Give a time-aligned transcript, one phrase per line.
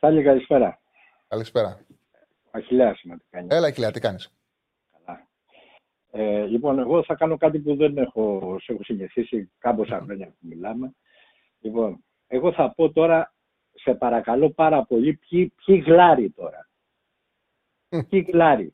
[0.00, 0.80] Σάλια, καλησπέρα.
[1.28, 1.86] Καλησπέρα.
[2.50, 4.32] Αχιλέας είμαι, τι κάνεις; Έλα, Αχιλέα, τι κάνεις;
[4.92, 5.28] Καλά.
[6.10, 10.36] Ε, λοιπόν, εγώ θα κάνω κάτι που δεν έχω, σε έχω συνηθίσει κάμποσα χρόνια που
[10.40, 10.94] μιλάμε.
[11.60, 13.34] Λοιπόν, εγώ θα πω τώρα,
[13.72, 16.68] σε παρακαλώ πάρα πολύ, ποιοι, ποιοι γλάρι τώρα.
[18.08, 18.70] Ποιοι γλάρι.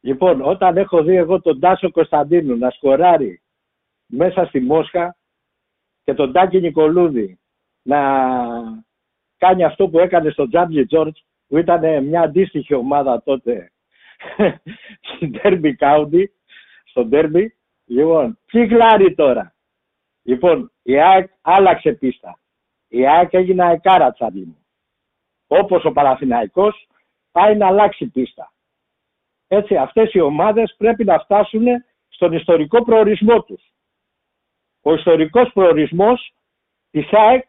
[0.00, 3.42] Λοιπόν, όταν έχω δει εγώ τον Τάσο Κωνσταντίνου να σκοράρει
[4.06, 5.16] μέσα στη Μόσχα
[6.04, 7.38] και τον Τάκη Νικολούδη
[7.82, 8.00] να
[9.38, 13.72] κάνει αυτό που έκανε στο Τζάμπλι Τζόρτζ που ήταν μια αντίστοιχη ομάδα τότε
[15.08, 16.24] στην Derby County,
[16.84, 17.46] στο Derby.
[17.86, 19.54] Λοιπόν, ποιοι γλάρι τώρα.
[20.22, 22.40] Λοιπόν, η ΑΕΚ άλλαξε πίστα.
[22.88, 24.66] Η ΑΕΚ έγινε αεκάρα τσάλι μου.
[25.46, 26.88] Όπως ο Παναθηναϊκός
[27.32, 28.52] πάει να αλλάξει πίστα.
[29.48, 31.64] Έτσι, αυτές οι ομάδες πρέπει να φτάσουν
[32.08, 33.72] στον ιστορικό προορισμό τους.
[34.82, 36.32] Ο ιστορικός προορισμός
[36.90, 37.44] της ΑΕΚ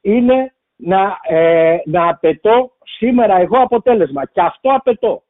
[0.00, 4.26] είναι να, ε, να απαιτώ σήμερα εγώ αποτέλεσμα.
[4.26, 5.24] Και αυτό απαιτώ.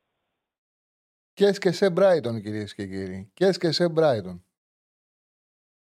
[1.32, 3.30] Και και σε Μπράιτον, κυρίες και κύριοι.
[3.34, 4.44] Και και σε Μπράιτον.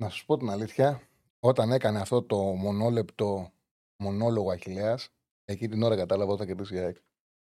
[0.01, 1.01] Να σας πω την αλήθεια,
[1.39, 3.51] όταν έκανε αυτό το μονόλεπτο
[3.97, 4.97] μονόλογο Αχηλέα,
[5.45, 6.97] εκεί την ώρα κατάλαβα όταν κερδίσει η ΑΕΚ.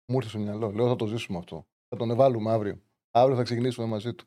[0.05, 0.71] Μου ήρθε στο μυαλό.
[0.71, 1.67] Λέω θα το ζήσουμε αυτό.
[1.87, 2.81] Θα τον βάλουμε αύριο.
[3.11, 4.25] Αύριο θα ξεκινήσουμε μαζί του.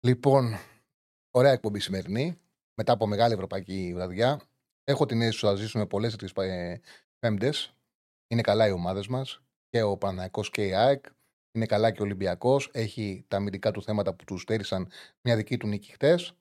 [0.00, 0.54] Λοιπόν,
[1.30, 2.40] ωραία εκπομπή σημερινή.
[2.74, 4.40] Μετά από μεγάλη ευρωπαϊκή βραδιά.
[4.88, 6.80] Έχω την αίσθηση ότι θα ζήσουμε πολλές τέτοιε
[7.18, 7.74] πέμπτες.
[8.28, 9.42] Είναι καλά οι ομάδες μας.
[9.68, 11.04] Και ο Παναϊκό και η ΑΕΚ.
[11.52, 12.70] Είναι καλά και ο Ολυμπιακός.
[12.72, 14.90] Έχει τα αμυντικά του θέματα που τους στέρισαν
[15.22, 16.32] μια δική του νίκη χτες.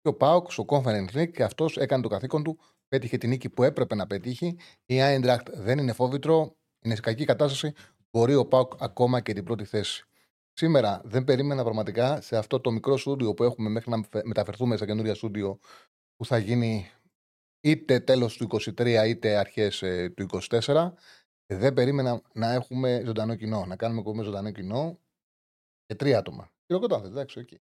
[0.00, 2.58] Και ο Πάοκ στο Conference League και αυτός έκανε το καθήκον του.
[2.88, 4.56] Πέτυχε την νίκη που έπρεπε να πετύχει.
[4.86, 6.56] Η Eintracht δεν είναι φόβητρο.
[6.80, 7.72] Είναι σε κακή κατάσταση.
[8.10, 10.04] Μπορεί ο Πάοκ ακόμα και την πρώτη θέση.
[10.52, 14.86] Σήμερα δεν περίμενα πραγματικά σε αυτό το μικρό στούντιο που έχουμε μέχρι να μεταφερθούμε στα
[14.86, 15.58] καινούρια στούντιο
[16.16, 16.90] που θα γίνει
[17.60, 18.48] είτε τέλος του
[18.78, 20.92] 23 είτε αρχές ε, του 24
[21.46, 24.98] δεν περίμενα να έχουμε ζωντανό κοινό, να κάνουμε κομμάτι ζωντανό κοινό
[25.86, 26.52] και τρία άτομα.
[26.66, 27.60] Χειροκροτάτε, εντάξει, εκεί.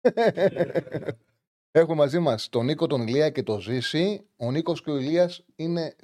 [1.78, 4.26] Έχουμε μαζί μας τον Νίκο, τον Ηλία και τον Ζήση.
[4.36, 5.96] Ο Νίκος και ο Ηλίας είναι...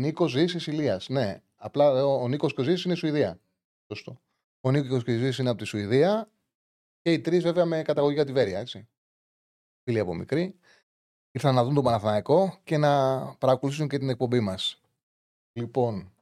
[0.00, 1.42] Νίκος Ζήσης Ηλίας, ναι.
[1.56, 3.40] Απλά ε, ο Νίκος και ο Ζήσης είναι Σουηδία.
[3.86, 4.20] Σωστό.
[4.60, 6.30] Ο Νίκος και ο Ζήσης είναι από τη Σουηδία
[7.02, 8.88] και οι τρεις βέβαια με καταγωγή από τη Βέρεια, έτσι.
[9.82, 10.59] Φίλοι από μικρή
[11.32, 14.80] ήρθαν να δουν τον Παναθηναϊκό και να παρακολουθήσουν και την εκπομπή μας.
[15.52, 16.12] Λοιπόν,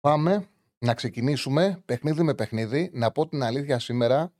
[0.00, 0.48] πάμε
[0.78, 2.90] να ξεκινήσουμε παιχνίδι με παιχνίδι.
[2.92, 4.32] Να πω την αλήθεια σήμερα,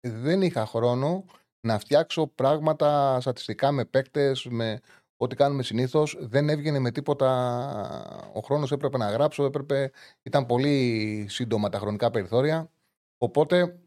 [0.00, 1.24] δεν είχα χρόνο
[1.60, 4.80] να φτιάξω πράγματα στατιστικά με παίκτες, με
[5.16, 6.16] ό,τι κάνουμε συνήθως.
[6.20, 8.30] Δεν έβγαινε με τίποτα.
[8.34, 9.90] Ο χρόνος έπρεπε να γράψω, έπρεπε...
[10.22, 12.70] ήταν πολύ σύντομα τα χρονικά περιθώρια.
[13.18, 13.78] Οπότε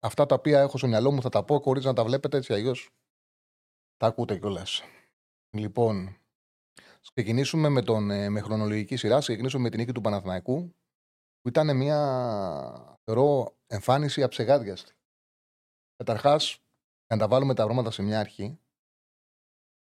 [0.00, 2.52] αυτά τα οποία έχω στο μυαλό μου θα τα πω χωρίς να τα βλέπετε έτσι
[2.52, 2.90] αλλιώς
[4.04, 4.82] τα ακούτε κιόλας.
[5.50, 6.16] Λοιπόν,
[7.00, 9.18] ξεκινήσουμε με, τον, ε, με χρονολογική σειρά.
[9.18, 10.74] Ξεκινήσουμε με την νίκη του Παναθηναϊκού,
[11.40, 11.98] που ήταν μια
[13.04, 14.92] θεωρώ εμφάνιση αψεγάδιαστη.
[15.96, 16.62] Καταρχάς,
[17.06, 18.58] να τα βάλουμε τα βρώματα σε μια αρχή,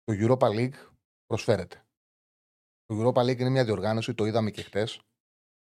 [0.03, 0.91] το Europa League
[1.25, 1.85] προσφέρεται.
[2.85, 5.01] Το Europa League είναι μια διοργάνωση, το είδαμε και χτες,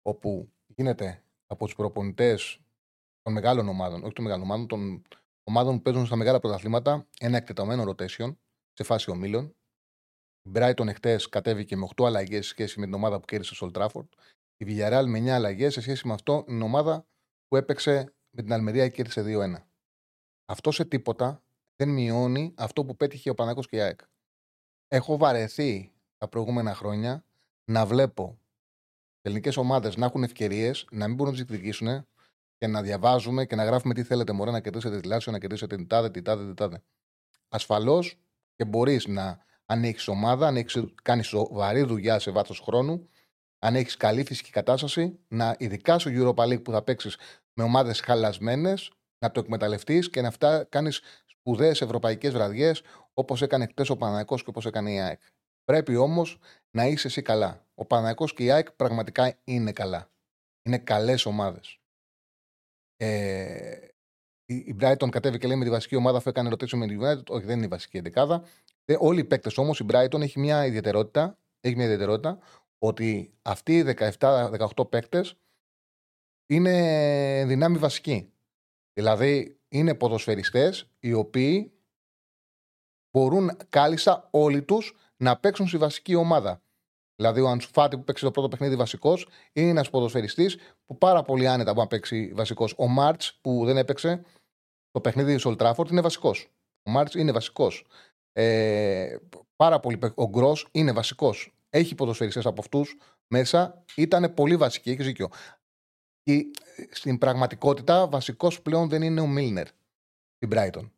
[0.02, 2.60] όπου γίνεται από τους προπονητές
[3.22, 5.02] των μεγάλων ομάδων, όχι των μεγάλων ομάδων, των
[5.44, 8.36] ομάδων που παίζουν στα μεγάλα πρωταθλήματα ένα εκτεταμένο rotation
[8.72, 9.56] σε φάση ομίλων.
[10.42, 13.70] Η Brighton εχθές κατέβηκε με 8 αλλαγές σε σχέση με την ομάδα που κέρδισε στο
[13.72, 14.08] Old Trafford.
[14.56, 17.06] Η Villarreal με 9 αλλαγές σε σχέση με αυτό την ομάδα
[17.48, 19.64] που έπαιξε με την Αλμερία και κέρδισε 2-1.
[20.46, 21.42] Αυτό σε τίποτα
[21.76, 24.00] δεν μειώνει αυτό που πέτυχε ο Πανάκο και η ΑΕΚ.
[24.88, 27.24] Έχω βαρεθεί τα προηγούμενα χρόνια
[27.64, 28.38] να βλέπω
[29.22, 32.06] ελληνικές ομάδες να έχουν ευκαιρίες, να μην μπορούν να τις διεκδικήσουν,
[32.62, 35.76] και να διαβάζουμε και να γράφουμε τι θέλετε, Μωρέ, να κερδίσετε τη Λάσιο, να κερδίσετε
[35.76, 36.82] την τάδε, την τάδε, την τάδε.
[37.48, 38.18] Ασφαλώς
[38.54, 43.08] και μπορείς να, αν έχεις ομάδα, αν έχεις κάνει σοβαρή δουλειά σε βάθος χρόνου,
[43.58, 47.16] αν έχεις καλή φυσική κατάσταση, να ειδικά στο Europa League που θα παίξεις
[47.52, 50.32] με ομάδες χαλασμένες, να το εκμεταλλευτείς και να
[50.68, 52.82] κάνεις σπουδαίες ευρωπαϊκές βραδιές
[53.12, 55.20] όπως έκανε χτες ο Παναναϊκό και όπως έκανε η ΑΕΚ.
[55.64, 56.38] Πρέπει όμως
[56.70, 57.66] να είσαι εσύ καλά.
[57.74, 60.10] Ο Παναναϊκό και η ΑΕΚ πραγματικά είναι καλά.
[60.62, 61.81] Είναι καλές ομάδες.
[63.04, 63.88] Ε,
[64.44, 67.26] η Brighton κατέβηκε λέει, με τη βασική ομάδα αφού έκανε ρωτήσει με την United.
[67.28, 68.44] Όχι, δεν είναι η βασική εντεκάδα.
[68.84, 72.38] Ε, όλοι οι παίκτες όμως, η Brighton έχει μια ιδιαιτερότητα, έχει μια ιδιαιτερότητα
[72.78, 73.84] ότι αυτοί οι
[74.18, 75.36] 17-18 παίκτες
[76.46, 78.32] είναι δυνάμει βασική.
[78.92, 81.72] Δηλαδή είναι ποδοσφαιριστές οι οποίοι
[83.10, 86.62] μπορούν κάλλιστα όλοι τους να παίξουν στη βασική ομάδα.
[87.22, 91.48] Δηλαδή, ο Αντσουφάτη που παίξει το πρώτο παιχνίδι βασικός είναι ένας ποδοσφαιριστής που πάρα πολύ
[91.48, 92.74] άνετα μπορεί να παίξει βασικός.
[92.76, 94.22] Ο Μάρτς που δεν έπαιξε
[94.90, 96.50] το παιχνίδι τη Ολτράφορντ είναι βασικός.
[96.82, 97.86] Ο Μάρτς είναι βασικός.
[98.32, 99.16] Ε,
[99.56, 99.98] πάρα πολύ.
[100.14, 101.54] Ο Γκρός είναι βασικός.
[101.70, 102.96] Έχει ποδοσφαιριστές από αυτούς
[103.26, 103.84] μέσα.
[103.96, 104.90] Ήταν πολύ βασικοί.
[104.90, 105.28] Έχεις δίκιο.
[106.22, 106.50] Και
[106.90, 109.66] στην πραγματικότητα, βασικός πλέον δεν είναι ο Μίλνερ
[110.36, 110.90] στην Brighton.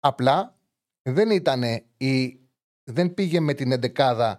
[0.00, 0.58] Απλά
[1.02, 1.62] δεν ήταν
[1.96, 2.40] η.
[2.90, 4.38] Δεν πήγε με την εντεκάδα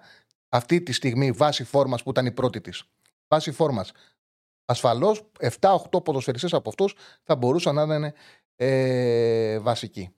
[0.49, 2.83] αυτή τη στιγμή βάση φόρμας που ήταν η πρώτη της.
[3.27, 3.91] Βάση φόρμας.
[4.65, 5.29] Ασφαλώς
[5.59, 8.13] 7-8 ποδοσφαιριστές από αυτούς θα μπορούσαν να είναι
[8.55, 10.13] ε, βασικοί.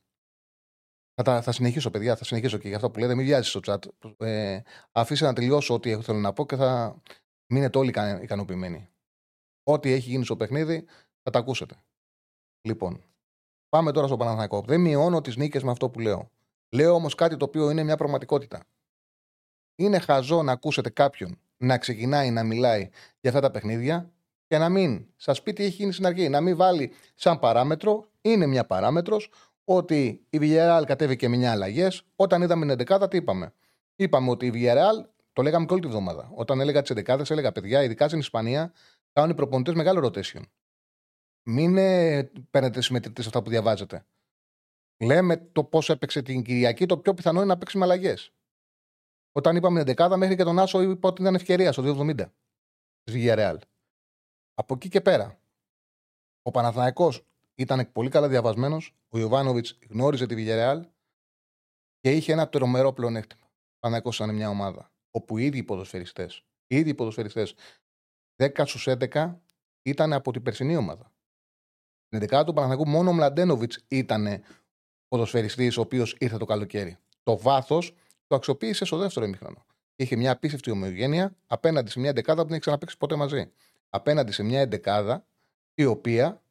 [1.23, 3.15] Θα, θα συνεχίσω, παιδιά, θα συνεχίσω και για αυτό που λέτε.
[3.15, 3.77] Μην βιάζει στο chat.
[4.17, 4.61] Ε,
[4.91, 7.01] αφήστε να τελειώσω ό,τι θέλω να πω και θα
[7.45, 8.89] μείνετε όλοι ικανοποιημένοι.
[9.63, 10.85] Ό,τι έχει γίνει στο παιχνίδι
[11.23, 11.75] θα τα ακούσετε.
[12.61, 13.03] Λοιπόν,
[13.69, 14.61] πάμε τώρα στο Παναθηναϊκό.
[14.61, 16.31] Δεν μειώνω τις νίκες με αυτό που λέω.
[16.69, 18.65] Λέω όμως κάτι το οποίο είναι μια πραγματικότητα.
[19.75, 22.89] Είναι χαζό να ακούσετε κάποιον να ξεκινάει να μιλάει
[23.19, 24.11] για αυτά τα παιχνίδια
[24.47, 26.29] και να μην σα πει τι έχει γίνει στην αρχή.
[26.29, 29.29] Να μην βάλει σαν παράμετρο, είναι μια παράμετρος,
[29.63, 32.03] ότι η Villarreal κατέβηκε με 9 αλλαγές.
[32.15, 33.53] Όταν είδαμε την 11 τι είπαμε;
[33.95, 36.31] Είπαμε ότι η Villarreal, το λέγαμε και όλη τη βδομάδα.
[36.33, 38.73] Όταν έλεγα τις 11 έλεγα παιδιά, ειδικά στην Ισπανία,
[39.13, 40.41] κάνουν οι προπονητές μεγάλο rotation.
[41.43, 44.05] Μην ε, παίρνετε συμμετρητές αυτά που διαβάζετε.
[44.99, 48.33] Λέμε το πώς έπαιξε την Κυριακή, το πιο πιθανό είναι να παίξει με αλλαγές.
[49.31, 52.15] Όταν είπαμε την δεκάδα, μέχρι και τον Άσο είπα ότι ήταν ευκαιρία στο 270
[53.03, 53.57] της Villarreal.
[54.53, 55.39] Από εκεί και πέρα,
[56.41, 57.25] ο Παναθηναϊκός
[57.55, 58.95] ήταν πολύ καλά διαβασμένος.
[59.09, 60.81] Ο Ιωβάνοβιτς γνώριζε τη Villarreal
[61.99, 63.45] και είχε ένα τρομερό πλεονέκτημα.
[63.45, 67.55] Ο Παναθηναϊκός ήταν μια ομάδα όπου οι ίδιοι ποδοσφαιριστές, οι ίδιοι ποδοσφαιριστές
[68.35, 69.39] 10 στους 11
[69.81, 71.11] ήταν από την περσινή ομάδα.
[72.05, 74.43] Στην 11 του Παναθηναϊκού μόνο ο Μλαντένοβιτς ήταν
[75.07, 76.97] ποδοσφαιριστής ο οποίος ήρθε το καλοκαίρι.
[77.23, 77.95] Το βάθος
[78.31, 79.65] το αξιοποίησε στο δεύτερο ημίχρονο.
[79.95, 83.51] Είχε μια απίστευτη ομοιογένεια απέναντι σε μια δεκάδα που δεν έχει ξαναπέξει ποτέ μαζί.
[83.89, 85.25] Απέναντι σε μια εντεκάδα
[85.73, 86.41] η οποία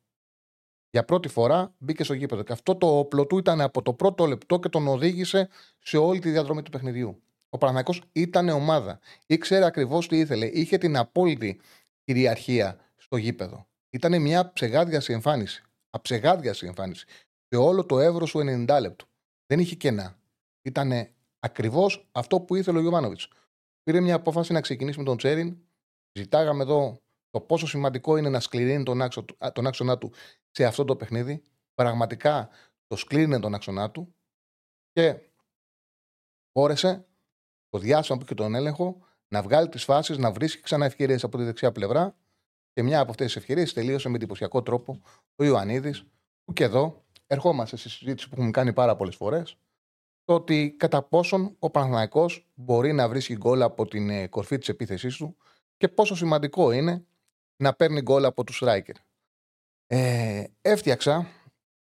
[0.91, 2.43] για πρώτη φορά μπήκε στο γήπεδο.
[2.43, 5.49] Και αυτό το όπλο του ήταν από το πρώτο λεπτό και τον οδήγησε
[5.79, 7.23] σε όλη τη διαδρομή του παιχνιδιού.
[7.49, 9.01] Ο Παναγιακό ήταν ομάδα.
[9.27, 10.47] Ήξερε ακριβώς τι ήθελε.
[10.47, 11.61] Είχε την απόλυτη
[12.05, 13.67] κυριαρχία στο γήπεδο.
[13.91, 15.63] Ήταν μια ψεγάδιαση εμφάνιση.
[15.91, 17.07] Αψεγάδιαση εμφάνιση.
[17.49, 19.07] Σε όλο το εύρος του 90 λεπτού.
[19.47, 20.19] Δεν είχε κενά.
[20.63, 21.09] Ήταν
[21.41, 23.29] ακριβώς αυτό που ήθελε ο Γιωβάνοβιτς.
[23.83, 25.59] Πήρε μια απόφαση να ξεκινήσει με τον Τσέριν.
[26.13, 30.13] Ζητάγαμε εδώ το πόσο σημαντικό είναι να σκληρύνει τον, άξο, τον άξονα του
[30.51, 31.43] σε αυτό το παιχνίδι.
[31.75, 32.49] Πραγματικά
[32.87, 34.15] το σκλήρινε τον άξονα του
[34.93, 35.21] και
[36.53, 37.07] μπόρεσε
[37.69, 41.37] το διάστημα που είχε τον έλεγχο να βγάλει τις φάσεις, να βρίσκει ξανά ευκαιρίες από
[41.39, 42.15] τη δεξιά πλευρά.
[42.73, 45.01] Και μια από αυτές τις ευκαιρίες τελείωσε με εντυπωσιακό τρόπο
[45.37, 46.05] ο Ιωαννίδης,
[46.45, 49.57] που και εδώ ερχόμαστε στη συζήτηση που έχουμε κάνει πάρα πολλές φορές
[50.31, 54.69] το ότι κατά πόσον ο Παναθηναϊκός μπορεί να βρίσκει γκολ από την ε, κορφή της
[54.69, 55.37] επίθεσής του
[55.77, 57.07] και πόσο σημαντικό είναι
[57.63, 58.95] να παίρνει γκολ από τους striker.
[59.87, 61.27] Ε, έφτιαξα,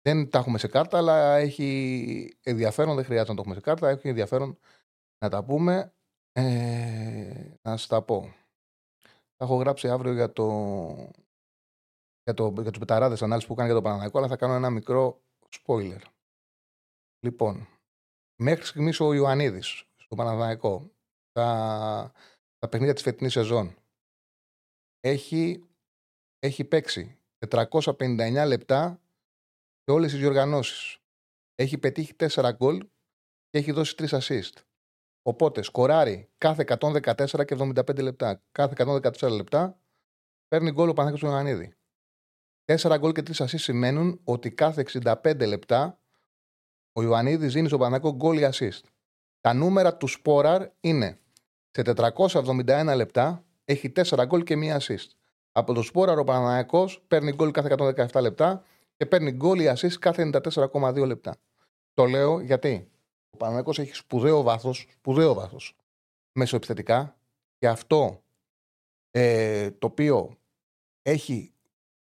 [0.01, 3.89] δεν τα έχουμε σε κάρτα, αλλά έχει ενδιαφέρον, δεν χρειάζεται να το έχουμε σε κάρτα,
[3.89, 4.59] έχει ενδιαφέρον
[5.17, 5.93] να τα πούμε.
[6.31, 8.33] Ε, να σας τα πω.
[9.35, 10.47] Θα έχω γράψει αύριο για, το,
[12.23, 14.69] για, το, για τους πεταράδες ανάλυσης που κάνει για το Παναθηναϊκό, αλλά θα κάνω ένα
[14.69, 16.01] μικρό spoiler.
[17.19, 17.67] Λοιπόν,
[18.39, 20.91] Μέχρι στιγμής ο Ιωαννίδης στο Παναδανικό,
[21.31, 22.11] τα,
[22.57, 23.75] τα παιχνίδια της φετινής σεζόν,
[24.99, 25.69] έχει,
[26.39, 29.01] έχει παίξει 459 λεπτά
[29.83, 30.97] σε όλες τις διοργανώσεις.
[31.55, 32.77] Έχει πετύχει 4 γκολ
[33.49, 34.61] και έχει δώσει 3 assist.
[35.21, 38.43] Οπότε σκοράρει κάθε 114 και 75 λεπτά.
[38.51, 39.79] Κάθε 114 λεπτά
[40.47, 41.75] παίρνει γκολ ο Παναθηναϊκός του Ιωαννίδη.
[42.65, 46.01] 4 γκολ και 3 assist σημαίνουν ότι κάθε 65 λεπτά
[46.97, 48.81] ο Ιωαννίδης δίνει στον Παναγό γκολ για assist.
[49.41, 51.19] Τα νούμερα του Σπόραρ είναι
[51.71, 55.07] σε 471 λεπτά έχει 4 γκολ και μία assist.
[55.51, 57.75] Από το Σπόραρ ο Παναναναϊκό παίρνει γκολ κάθε
[58.11, 58.63] 117 λεπτά
[58.95, 61.37] και παίρνει γκολ ή assist κάθε 94,2 λεπτά.
[61.93, 62.91] Το λέω γιατί
[63.29, 65.75] ο Παναναναϊκό έχει σπουδαίο βάθος, σπουδαίο βάθος
[66.31, 67.17] μεσοεπιθετικά
[67.57, 68.23] και αυτό
[69.11, 70.37] ε, το οποίο
[71.01, 71.53] έχει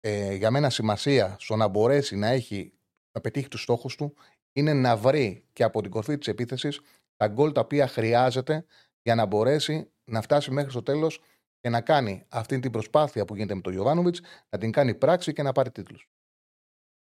[0.00, 2.72] ε, για μένα σημασία στο να μπορέσει να έχει
[3.12, 4.14] να πετύχει τους στόχους του
[4.52, 6.80] είναι να βρει και από την κορφή της επίθεσης
[7.16, 8.64] τα γκολ τα οποία χρειάζεται
[9.02, 11.20] για να μπορέσει να φτάσει μέχρι το τέλος
[11.60, 14.16] και να κάνει αυτή την προσπάθεια που γίνεται με τον Ιωβάνοβιτ,
[14.48, 16.08] να την κάνει πράξη και να πάρει τίτλους.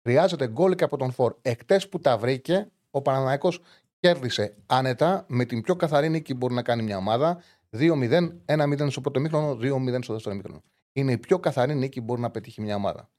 [0.02, 1.36] Χρειάζεται γκολ και από τον Φορ.
[1.42, 3.60] Εκτές που τα βρήκε, ο Παναναναϊκός
[3.98, 7.42] κέρδισε άνετα με την πιο καθαρή νίκη που μπορεί να κάνει μια ομάδα.
[7.70, 10.62] 2-0, 1-0 στο πρώτο μήχρονο, 2-0 στο δεύτερο μήχρονο.
[10.92, 13.10] Είναι η πιο καθαρή νίκη που μπορεί να πετύχει μια ομάδα.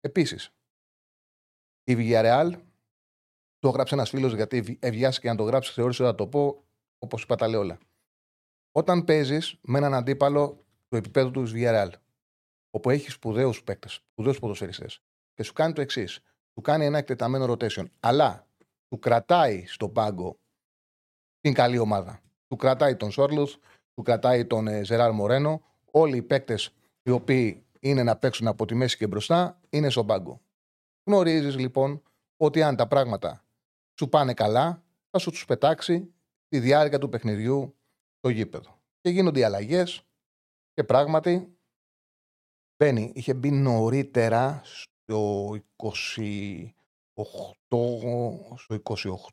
[0.00, 0.50] Επίσης,
[1.84, 2.52] η Villarreal,
[3.58, 6.64] το έγραψε ένας φίλος γιατί ευγιάστηκε να το γράψει, θεώρησε ότι θα το πω,
[6.98, 7.78] όπως είπα τα λέω όλα.
[8.72, 11.90] Όταν παίζεις με έναν αντίπαλο του επίπεδου του Villarreal,
[12.70, 15.02] όπου έχεις σπουδαίους παίκτες, σπουδαίους ποδοσφαιριστές,
[15.34, 16.20] και σου κάνει το εξής.
[16.52, 18.46] Του κάνει ένα εκτεταμένο rotation, αλλά
[18.88, 20.38] του κρατάει στον πάγκο
[21.40, 22.20] την καλή ομάδα.
[22.46, 23.54] Του κρατάει τον Σόρλουθ,
[23.94, 25.62] του κρατάει τον Ζεράρ Μορένο.
[25.90, 30.06] Όλοι οι παίκτες οι οποίοι είναι να παίξουν από τη μέση και μπροστά είναι στον
[30.06, 30.40] πάγκο.
[31.04, 32.02] Γνωρίζεις λοιπόν
[32.36, 33.44] ότι αν τα πράγματα
[33.98, 36.14] σου πάνε καλά, θα σου τους πετάξει
[36.48, 37.76] τη διάρκεια του παιχνιδιού
[38.18, 38.80] στο γήπεδο.
[39.00, 40.02] Και γίνονται οι αλλαγές
[40.72, 41.58] και πράγματι
[42.76, 43.12] μπαίνει.
[43.14, 45.92] Είχε μπει νωρίτερα στο 28,
[48.56, 48.82] στο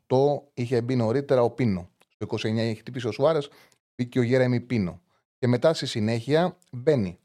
[0.06, 1.90] 28 είχε μπει νωρίτερα ο Πίνο.
[2.08, 3.48] Στο 29 είχε χτυπήσει ο Σουάρες,
[3.94, 5.00] μπήκε ο Γέρεμι Πίνο.
[5.38, 7.18] Και μετά στη συνέχεια μπαίνει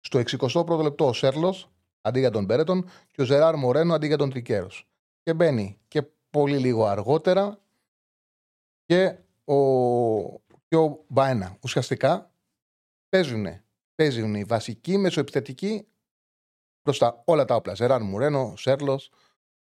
[0.00, 1.70] στο 61ο λεπτό ο Σέρλος
[2.00, 4.88] αντί για τον Μπέρετον και ο Ζεράρ Μορένο αντί για τον Τρικέρος.
[5.22, 6.02] Και μπαίνει και
[6.36, 7.60] πολύ λίγο αργότερα
[8.84, 11.58] και ο, και ο Μπαένα.
[11.62, 12.32] Ουσιαστικά
[13.08, 13.46] παίζουν,
[13.94, 15.88] παίζουν οι βασικοί μεσοεπιθετικοί
[16.82, 17.74] μπροστά όλα τα όπλα.
[17.74, 19.10] Ζεράρ Μουρένο, Σέρλος,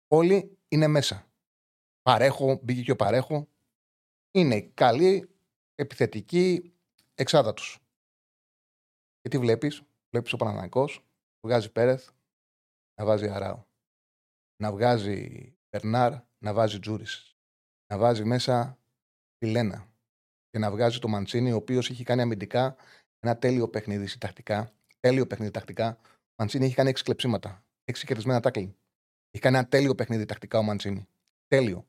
[0.08, 1.28] όλοι είναι μέσα.
[2.02, 3.48] Παρέχω, μπήκε και ο Παρέχο.
[4.32, 5.30] Είναι καλή,
[5.76, 6.74] επιθετική
[7.16, 7.64] εξάδα του.
[9.22, 10.90] Και τι βλέπεις, βλέπεις ο Παναναναϊκό,
[11.46, 12.10] βγάζει Πέρεθ,
[13.00, 13.68] να βάζει Αράου.
[14.62, 17.36] Να βγάζει Περνάρ, να βάζει Τζούρις.
[17.88, 18.78] Να βάζει μέσα
[19.38, 19.88] τη Λένα.
[20.50, 22.76] Και να βγάζει το Μαντσίνη, ο οποίος έχει κάνει αμυντικά
[23.20, 24.72] ένα τέλειο παιχνίδι συντακτικά.
[25.00, 25.98] Τέλειο παιχνίδι τακτικά.
[26.02, 27.64] Ο Μαντσίνη έχει κάνει έξι κλεψίματα.
[27.84, 28.72] Έξι κερδισμένα τάκλινγκ.
[29.32, 31.08] Έχει κάνει ένα τέλειο παιχνίδι τακτικά ο Μαντσίνη.
[31.48, 31.88] Τέλειο.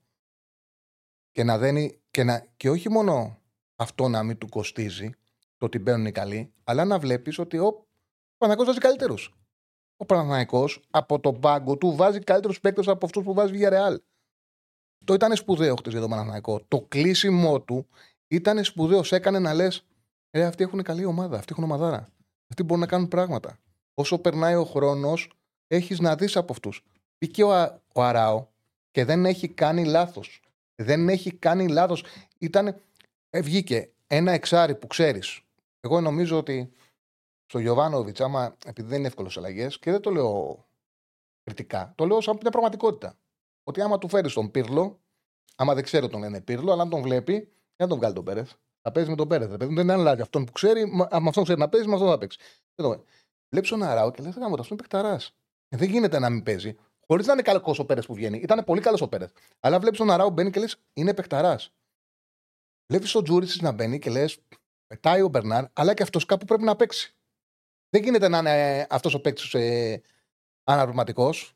[1.31, 2.01] Και να δένει.
[2.11, 3.41] Και, να, και όχι μόνο
[3.77, 5.11] αυτό να μην του κοστίζει
[5.57, 7.87] το ότι μπαίνουν οι καλοί, αλλά να βλέπεις ότι ο
[8.37, 9.39] Παναγό βάζει καλύτερους
[10.01, 14.01] ο Παναθανικό από τον πάγκο του βάζει καλύτερους παίκτες από αυτούς που βάζει η Ρεάλ.
[15.05, 16.61] Το ήταν σπουδαίο χτες για τον Παναθανικό.
[16.69, 17.87] Το κλείσιμό του
[18.29, 19.03] ήταν σπουδαίο.
[19.03, 19.87] Σε έκανε να λες:
[20.31, 22.09] Ε, αυτοί έχουν καλή ομάδα, αυτοί έχουν ομαδάρα.
[22.49, 23.59] Αυτοί μπορούν να κάνουν πράγματα.
[23.95, 25.31] Όσο περνάει ο χρόνος,
[25.67, 26.85] έχεις να δεις από αυτούς.
[27.19, 28.47] Πήγε ο, ο Αράο
[28.91, 30.43] και δεν έχει κάνει λάθος.
[30.75, 32.05] Δεν έχει κάνει λάθος.
[32.39, 32.81] Ήταν.
[33.31, 35.41] Ε, βγήκε ένα εξάρι που ξέρεις.
[35.81, 36.73] Εγώ νομίζω ότι
[37.47, 40.67] στο Γιωβάνοβιτς, άμα επειδή δεν είναι εύκολο αλλαγές, και δεν το λέω
[41.45, 43.17] κριτικά, το λέω σαν μια πραγματικότητα.
[43.69, 45.01] Ότι άμα του φέρεις τον Πύρλο,
[45.57, 48.53] άμα δεν ξέρω τον λένε Πύρλο, αλλά αν τον βλέπει, δεν τον βγάλει τον Πέρεθ.
[48.83, 49.51] Θα παίζει με τον Πέρεθ.
[49.51, 52.39] Δεν αλλάζει αυτόν που ξέρει, με αυτόν ξέρει να παίζει, με αυτόν θα παίξει.
[53.49, 55.37] Βλέπεις τον Αράου και λες: Γάμο, αυτό είναι παιχταράς.
[55.69, 56.77] Ε, δεν γίνεται να μην παίζει.
[57.07, 58.39] Χωρίς να είναι καλός ο Πέρεθ που βγαίνει.
[58.39, 59.33] Ήταν πολύ καλός ο Πέρεθ.
[59.61, 61.73] Αλλά βλέπεις τον Αράου μπαίνει και λες: Είναι παιχταράς.
[62.87, 64.39] Βλέπεις τον Τζούρισι να μπαίνει και λες:
[64.87, 67.15] Πετάει ο Μπερνάρ, αλλά και αυτός κάπου πρέπει να παίξει.
[67.91, 70.03] Δεν γίνεται να είναι αυτός ο παίκτης ε,
[70.65, 71.53] αναπληρωματικός.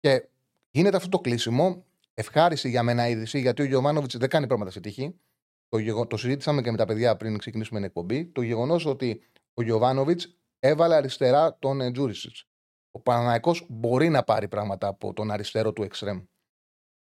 [0.00, 0.28] Και
[0.76, 1.84] γίνεται αυτό το κλείσιμο.
[2.14, 5.20] Ευχάριστη για μένα είδηση, γιατί ο Γιωμάνοβιτ δεν κάνει πράγματα σε τύχη.
[5.68, 6.06] Το, γεγο...
[6.06, 8.26] το συζήτησαμε και με τα παιδιά πριν ξεκινήσουμε την εκπομπή.
[8.26, 9.22] Το γεγονός ότι
[9.54, 12.48] ο Γιωβάνοβιτς έβαλε αριστερά τον ε, Τζούρισιτς.
[12.90, 16.22] Ο Παναναναϊκό μπορεί να πάρει πράγματα από τον αριστερό του εξτρέμ.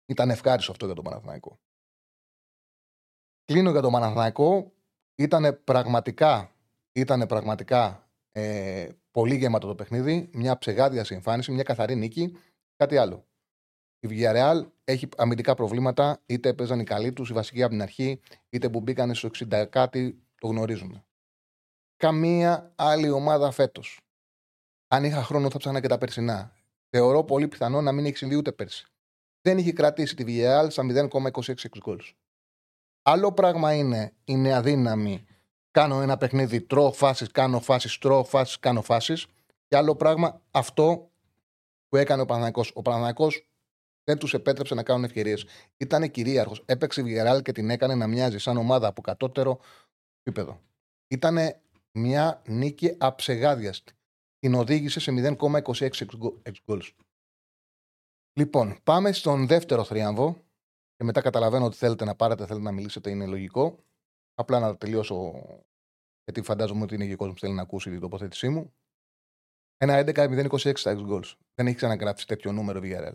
[0.06, 1.60] Ήταν ευχάριστο αυτό για τον Παναθηναϊκό.
[3.44, 4.72] Κλείνω για τον Παναθηναϊκό.
[5.14, 6.54] Ήταν πραγματικά,
[6.92, 12.36] ήτανε πραγματικά ε, πολύ γεμάτο το παιχνίδι, μια ψεγάδια συμφάνιση, μια καθαρή νίκη.
[12.76, 13.26] Κάτι άλλο.
[14.04, 18.20] Η Villarreal έχει αμυντικά προβλήματα, είτε έπαιζαν οι καλοί τους, οι βασικοί από την αρχή,
[18.50, 21.04] είτε που μπήκαν στο 60 κάτι, το γνωρίζουμε.
[21.96, 24.00] Καμία άλλη ομάδα φέτος.
[24.88, 26.52] Αν είχα χρόνο, θα ψάχνα και τα περσινά.
[26.90, 28.86] Θεωρώ πολύ πιθανό να μην έχει συμβεί ούτε πέρσι.
[29.40, 32.00] Δεν έχει κρατήσει τη Villarreal στα 0,26 γκολ.
[33.02, 35.26] Άλλο πράγμα είναι, είναι αδύναμη
[35.74, 39.26] κάνω ένα παιχνίδι, τρώω φάσεις, κάνω φάσεις, τρώω φάσεις, κάνω φάσεις.
[39.68, 41.10] Και άλλο πράγμα, αυτό
[41.88, 42.64] που έκανε ο Παναναναϊκό.
[42.74, 43.28] Ο Παναναναϊκό
[44.04, 45.46] δεν τους επέτρεψε να κάνουν ευκαιρίες.
[45.76, 46.62] Ήταν κυρίαρχος.
[46.66, 49.60] Έπαιξε Βιγεράλ και την έκανε να μοιάζει σαν ομάδα από κατώτερο
[50.22, 50.60] επίπεδο.
[51.08, 51.38] Ήταν
[51.92, 53.92] μια νίκη αψεγάδιαστη.
[54.38, 55.90] Την οδήγησε σε 0,26
[56.66, 56.90] goals.
[58.38, 60.42] Λοιπόν, πάμε στον δεύτερο θρίαμβο.
[60.96, 63.78] Και μετά καταλαβαίνω ότι θέλετε να πάρετε, θέλετε να μιλήσετε, είναι λογικό.
[64.34, 65.44] Απλά να τελειώσω,
[66.24, 68.74] γιατί φαντάζομαι ότι είναι και ο κόσμος που θέλει να ακούσει την τοποθέτησή μου.
[69.76, 71.34] Ένα 11-0-26 στα goals.
[71.54, 73.14] Δεν έχει ξαναγράψει τέτοιο νούμερο VRL.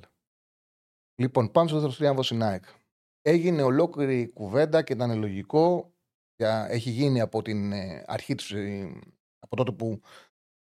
[1.19, 2.41] Λοιπόν, πάμε στο δεύτερο τρίαμβο στην
[3.21, 5.93] Έγινε ολόκληρη κουβέντα και ήταν λογικό.
[6.67, 8.99] Έχει γίνει από την ε, αρχή της, ε,
[9.39, 10.01] από τότε που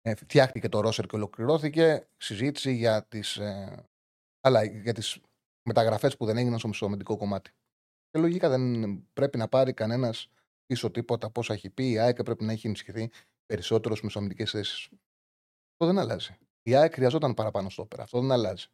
[0.00, 3.40] ε, φτιάχτηκε το Ρόσερ και ολοκληρώθηκε, συζήτηση για τις,
[4.40, 5.20] αλλά για τις
[5.62, 7.50] μεταγραφές που δεν έγιναν στο μισομεντικό κομμάτι.
[8.10, 10.28] Και λογικά δεν πρέπει να πάρει κανένας
[10.66, 11.90] πίσω τίποτα από όσα έχει πει.
[11.90, 13.10] Η ΑΕΚ πρέπει να έχει ενισχυθεί
[13.46, 14.88] περισσότερο στις μεσοαμυντικέ θέσεις.
[15.72, 16.36] Αυτό δεν αλλάζει.
[16.62, 18.02] Η ΑΕΚ χρειαζόταν παραπάνω στο όπερα.
[18.02, 18.66] Αυτό δεν αλλάζει.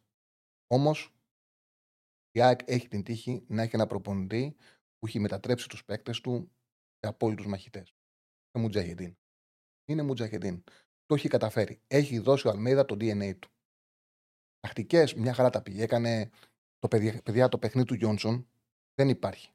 [0.67, 1.13] Όμως
[2.31, 4.55] η ΑΕΚ έχει την τύχη να έχει ένα προπονητή
[4.97, 6.51] που έχει μετατρέψει τους παίκτες του
[6.99, 7.93] σε απόλυτους μαχητές.
[8.51, 9.17] Είναι Μουτζαχεντίν.
[9.85, 10.63] Είναι Μουτζαχεντίν.
[11.05, 11.81] Το έχει καταφέρει.
[11.87, 13.49] Έχει δώσει ο Αλμέιδα το DNA του.
[14.59, 15.83] Τακτικές, μια χαρά τα πήγε.
[15.83, 16.29] Έκανε
[16.79, 18.47] το παιδιά, παιδιά το παιχνίδι του Γιόνσον.
[18.93, 19.51] Δεν υπάρχει.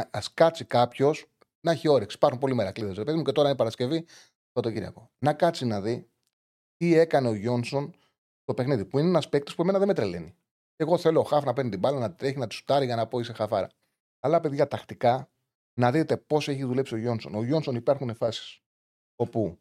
[0.00, 1.26] Α κάτσει κάποιος
[1.60, 2.16] να έχει όρεξη.
[2.16, 2.96] Υπάρχουν πολλοί μερακλείδες.
[2.96, 4.06] Ρε παιδί μου και τώρα είναι Παρασκευή,
[4.52, 5.10] Σαββατοκύριακο.
[5.18, 6.10] Να κάτσει να δει
[6.76, 7.94] τι έκανε ο Γιόνσον
[8.44, 8.84] το παιχνίδι.
[8.84, 10.36] Που είναι ένας παίκτης που εμένα δεν με τρελαίνει.
[10.76, 13.06] Εγώ θέλω ο Χαφ να παίρνει την μπάλα, να τρέχει, να του στάρει για να
[13.06, 13.68] πω είσαι χαφάρα.
[14.20, 15.30] Αλλά παιδιά, τακτικά
[15.80, 17.34] να δείτε πώς έχει δουλέψει ο Γιόνσον.
[17.34, 18.60] Ο Γιόνσον υπάρχουν φάσεις
[19.16, 19.58] όπου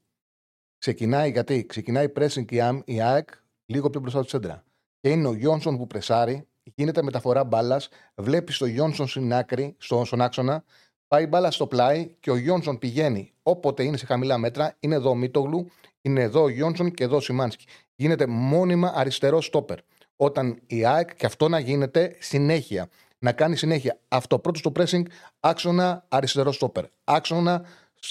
[0.77, 3.29] ξεκινάει, γιατί ξεκινάει pressing η, η ΑΕΚ
[3.65, 4.63] λίγο πιο μπροστά του σέντρα.
[4.99, 10.05] Και είναι ο Γιόνσον που πρεσάρει, γίνεται μεταφορά μπάλας, βλέπεις το Γιόνσον στην άκρη, στο,
[10.05, 10.63] στον άξονα,
[11.07, 14.75] πάει μπάλα στο πλάι και ο Γιόνσον πηγαίνει όποτε είναι σε χαμηλά μέτρα.
[14.79, 15.67] Είναι εδώ ο Μίτογλου,
[16.01, 17.65] είναι εδώ ο Γιόνσον και εδώ ο Σιμάνσκι.
[17.95, 19.79] Γίνεται μόνιμα αριστερό στόπερ.
[20.15, 22.89] Όταν η ΑΕΚ και αυτό να γίνεται συνέχεια.
[23.19, 25.03] Να κάνει συνέχεια αυτό πρώτο στο pressing,
[25.39, 26.85] άξονα αριστερό στόπερ.
[27.03, 27.65] Άξονα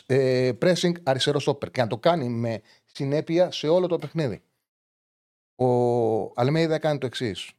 [0.06, 1.70] ε, pressing αριστερό στόπερ.
[1.70, 4.42] Και να το κάνει με συνέπεια σε όλο το παιχνίδι.
[5.54, 5.66] Ο
[6.40, 7.52] Αλμέιδα έκανε το εξής.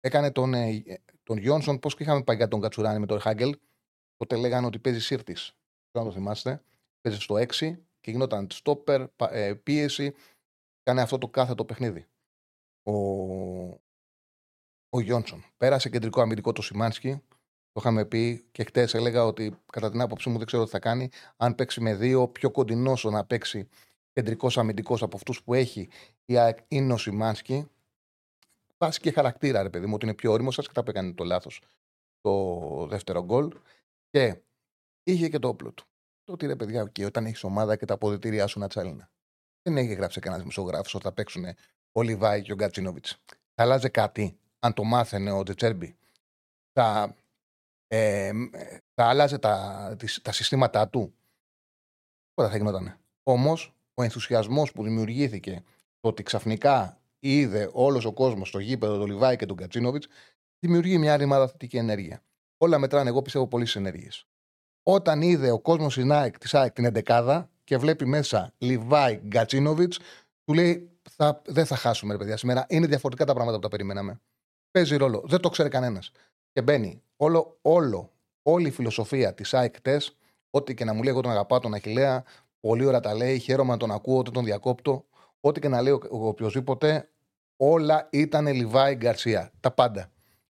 [0.00, 0.82] Έκανε τον, ε,
[1.22, 3.58] τον Γιόνσον, πώς και είχαμε πάει για τον Κατσουράνη με τον Χάγκελ.
[4.16, 5.56] Τότε λέγανε ότι παίζει σύρτης.
[5.90, 6.62] Δεν το θυμάστε.
[7.00, 10.14] Παίζει στο 6 και γινόταν στόπερ, ε, πίεση.
[10.82, 12.06] Κάνε αυτό το κάθετο παιχνίδι.
[12.86, 12.92] Ο,
[14.88, 15.44] ο Γιόνσον.
[15.56, 17.22] Πέρασε κεντρικό αμυντικό το Σιμάνσκι.
[17.72, 20.78] Το είχαμε πει και χτες έλεγα ότι κατά την άποψή μου δεν ξέρω τι θα
[20.78, 21.08] κάνει.
[21.36, 23.68] Αν παίξει με δύο, πιο κοντινό να παίξει
[24.12, 25.88] κεντρικός αμυντικός από αυτούς που έχει
[26.24, 27.70] η ΑΕΚ είναι ο Σιμάνσκι.
[28.78, 30.54] Βάσει και χαρακτήρα, ρε παιδί μου, ότι είναι πιο όριμος.
[30.54, 31.60] Σα και τα που έκανε το λάθος
[32.20, 33.52] το δεύτερο γκολ.
[34.10, 34.42] Και
[35.02, 35.84] είχε και το όπλο του.
[36.24, 39.10] Το ότι ρε παιδιά, και όταν έχεις ομάδα και τα αποδητήριά σου να τσάλινα.
[39.62, 41.44] Δεν έχει γράψει κανένας μισογράφο ότι θα παίξουν
[41.96, 43.06] ο Λιβάη και ο Γκατσίνοβιτ.
[43.54, 45.96] Θα αλλάζει κάτι αν το μάθαινε ο Τζετσέρμπι.
[46.72, 47.14] Θα,
[47.86, 48.32] ε,
[48.94, 51.14] θα άλλαζε τα, τα συστήματά του.
[52.34, 52.98] Πότε θα γινότανε.
[53.22, 55.62] Όμως ο ενθουσιασμός που δημιουργήθηκε
[56.00, 60.02] το ότι ξαφνικά είδε όλος ο κόσμος στο γήπεδο του Λιβάη και του Γκατσίνοβιτ
[60.58, 62.22] δημιουργεί μια ρημάδα θετική ενέργεια.
[62.56, 64.26] Όλα μετράνε, εγώ πιστεύω, πολλές ενέργειες.
[64.82, 69.92] Όταν είδε ο κόσμος τη ΑΕΚ, της ΑΕΚ την Εντεκάδα και βλέπει μέσα Λιβάη Γκατσίνοβιτ,
[70.44, 72.66] του λέει: θα, Δεν θα χάσουμε, ρε παιδιά, σήμερα.
[72.68, 74.20] Είναι διαφορετικά τα πράγματα που τα περιμέναμε.
[74.70, 75.22] Παίζει ρόλο.
[75.26, 76.02] Δεν το ξέρει κανένα.
[76.52, 79.74] Και μπαίνει όλο, όλο, όλη η φιλοσοφία τη ΑΕΚ
[80.50, 82.24] ό,τι και να μου λέει: Εγώ τον αγαπάω, τον Αχηλέα,
[82.60, 85.06] πολύ ώρα τα λέει, χαίρομαι να τον ακούω, όταν τον διακόπτω.
[85.40, 87.08] Ό,τι και να λέει ο οποιοδήποτε,
[87.56, 89.52] όλα ήταν Λιβάη Γκαρσία.
[89.60, 90.10] Τα πάντα.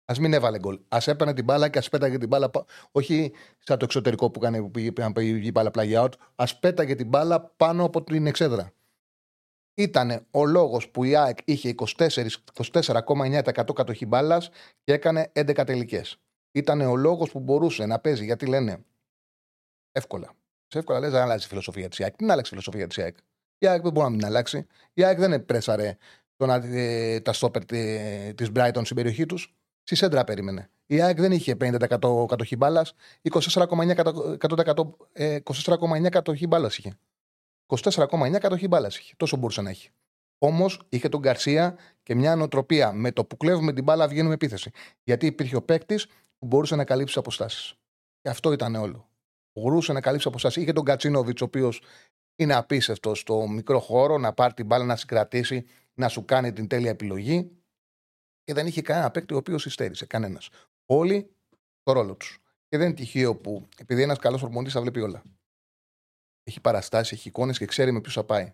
[0.06, 0.80] Α μην έβαλε γκολ.
[0.88, 2.52] Α έπαιρνε την μπάλα και α πέταγε την μπάλα.
[2.92, 6.12] Όχι σαν το εξωτερικό που κάνει που πήγε, πήγε η μπάλα πλάγια out.
[6.36, 8.72] Α πέταγε την μπάλα πάνω από την εξέδρα.
[9.80, 14.50] Ήταν ο λόγος που η ΑΕΚ είχε 24,9% κατοχή μπάλας
[14.84, 16.18] και έκανε 11 τελικές.
[16.52, 18.86] Ήταν ο λόγος που μπορούσε να παίζει, γιατί λένε
[19.92, 20.34] εύκολα.
[20.68, 22.16] Σε εύκολα λες, δεν αλλάζει η φιλοσοφία της ΑΕΚ.
[22.16, 23.18] Τι να αλλάξει η φιλοσοφία της ΑΕΚ.
[23.58, 24.68] Η ΑΕΚ δεν μπορεί να μην αλλάξει.
[24.94, 25.98] Η ΑΕΚ δεν πρέσαρε
[26.36, 27.66] τον, ε, τα στόπερ
[28.36, 29.56] της Brighton στην περιοχή τους.
[29.84, 30.70] Στη σέντρα περίμενε.
[30.86, 35.40] Η ΑΕΚ δεν είχε 50% κατοχή μπάλας, 24,9% ε,
[36.10, 36.98] κατοχή μπάλας είχε.
[37.68, 39.14] 24,9 κατοχή μπάλας είχε.
[39.18, 39.90] Τόσο μπορούσε να έχει.
[40.38, 42.92] Όμως είχε τον Γκαρσία και μια νοοτροπία.
[42.92, 44.72] Με το που κλέβουμε την μπάλα βγαίνουμε επίθεση.
[45.04, 47.74] Γιατί υπήρχε ο παίκτης που μπορούσε να καλύψει αποστάσεις.
[48.22, 49.10] Και αυτό ήταν όλο.
[49.54, 50.62] Μπορούσε να καλύψει αποστάσεις.
[50.62, 51.82] Είχε τον Κατσίνοβιτς, ο οποίος
[52.36, 56.68] είναι απίστευτος στο μικρό χώρο, να πάρει την μπάλα, να συγκρατήσει, να σου κάνει την
[56.68, 57.52] τέλεια επιλογή.
[58.44, 60.06] Και δεν είχε κανένα παίκτη ο οποίος υστέρησε.
[60.06, 60.50] Κανένας.
[60.86, 61.36] Όλοι
[61.84, 62.40] το ρόλο τους.
[62.68, 65.24] Και δεν είναι τυχαίο που επειδή ένας καλός ορμονή θα βλέπει όλα.
[66.48, 68.54] Έχει παραστάσεις, έχει εικόνες και ξέρει με ποιου θα πάει.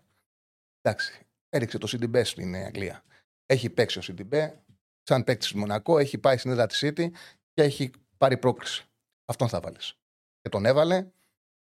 [0.80, 1.26] Εντάξει.
[1.48, 3.04] Έριξε το Σιντιμπέ στην Αγγλία.
[3.46, 4.62] Έχει παίξει ο Σιντιμπέ,
[5.02, 7.10] σαν παίκτης της Μονακό, έχει πάει στην έδρα τη City
[7.52, 8.86] και έχει πάρει πρόκληση.
[9.24, 9.98] Αυτόν θα βάλεις.
[10.40, 11.02] Και τον έβαλε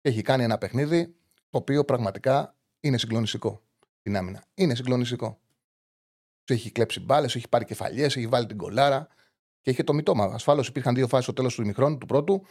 [0.01, 1.15] και έχει κάνει ένα παιχνίδι
[1.49, 3.61] το οποίο πραγματικά είναι συγκλονιστικό.
[4.01, 4.43] Την άμυνα.
[4.53, 5.39] Είναι συγκλονιστικό.
[6.43, 9.07] Του έχει κλέψει μπάλες, έχει πάρει κεφαλιές, έχει βάλει την κολάρα
[9.61, 10.25] και είχε το μητώμα.
[10.25, 12.45] Ασφάλως υπήρχαν δύο φάσεις στο τέλος του ημιχρόνου του πρώτου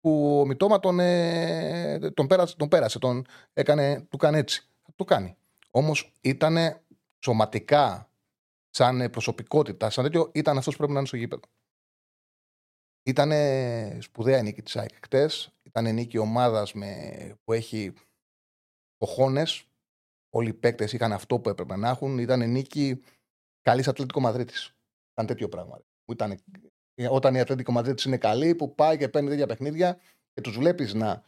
[0.00, 4.68] που ο μητώμα τον, ε, τον, πέρασε, τον πέρασε, τον έκανε, του κάνει έτσι.
[4.96, 5.36] Το κάνει.
[5.70, 6.56] Όμως ήταν
[7.24, 8.10] σωματικά,
[8.70, 11.42] σαν προσωπικότητα, σαν τέτοιο, ήταν αυτός που πρέπει να είναι στο γήπεδο.
[13.02, 13.32] Ήταν
[14.02, 15.52] σπουδαία νίκη της ΑΕΚ χτες.
[15.62, 16.72] Ήταν νίκη ομάδας
[17.44, 17.92] που έχει
[18.96, 19.64] κοχώνες.
[20.30, 22.18] Όλοι οι παίκτες είχαν αυτό που έπρεπε να έχουν.
[22.18, 23.02] Ήταν νίκη
[23.62, 24.74] καλής Ατλέτικο Μαδρίτης.
[25.12, 25.80] Ήταν τέτοιο πράγμα.
[26.04, 26.38] Ήταν
[27.06, 29.98] όταν η Ατλέντικο Μαδρίτης είναι καλή, που πάει και παίρνει τέτοια παιχνίδια
[30.34, 31.22] και τους βλέπεις να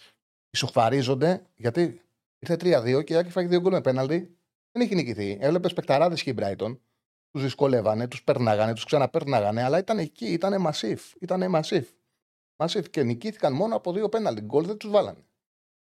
[0.51, 2.01] ισοφαρίζονται, γιατί
[2.39, 4.37] ήρθε 3-2 και η Άκη φάγει δύο γκολ με πέναλτι.
[4.73, 5.39] Δεν έχει νικηθεί.
[5.41, 6.79] Έβλεπε πεκταράδε και η Brighton.
[7.31, 11.15] Τους δυσκολεύανε, τους περνάγανε, τους ξαναπέρναγανε, αλλά ήταν εκεί, ήταν μασίφ.
[11.21, 11.89] Ήταν μασίφ.
[12.57, 14.41] Μασίφ και νικήθηκαν μόνο από δύο πέναλτι.
[14.41, 15.25] Γκολ δεν τους βάλανε.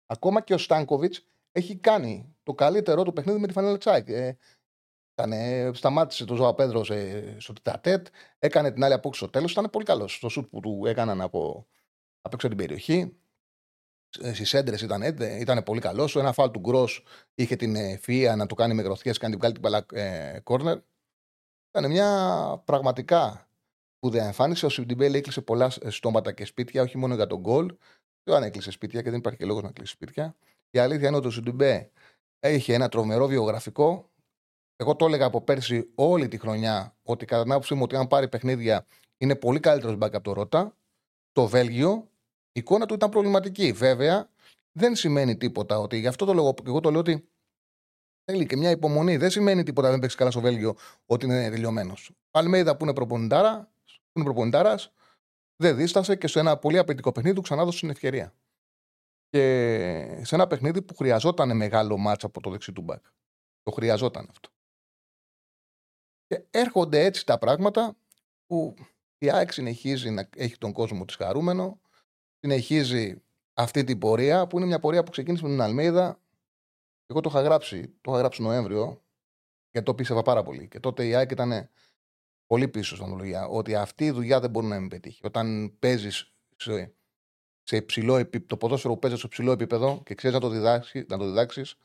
[0.07, 4.09] Ακόμα και ο Στάνκοβιτς έχει κάνει το καλύτερό του παιχνίδι με τη Φανέλα Τσάικ.
[4.09, 4.37] Ε,
[5.20, 6.84] Ήτανε, σταμάτησε το Ζοάο Πέδρο
[7.38, 8.06] στο τετ α τετ,
[8.38, 9.52] έκανε την άλλη απόκρουση στο τέλος.
[9.52, 11.66] Ήταν πολύ καλός στο σουτ που του έκαναν από,
[12.20, 13.16] από έξω την περιοχή.
[14.20, 16.11] Ε, Στις σέντρες ήταν, ήταν πολύ καλός.
[16.11, 17.04] Στο ένα φάουλ του Γκρος
[17.35, 20.40] είχε την ευφυΐα να το κάνει με γροθιές και να την βγάλει την μπάλα ε,
[20.42, 20.78] κόρνερ.
[21.68, 23.48] Ήταν μια πραγματικά
[23.96, 24.66] σπουδαία εμφάνιση.
[24.66, 27.76] Ο Σιντιμπέ έκλεισε πολλά στόματα και σπίτια, όχι μόνο για τον γκολ.
[28.22, 30.37] Δεν έκλεισε σπίτια και δεν υπάρχει και λόγος να κλείσει σπίτια.
[30.70, 31.90] Η αλήθεια είναι ότι ο Σιντιμπέ
[32.40, 34.09] έχει ένα τρομερό βιογραφικό
[34.80, 38.06] εγώ το έλεγα από πέρσι όλη τη χρονιά ότι κατά την άποψή μου ότι αν
[38.06, 40.76] πάρει παιχνίδια είναι πολύ καλύτερος back από το Ρότα.
[41.32, 42.10] Το Βέλγιο,
[42.52, 43.72] η εικόνα του ήταν προβληματική.
[43.72, 44.30] Βέβαια,
[44.72, 47.28] δεν σημαίνει τίποτα ότι γι' αυτό το λόγο, εγώ το λέω ότι
[48.24, 49.16] θέλει και μια υπομονή.
[49.16, 51.94] Δεν σημαίνει τίποτα δεν παίξει καλά στο Βέλγιο ότι είναι τελειωμένο.
[52.30, 54.92] Αλμέιδα που είναι προπονητάρα, που είναι προπονητάρας,
[55.56, 58.34] δεν δίστασε και σε ένα πολύ απαιτητικό παιχνίδι του ξανά δώσει την ευκαιρία.
[59.28, 63.04] Και σε ένα παιχνίδι που χρειαζόταν μεγάλο μάτσα από το δεξί του μπακ.
[63.62, 64.48] Το χρειαζόταν αυτό.
[66.30, 67.96] Και έρχονται έτσι τα πράγματα
[68.46, 68.74] που
[69.18, 71.80] η ΑΕΚ συνεχίζει να έχει τον κόσμο της χαρούμενο,
[72.40, 73.22] συνεχίζει
[73.54, 76.20] αυτή την πορεία που είναι μια πορεία που ξεκίνησε με την Αλμίδα.
[77.06, 79.02] Εγώ το είχα γράψει, το είχα γράψει Νοέμβριο
[79.70, 80.68] και το πίστευα πάρα πολύ.
[80.68, 81.70] Και τότε η ΑΕΚ ήταν
[82.46, 85.26] πολύ πίσω στην αναλογία ότι αυτή η δουλειά δεν μπορεί να μην πετύχει.
[85.26, 86.94] Όταν παίζεις σε,
[87.62, 91.04] σε υψηλό επίπεδο, το ποδόσφαιρο που παίζεις σε υψηλό επίπεδο και ξέρεις να το διδάξει,
[91.08, 91.76] να το διδάξεις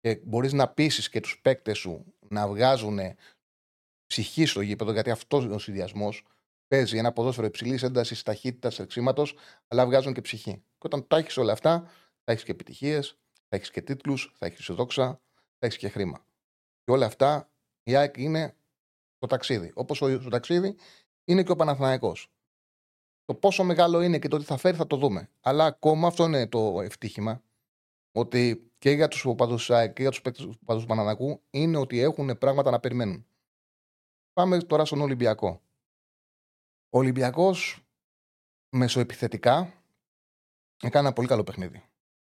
[0.00, 2.98] και μπορείς να πείσει και τους παίκτες σου να βγάζουν
[4.08, 6.26] ψυχή στο γήπεδο, γιατί αυτός είναι ο συνδυασμός.
[6.68, 9.26] Παίζει ένα ποδόσφαιρο υψηλής έντασης, ταχύτητας, εξήματο,
[9.68, 10.52] αλλά βγάζουν και ψυχή.
[10.52, 11.80] Και όταν τα έχεις όλα αυτά,
[12.24, 13.18] θα έχεις και επιτυχίες,
[13.48, 15.06] θα έχεις και τίτλους, θα έχεις δόξα,
[15.58, 16.24] θα έχεις και χρήμα.
[16.84, 17.50] Και όλα αυτά
[17.82, 18.56] η ΑΕΚ είναι
[19.18, 19.72] το ταξίδι.
[19.74, 20.76] Όπως το ταξίδι
[21.24, 22.32] είναι και ο Παναθηναϊκός.
[23.24, 25.30] Το πόσο μεγάλο είναι και το τι θα φέρει θα το δούμε.
[25.40, 27.42] Αλλά ακόμα αυτό είναι το ευτύχημα.
[28.12, 32.70] Ότι και για τους οπαδούς και για τους παίκτες του Παναθηναϊκού είναι ότι έχουν πράγματα
[32.70, 33.26] να περιμένουν.
[34.38, 35.62] Πάμε τώρα στον Ολυμπιακό.
[36.88, 37.86] Ο Ολυμπιακός
[38.76, 39.72] μεσοεπιθετικά
[40.82, 41.84] έκανε ένα πολύ καλό παιχνίδι.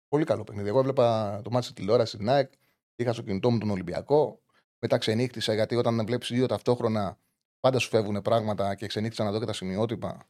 [0.07, 0.67] Πολύ καλό παιχνίδι.
[0.67, 2.53] Εγώ έβλεπα το μάτι τηλεόραση στην ΑΕΚ,
[2.95, 4.41] είχα στο κινητό μου τον Ολυμπιακό.
[4.79, 7.19] Μετά ξενύχτησα γιατί όταν βλέπεις δύο ταυτόχρονα
[7.59, 10.29] πάντα σου φεύγουν πράγματα και ξενύχτησα να δω και τα σημειότυπα.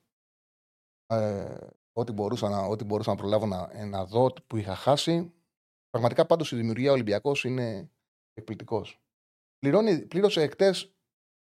[1.06, 5.34] Ε, ό,τι, μπορούσα να, ό,τι μπορούσα να προλάβω να, να δω που είχα χάσει.
[5.90, 7.92] Πραγματικά πάντως η δημιουργία Ολυμπιακός είναι
[8.34, 9.02] εκπληκτικός.
[10.08, 10.97] Πλήρωσε εκτές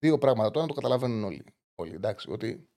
[0.05, 0.51] Δύο πράγματα.
[0.51, 1.45] Το ένα το καταλαβαίνουν όλοι.
[1.75, 2.69] όλοι εντάξει, ότι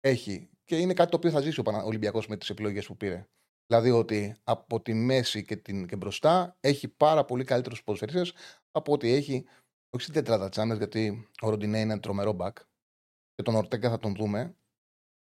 [0.00, 0.50] έχει.
[0.64, 3.28] Και είναι κάτι το οποίο θα ζήσει ο Ολυμπιακός με τις επιλογές που πήρε.
[3.66, 8.34] Δηλαδή ότι από τη μέση και, την, και μπροστά έχει πάρα πολύ καλύτερους ποδοσφαιριστές
[8.70, 9.44] από ότι έχει.
[9.90, 12.56] Όχι στην τετράδα γιατί ο Ροντινέ είναι τρομερό μπακ.
[13.34, 14.56] Και τον Ορτέγκα θα τον δούμε.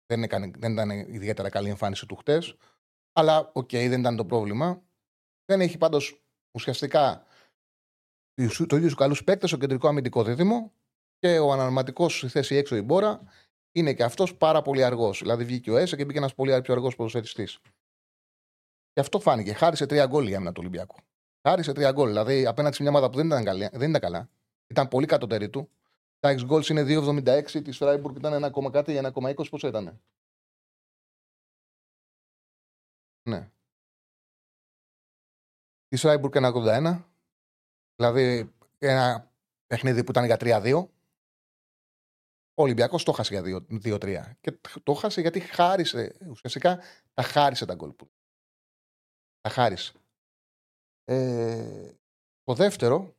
[0.05, 2.55] Δεν, έκανε, δεν ήταν ιδιαίτερα καλή εμφάνιση του χτες.
[3.13, 4.83] Αλλά ok, okay, δεν ήταν το πρόβλημα.
[5.45, 6.23] Δεν έχει πάντως
[6.57, 7.25] ουσιαστικά
[8.47, 10.73] το ίδιο τους καλούς παίκτες στο κεντρικό αμυντικό δίδυμο
[11.19, 13.21] και ο αναρματικός στη θέση έξω η Μπόρα
[13.71, 15.19] είναι και αυτός πάρα πολύ αργός.
[15.19, 17.59] Δηλαδή βγήκε ο Έσα και μπήκε ένας πολύ πιο αργός ποδοσφαιριστής.
[18.93, 19.53] Και αυτό φάνηκε.
[19.53, 20.95] Χάρισε τρία γκολ η άμυνα του Ολυμπιακού.
[21.47, 22.07] Χάρισε τρία γκολ.
[22.07, 24.29] Δηλαδή απέναντι σε μια ομάδα που δεν ήταν, καλή, δεν ήταν καλά.
[24.67, 25.69] Ήταν πολύ κατωτερή του.
[26.19, 27.63] Τα εξ γκολ είναι 2,76.
[27.63, 30.01] Της Φράιμπουργκ ήταν 1, κάτι, 1,20 πόσο ήταν.
[33.29, 33.51] Ναι.
[35.87, 37.03] Της Φράιμπουργκ 1,81.
[37.95, 39.31] Δηλαδή ένα
[39.67, 40.89] παιχνίδι που ήταν για 3-2.
[42.59, 44.35] Ο Ολυμπιακός το χάσε για 2-3.
[44.41, 46.17] Και το χάσε γιατί χάρισε.
[46.29, 46.81] Ουσιαστικά
[47.13, 48.11] τα χάρισε τα γκολ που.
[49.41, 49.93] Τα χάρισε.
[51.03, 51.91] Ε,
[52.43, 53.15] το δεύτερο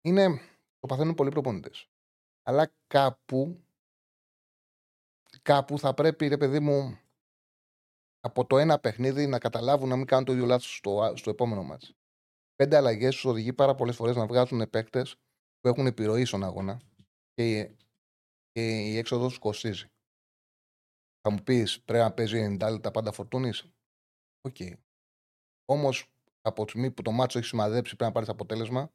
[0.00, 0.40] είναι.
[0.78, 1.88] Το παθαίνουν πολλοί προπονητές.
[2.42, 3.64] Αλλά κάπου.
[5.42, 6.98] Κάπου θα πρέπει, ρε παιδί μου,
[8.20, 11.62] από το ένα παιχνίδι να καταλάβουν να μην κάνουν το ίδιο λάθος στο, στο επόμενο
[11.62, 11.94] μάτς.
[12.54, 15.16] Πέντε αλλαγές τους οδηγεί πάρα πολλές φορές να βγάζουν παίκτες
[15.60, 16.80] που έχουν επιρροή στον αγώνα
[17.34, 17.76] και
[18.52, 19.90] και η έξοδος σου κοστίζει.
[21.20, 23.64] Θα μου πεις πρέπει να παίζει 90 λεπτά πάντα φορτούνης;
[24.40, 24.56] Ok.
[24.58, 24.72] Okay.
[25.64, 26.12] Όμως
[26.42, 28.92] από τη στιγμή που το μάτσο έχεις σημαδέψει πρέπει να πάρεις αποτέλεσμα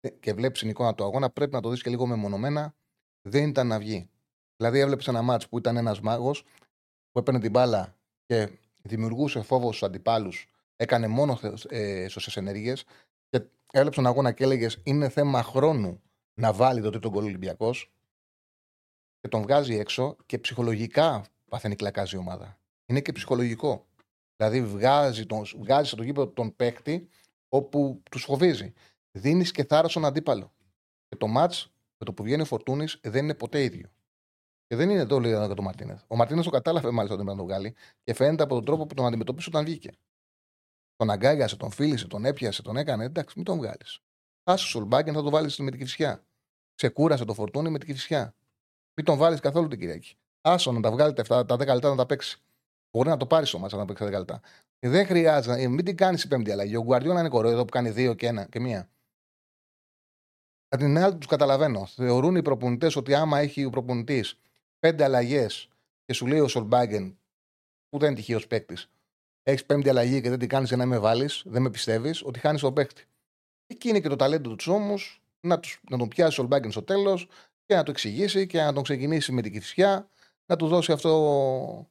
[0.00, 2.74] ε, και βλέπεις την εικόνα του αγώνα, πρέπει να το δεις και λίγο μεμονωμένα.
[3.22, 4.10] Δεν ήταν να βγει.
[4.56, 6.42] Δηλαδή, έβλεπες ένα μάτσο που ήταν ένας μάγος
[7.10, 12.84] που έπαιρνε την μπάλα και δημιουργούσε φόβο στους αντιπάλους, έκανε μόνο ε, σωστές ενέργειες.
[13.28, 16.02] Και έβλεπες τον αγώνα και έλεγες: Είναι θέμα χρόνου
[16.34, 17.92] να βάλει το τρίτο γκολ Ολυμπιακός
[19.20, 22.58] και τον βγάζει έξω και ψυχολογικά παθαίνει κλακάζει η ομάδα.
[22.86, 23.86] Είναι και ψυχολογικό.
[24.36, 27.08] Δηλαδή βγάζει, τον, βγάζει στο γήπεδο τον παίκτη
[27.48, 28.72] όπου του φοβίζει.
[29.10, 30.52] Δίνεις και θάρρος στον αντίπαλο.
[31.08, 31.52] Και το ματ
[31.98, 33.88] με το που βγαίνει ο Φορτούνης δεν είναι ποτέ ίδιο.
[34.66, 36.04] Και δεν είναι εδώ, λέει για τον Μαρτίνες.
[36.06, 38.86] Ο Μαρτίνες το κατάλαβε μάλιστα ότι πρέπει να τον βγάλει και φαίνεται από τον τρόπο
[38.86, 39.90] που τον αντιμετωπίσει όταν βγήκε.
[40.96, 43.04] Τον αγκάγιασε, τον φίλησε, τον έπιασε, τον έκανε.
[43.04, 44.00] Εντάξει, μην τον βγάλεις.
[44.44, 46.24] Άσε Σολμπάγκεν θα το βάλεις με την κυφσιά.
[46.74, 48.34] Ξεκούρασε το φορτούνι με την κυφσιά.
[49.00, 50.16] Μην τον βάλεις καθόλου την Κυριακή.
[50.40, 52.40] Άσο να τα βγάλει τα 10 λεπτά να τα παίξει.
[52.90, 54.40] Μπορεί να το πάρει ο Μάτσα να παίξει 10 λεπτά.
[54.78, 56.76] Και δεν χρειάζεται, μην την κάνεις η πέμπτη αλλαγή.
[56.76, 58.88] Ο Γκουαρδιόλα είναι κοροϊδό που κάνει δύο και, ένα, και μία.
[60.68, 61.86] Από την άλλη, τους καταλαβαίνω.
[61.86, 64.38] Θεωρούν οι προπονητές ότι άμα έχει ο προπονητής
[64.78, 65.68] πέντε αλλαγές
[66.04, 67.18] και σου λέει ο Σολμπάγκεν,
[67.88, 68.90] που δεν είναι τυχαίος παίκτης,
[69.42, 72.38] έχεις πέμπτη αλλαγή και δεν την κάνεις για να με βάλεις, δεν με πιστεύεις, ότι
[72.38, 73.04] χάνεις τον παίκτη.
[73.66, 75.60] Εκεί είναι και το ταλέντο τους όμως να,
[75.90, 77.28] να τον πιάσει ο Σολμπάγκεν στο τέλος
[77.70, 80.08] και να το εξηγήσει και να τον ξεκινήσει με την κυφσιά,
[80.46, 81.90] να του δώσει αυτό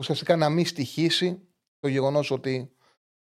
[0.00, 2.72] ουσιαστικά να μην στοιχήσει το γεγονός ότι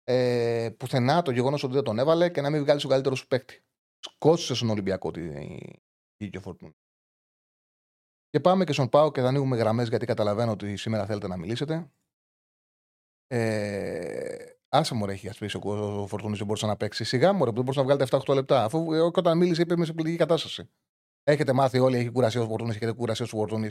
[0.04, 3.26] ε, πουθενά το γεγονός ότι δεν τον έβαλε και να μην βγάλει τον καλύτερο σου
[3.26, 3.64] παίκτη.
[3.98, 5.20] Σκότωσε στον Ολυμπιακό τη,
[6.16, 6.74] η, η Φορτούνης.
[8.28, 11.36] Και πάμε και στον Πάο και θα ανοίγουμε γραμμές γιατί καταλαβαίνω ότι σήμερα θέλετε να
[11.36, 11.90] μιλήσετε.
[13.26, 15.70] Ε, άσε μου έχει ασπίσει ο,
[16.02, 17.04] ο Φορτούνης δεν μπορούσε να παίξει.
[17.04, 18.64] Σιγά μου, δεν μπορούσε να βγάλετε 7-8 λεπτά.
[18.64, 20.70] Αφού ε, όταν μίλησε είπε με σε πληγική κατάσταση.
[21.24, 23.68] Έχετε μάθει όλοι, έχει κουραστεί ο Φορτούνη, έχετε κουραστεί ο Φορτούνη.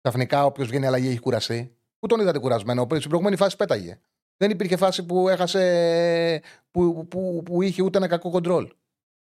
[0.00, 1.76] Ξαφνικά όποιος βγαίνει αλλαγή έχει κουραστεί.
[1.98, 2.82] Πού τον είδατε κουρασμένο.
[2.82, 4.00] Στην προηγούμενη φάση πέταγε.
[4.36, 6.42] Δεν υπήρχε φάση που έχασε.
[6.70, 8.72] που, που, που είχε ούτε ένα κακό κοντρόλ.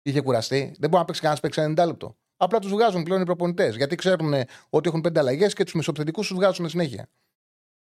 [0.02, 0.76] Είχε κουραστεί.
[0.80, 2.18] Δεν μπορεί να παίξει κανένας παίξει 90 λεπτό.
[2.38, 3.76] Απλά τους βγάζουν πλέον οι προπονητές.
[3.76, 4.34] Γιατί ξέρουν
[4.70, 7.10] ότι έχουν πέντε αλλαγές και τους μισοπαιδικού τους βγάζουν συνέχεια.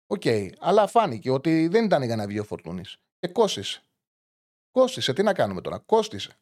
[0.07, 0.23] Ok.
[0.25, 0.51] Okay.
[0.59, 2.97] Αλλά φάνηκε ότι δεν ήταν για να βγει ο Φορτούνης.
[3.19, 3.83] Και κόστησε.
[4.71, 5.13] Κόστησε.
[5.13, 5.79] Τι να κάνουμε τώρα.
[5.79, 6.39] Κόστησε.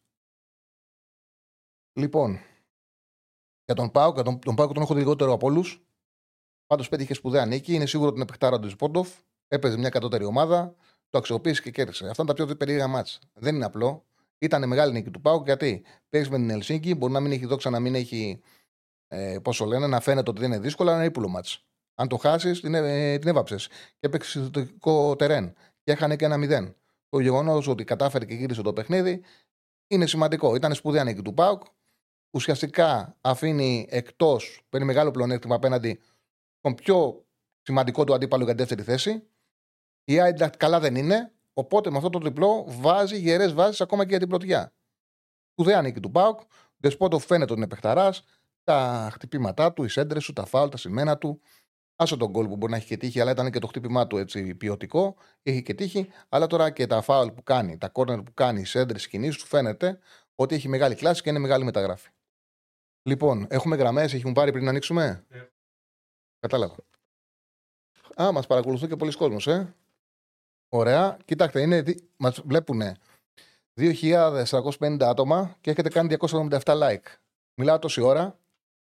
[1.92, 2.40] Λοιπόν,
[3.72, 5.86] για τον ΠΑΟΚ, τον, τον ΠΑΟΚ τον έχω λιγότερο από όλους.
[6.66, 7.74] Πάντως πέτυχε σπουδαία νίκη.
[7.74, 9.08] Είναι σίγουρο ότι είναι παιχτάρα του Οζντόεφ.
[9.48, 10.74] Έπαιζε μια κατώτερη ομάδα.
[11.10, 12.08] Το αξιοποίησε και κέρδισε.
[12.08, 13.18] Αυτά είναι τα πιο περίεργα μάτσα.
[13.32, 14.04] Δεν είναι απλό.
[14.38, 16.94] Ήταν μεγάλη νίκη του ΠΑΟΚ γιατί παίζεις με την Ελσίνκι.
[16.94, 18.40] Μπορεί να μην έχει δόξα, να μην έχει.
[19.08, 21.58] Ε, πόσο λένε, να φαίνεται ότι δεν είναι δύσκολο, αλλά είναι ύπουλο μάτσα.
[21.94, 23.66] Αν το χάσεις, την, ε, την έβαψες.
[23.68, 25.52] Και έπαιξες το τερέν.
[25.82, 26.76] Και έχανε και ένα μηδέν.
[27.08, 29.22] Το γεγονός ότι κατάφερε και γύρισε το παιχνίδι
[29.86, 30.54] είναι σημαντικό.
[30.54, 31.62] Ήταν σπουδαία νίκη του Πάουκ.
[32.34, 36.00] Ουσιαστικά αφήνει εκτός, παίρνει μεγάλο πλεονέκτημα απέναντι
[36.60, 37.26] τον πιο
[37.62, 39.26] σημαντικό του αντίπαλο για δεύτερη θέση.
[40.04, 41.32] Η Άιντραχτ καλά δεν είναι.
[41.52, 44.74] Οπότε με αυτό το διπλό βάζει γερές βάσεις ακόμα και για την πρωτιά.
[45.50, 46.40] Σπουδαία νίκη του Πάουκ.
[46.76, 48.24] Δεσπότο φαίνεται ότι είναι παιχταράς.
[48.64, 51.40] Τα χτυπήματά του, οι σέντρες του, τα φάουλ, τα σημαίνα του.
[51.96, 54.16] Άσο τον γκολ που μπορεί να έχει και τύχει, αλλά ήταν και το χτύπημά του
[54.16, 55.16] έτσι ποιοτικό.
[55.42, 56.08] Έχει και τύχει.
[56.28, 59.42] Αλλά τώρα και τα φάουλ που κάνει, τα κόρνερ που κάνει, οι σέντρες, οι κινήσεις
[59.42, 59.98] του φαίνεται
[60.34, 62.10] ότι έχει μεγάλη κλάση και είναι μεγάλη μεταγράφη.
[63.02, 65.34] Λοιπόν, έχουμε γραμμές, έχουν πάρει πριν να ανοίξουμε; Yeah.
[65.34, 65.48] Ναι.
[66.40, 66.74] Κατάλαβα.
[68.22, 69.74] Α, μας παρακολουθούν και πολλοί κόσμοι, ε.
[70.68, 71.18] Ωραία.
[71.24, 71.84] Κοιτάξτε, είναι,
[72.16, 72.80] μας βλέπουν
[73.80, 77.16] 2.450 άτομα και έχετε κάνει 277 like.
[77.54, 78.38] Μιλάω τόση ώρα.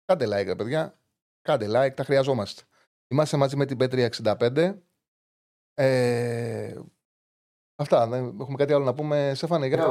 [0.06, 0.98] Κάντε like, παιδιά.
[1.42, 2.62] Κάντε like, τα χρειαζόμαστε.
[3.08, 4.76] Είμαστε μαζί με την Πέτρια 65.
[5.74, 6.82] Ε,
[7.76, 8.08] αυτά.
[8.08, 9.32] Δεν έχουμε κάτι άλλο να πούμε.
[9.36, 9.88] Στέφανε, για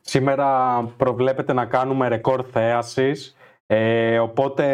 [0.00, 3.36] Σήμερα προβλέπετε να κάνουμε ρεκόρ θέασης.
[3.66, 4.66] Ε, οπότε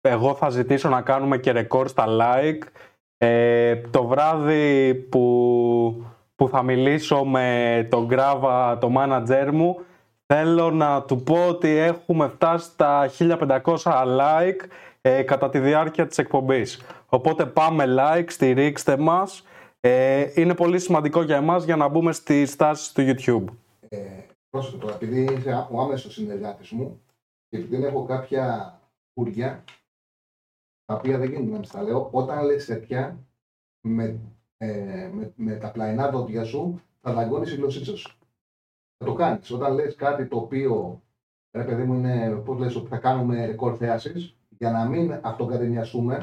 [0.00, 2.62] εγώ θα ζητήσω να κάνουμε και ρεκόρ στα like.
[3.16, 9.80] Ε, το βράδυ που, που θα μιλήσω με τον Γκράβα, το manager μου,
[10.26, 13.62] θέλω να του πω ότι έχουμε φτάσει στα 1500
[14.04, 14.66] like
[15.00, 16.82] ε, κατά τη διάρκεια της εκπομπής.
[17.06, 19.44] Οπότε πάμε like, στηρίξτε μας.
[19.80, 23.44] Ε, είναι πολύ σημαντικό για εμάς για να μπούμε στις στάσεις του YouTube.
[23.88, 27.00] Ε, πρόσεχε τώρα, επειδή είσαι ο άμεσος συνεργάτης μου
[27.48, 28.72] και επειδή έχω κάποια
[29.14, 29.64] κουριά,
[30.84, 33.18] τα οποία δεν γίνεται να τα λέω, όταν λες τέτοια,
[33.80, 34.20] με,
[34.56, 38.18] ε, με, με, τα πλαϊνά δόντια σου, θα δαγκώνεις η γλωσσίτσα σου.
[38.96, 39.50] Θα το κάνεις.
[39.50, 41.02] Όταν λες κάτι το οποίο,
[41.56, 46.18] ρε παιδί μου, είναι, πώς λες, ότι θα κάνουμε ρεκόρ θέασης, για να μην αυτοκατενιαστούμε,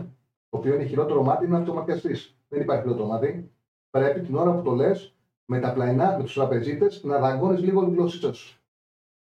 [0.49, 2.34] το οποίο είναι χειρότερο μάτι, να αυτοματιαστείς.
[2.47, 3.51] Δεν υπάρχει χειρότερο μάτι.
[3.89, 7.87] Πρέπει την ώρα που το λες, με τα πλαϊνά, με τους τραπεζίτες, να δαγκώνεις λίγο
[7.87, 8.59] η γλωσσίτσα σου.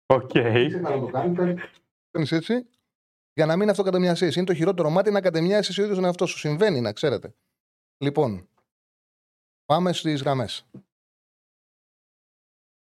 [0.06, 0.30] Ok.
[0.34, 0.68] Okay.
[0.82, 1.06] να το
[2.12, 2.68] κάνεις, έτσι,
[3.34, 4.26] για να μην αυτογκαντεμιαστεί.
[4.36, 6.38] Είναι το χειρότερο μάτι να γκαντεμιάσεις ο ίδιος τον εαυτό σου.
[6.38, 7.36] Συμβαίνει, να ξέρετε.
[7.98, 8.50] Λοιπόν,
[9.66, 10.66] πάμε στις γραμμές.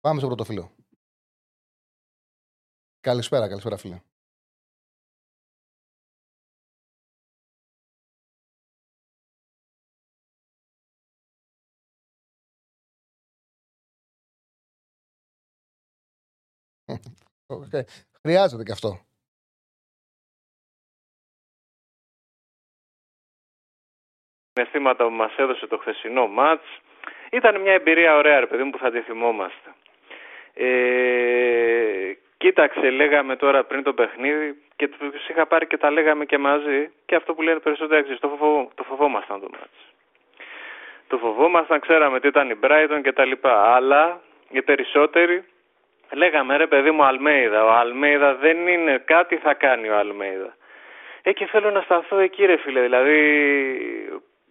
[0.00, 0.70] Πάμε στο πρώτο φίλο.
[3.00, 4.02] Καλησπέρα, καλησπέρα φίλε.
[18.22, 19.00] Χρειάζεται και αυτό.
[24.52, 26.66] Συναισθήματα που μας έδωσε το χθεσινό μάτς
[27.30, 29.74] ήταν μια εμπειρία ωραία ρε παιδί μου που θα τη θυμόμαστε.
[30.54, 36.38] Ε, κοίταξε λέγαμε τώρα πριν το παιχνίδι και τους είχα πάρει και τα λέγαμε και
[36.38, 38.16] μαζί και αυτό που λένε περισσότερο έξι.
[38.20, 39.78] το, φοβό, το φοβόμασταν το μάτς.
[41.08, 45.44] Το φοβόμασταν, ξέραμε τι ήταν η Brighton και τα λοιπά, αλλά οι περισσότεροι
[46.14, 50.56] λέγαμε ρε παιδί μου Αλμέιδα, ο Αλμέιδα δεν είναι κάτι θα κάνει ο Αλμέιδα.
[51.22, 53.18] Ε, και θέλω να σταθώ εκεί ρε φίλε, δηλαδή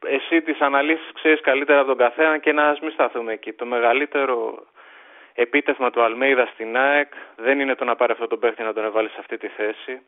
[0.08, 3.54] εσύ τις αναλύσεις ξέρεις καλύτερα από τον καθένα και να μην σταθούμε εκεί.
[3.54, 4.66] Το μεγαλύτερο
[5.34, 8.86] επίτευγμα του Αλμέιδα στην ΑΕΚ δεν είναι το να πάρει αυτό το παίχτη να τον
[8.86, 10.02] εβάλει σε αυτή τη θέση.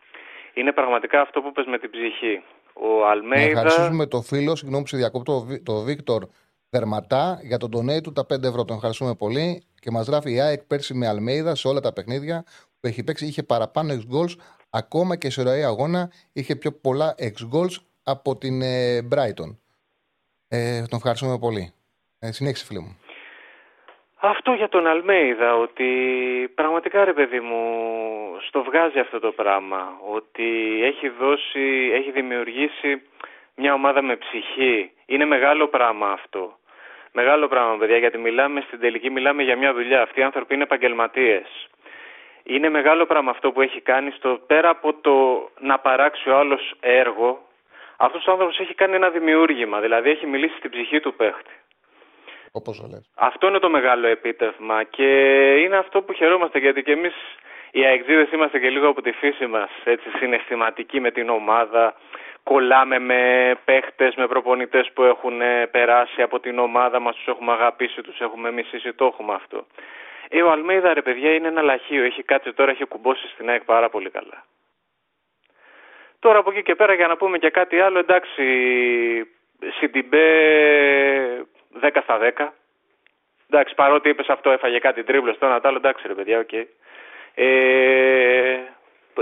[0.53, 2.43] Είναι πραγματικά αυτό που πες με την ψυχή.
[2.73, 3.59] Ο Αλμέιδα...
[3.59, 6.23] Ευχαριστούμε το φίλο, συγγνώμη που σε διακόπτω, το Βίκτορ
[6.69, 8.65] Δερματά για τον donate του τα 5 ευρώ.
[8.65, 9.63] Τον ευχαριστούμε πολύ.
[9.83, 12.43] Και μας γράφει η ΑΕΚ πέρσι με Αλμέιδα σε όλα τα παιχνίδια
[12.79, 13.25] που έχει παίξει.
[13.25, 14.33] Είχε παραπάνω ex goals.
[14.69, 19.49] Ακόμα και σε ροή αγώνα είχε πιο πολλά ex goals από την ε, Brighton.
[20.47, 21.73] Ε, τον ευχαριστούμε πολύ.
[22.19, 22.97] Ε, συνέχισε, φίλε μου.
[24.19, 25.87] Αυτό για τον Αλμέιδα, ότι
[26.55, 27.61] πραγματικά ρε παιδί μου
[28.47, 29.81] στο βγάζει αυτό το πράγμα,
[30.13, 30.47] ότι
[30.83, 33.01] έχει δώσει, έχει δημιουργήσει
[33.55, 34.91] μια ομάδα με ψυχή.
[35.05, 36.57] Είναι μεγάλο πράγμα αυτό.
[37.15, 40.01] Μεγάλο πράγμα, παιδιά, γιατί μιλάμε στην τελική, μιλάμε για μια δουλειά.
[40.01, 41.67] Αυτοί οι άνθρωποι είναι επαγγελματίες.
[42.43, 46.73] Είναι μεγάλο πράγμα αυτό που έχει κάνει στο πέρα από το να παράξει ο άλλος
[46.79, 47.41] έργο.
[47.97, 51.53] Αυτός ο άνθρωπος έχει κάνει ένα δημιούργημα, δηλαδή έχει μιλήσει στην ψυχή του παίχτη.
[52.51, 53.09] Όπως λες.
[53.15, 55.07] Αυτό είναι το μεγάλο επίτευγμα και
[55.53, 57.13] είναι αυτό που χαιρόμαστε γιατί και εμείς
[57.71, 61.95] οι αεξίδες είμαστε και λίγο από τη φύση μας έτσι συναισθηματικοί με την ομάδα
[62.43, 67.51] κολλάμε με παίχτες, με προπονητές που έχουν ε, περάσει από την ομάδα μας, τους έχουμε
[67.51, 69.65] αγαπήσει, τους έχουμε μισήσει, το έχουμε αυτό.
[70.29, 73.63] Ε, ο Αλμέιδα ρε παιδιά είναι ένα λαχείο, έχει κάτσει τώρα, έχει κουμπώσει στην ΑΕΚ
[73.63, 74.45] πάρα πολύ καλά.
[76.19, 78.43] Τώρα από εκεί και πέρα για να πούμε και κάτι άλλο, εντάξει,
[79.79, 80.27] Σιντιμπέ
[81.81, 82.47] 10 στα 10.
[83.49, 86.49] Εντάξει, παρότι είπες αυτό έφαγε κάτι τρίπλες στο ένα άλλο, εντάξει ρε παιδιά, ok.
[86.51, 86.65] Okay.
[87.35, 88.57] Ε,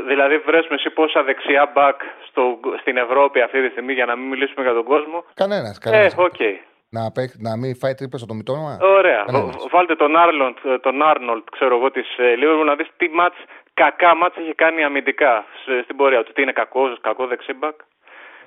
[0.07, 4.15] Δηλαδή βρες μου εσύ πόσα δεξιά μπακ στο, στην Ευρώπη αυτή τη στιγμή για να
[4.15, 5.77] μην μιλήσουμε για τον κόσμο; Κανένας.
[5.77, 6.13] κανένας.
[6.13, 6.55] Ε, okay.
[6.89, 8.77] Να, να μην φάει τρίπλες στο μητώμα.
[8.81, 9.23] Ωραία.
[9.25, 9.55] Κανένας.
[9.71, 13.37] Βάλτε τον Άρνολτ, τον Άρνολτ, ξέρω εγώ, της ε, να δεις τι μάτς,
[13.73, 15.45] κακά μάτς έχει κάνει αμυντικά
[15.83, 16.33] στην πορεία του.
[16.33, 17.75] Τι είναι κακός, κακό δεξί μπακ.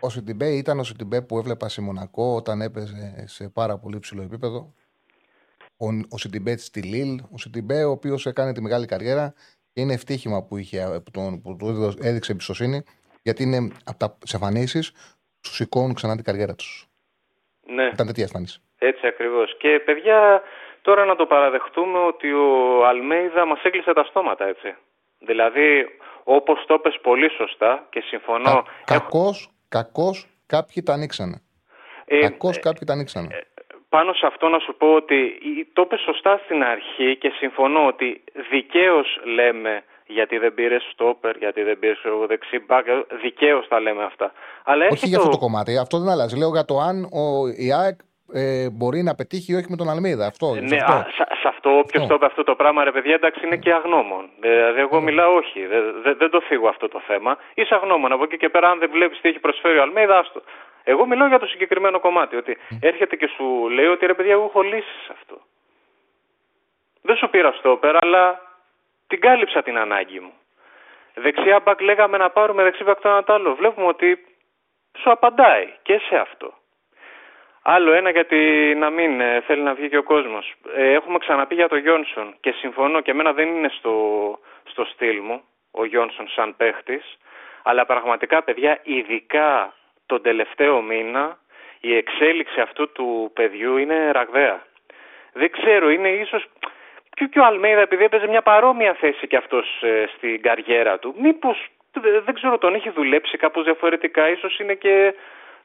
[0.01, 4.23] Ο Σιντιμπέ ήταν ο Σιντιμπέ που έβλεπα σε Μονακό όταν έπαιζε σε πάρα πολύ ψηλό
[4.23, 4.75] επίπεδο.
[5.77, 9.35] Ο, ο Σιντιμπέ στη Λίλ, ο Σιντιμπέ ο οποίος έκανε τη μεγάλη καριέρα
[9.75, 12.83] είναι ευτύχημα που, είχε, που, τον, που του έδειξε εμπιστοσύνη,
[13.23, 14.93] γιατί είναι από τα εμφανίσεις
[15.41, 16.87] τους σηκώνουν ξανά την καριέρα τους.
[17.67, 17.87] Ναι.
[17.87, 18.63] Ήταν τέτοια εμφάνιση.
[18.79, 19.57] Έτσι ακριβώς.
[19.59, 20.43] Και παιδιά,
[20.83, 24.75] τώρα να το παραδεχτούμε ότι ο Αλμέιδα μας έκλεισε τα στόματα, έτσι.
[25.19, 25.87] Δηλαδή,
[26.25, 28.65] όπως το πες πολύ σωστά και συμφωνώ.
[28.85, 29.35] Κακώ,
[29.69, 31.43] κακώς, κάποιοι τα ανοίξανε.
[32.05, 33.29] Ε, κακώς ε, κάποιοι τα ανοίξανε.
[33.31, 33.54] Ε,
[33.97, 35.19] πάνω σε αυτό να σου πω ότι
[35.73, 38.09] το είπες σωστά στην αρχή και συμφωνώ ότι
[38.51, 41.95] δικαίως λέμε γιατί δεν πήρε στόπερ, γιατί δεν πήρε
[42.27, 42.87] δεξί μπακ.
[43.23, 44.33] Δικαίως τα λέμε αυτά.
[44.65, 45.79] Αλλά όχι για αυτό το κομμάτι.
[45.79, 46.37] Αυτό δεν αλλάζει.
[46.37, 47.25] Λέω για το αν ο,
[47.67, 47.97] η ΑΕΚ
[48.33, 50.27] ε, μπορεί να πετύχει ή όχι με τον Αλμίδα.
[50.27, 51.05] Αυτό, ναι, σε αυτό, α,
[51.41, 54.25] σε, αυτό όποιος το είπε αυτό το πράγμα, ρε παιδιά, εντάξει, είναι και αγνώμων.
[54.41, 55.61] Δηλαδή, εγώ μιλάω όχι.
[55.67, 57.37] Δεν, δεν το φύγω αυτό το θέμα.
[57.55, 58.13] Είσαι αγνώμων.
[58.13, 60.41] Από εκεί και πέρα, αν δεν βλέπεις τι έχει προσφέρει ο Αλμίδα, άστο.
[60.85, 62.37] Εγώ μιλάω για το συγκεκριμένο κομμάτι.
[62.37, 65.41] Ότι έρχεται και σου λέει ότι ρε παιδιά, εγώ έχω λύσει αυτό.
[67.03, 68.41] Δεν σου πήρα στο πέρα, αλλά
[69.07, 70.33] την κάλυψα την ανάγκη μου.
[71.15, 73.55] Δεξιά μπακ λέγαμε να πάρουμε δεξί μπακ το ένα το άλλο.
[73.55, 74.25] Βλέπουμε ότι
[74.99, 76.55] σου απαντάει και σε αυτό.
[77.63, 78.39] Άλλο ένα γιατί
[78.79, 80.55] να μην ε, θέλει να βγει και ο κόσμος.
[80.75, 83.95] Ε, έχουμε ξαναπεί για τον Γιόνσον και συμφωνώ και εμένα δεν είναι στο,
[84.65, 87.19] στο στυλ μου ο Γιόνσον σαν παίχτης.
[87.63, 89.75] Αλλά πραγματικά παιδιά ειδικά
[90.07, 91.39] τον τελευταίο μήνα
[91.81, 94.67] η εξέλιξη αυτού του παιδιού είναι ραγδαία.
[95.33, 96.47] Δεν ξέρω, είναι ίσως
[97.11, 101.15] και, και ο Αλμέιδα επειδή έπαιζε μια παρόμοια θέση και αυτός ε, στην καριέρα του.
[101.19, 101.57] Μήπως,
[102.25, 105.15] δεν ξέρω, τον έχει δουλέψει κάπως διαφορετικά, ίσως είναι και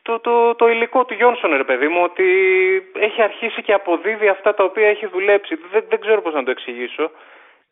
[0.01, 2.23] το, το, το υλικό του Γιόνσον, ρε παιδί μου, ότι
[2.93, 5.55] έχει αρχίσει και αποδίδει αυτά τα οποία έχει δουλέψει.
[5.71, 7.11] Δεν, δεν ξέρω πώς να το εξηγήσω.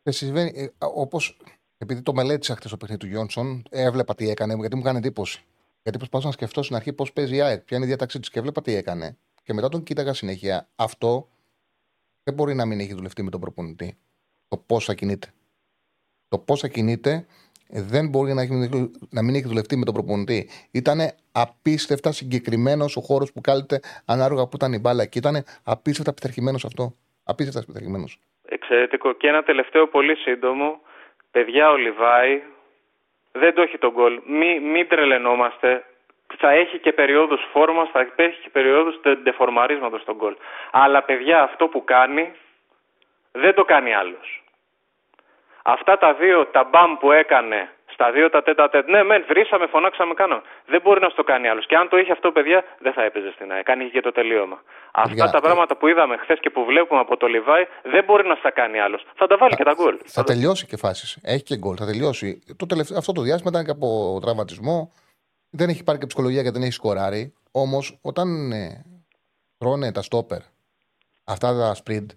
[0.03, 0.65] Ε, συμβαίνει, ε,
[0.95, 1.37] όπως,
[1.77, 5.45] επειδή το μελέτησα χθε το παιχνίδι του Γιόνσον, έβλεπα τι έκανε, γιατί μου έκανε εντύπωση.
[5.88, 8.29] Γιατί προσπαθούσα να σκεφτώ στην αρχή πώς παίζει η ΑΕΚ, ποια είναι η διάταξή της
[8.29, 9.17] και έβλεπα τι έκανε.
[9.43, 10.67] Και μετά τον κοίταγα συνέχεια.
[10.75, 11.27] Αυτό
[12.23, 13.97] δεν μπορεί να μην έχει δουλευτεί με τον προπονητή.
[14.47, 15.27] Το πώς θα κινείται.
[16.27, 17.25] Το πώς θα κινείται
[17.67, 18.53] δεν μπορεί να, έχει,
[19.09, 20.49] να μην έχει δουλευτεί με τον προπονητή.
[20.71, 20.99] Ήταν
[21.31, 25.05] απίστευτα συγκεκριμένος ο χώρος που κάλυπτε ανάλογα που ήταν η μπάλα.
[25.05, 26.95] Και ήταν απίστευτα πειθαρχημένος αυτό.
[27.23, 28.19] Απίστευτα πειθαρχημένος.
[28.45, 29.13] Εξαιρετικό.
[29.13, 30.79] Και ένα τελευταίο πολύ σύντομο.
[31.31, 32.41] Παιδιά, ο Λιβάη
[33.38, 34.21] δεν το έχει τον γκολ.
[34.25, 35.83] Μην, μην τρελαινόμαστε.
[36.38, 40.35] θα έχει και περιόδους φόρμας, θα έχει και περιόδους ντεφορμαρίσματος στον γκολ.
[40.71, 42.33] Αλλά παιδιά αυτό που κάνει
[43.31, 44.43] δεν το κάνει άλλος.
[45.63, 48.89] Αυτά τα δύο τα μπαμ που έκανε στα δύο τα τέτα τέτα.
[48.93, 50.41] Ναι, μεν, βρήσαμε, φωνάξαμε, κάναμε.
[50.65, 51.65] Δεν μπορεί να στο κάνει άλλος.
[51.65, 53.63] Και αν το είχε αυτό, παιδιά, δεν θα έπαιζε στην ΑΕΚ.
[53.63, 54.57] Κάνει και το τελείωμα.
[54.91, 58.35] Αυτά τα πράγματα που είδαμε χθες και που βλέπουμε από το Λιβάη δεν μπορεί να
[58.35, 59.05] στα κάνει άλλος.
[59.15, 59.95] Θα τα βάλει και τα γκολ.
[60.05, 61.19] Θα, τελειώσει και φάσεις.
[61.23, 61.75] Έχει και γκολ.
[61.79, 62.43] Θα τελειώσει.
[62.57, 64.91] Το τελευταίο, αυτό το διάστημα ήταν και από τραυματισμό.
[65.49, 67.33] Δεν έχει πάρει και ψυχολογία γιατί δεν έχει σκοράρει.
[67.51, 68.85] Όμως όταν ε,
[69.57, 70.41] τρώνε τα στόπερ
[71.23, 72.09] αυτά τα sprint,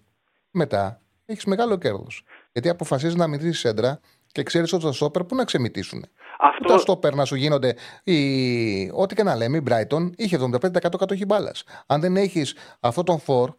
[0.51, 2.23] μετά έχεις μεγάλο κέρδος.
[2.51, 3.99] Γιατί αποφασίζεις να μην σέντρα
[4.31, 6.05] και ξέρεις ότι τα στόπερ πού να ξεμητήσουν.
[6.39, 6.73] Αυτό...
[6.73, 7.75] Τα στόπερ να σου γίνονται.
[8.03, 8.91] Η...
[8.93, 11.63] Ό,τι και να λέμε, η Brighton είχε 75% κατοχή μπάλας.
[11.85, 13.53] Αν δεν έχεις αυτόν τον φορ,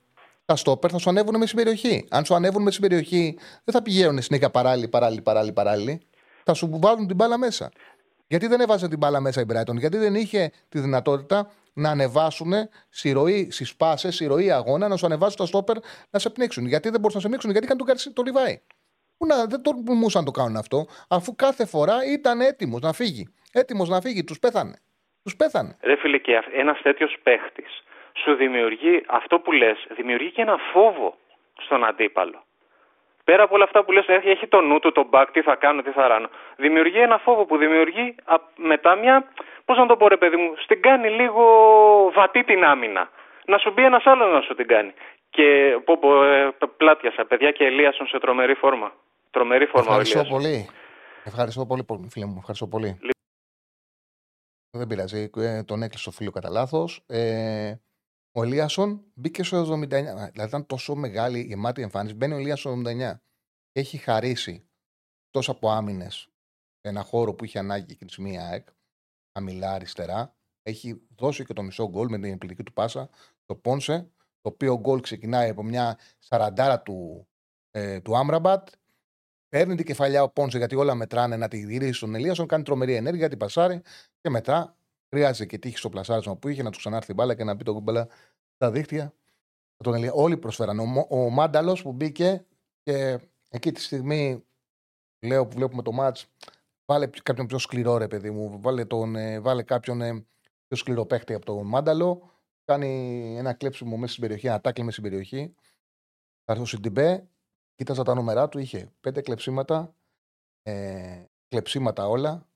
[0.44, 2.06] τα στόπερ θα σου ανέβουν με στην περιοχή.
[2.10, 6.00] Αν σου ανέβουν με στην περιοχή, δεν θα πηγαίνουν συνέχεια παράλληλοι, παράλληλοι, παράλληλοι, παράλληλοι.
[6.44, 7.70] Θα σου βάλουν την μπάλα μέσα.
[8.26, 12.52] Γιατί δεν έβαζε την μπάλα μέσα η Brighton, Γιατί δεν είχε τη δυνατότητα να ανεβάσουν
[12.88, 15.76] συρροή στις πάσες, συρροή αγώνα, να σου ανεβάσουν τα στόπερ
[16.10, 16.66] να σε πνίξουν.
[16.66, 18.60] Γιατί δεν μπορούσαν να σε πνίξουν, γιατί είχαν τον το Λιβάη.
[19.22, 23.24] Πού να, δεν τολμούσαν να το κάνουν αυτό, αφού κάθε φορά ήταν έτοιμος να φύγει.
[23.52, 24.76] Έτοιμος να φύγει, τους πέθανε.
[25.24, 25.76] Τους πέθανε.
[25.82, 27.82] Ρε φίλε, και ένας τέτοιος παίχτης
[28.22, 31.14] σου δημιουργεί αυτό που λες, δημιουργεί και ένα φόβο
[31.64, 32.44] στον αντίπαλο.
[33.24, 35.82] Πέρα από όλα αυτά που λες, έχει το νου του, το back, τι θα κάνω,
[35.82, 36.28] τι θα ράνω.
[36.56, 38.14] Δημιουργεί ένα φόβο που δημιουργεί
[38.56, 39.24] μετά μια,
[39.64, 41.44] πώς να το πω ρε παιδί μου, στην κάνει λίγο
[42.14, 43.10] βατή την άμυνα.
[43.44, 44.92] Να σου μπει ένας άλλος να σου την κάνει.
[45.30, 48.92] Και πω, πω ε, πλάτιασα, παιδιά και Ελίασον σε τρομερή φόρμα.
[49.32, 50.68] Τρομερή φόρμα Ευχαριστώ ο πολύ.
[51.24, 52.36] Ευχαριστώ πολύ, φίλε μου.
[52.38, 52.98] Ευχαριστώ πολύ.
[54.70, 55.30] Δεν πειράζει.
[55.36, 57.04] Ε, τον έκλεισε ο φίλο κατά λάθος.
[57.06, 57.74] Ε,
[58.32, 59.88] ο Ελίασον μπήκε στο 79.
[59.88, 62.14] Δηλαδή ήταν τόσο μεγάλη η γεμάτη εμφάνιση.
[62.14, 63.20] Μπαίνει ο Ελίασον στο 79.
[63.72, 64.68] Έχει χαρίσει
[65.30, 66.28] τόσο από άμυνες
[66.80, 68.68] ένα χώρο που είχε ανάγκη εκείνη της στιγμή ΑΕΚ.
[69.38, 70.36] Χαμηλά αριστερά.
[70.62, 73.10] Έχει δώσει και το μισό γκολ με την επιλογή του πάσα.
[73.44, 74.12] Το Πόνσε.
[74.40, 77.28] Το οποίο γκολ ξεκινάει από μια σαραντάρα του,
[77.70, 78.68] ε, του Άμραμπατ
[79.52, 82.94] Παίρνει την κεφαλιά ο Πόνσε γιατί όλα μετράνε να τη γυρίσει στον Ελίασον, κάνει τρομερή
[82.94, 83.80] ενέργεια, την πασάρει
[84.20, 84.76] και μετά
[85.08, 87.72] χρειάζεται και τύχη στο πλασάρισμα που είχε να του ξανάρθει μπάλα και να μπει το
[87.72, 88.08] κουμπέλα
[88.54, 89.14] στα δίχτυα.
[89.76, 90.12] Τον Ελία.
[90.12, 90.78] Όλοι προσφέραν.
[90.78, 92.46] Ο, ο Μάνταλος που μπήκε
[92.82, 93.18] και
[93.50, 94.44] εκεί τη στιγμή
[95.20, 96.26] λέω που βλέπουμε το μάτς,
[96.84, 98.60] βάλε κάποιον πιο σκληρό ρε παιδί μου.
[98.60, 100.26] Βάλε, τον, ε, βάλε κάποιον ε,
[100.66, 102.30] πιο σκληρό παίχτη από τον Μάνταλο.
[102.64, 105.54] Κάνει ένα κλέψιμο μέσα στην περιοχή, ένα τάκλι μέσα στην περιοχή.
[106.44, 107.26] Θα έρθω στην Τιμπέ
[107.82, 109.96] Κοίταζα τα νούμερά του, είχε πέντε κλεψίματα,
[110.62, 112.48] ε, κλεψίματα όλα.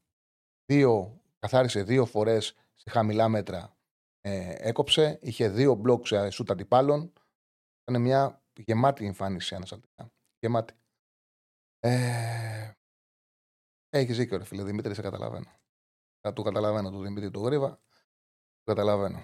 [0.64, 3.76] Δύο, καθάρισε δύο φορές σε χαμηλά μέτρα.
[4.20, 7.12] Ε, έκοψε, είχε δύο μπλοκ σε σούτ αντιπάλων.
[7.82, 10.12] Ήταν μια γεμάτη εμφάνιση ανασταλτικά.
[10.38, 10.74] Γεμάτη.
[11.78, 12.72] Ε,
[13.88, 15.50] έχεις δίκιο, ρε φίλε Δημήτρη, σε καταλαβαίνω.
[16.20, 17.80] Θα του καταλαβαίνω του Δημήτρη του Γρήβα.
[18.62, 19.22] Το καταλαβαίνω.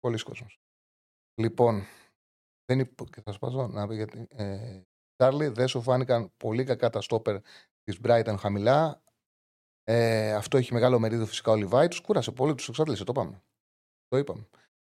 [0.00, 0.60] Πολλοί κόσμος.
[1.40, 1.82] Λοιπόν,
[2.64, 3.04] δεν υπο...
[3.06, 4.26] και θα σπάσω να πει γιατί.
[4.30, 4.82] Ε,
[5.20, 7.36] Τσάρλι, δεν σου φάνηκαν πολύ κακά τα στόπερ
[7.84, 9.02] της Brighton χαμηλά.
[9.84, 11.88] Ε, αυτό έχει μεγάλο μερίδιο φυσικά ο Λιβάη.
[11.88, 13.04] Τους κούρασε πολύ, τους εξάντλησε.
[13.04, 13.42] Το πάμε.
[14.08, 14.46] Το είπαμε.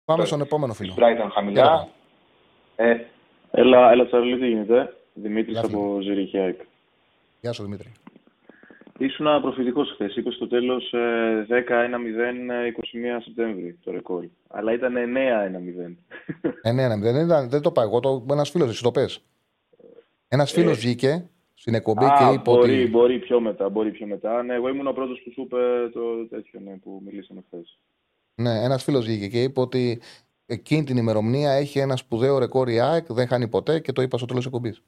[0.05, 0.95] Πάμε στον επόμενο φίλο.
[0.97, 1.89] Brighton χαμηλά.
[2.77, 2.97] Ε,
[3.51, 6.61] έλα, έλα Τσάρλι, τι γίνεται; Δημήτρης από Ζηριχιάκ.
[7.41, 7.93] Γεια σου Δημήτρη.
[8.99, 10.17] Ήσουν προφητικό χθες.
[10.17, 10.95] Είπες στο τέλος
[11.49, 14.25] 10-1-0 21 Σεπτέμβρη το ρεκόρ.
[14.49, 15.97] Αλλά ήταν 9-1-0.
[16.63, 17.49] 9-1-0.
[17.49, 18.01] Δεν το πάω εγώ.
[18.01, 19.25] Το, ένας φίλος, εσύ το πες.
[20.37, 22.91] Ένας φίλος ε, βγήκε στην εκπομπή α, και είπε μπορεί, ότι.
[22.91, 23.69] Μπορεί πιο μετά.
[23.69, 24.43] Μπορεί πιο μετά.
[24.43, 27.79] Ναι, εγώ ήμουν ο πρώτος που σου είπε το τέτοιο ναι, που μιλήσαμε χθες.
[28.35, 30.01] Ναι, ένας φίλος βγήκε και είπε ότι
[30.47, 34.17] εκείνη την ημερομηνία έχει ένα σπουδαίο ρεκόρ η ΑΕΚ, δεν χάνει ποτέ και το είπα
[34.17, 34.83] στο τέλος εκπομπής.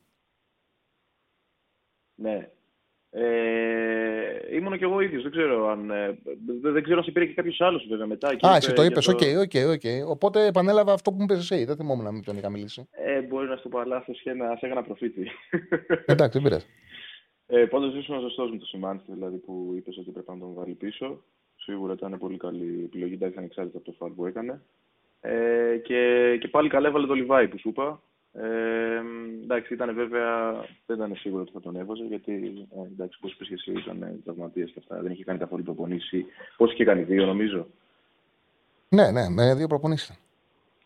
[2.14, 2.50] Ναι.
[3.10, 3.57] Ε,
[4.52, 5.22] ήμουν και εγώ ίδιος.
[5.22, 5.90] Δεν ξέρω αν.
[5.90, 6.18] Ε,
[6.62, 8.28] δεν ξέρω αν σε πήρε και κάποιος άλλος βέβαια μετά.
[8.28, 9.08] Α, εσύ το είπες.
[9.08, 10.08] Οκ, οκ, οκ.
[10.08, 11.64] Οπότε επανέλαβα αυτό που μου είπες εσύ.
[11.64, 12.88] Δεν θυμόμουν να μην τον είχα μιλήσει.
[12.90, 15.30] Ε, μπορεί να σου πω λάθο και να σε έκανα προφήτη.
[16.12, 16.66] Εντάξει, δεν πειράζει.
[17.46, 20.74] Ε, Πάντως ήσουν σωστός με το σημάντι δηλαδή που είπες ότι πρέπει να τον βάλει
[20.74, 21.22] πίσω.
[21.56, 23.14] Σίγουρα ήταν πολύ καλή επιλογή.
[23.14, 24.62] Εντάξει, ανεξάρτητα από το φάουλ που έκανε.
[25.20, 28.02] Ε, και, και πάλι καλά έβαλε το Λιβάι που σου είπα.
[28.40, 29.02] Ε,
[29.42, 30.52] εντάξει, ήταν βέβαια,
[30.86, 32.32] δεν ήταν σίγουρο ότι θα τον έβαζε, γιατί
[32.76, 35.00] ε, εντάξει, όπως είπες εσύ, ήταν τραυματία και αυτά.
[35.02, 36.24] Δεν είχε κάνει καθόλου προπονήσεις.
[36.56, 37.66] Πώς είχε κάνει, δύο νομίζω.
[38.88, 40.20] Ναι, ναι, με δύο προπονήσεις.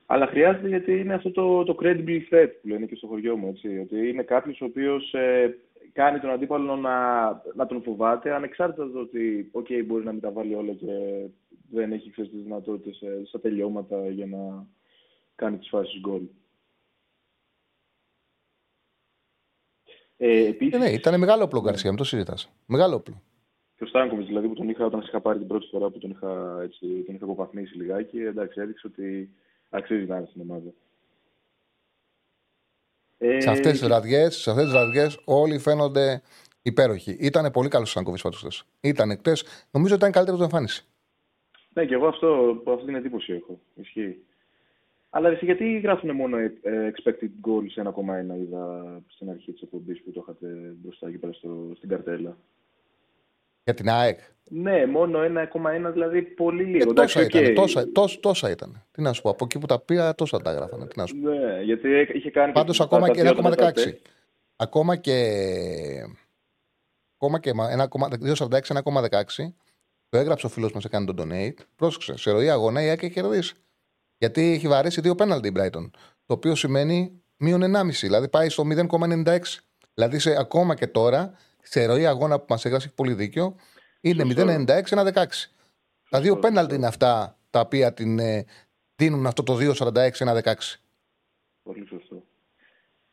[0.07, 3.49] Αλλά χρειάζεται γιατί είναι αυτό το, το credible threat που λένε και στο χωριό μου.
[3.49, 5.59] Έτσι, ότι είναι κάποιος ο οποίος ε,
[5.93, 10.31] κάνει τον αντίπαλο να, να τον φοβάται, ανεξάρτητα το ότι okay, μπορεί να μην τα
[10.31, 10.87] βάλει όλα και
[11.71, 14.67] δεν έχει τις δυνατότητες ε, στα τελειώματα για να
[15.35, 16.23] κάνει τις φάσεις γκολ.
[20.25, 20.75] Ε, επίσης...
[20.75, 22.51] ε, ναι, ήταν μεγάλο όπλο Γκαρσία, μην το συζητάς.
[22.67, 23.23] Μεγάλο όπλο.
[23.77, 26.11] Και ο Στάνκοβιτς, δηλαδή που τον είχα όταν είχα πάρει την πρώτη φορά που τον
[26.11, 29.31] είχα, έτσι, τον είχα αποπαθμίσει λιγάκι, εντάξει, έδειξε ότι
[29.71, 30.73] αξίζει να είναι στην ομάδα.
[33.19, 36.23] Ε, σε αυτές τις βραδιέ, σε αυτές τις βραδιές, όλοι φαίνονται
[36.63, 37.17] υπέροχοι.
[37.21, 38.65] Ήταν πολύ καλός ο Στάνκοβιτς πάντω χθες.
[38.81, 39.33] Ήταν εκτέ.
[39.71, 40.85] Νομίζω ότι ήταν καλύτερος του εμφάνιση.
[41.73, 43.61] Ναι, και εγώ αυτό, αυτή την εντύπωση έχω.
[43.75, 44.25] Ισχύει.
[45.15, 50.11] Αλλά εσύ, γιατί γράφουν μόνο ε, expected goals 1,1 είδα στην αρχή της εκπομπής που
[50.11, 50.47] το είχατε
[50.83, 52.37] μπροστά εκεί πέρα στο, στην καρτέλα.
[53.65, 56.91] Για την ΑΕΚ; Ναι, μόνο 1,1 δηλαδή πολύ λίγο.
[56.91, 57.55] Ε, τόσα, ήταν, okay.
[57.55, 58.85] τόσα, τόσα, τόσα ήταν.
[58.91, 60.87] Τι να σου πω, από εκεί που τα πήγα τόσα τα γράφανε.
[60.87, 61.29] Τι να σου πω.
[61.29, 62.53] Ναι, γιατί είχε κάνει.
[62.53, 63.73] Πάντως ακόμα και 1,16.
[64.57, 65.17] Ακόμα και.
[67.19, 69.53] Ακόμα και 2,46, 1,16.
[70.09, 71.65] Το έγραψε ο φίλος μας, έκανε τον donate.
[71.77, 73.55] Πρόσεξε, σε ροή αγώνα η ΑΕΚ έχει κερδίσει.
[74.23, 75.91] Γιατί έχει βαρέσει δύο πέναλτι η Brighton.
[76.27, 77.89] Το οποίο σημαίνει μείον 1,5.
[78.01, 79.39] Δηλαδή πάει στο 0,96.
[79.95, 83.57] Δηλαδή σε, ακόμα και τώρα, σε ροή αγώνα που μας έγραψε έχει πολύ δίκιο,
[84.01, 85.25] είναι 0,96-1,16.
[86.11, 88.45] Τα δύο πέναλτι είναι αυτά τα οποία την, ε,
[88.97, 90.53] δίνουν αυτό το 2,46-1,16.
[91.63, 92.23] Πολύ σωστό.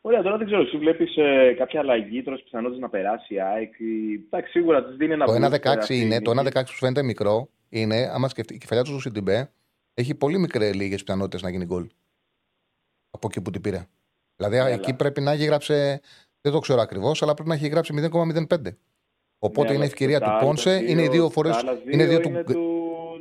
[0.00, 3.74] Ωραία, τώρα δεν ξέρω, εσύ βλέπεις ε, κάποια αλλαγή, τώρα πιθανότητες να περάσει η ΑΕΚ.
[4.26, 8.28] Εντάξει, σίγουρα της δίνει ένα Το 1,16 είναι, το 1,16 που φαίνεται μικρό, είναι, άμα
[8.28, 9.50] σκεφτεί, η κεφαλιά του Σιντιμπέ
[10.00, 11.90] έχει πολύ μικρέ λίγες πιθανότητες να γίνει γκολ.
[13.10, 13.86] Από εκεί που την πήρε.
[14.36, 14.68] Δηλαδή Έλα.
[14.68, 15.74] εκεί πρέπει να έχει γράψει,
[16.40, 18.76] δεν το ξέρω ακριβώς, αλλά πρέπει να έχει γράψει 0,05.
[19.38, 21.50] Οπότε ναι, είναι ευκαιρία του Πόνσε, είναι οι δύο φορέ.
[21.90, 22.54] Είναι δύο του, του,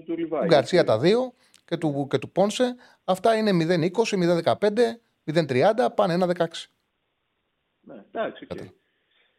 [0.06, 1.34] του, του Γκαρσία τα δύο
[1.66, 2.76] και του, και του Πόνσε.
[3.04, 3.92] Αυτά είναι 0,20,
[4.44, 4.54] 0,15,
[5.26, 6.48] 0,30, πάνε 1,16.
[7.80, 8.48] Ναι, εντάξει.
[8.50, 8.68] Okay.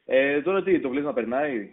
[0.04, 1.70] Ε, τώρα τι, το βλέπει να περνάει;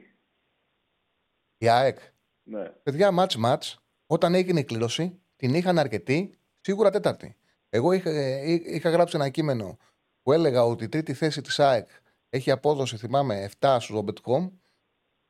[1.58, 1.98] Η ΑΕΚ.
[2.44, 2.64] Ναι.
[2.64, 7.36] Παιδιά, μάτς μάτς, όταν έγινε η κλήρωση, την είχαν αρκετή, σίγουρα τέταρτη.
[7.70, 9.78] Εγώ είχα, ε, είχα γράψει ένα κείμενο
[10.22, 11.90] που έλεγα ότι η τρίτη θέση της ΑΕΚ
[12.30, 14.50] έχει απόδοση, θυμάμαι, 7 στο Robet.com,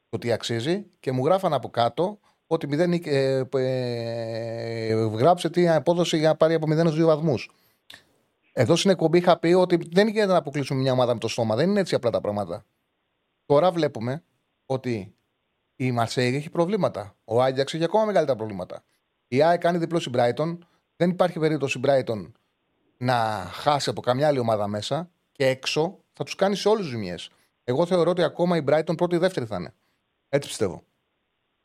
[0.09, 6.17] ότι αξίζει και μου γράφαν από κάτω ότι μηδέν, ε, ε, ε, γράψε τι απόδοση
[6.17, 7.51] για να πάρει από 0 2 βαθμούς.
[8.53, 11.55] Εδώ στην εκπομπή είχα πει ότι δεν γίνεται να αποκλείσουμε μια ομάδα με το στόμα.
[11.55, 12.65] Δεν είναι έτσι απλά τα πράγματα.
[13.45, 14.23] Τώρα βλέπουμε
[14.65, 15.15] ότι
[15.75, 17.15] η Μαρσέη έχει προβλήματα.
[17.23, 18.83] Ο Άγιαξ έχει ακόμα μεγαλύτερα προβλήματα.
[19.27, 20.57] Η ΑΕΚ κάνει διπλό στην Brighton.
[20.95, 22.31] Δεν υπάρχει περίπτωση η Brighton
[22.97, 23.15] να
[23.51, 27.29] χάσει από καμιά άλλη ομάδα μέσα και έξω θα τους κάνει σε όλους του ζημιές.
[27.63, 29.73] Εγώ θεωρώ ότι ακόμα η Brighton πρώτη ή δεύτερη θα είναι.
[30.29, 30.83] Έτσι πιστεύω.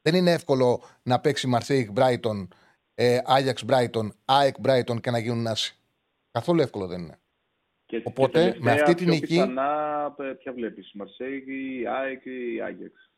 [0.03, 2.49] Δεν είναι εύκολο να παίξει Marseille Brighton,
[2.95, 5.77] ε, Ajax Brighton, ΑΕΚ Brighton και να γίνουν άσοι.
[6.31, 7.19] Καθόλου εύκολο δεν είναι.
[7.87, 9.27] Και, Οπότε και με αυτή την νίκη.
[9.27, 13.12] Πιθανά, ποια βλέπεις, Marseille, ΑΕΚ ή Ajax;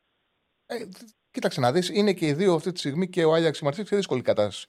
[0.66, 0.88] Ε,
[1.30, 3.68] κοίταξε να δεις, είναι και οι δύο αυτή τη στιγμή και ο Άγιαξ και η
[3.70, 4.66] Marseille σε δύσκολη κατάσταση.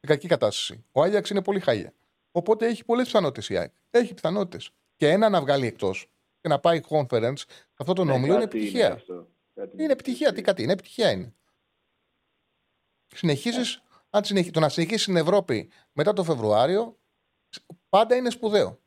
[0.00, 0.84] Σε κακή κατάσταση.
[0.92, 1.94] Ο Άγιαξ είναι πολύ χάλια.
[2.30, 3.72] Οπότε έχει πολλές πιθανότητες η ΑΕΚ.
[3.90, 4.70] Έχει πιθανότητες.
[4.96, 9.02] Και ένα να βγάλει εκτός και να πάει conference σε αυτό το όμιλο είναι επιτυχία.
[9.08, 10.32] Είναι, είναι επιτυχία.
[10.32, 11.34] Τι κάτι είναι, επιτυχία είναι.
[13.14, 14.50] Συνεχίζεις, αν συνεχί...
[14.50, 16.98] το να συνεχίσεις στην Ευρώπη μετά το Φεβρουάριο,
[17.88, 18.80] πάντα είναι σπουδαίο.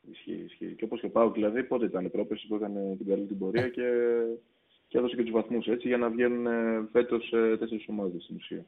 [0.00, 0.74] Ισχύει, ισχύει.
[0.74, 3.68] Και όπως και πάω, δηλαδή, πότε ήταν η πρόπεση που έκανε την καλή την πορεία
[3.68, 3.82] και,
[4.90, 8.36] και έδωσε και τους βαθμούς έτσι για να βγαίνουν ε, φέτος ε, τέσσερις ομάδες στην
[8.36, 8.66] ουσία.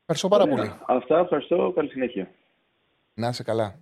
[0.00, 0.72] Ευχαριστώ πάρα πολύ.
[0.86, 1.72] Αυτά, ευχαριστώ.
[1.74, 2.30] Καλή συνέχεια.
[3.14, 3.80] Να είσαι καλά.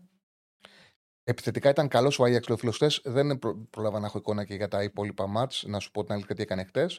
[1.24, 2.86] Επιθετικά ήταν καλός ο Άγιαξ Λεοφιλοστέ.
[3.04, 3.38] Δεν
[3.70, 5.64] πρόλαβα να έχω εικόνα και για τα υπόλοιπα μάτς.
[5.66, 6.92] Να σου πω την αλήθεια τι έκανε χτες.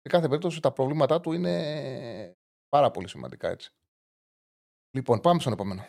[0.00, 2.36] Σε κάθε περίπτωση τα προβλήματά του είναι
[2.68, 3.72] πάρα πολύ σημαντικά έτσι.
[4.90, 5.84] Λοιπόν, πάμε στον επόμενο.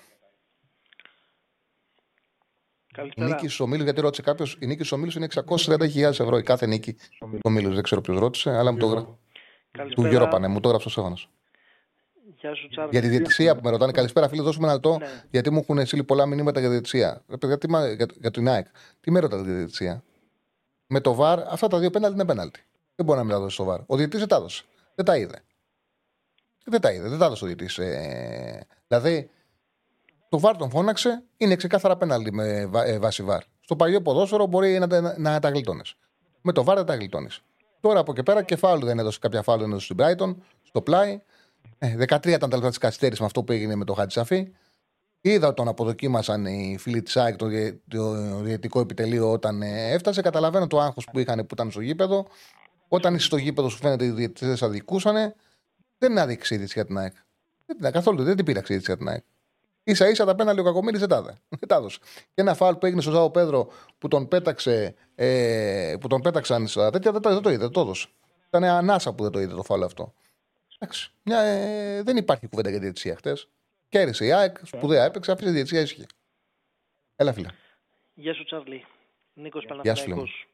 [2.97, 3.27] Καλησπέρα.
[3.27, 6.37] Η νίκης στου ομίλου, γιατί ρώτησε κάποιος, η νίκης στου ομίλου είναι 630.000 ευρώ.
[6.37, 7.73] Η κάθε νίκη στου ομίλου.
[7.73, 9.13] Δεν ξέρω ποιος ρώτησε, αλλά μου το γράψει.
[9.95, 11.17] Του Γιώργο Πανέ, μου το έγραψε ο Σέβανα.
[12.39, 12.89] Γεια σου, Τσάρλ.
[12.89, 13.91] Για τη διαιτησία που με ρωτάνε.
[13.91, 14.97] Καλησπέρα, φίλε, δώσουμε ένα λεπτό.
[14.97, 15.07] Ναι.
[15.29, 17.23] Γιατί μου έχουν στείλει πολλά μηνύματα για διαιτησία.
[17.27, 17.59] Για,
[17.95, 18.67] για, για την ΑΕΚ.
[19.01, 20.03] Τι με ρωτάτε για τη διαιτησία;
[20.87, 22.59] Με το βαρ, αυτά τα δύο πέναλτι είναι πέναλτι.
[22.95, 23.79] Δεν μπορεί να μην τα δώσει στο βαρ.
[23.85, 24.63] Ο διαιτητής δεν τα έδωσε.
[24.95, 25.43] Δεν τα είδε.
[26.65, 27.09] Δεν τα είδε.
[27.09, 27.77] Δεν τα έδωσε ο διαιτητής.
[27.77, 29.29] Ε, δηλαδή,
[30.29, 33.41] το βαρ τον φώναξε, είναι ξεκάθαρα πέναλτι με ε, βάση βαρ.
[33.59, 35.95] Στο παλιό ποδόσφαιρο μπορεί να, να, να τα γλιτώνεις.
[36.41, 37.41] Με το βαρ δεν τα γλιτώνεις.
[37.79, 41.21] Τώρα από εκεί πέρα κεφάλου δεν έδωσε κάποια φάλου δεν έδωσε στην Brighton, στο πλάι.
[41.77, 44.51] Ε, 13 ήταν τα λεπτά της καθυστέρησης με αυτό που έγινε με το Χατζησαφή.
[45.21, 47.47] Είδα τον αποδοκίμασαν οι φίλοι της ΑΕΚ, το,
[47.87, 50.21] το διαιτητικό επιτελείο, όταν ε, έφτασε.
[50.21, 52.27] Καταλαβαίνω το άγχος που είχαν που ήταν στο γήπεδο.
[52.87, 55.33] Όταν είσαι στο γήπεδο, σου φαίνεται ότι οι διαιτητές αδικούσαν.
[55.97, 57.13] Δεν είναι άδειξη για την ΑΕΚ.
[57.65, 59.23] Δεν την καθόλου, δεν την πήραξε για την ΑΕΚ.
[59.93, 61.09] Σα ίσα τα πέναλτι ο Κακομίρη δεν
[61.67, 61.99] τα έδωσε.
[62.33, 66.67] Και ένα φάουλ που έγινε στο Ζάο Πέδρο που τον, πέταξε, ε, που τον πέταξαν
[66.67, 68.07] στα τέτοια δεν το, δεν το είδε, δεν το έδωσε.
[68.47, 70.13] Ήταν ανάσα που δεν το είδε το φάουλ αυτό.
[70.79, 71.11] Εντάξει.
[71.23, 73.47] Μια, ε, δεν υπάρχει κουβέντα για διαιτησία χτες.
[73.89, 76.05] Κέρδισε η ΑΕΚ, σπουδαία έπαιξε, αφήσε διαιτησία ήσυχη.
[77.15, 77.47] Έλα, φίλε.
[78.13, 78.85] Γεια σου, Τσάρλι.
[79.33, 80.47] Νίκος Παναθηναϊκός.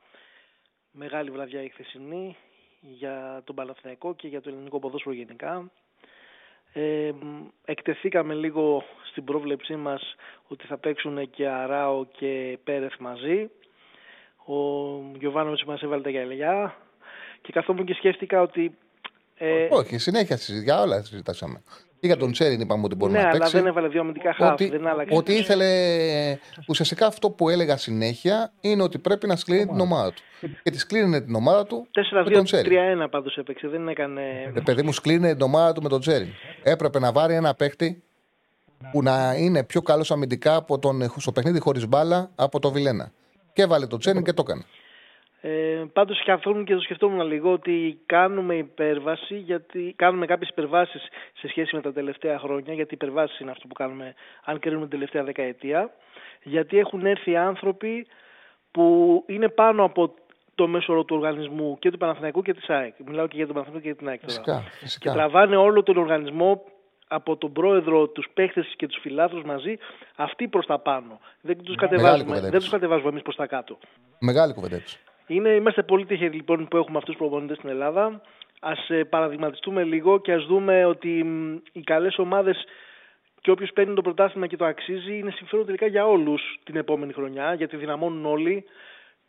[0.92, 2.38] Μεγάλη βραδιά η χθεσινή.
[2.80, 5.72] για τον Παναθηναϊκό και για το ελληνικό ποδόσφαιρο γενικά.
[6.74, 7.11] Ε,
[7.65, 10.15] εκτεθήκαμε λίγο στην πρόβλεψή μας
[10.47, 13.49] ότι θα παίξουν και Αράο και Πέρεθ μαζί.
[14.45, 14.55] Ο
[15.19, 16.78] Γιωβάνοβιτς μας έβαλε τα γυαλιά
[17.41, 18.78] και καθόμουν και σκέφτηκα ότι...
[19.38, 21.63] Ε, Όχι, συνέχεια για όλα συζητάσαμε.
[22.04, 23.39] Και για τον Τσέριν είπαμε ότι μπορεί ναι, να παίξει.
[23.39, 24.51] Ναι, αλλά δεν έβαλε δύο αμυντικά χάφ.
[24.51, 25.16] Ότι, δεν άλλαξε.
[25.16, 25.68] ότι ήθελε.
[26.68, 30.22] Ουσιαστικά αυτό που έλεγα συνέχεια είναι ότι πρέπει να σκλίνει την ομάδα του.
[30.64, 31.88] Και τη σκλίνει την ομάδα του.
[33.04, 33.68] 4-2-3-1 πάντως έπαιξε.
[33.68, 34.22] Δεν έκανε.
[34.56, 36.28] Ε, παιδί μου, σκλίνει την ομάδα του με τον Τσέριν.
[36.64, 38.04] Έπρεπε να βάλει ένα παίχτη
[38.91, 43.12] που να είναι πιο καλός αμυντικά από τον, στο παιχνίδι χωρίς μπάλα από το Βιλένα.
[43.54, 44.64] Και έβαλε τον Τσέριν και το έκανε.
[45.46, 51.48] Ε, πάντως καθόμουν και το σκεφτόμουν λίγο ότι κάνουμε υπέρβαση, γιατί κάνουμε κάποιες υπερβάσεις σε
[51.48, 54.14] σχέση με τα τελευταία χρόνια, γιατί υπερβάσεις είναι αυτό που κάνουμε
[54.44, 55.94] αν κρίνουμε την τελευταία δεκαετία,
[56.44, 58.08] γιατί έχουν έρθει άνθρωποι
[58.72, 60.14] που είναι πάνω από
[60.56, 62.94] το μέσο όρο του οργανισμού και του Παναθηναϊκού και της ΑΕΚ.
[63.06, 64.20] Μιλάω και για τον Παναθηναϊκό και την ΑΕΚ.
[64.24, 65.10] Φυσικά, φυσικά.
[65.10, 66.64] Και τραβάνε όλο τον οργανισμό
[67.08, 69.78] από τον πρόεδρο, τους παίχτες και τους φιλάθλους μαζί,
[70.16, 71.20] αυτοί προς τα πάνω.
[71.41, 73.78] Δεν τους κατεβάζουμε, δεν τους κατεβάζουμε εμείς προς τα κάτω.
[74.20, 75.00] Μεγάλη κουβεντέψη.
[75.28, 78.21] Είναι, είμαστε πολύ τυχεροί λοιπόν που έχουμε αυτούς τους προπονητές στην Ελλάδα.
[78.59, 81.26] Ας ε, παραδειγματιστούμε λίγο και ας δούμε ότι
[81.71, 82.65] οι καλές ομάδες
[83.41, 87.13] και όποιος παίρνει το πρωτάθλημα και το αξίζει είναι συμφέρον τελικά για όλους την επόμενη
[87.13, 88.65] χρονιά γιατί δυναμώνουν όλοι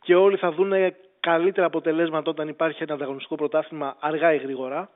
[0.01, 0.73] και όλοι θα δουν
[1.19, 4.89] καλύτερα αποτελέσματα όταν υπάρχει ένα ανταγωνιστικό πρωτάθλημα αργά ή γρήγορα.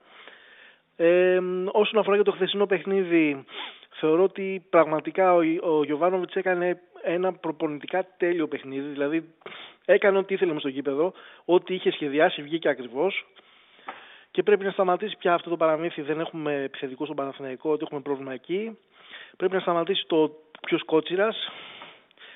[0.96, 1.40] Ε,
[1.72, 3.46] όσον αφορά για το χθεσινό παιχνίδι,
[3.90, 8.90] θεωρώ ότι πραγματικά ο, ο Γιωβάνοβιτς έκανε ένα προπονητικά τέλειο παιχνίδι.
[8.90, 9.34] Δηλαδή
[9.94, 11.14] έκανε ό,τι ήθελε μες στο γήπεδο,
[11.46, 13.26] ό,τι είχε σχεδιάσει βγήκε ακριβώς.
[14.32, 16.02] Και πρέπει να σταματήσει πια αυτό το παραμύθι.
[16.02, 18.78] Δεν έχουμε επιθετικό στον Παναθηναϊκό, ότι έχουμε πρόβλημα εκεί.
[19.38, 21.38] Πρέπει να σταματήσει το ποιος κότσιρας.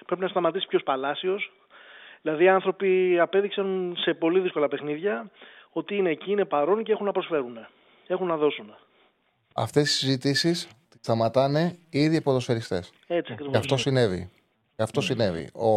[0.06, 1.52] Πρέπει να σταματήσει ποιος παλάσιος.
[2.22, 5.32] Δηλαδή οι άνθρωποι απέδειξαν σε πολύ δύσκολα παιχνίδια
[5.70, 7.68] ότι είναι εκεί, είναι παρόν και έχουν να προσφέρουν.
[8.08, 8.76] Έχουν να δώσουν.
[9.56, 10.68] Αυτές οι συζητήσεις
[11.00, 12.94] σταματάνε ήδη οι ποδοσφαιριστές.
[13.08, 13.54] Έτσι ακριβώς.
[13.54, 14.32] Και αυτό συνέβη.
[14.76, 15.50] Και αυτό συνέβη.
[15.54, 15.68] Ο,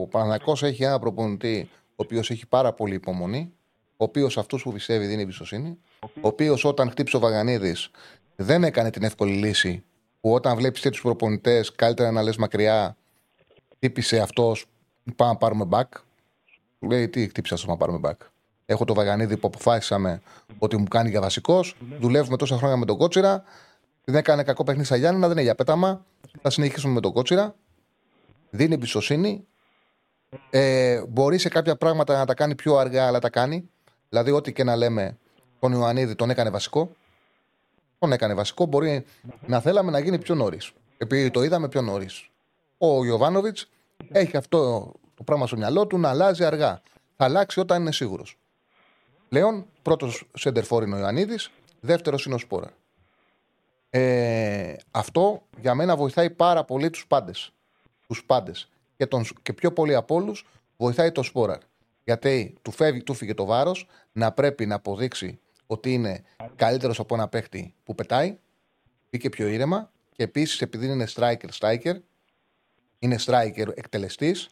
[0.00, 3.52] ο Παναγιακό έχει ένα προπονητή ο οποίος έχει πάρα πολύ υπομονή,
[3.90, 7.90] ο οποίος αυτούς που πιστεύει δίνει εμπιστοσύνη, ο οποίος όταν χτύψει ο Βαγανίδης
[8.36, 9.84] δεν έκανε την εύκολη λύση
[10.20, 12.96] που όταν βλέπεις τέτοιους προπονητές, καλύτερα να λες μακριά,
[13.74, 14.66] χτύπησε αυτός,
[15.16, 16.00] πάμε να πάρουμε back.
[16.78, 18.26] Λέει τι χτύπησε αυτός, να πάρουμε back.
[18.66, 20.20] Έχω το Βαγανίδη που αποφάσισαμε
[20.58, 21.76] ότι μου κάνει για βασικός.
[22.00, 23.42] Δουλεύουμε τόσα χρόνια με τον Κότσιρα.
[24.04, 26.04] Δεν έκανε κακό παιχνίδι στα Γιάννενα, δεν είναι για πέταμα.
[26.42, 27.54] Θα συνεχίσουμε με τον Κότσιρα
[28.50, 29.46] δίνει εμπιστοσύνη.
[30.50, 33.70] Ε, μπορεί σε κάποια πράγματα να τα κάνει πιο αργά, αλλά τα κάνει.
[34.08, 35.18] Δηλαδή, ό,τι και να λέμε,
[35.58, 36.92] τον Ιωαννίδη τον έκανε βασικό.
[37.98, 38.66] Τον έκανε βασικό.
[38.66, 39.04] Μπορεί
[39.46, 40.72] να θέλαμε να γίνει πιο νωρίς.
[40.98, 42.30] Επειδή το είδαμε πιο νωρίς.
[42.78, 43.68] Ο Ιωβάνοβιτς
[44.08, 46.80] έχει αυτό το πράγμα στο μυαλό του να αλλάζει αργά.
[47.16, 48.38] Θα αλλάξει όταν είναι σίγουρος.
[49.28, 52.70] Πλέον, πρώτος σέντερφόρ είναι ο Ιωαννίδης, δεύτερος είναι ο Σπόρα.
[53.90, 57.52] Ε, αυτό για μένα βοηθάει πάρα πολύ τους πάντες
[58.10, 58.68] τους πάντες.
[58.96, 59.08] Και,
[59.42, 60.46] και πιο πολύ από όλους
[60.76, 61.58] βοηθάει το Σπόραρ.
[62.04, 66.24] Γιατί του, φεύγει, του φύγε το βάρος να πρέπει να αποδείξει ότι είναι
[66.56, 68.38] καλύτερος από ένα παίχτη που πετάει.
[69.10, 69.90] Μπήκε πιο ήρεμα.
[70.12, 71.94] Και επίσης επειδή είναι striker, striker,
[72.98, 74.48] είναι striker εκτελεστής,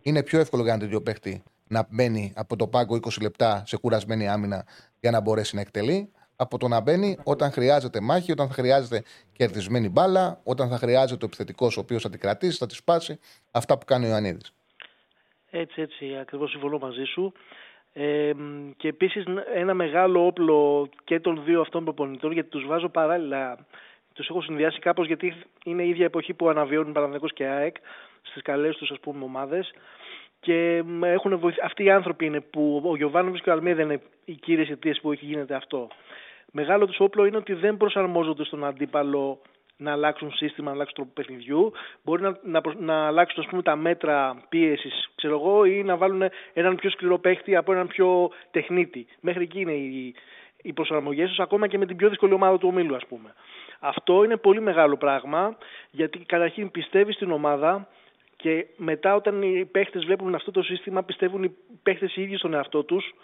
[0.00, 3.76] είναι πιο εύκολο για ένα τέτοιο παίχτη να μπαίνει από το πάγκο 20 λεπτά σε
[3.76, 4.66] κουρασμένη άμυνα
[5.00, 9.02] για να μπορέσει να εκτελεί από το να μπαίνει όταν χρειάζεται μάχη, όταν θα χρειάζεται
[9.32, 13.18] κερδισμένη μπάλα, όταν θα χρειάζεται ο επιθετικός ο οποίος θα την κρατήσει, θα τη σπάσει.
[13.50, 14.54] Αυτά που κάνει ο Ιωαννίδης.
[15.50, 17.32] Έτσι, έτσι, ακριβώς συμφωνώ μαζί σου.
[17.92, 18.32] Ε,
[18.76, 19.24] και επίσης
[19.54, 23.66] ένα μεγάλο όπλο και των δύο αυτών προπονητών, γιατί τους βάζω παράλληλα,
[24.14, 27.76] τους έχω συνδυάσει κάπως γιατί είναι η ίδια εποχή που αναβιώνουν Παναθηναϊκός και ΑΕΚ
[28.22, 29.72] στις καλές τους ας πούμε ομάδες.
[30.44, 34.66] Και έχουν αυτοί οι άνθρωποι είναι που ο Γιωβάνοβιτ και ο Αλμίδα είναι οι κύριε
[34.70, 35.88] αιτίε που έχει γίνεται αυτό.
[36.52, 39.40] Μεγάλο τους όπλο είναι ότι δεν προσαρμόζονται στον αντίπαλο
[39.76, 41.72] να αλλάξουν σύστημα, να αλλάξουν τρόπο παιχνιδιού.
[42.04, 46.22] Μπορεί να, να, να αλλάξουν ας πούμε, τα μέτρα πίεσης, ξέρω εγώ, ή να βάλουν
[46.52, 49.06] έναν πιο σκληρό παίχτη από έναν πιο τεχνίτη.
[49.20, 50.14] Μέχρι εκεί είναι οι,
[50.62, 53.34] οι προσαρμογές τους, ακόμα και με την πιο δύσκολη ομάδα του ομίλου, ας πούμε.
[53.80, 55.56] Αυτό είναι πολύ μεγάλο πράγμα,
[55.90, 57.88] γιατί καταρχήν πιστεύει στην ομάδα
[58.44, 62.54] και μετά όταν οι παίχτες βλέπουν αυτό το σύστημα, πιστεύουν οι παίχτες οι ίδιοι στον
[62.54, 63.14] εαυτό τους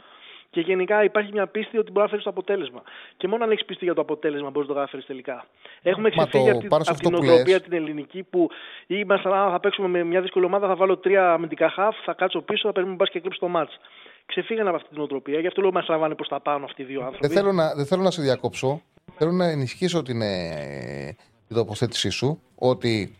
[0.50, 2.82] και γενικά υπάρχει μια πίστη ότι μπορεί να φέρεις το αποτέλεσμα.
[3.16, 5.46] Και μόνο αν έχεις πίστη για το αποτέλεσμα μπορείς να το καταφέρει τελικά.
[5.82, 8.50] Έχουμε ξεφύγει από, από την οτροπία την ελληνική που
[8.86, 12.40] είμαστε, να θα παίξουμε με μια δύσκολη ομάδα, θα βάλω τρία αμυντικά χαφ, θα κάτσω
[12.40, 13.78] πίσω, θα περιμένουμε μπα και κλείψω το μάτς.
[14.26, 16.84] Ξεφύγανε από αυτή την οτροπία, γι' αυτό λέω μας τραβάνε προς τα πάνω αυτοί οι
[16.84, 17.26] δύο άνθρωποι.
[17.26, 18.82] Δεν θέλω να, δεν θέλω να σε διακόψω.
[19.16, 21.16] Θέλω να ενισχύσω την, ε,
[21.46, 23.14] την τοποθέτησή σου ότι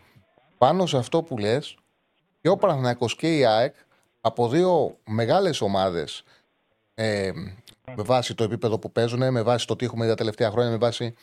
[0.57, 1.75] πάνω σε αυτό που λες
[2.41, 3.75] και ο Παναθηναϊκός και η ΑΕΚ
[4.21, 6.23] από δύο μεγάλες ομάδες
[6.93, 7.31] ε,
[7.95, 10.71] με βάση το επίπεδο που παίζουν, με βάση το τι έχουμε δει τα τελευταία χρόνια,
[10.71, 11.13] με βάση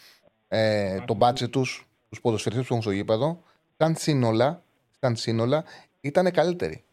[0.48, 3.42] ε, το μπάτσε τους, τους ποδοσφαιριστές που έχουν στο γήπεδο,
[3.76, 4.62] σαν σύνολα,
[5.00, 5.64] σαν σύνολα
[6.00, 6.84] ήταν καλύτεροι.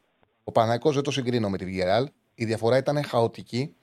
[0.43, 2.05] Ο Παναγικό δεν το συγκρίνω με τη Villarreal.
[2.36, 3.76] Η διαφορά ήταν χαοτική.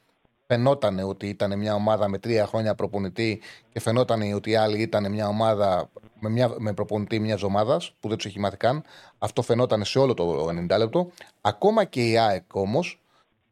[0.52, 3.40] Φαινόταν ότι ήταν μια ομάδα με τρία χρόνια προπονητή
[3.72, 5.90] και φαινόταν ότι οι άλλοι ήταν μια ομάδα
[6.20, 8.82] με, μια, με προπονητή μιας ομάδας που δεν τους έχει μάθει καν.
[9.18, 11.10] Αυτό φαινόταν σε όλο το 90 λεπτό.
[11.40, 13.02] Ακόμα και η ΑΕΚ όμως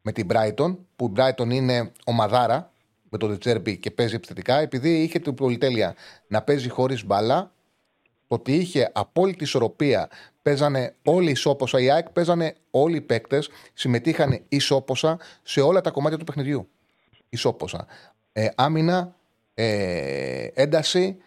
[0.02, 2.72] με την Brighton, που η Brighton είναι ομαδάρα
[3.08, 5.94] με το Δετζέρμπι και παίζει επιθετικά, επειδή είχε την πολυτέλεια
[6.26, 7.52] να παίζει χωρίς μπάλα,
[8.28, 10.08] το ότι είχε απόλυτη ισορροπία,
[10.42, 16.18] παίζανε όλοι ισόποσα, η ΑΕΚ παίζανε όλοι οι παίκτες, συμμετείχαν ισόποσα σε όλα τα κομμάτια
[16.18, 16.68] του παιχνιδιού.
[17.30, 17.86] Ισόποσα.
[18.32, 19.14] Ε, άμυνα,
[19.54, 21.22] ε, ένταση,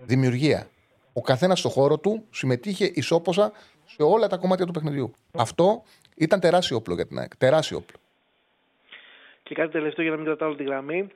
[0.00, 0.68] δημιουργία.
[1.12, 3.52] Ο καθένας στο χώρο του συμμετείχε ισόποσα
[3.86, 5.12] σε όλα τα κομμάτια του παιχνιδιού.
[5.36, 5.82] Αυτό
[6.16, 7.36] ήταν τεράστιο όπλο για την ΑΕΚ.
[7.36, 7.98] Τεράστιο όπλο.
[9.42, 11.08] Και κάτι τελευταίο για να μην κρατάω τη γραμμή.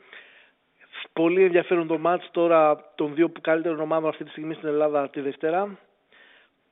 [1.13, 5.21] Πολύ ενδιαφέρον το μάτς τώρα των δύο καλύτερων ομάδων αυτή τη στιγμή στην Ελλάδα τη
[5.21, 5.79] Δευτέρα.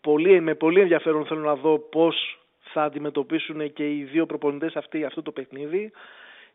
[0.01, 2.41] Πολύ, με πολύ ενδιαφέρον θέλω να δω πώς
[2.73, 5.93] θα αντιμετωπίσουν και οι δύο προπονητές αυτοί αυτό το παιχνίδι.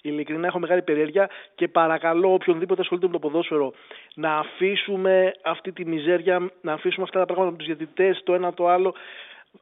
[0.01, 3.73] Ειλικρινά έχω μεγάλη περιέργεια και παρακαλώ οποιονδήποτε ασχολείται με το ποδόσφαιρο
[4.15, 8.53] να αφήσουμε αυτή τη μιζέρια, να αφήσουμε αυτά τα πράγματα με τους διαιτητές, το ένα
[8.53, 8.93] το άλλο.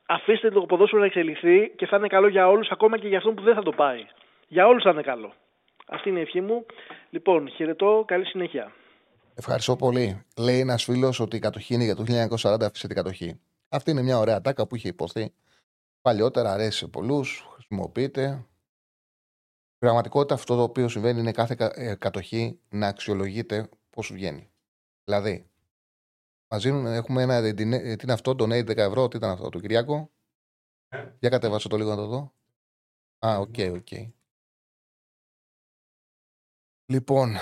[0.05, 3.35] Αφήστε το ποδόσφαιρο να εξελιχθεί και θα είναι καλό για όλους, ακόμα και για αυτόν
[3.35, 4.05] που δεν θα το πάει.
[4.47, 5.33] Για όλους θα είναι καλό.
[5.87, 6.65] Αυτή είναι η ευχή μου.
[7.09, 8.03] Λοιπόν, χαιρετώ.
[8.07, 8.71] Καλή συνέχεια.
[9.35, 10.25] Ευχαριστώ πολύ.
[10.37, 13.39] Λέει ένας φίλος ότι η κατοχή είναι για το 1940 αφήσε την κατοχή.
[13.69, 15.33] Αυτή είναι μια ωραία ατάκα που είχε ειπωθεί.
[16.01, 18.45] Παλιότερα αρέσει σε πολλούς, χρησιμοποιείται.
[19.85, 24.49] Πραγματικότητα αυτό το οποίο συμβαίνει είναι κάθε ε, κατοχή να αξιολογείται πώς σου βγαίνει.
[25.03, 25.49] Δηλαδή,
[26.47, 27.33] μαζί έχουμε ένα.
[27.33, 30.11] Ε, τι είναι αυτό, το 10 ευρώ, τι ήταν αυτό, το Κυριακό.
[30.89, 31.11] Ε.
[31.19, 32.33] Για κατέβασε το λίγο να το δω.
[33.25, 33.87] Α, ok, okay, ok.
[33.91, 34.11] Okay.
[36.85, 37.35] Λοιπόν,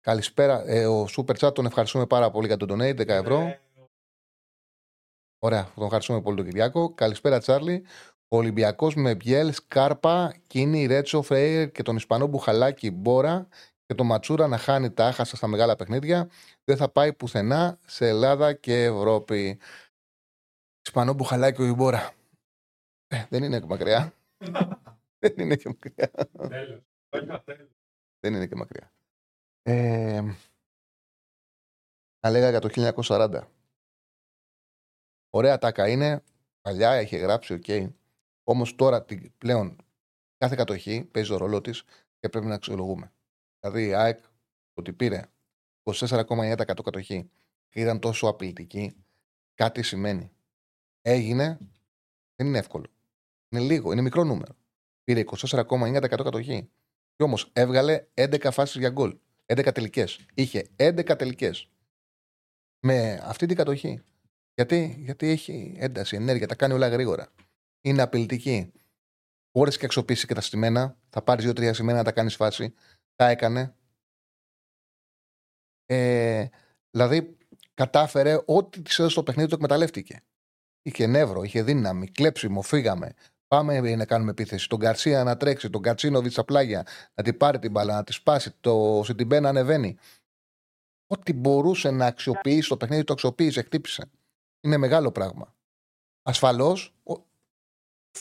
[0.00, 0.62] καλησπέρα.
[0.66, 3.42] Ε, ο Super Chat τον ευχαριστούμε πάρα πολύ για τον donate, 10 ευρώ.
[3.42, 3.60] Ναι.
[5.38, 6.94] Ωραία, τον ευχαριστούμε πολύ τον Κυριάκο.
[6.94, 7.84] Καλησπέρα, Τσάρλι.
[8.30, 13.48] Ο Ολυμπιακός με Μπιέλ, Σκάρπα, Κίνη, Ρέτσο, Φρέιρ και τον Ισπανό Μπουχαλάκη Μπόρα
[13.86, 16.30] και τον Ματσούρα να χάνει τα άχασα στα μεγάλα παιχνίδια.
[16.64, 19.58] Δεν θα πάει πουθενά σε Ελλάδα και Ευρώπη.
[20.86, 22.12] Ισπανό Μπουχαλάκη ο Μπόρα.
[23.06, 24.12] Ε, δεν είναι και μακριά.
[25.22, 26.10] δεν είναι και μακριά.
[28.20, 28.92] Δεν είναι και μακριά.
[29.62, 30.22] Ε,
[32.20, 32.68] θα λέγα για το
[33.06, 33.42] 1940.
[35.30, 36.22] Ωραία ατάκα είναι.
[36.60, 37.64] Παλιά είχε γράψει, ok.
[37.66, 37.88] Okay.
[38.48, 39.04] Όμως τώρα
[39.38, 39.76] πλέον
[40.36, 41.84] κάθε κατοχή παίζει το ρόλο της
[42.18, 43.12] και πρέπει να αξιολογούμε.
[43.60, 44.24] Δηλαδή η ΑΕΚ
[44.74, 45.22] ότι πήρε
[45.82, 47.30] 24,9% κατοχή
[47.68, 49.04] και ήταν τόσο απειλητική,
[49.54, 50.30] κάτι σημαίνει.
[51.00, 51.58] Έγινε,
[52.34, 52.86] δεν είναι εύκολο.
[53.48, 54.56] Είναι λίγο, είναι μικρό νούμερο.
[55.04, 56.70] Πήρε 24,9% κατοχή.
[57.16, 59.18] Και όμως έβγαλε 11 φάσεις για γκολ.
[59.46, 60.26] 11 τελικές.
[60.34, 61.70] Είχε 11 τελικές.
[62.80, 64.02] Με αυτή την κατοχή.
[64.54, 67.32] Γιατί, γιατί έχει ένταση, ενέργεια, τα κάνει όλα γρήγορα.
[67.80, 68.72] Είναι απειλητική.
[69.52, 70.96] Ώρε και αξιοποιήσεις και τα στημένα.
[71.08, 72.74] Θα πάρεις δύο-τρία σημαίνα να τα κάνεις φάση.
[73.14, 73.74] Τα έκανε.
[75.86, 76.48] Ε,
[76.90, 77.36] δηλαδή,
[77.74, 80.22] κατάφερε ό,τι της έδωσε στο παιχνίδι το εκμεταλλεύτηκε.
[80.82, 83.14] Είχε νεύρο, είχε δύναμη, κλέψιμο, φύγαμε.
[83.48, 84.68] Πάμε να κάνουμε επίθεση.
[84.68, 88.12] Τον Γκαρσία να τρέξει, τον Κατσίνοβιτς στα πλάγια, να την πάρει την μπαλά, να τη
[88.12, 89.96] σπάσει, το Σιντιμπέ να ανεβαίνει.
[91.06, 94.10] Ό,τι μπορούσε να αξιοποιήσει το παιχνίδι, το αξιοποίησε, χτύπησε.
[94.60, 95.54] Είναι μεγάλο πράγμα.
[96.22, 96.94] Ασφαλώς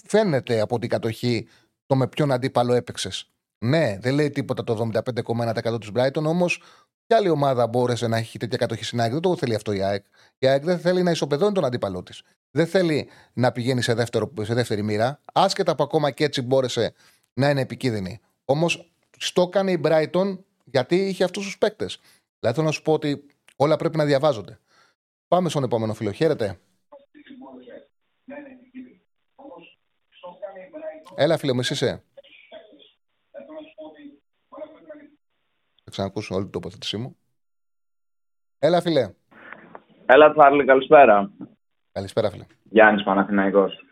[0.06, 1.48] φαίνεται από την κατοχή
[1.86, 3.32] το με ποιον αντίπαλο έπαιξες.
[3.66, 6.62] Ναι, δεν λέει τίποτα το 75,1% του Brighton, όμως
[7.08, 9.12] Ποια άλλη ομάδα μπόρεσε να έχει τέτοια κατοχή στην ΑΕΚ.
[9.12, 10.06] Δεν το θέλει αυτό η ΑΕΚ.
[10.38, 12.24] Η ΑΕΚ δεν θέλει να ισοπεδώνει τον αντίπαλό της.
[12.52, 16.94] Δεν θέλει να πηγαίνει σε, δεύτερο, σε δεύτερη μοίρα, άσχετα που ακόμα και έτσι μπόρεσε
[17.34, 18.20] να είναι επικίνδυνη.
[18.46, 22.00] Όμως στο έκανε η Brighton γιατί είχε αυτούς τους παίκτες.
[22.40, 23.26] Δηλαδή θέλω να σου πω ότι
[23.56, 24.60] όλα πρέπει να διαβάζονται.
[25.28, 26.12] Πάμε στον επόμενο φίλο.
[26.12, 26.60] Χαίρετε.
[31.16, 32.04] Έλα φίλε μου, εσύ είσαι.
[35.84, 37.18] Θα ξανακούσω όλη την τοποθέτησή μου.
[38.60, 39.14] Έλα φίλε.
[40.06, 41.32] Έλα Τσάρλι, καλησπέρα.
[41.92, 42.46] Καλησπέρα, φίλε.
[42.64, 43.86] Γιάννης Παναθηναϊκός.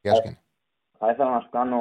[0.00, 0.38] Γεια σου,
[0.98, 1.80] Θα ήθελα να σου κάνω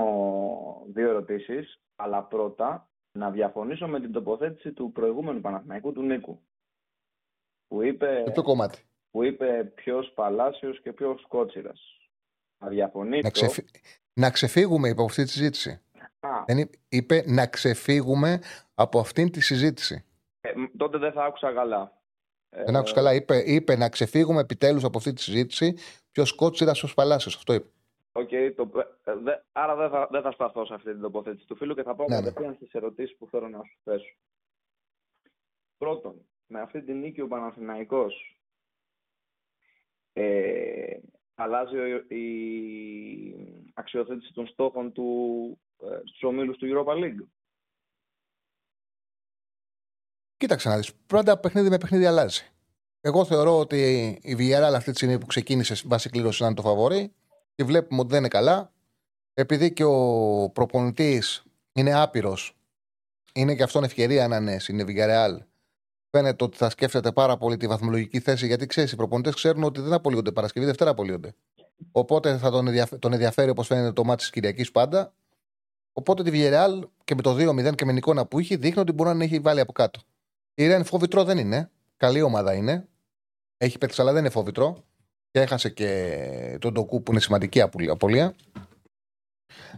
[0.93, 6.41] δύο ερωτήσεις, αλλά πρώτα να διαφωνήσω με την τοποθέτηση του προηγούμενου Παναθηναϊκού, του Νίκου.
[7.67, 12.04] Που είπε, ποιο κομμάτι; Που είπε ποιος Παλάσιος και ποιος Κότσιρας.
[12.57, 13.21] Να διαφωνήσω...
[13.21, 13.65] Να, ξεφύ...
[14.13, 15.79] να ξεφύγουμε από αυτή τη συζήτηση.
[16.45, 18.41] Δεν είπε να ξεφύγουμε
[18.73, 20.05] από αυτήν τη συζήτηση.
[20.41, 22.01] Ε, τότε δεν θα άκουσα καλά.
[22.49, 23.13] Δεν άκουσα καλά.
[23.13, 25.77] Είπε, είπε να ξεφύγουμε επιτέλους από αυτή τη συζήτηση.
[26.11, 27.35] Ποιος κότσιρας, ποιος παλάσιος.
[27.35, 27.69] Αυτό είπε.
[28.11, 28.69] Okay, το,
[29.03, 31.83] ε, δε, άρα δεν θα, δεν θα σταθώ σε αυτή την τοποθέτηση του φίλου και
[31.83, 32.21] θα πάω Ναι, ναι.
[32.21, 34.15] κατευθείαν στις ερωτήσεις που θέλω να σου θέσω.
[35.77, 38.39] Πρώτον, με αυτή την νίκη ο Παναθηναϊκός
[40.13, 40.97] ε,
[41.36, 45.07] αλλάζει ο- η αξιοθέτηση των στόχων του
[45.83, 47.27] ε, στους ομίλους του Europa League.
[50.38, 50.93] Κοίταξε να δεις.
[51.07, 52.43] Πρώτα παιχνίδι με παιχνίδι αλλάζει.
[53.01, 56.61] Εγώ θεωρώ ότι η Villarreal αυτή τη στιγμή που ξεκίνησε βάσει κλήρωσης να είναι το
[56.61, 57.13] φαβορή
[57.55, 58.73] και βλέπουμε ότι δεν είναι καλά.
[59.33, 62.55] Επειδή και ο προπονητής είναι άπειρος,
[63.33, 65.38] είναι και αυτόν ευκαιρία να είναι στην Villarreal.
[66.16, 69.82] Φαίνεται ότι θα σκέφτεται πάρα πολύ τη βαθμολογική θέση γιατί ξέρεις, οι προπονητές ξέρουν ότι
[69.82, 71.36] δεν απολύονται Παρασκευή, Δευτέρα απολύονται.
[71.91, 72.89] Οπότε θα τον, ενδιαφ...
[72.99, 75.13] τον ενδιαφέρει όπως φαίνεται το μάτι της Κυριακής πάντα.
[75.93, 78.91] Οπότε τη Villarreal και με το 2-0 και με την εικόνα που είχε δείχνει ότι
[78.91, 79.99] μπορεί να την έχει βάλει από κάτω.
[80.53, 81.72] Η Ρεν φόβητρο δεν είναι.
[81.97, 82.88] Καλή ομάδα είναι.
[83.57, 84.84] Έχει παίξει, αλλά δεν είναι φόβητρο.
[85.32, 88.36] Και έχασε και τον Ντοκού που είναι σημαντική απολ- απολία.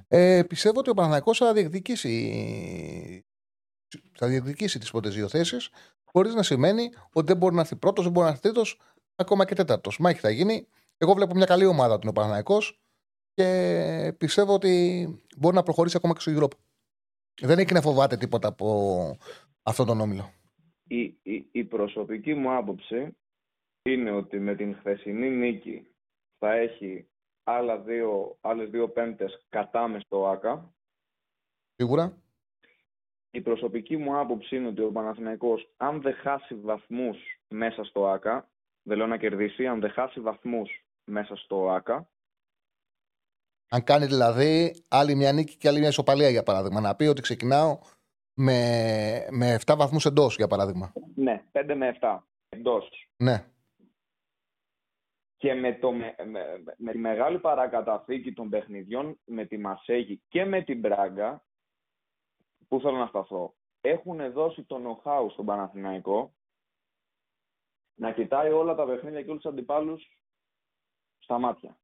[0.07, 3.25] Ε, πιστεύω ότι ο Παναθηναϊκός θα διεκδικήσει,
[4.13, 5.69] θα διεκδικήσει τις πρώτες δύο θέσεις
[6.17, 8.79] χωρίς να σημαίνει ότι δεν μπορεί να έρθει πρώτος, δεν μπορεί να έρθει τρίτος,
[9.15, 9.99] ακόμα και τέταρτος.
[9.99, 10.67] Μάχη θα γίνει.
[10.97, 12.79] Εγώ βλέπω μια καλή ομάδα του είναι ο Παναθηναϊκός
[13.33, 14.71] και πιστεύω ότι
[15.37, 16.57] μπορεί να προχωρήσει ακόμα και στο Europa.
[17.41, 19.17] Δεν έχει να φοβάται τίποτα από
[19.63, 20.33] αυτόν τον όμιλο.
[20.87, 23.17] Η, η, η προσωπική μου άποψη
[23.83, 25.87] είναι ότι με την χθεσινή νίκη
[26.39, 27.07] θα έχει
[27.43, 30.73] άλλα δύο, άλλες δύο πέμπτες κατά μες στο ΆΚΑ.
[31.75, 32.17] Σίγουρα.
[33.37, 37.17] Η προσωπική μου άποψη είναι ότι ο Παναθηναϊκός αν δεν χάσει βαθμούς
[37.47, 38.49] μέσα στο ΆΚΑ,
[38.83, 42.09] δεν λέω να κερδίσει, αν δεν χάσει βαθμούς μέσα στο ΆΚΑ,
[43.69, 46.81] Αν κάνει δηλαδή άλλη μια νίκη και άλλη μια ισοπαλία, για παράδειγμα.
[46.81, 47.79] Να πει ότι ξεκινάω
[48.33, 50.93] με, με 7 βαθμούς εντός, για παράδειγμα.
[51.15, 52.19] ναι, 5 με 7
[52.49, 53.09] εντός.
[53.17, 53.45] Ναι.
[55.37, 60.45] Και με, το, με, με, με τη μεγάλη παρακαταθήκη των παιχνιδιών με τη Μασέγη και
[60.45, 61.46] με την Μπράγκα,
[62.67, 66.33] που θέλω να σταθώ, έχουν δώσει το know-how στον Παναθηναϊκό
[67.93, 70.19] να κοιτάει όλα τα παιχνίδια και όλους τους αντιπάλους
[71.17, 71.79] στα μάτια.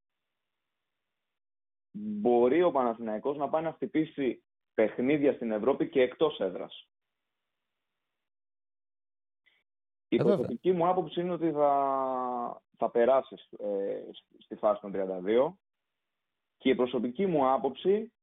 [1.91, 6.88] Μπορεί ο Παναθηναϊκός να πάει να χτυπήσει παιχνίδια στην Ευρώπη και εκτός έδρας.
[10.07, 10.36] Η Ε, βέβαια.
[10.36, 14.03] προσωπική μου άποψη είναι ότι θα, θα περάσει ε,
[14.39, 15.53] στη φάση των 32
[16.57, 18.13] και η προσωπική μου άποψη,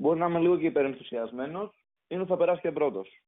[0.00, 3.22] μπορεί να είμαι λίγο και υπερενθουσιασμένος, είναι ότι θα περάσει και πρώτος.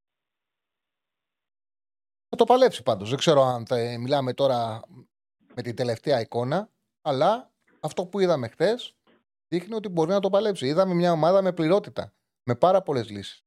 [2.28, 3.08] Θα το παλέψει πάντως.
[3.08, 4.82] Δεν ξέρω αν θα μιλάμε τώρα
[5.54, 6.70] με την τελευταία εικόνα,
[7.02, 8.96] αλλά αυτό που είδαμε χθες
[9.48, 10.66] δείχνει ότι μπορεί να το παλέψει.
[10.66, 13.44] Είδαμε μια ομάδα με πληρότητα, με πάρα πολλές λύσεις.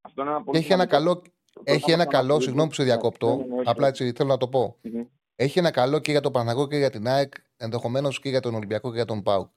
[0.00, 2.42] Αυτό είναι ένα πολύ Έχει ένα σημαντικό- καλό, το έχει θέμα ένα που καλό, αναπτύσσουμε.
[2.44, 4.02] συγγνώμη που σε Ναι, διακόπτω, ναι, ναι, όχι, απλά όχι.
[4.02, 4.78] έτσι θέλω να το πω.
[4.82, 5.06] Μμμ.
[5.36, 8.54] Έχει ένα καλό και για τον Παναγό και για την ΑΕΚ, ενδεχομένως και για τον
[8.54, 9.50] Ολυμπιακό και για τον ΠΑΟΚ.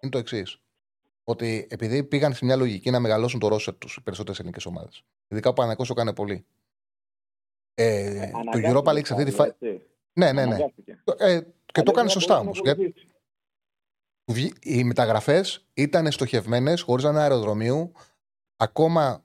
[0.00, 0.60] Είναι το εξής.
[1.28, 5.04] Ότι επειδή πήγαν σε μια λογική να μεγαλώσουν το ρόσερ τους οι περισσότερες ελληνικές ομάδες.
[5.28, 6.46] Ειδικά ο Παναγό το έκανε πολύ.
[7.74, 9.54] Ε, το Αναγκάστηκε Europa League σε αυτή τη φάση.
[9.58, 9.86] έτσι.
[10.12, 10.54] Ναι, ναι, ναι.
[10.54, 11.02] Αναγκάστηκε.
[11.16, 12.60] Ε, και το Αλλιώς έκανε δεν σωστά θα όμως.
[12.62, 12.90] μπορούσε να
[14.24, 14.52] βοηθήσει.
[14.62, 17.92] Οι μεταγραφές ήταν στοχευμένες, χωρίς να είναι αεροδρομίου.
[18.56, 19.24] Ακόμα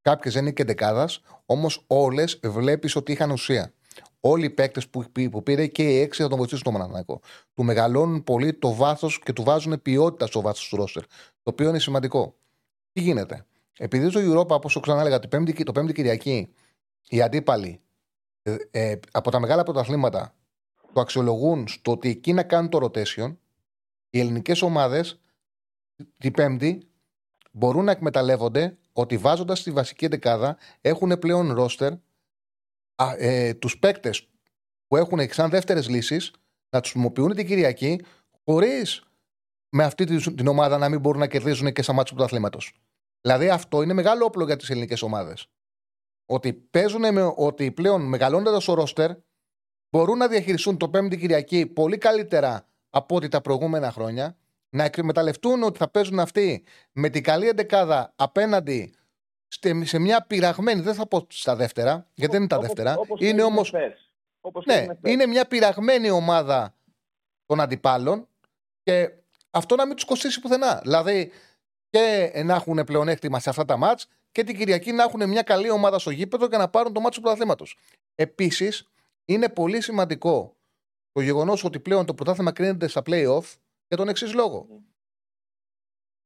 [0.00, 1.08] κάποιες δεν είναι και δεκάδα,
[1.46, 3.72] όμως όλες βλέπεις ότι είχαν ουσία.
[4.20, 7.20] Όλοι οι παίκτες που, που πήρε και οι έξι θα τον βοηθήσουν το Παναθηναϊκό.
[7.54, 11.02] Του μεγαλώνουν πολύ το βάθος και του βάζουν ποιότητα στο βάθος του ρόστερ.
[11.42, 12.34] Το οποίο είναι σημαντικό.
[12.92, 13.46] Τι γίνεται;
[13.78, 16.54] Επειδή στο Europa, όπως το ξανάλεγα, το πέμπτη, το πέμπτη Κυριακή,
[17.08, 17.80] οι αντίπαλοι
[18.42, 20.34] ε, ε, από τα μεγάλα πρωταθλήματα
[20.92, 23.36] το αξιολογούν στο ότι εκεί να κάνουν το rotation,
[24.10, 25.20] οι ελληνικές ομάδες
[26.18, 26.88] την Πέμπτη
[27.52, 31.92] μπορούν να εκμεταλλεύονται ότι βάζοντας τη βασική εντεκάδα έχουν πλέον ρόστερ
[33.18, 34.28] ε, τους παίκτες
[34.86, 36.30] που έχουν σαν δεύτερες λύσεις
[36.70, 38.00] να τους χρησιμοποιούν την Κυριακή
[38.44, 39.02] χωρίς
[39.68, 42.72] με αυτή τη- την ομάδα να μην μπορούν να κερδίζουν και στα μάτια του πρωταθλήματος.
[43.20, 45.46] Δηλαδή αυτό είναι μεγάλο όπλο για τις ελληνικές ομάδες.
[46.26, 49.10] Ότι παίζουν με, ότι πλέον μεγαλώνοντας το ρόστερ
[49.90, 54.36] μπορούν να διαχειριστούν το Πέμπτη Κυριακή πολύ καλύτερα από ό,τι τα προηγούμενα χρόνια.
[54.70, 58.99] Να εκμεταλλευτούν ότι θα παίζουν αυτοί με την καλή εντεκάδα απέναντι στε-
[59.84, 62.96] σε μια πειραγμένη, δεν θα πω στα δεύτερα, γιατί δεν είναι τα Όπως- δεύτερα.
[62.98, 63.62] όπως είναι έγινε όμω.
[63.64, 64.10] χθες.
[64.40, 65.12] Όπως Ναι, έγινε χθες.
[65.12, 66.74] είναι μια πειραγμένη ομάδα
[67.46, 68.28] των αντιπάλων
[68.82, 69.10] και
[69.50, 70.78] αυτό να μην τους κοστίσει πουθενά.
[70.82, 71.32] Δηλαδή
[71.90, 75.70] και να έχουν πλεονέκτημα σε αυτά τα μάτς και την Κυριακή να έχουν μια καλή
[75.70, 77.76] ομάδα στο γήπεδο και να πάρουν το μάτς του πρωταθλήματος.
[78.14, 78.88] Επίσης,
[79.24, 80.56] είναι πολύ σημαντικό
[81.12, 83.42] το γεγονός ότι πλέον το πρωτάθλημα κρίνεται στα playoff
[83.88, 84.66] για τον εξής λόγο.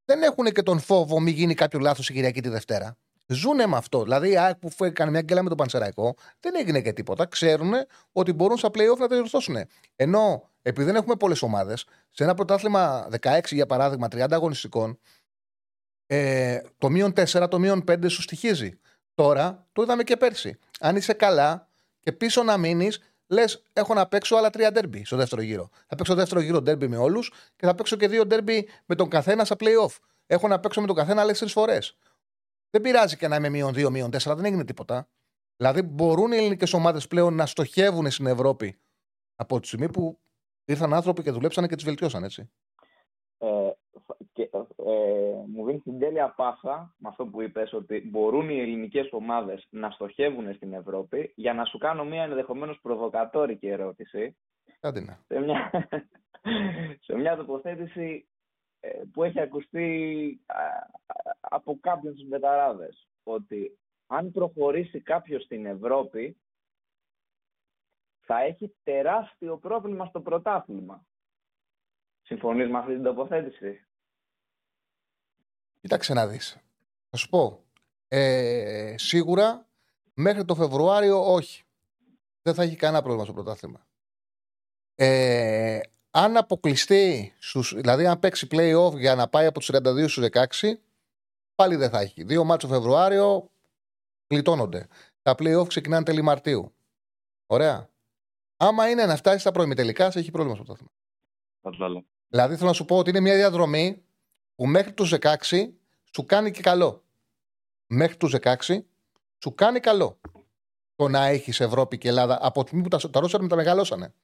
[0.04, 2.96] Δεν έχουν και τον φόβο μη γίνει κάποιο λάθος η Κυριακή τη Δευτέρα.
[3.26, 4.02] Ζούνε με αυτό.
[4.02, 7.26] Δηλαδή, η ΑΕΚ που έκανε μια γκέλα με τον Πανσεραϊκό, δεν έγινε και τίποτα.
[7.26, 7.72] Ξέρουν
[8.12, 9.56] ότι μπορούν στα playoff να τα διορθώσουν.
[9.96, 14.98] Ενώ επειδή δεν έχουμε πολλές ομάδες, σε ένα πρωτάθλημα 16 για παράδειγμα, 30 αγωνιστικών,
[16.06, 18.78] ε, το μείον 4, το μείον 5 σου στοιχίζει.
[19.14, 20.58] Τώρα το είδαμε και πέρσι.
[20.80, 21.68] Αν είσαι καλά
[22.00, 25.68] και πίσω να μείνεις, λες: Έχω να παίξω άλλα τρία ντέρμπι στο δεύτερο γύρο.
[25.86, 29.08] Θα παίξω δεύτερο γύρο ντέρμπι με όλους και θα παίξω και δύο ντέρμπι με τον
[29.08, 29.96] καθένα στα playoff.
[30.26, 31.96] Έχω να παίξω με τον καθένα άλλες τρεις φορές.
[32.74, 35.08] Δεν πειράζει και να είμαι μείον 2, μείον 4, δεν έγινε τίποτα.
[35.56, 38.80] Δηλαδή μπορούν οι ελληνικές ομάδες πλέον να στοχεύουν στην Ευρώπη
[39.36, 40.20] από τη στιγμή που
[40.64, 42.50] ήρθαν άνθρωποι και δουλέψανε και τις βελτιώσαν, έτσι.
[43.38, 43.70] Ε,
[44.32, 44.60] και, ε,
[45.46, 49.90] μου δίνεις την τέλεια πάσα με αυτό που είπες ότι μπορούν οι ελληνικές ομάδες να
[49.90, 54.36] στοχεύουν στην Ευρώπη για να σου κάνω μια ενδεχομένως προβοκατόρικη ερώτηση.
[54.80, 55.20] Κάντε να.
[55.26, 55.70] Σε μια,
[57.06, 58.34] σε μια τοποθέτηση ε,
[59.12, 60.41] που έχει ακουστεί
[61.41, 66.37] από κάποιους τους μεταράδες ότι αν προχωρήσει κάποιος στην Ευρώπη
[68.20, 71.07] θα έχει τεράστιο πρόβλημα στο πρωτάθλημα.
[72.22, 73.87] Συμφωνείς με αυτή την τοποθέτηση;
[75.80, 76.59] Κοίταξε να δεις.
[77.11, 77.64] Θα σου πω.
[78.09, 79.66] Ε, σίγουρα
[80.14, 81.62] μέχρι το Φεβρουάριο όχι.
[82.43, 83.87] Δεν θα έχει κανένα πρόβλημα στο πρωτάθλημα.
[84.95, 85.80] Ε,
[86.16, 90.78] αν αποκλειστεί, στους, δηλαδή αν παίξει play-off για να πάει από τους 32 στους 16,
[91.54, 92.24] πάλι δεν θα έχει.
[92.24, 93.50] Δύο μάτσο Φεβρουάριο
[94.26, 94.88] γλιτώνονται.
[95.22, 96.74] Τα play-off ξεκινάνε τέλη Μαρτίου.
[97.46, 97.88] Ωραία.
[98.56, 100.92] Άμα είναι να φτάσει στα προημιτελικά, σε έχει πρόβλημα στο πρωτάθλημα.
[102.28, 104.02] Δηλαδή θέλω να σου πω ότι είναι μια διαδρομή
[104.54, 105.36] που μέχρι τους 16
[106.14, 107.02] σου κάνει και καλό.
[107.86, 108.56] Μέχρι τους 16
[109.42, 110.20] σου κάνει καλό
[110.96, 114.14] το να έχεις Ευρώπη και Ελλάδα από τη στιγμή που τα, τα Ρώσια τα μεγαλώσανε.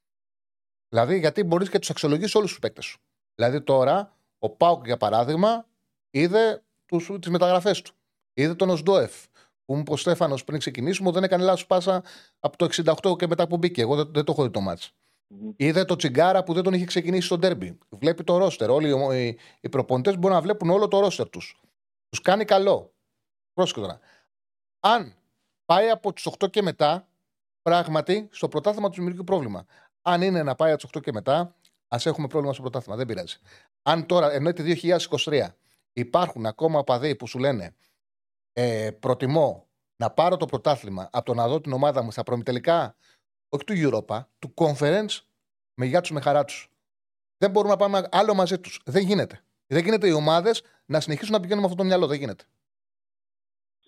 [0.94, 3.00] Δηλαδή, γιατί μπορείς και τους αξιολογήσει όλους τους παίκτες σου.
[3.34, 5.66] Δηλαδή, τώρα ο Πάουκ, για παράδειγμα,
[6.10, 6.62] είδε
[7.20, 7.92] τις μεταγραφές του.
[8.34, 9.12] Είδε τον Οσντόεφ.
[9.64, 12.02] Που μου είπε ο Στέφανος πριν ξεκινήσουμε, δεν έκανε λάθος πάσα
[12.40, 12.68] από το
[13.04, 13.80] 68 και μετά που μπήκε.
[13.80, 14.92] Εγώ δεν, δεν το έχω δει το μάτς.
[15.34, 15.52] Mm-hmm.
[15.56, 17.78] Είδε το τσιγκάρα που δεν τον είχε ξεκινήσει στο ντέρμπι.
[17.88, 18.70] Βλέπει το ρόστερ.
[18.70, 21.60] Όλοι οι, οι προπονητές μπορούν να βλέπουν όλο το ρόστερ τους.
[22.08, 22.92] Τους κάνει καλό.
[23.52, 24.00] Πρόσεχε τώρα.
[24.80, 25.14] Αν
[25.64, 27.08] πάει από τι 8 και μετά,
[27.62, 29.66] πράγματι στο πρωτάθλημα του δημιουργεί πρόβλημα.
[30.02, 31.54] Αν είναι να πάει από τις 8 και μετά,
[31.88, 32.96] ας έχουμε πρόβλημα στο πρωτάθλημα.
[32.96, 33.38] Δεν πειράζει.
[33.82, 34.62] Αν τώρα, ενώ το
[35.26, 35.46] 2023,
[35.92, 37.74] υπάρχουν ακόμα οπαδοί που σου λένε
[38.52, 42.96] ε, προτιμώ να πάρω το πρωτάθλημα από το να δω την ομάδα μου στα προμητελικά
[43.48, 45.18] όχι του Europa, του Conference,
[45.74, 46.70] με γεια τους, με χαρά τους.
[47.38, 48.80] Δεν μπορούμε να πάμε άλλο μαζί τους.
[48.84, 49.40] Δεν γίνεται.
[49.66, 52.06] Δεν γίνεται οι ομάδες να συνεχίσουν να πηγαίνουν με αυτό το μυαλό.
[52.06, 52.44] Δεν γίνεται.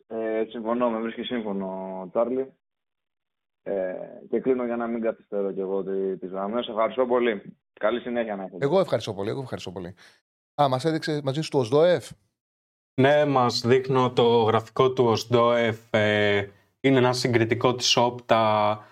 [0.07, 2.53] Ε, συμφωνώ, με βρίσκεις σύμφωνο, Τάρλι.
[3.63, 3.95] Ε,
[4.29, 5.83] και κλείνω για να μην καθυστερώ κι εγώ
[6.19, 6.69] τις γραμμές.
[6.69, 7.57] Ευχαριστώ πολύ.
[7.73, 8.65] Καλή συνέχεια να έχετε.
[8.65, 9.31] Εγώ ευχαριστώ πολύ.
[9.31, 9.95] Εγώ ευχαριστώ πολύ.
[10.63, 12.11] Α, μας έδειξε μαζί σου το ΟΣΔΟΕΦ.
[13.01, 15.79] Ναι, μας δείχνω το γραφικό του ΟΣΔΟΕΦ.
[15.91, 16.49] Ε,
[16.81, 18.85] είναι ένα συγκριτικό της όπτα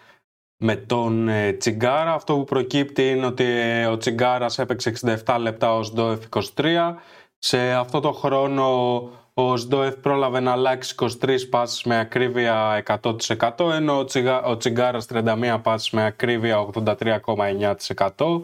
[0.56, 2.12] με τον ε, Τσιγκάρα.
[2.14, 4.92] Αυτό που προκύπτει είναι ότι ε, ο Τσιγκάρας έπαιξε
[5.24, 6.94] 67 λεπτά ως ΣΔΟΕΦ 23.
[7.38, 9.00] Σε αυτό το χρόνο
[9.40, 15.06] ο ΣΔΟΕΦ πρόλαβε να αλλάξει 23 πάσεις με ακρίβεια 100% ενώ ο, Τσιγα, ο Τσιγκάρας
[15.08, 18.40] 31 πάσεις με ακρίβεια 83,9%.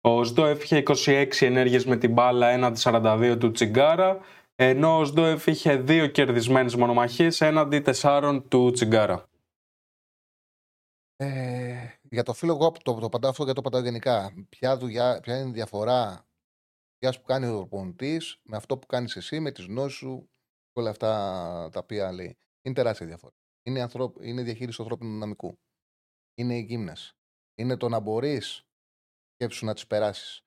[0.00, 4.20] Ο ΣΔΟΕΦ είχε 26 ενέργειες με την μπάλα έναντι 42 του Τσιγκάρα
[4.54, 9.24] ενώ ο ΣΔΟΕΦ είχε δύο κερδισμένες μονομαχίες έναντι 4 του Τσιγκάρα.
[11.16, 14.32] Ε, για το φίλο εγώ το, το απαντάω αυτό για το απαντάω γενικά.
[14.48, 16.27] Ποια, δουλειά, ποια είναι η διαφορά δουλειά
[16.98, 20.28] που κάνει ο προπονητή με αυτό που κάνεις εσύ, με τις γνώσεις σου
[20.72, 21.08] και όλα αυτά
[21.72, 22.36] τα οποία λέει.
[22.62, 23.34] Είναι τεράστια διαφορά.
[23.62, 24.12] Είναι, ανθρω...
[24.20, 25.58] είναι διαχείριση ανθρώπινου δυναμικού.
[26.34, 26.96] Είναι η γύμνα.
[27.54, 28.66] Είναι το να μπορείς
[29.34, 30.42] σκέψου να τις περάσεις.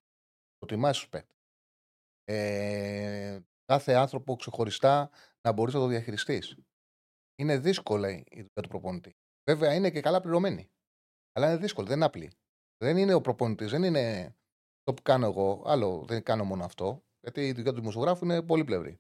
[0.58, 1.36] Το τιμάς τους παίκτε.
[2.24, 5.10] Ε, κάθε άνθρωπο ξεχωριστά
[5.41, 6.58] να μπορείς να το διαχειριστείς.
[7.36, 9.16] Είναι δύσκολη η δουλειά του προπονητή.
[9.49, 10.72] Βέβαια είναι και καλά πληρωμένοι.
[11.32, 12.32] Αλλά είναι δύσκολο, δεν είναι απλή.
[12.78, 14.36] Δεν είναι ο προπονητής, δεν είναι
[14.84, 15.64] το που κάνω εγώ.
[15.66, 17.04] Άλλο, δεν κάνω μόνο αυτό.
[17.22, 19.00] Γιατί η δουλειά του δημοσιογράφου είναι πολύπλευρη.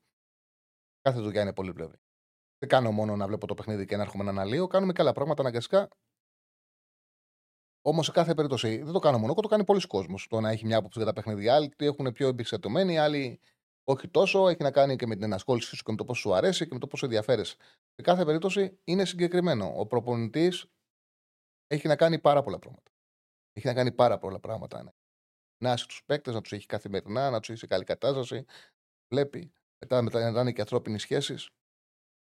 [1.01, 1.97] Κάθε δουλειά είναι πολύπλευρη.
[2.57, 4.67] Δεν κάνω μόνο να βλέπω το παιχνίδι και να έρχομαι να αναλύω.
[4.67, 5.87] Κάνουμε και άλλα πράγματα αναγκαστικά.
[7.81, 10.27] Όμως σε κάθε περίπτωση δεν το κάνω μόνο εγώ, το κάνει πολλοί κόσμος.
[10.29, 11.55] Το να έχει μια άποψη για τα παιχνίδια.
[11.55, 13.39] Άλλοι έχουν πιο εμπιστευτημένοι, άλλοι
[13.83, 14.47] όχι τόσο.
[14.47, 16.73] Έχει να κάνει και με την ενασχόλησή σου και με το πώ σου αρέσει και
[16.73, 17.55] με το πώ ενδιαφέρεσαι.
[17.95, 19.73] Σε κάθε περίπτωση είναι συγκεκριμένο.
[19.75, 20.65] Ο προπονητής
[21.67, 22.91] έχει να κάνει πάρα πολλά πράγματα.
[23.53, 24.93] Έχει να κάνει πάρα πολλά πράγματα.
[25.63, 28.45] Να έχει του παίκτες, να τους έχει καθημερινά, να τους έχει σε καλή κατάσταση.
[29.13, 29.53] Βλέπει.
[29.79, 31.49] Μετά, μετά να είναι και ανθρώπινες σχέσεις.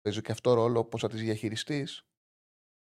[0.00, 2.02] Παίζει και αυτό ρόλο πώ θα τις διαχειριστείς.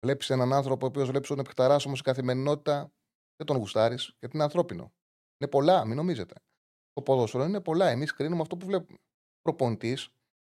[0.05, 2.93] Βλέπεις έναν άνθρωπο ο οποίος βλέπεις τον επιχταράσιμο σε καθημερινότητα.
[3.35, 4.93] Δεν τον γουστάρεις γιατί είναι ανθρώπινο.
[5.37, 6.35] Είναι πολλά, μην νομίζετε.
[6.93, 7.89] Το ποδόσφαιρο είναι πολλά.
[7.89, 8.97] Εμείς κρίνουμε αυτό που βλέπουμε.
[9.41, 10.09] Προπονητής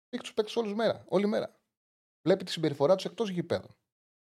[0.08, 1.04] έχει τους παίκτες όλη μέρα.
[1.08, 1.60] Όλη μέρα.
[2.26, 3.76] Βλέπει τη συμπεριφορά τους εκτός γηπέδων.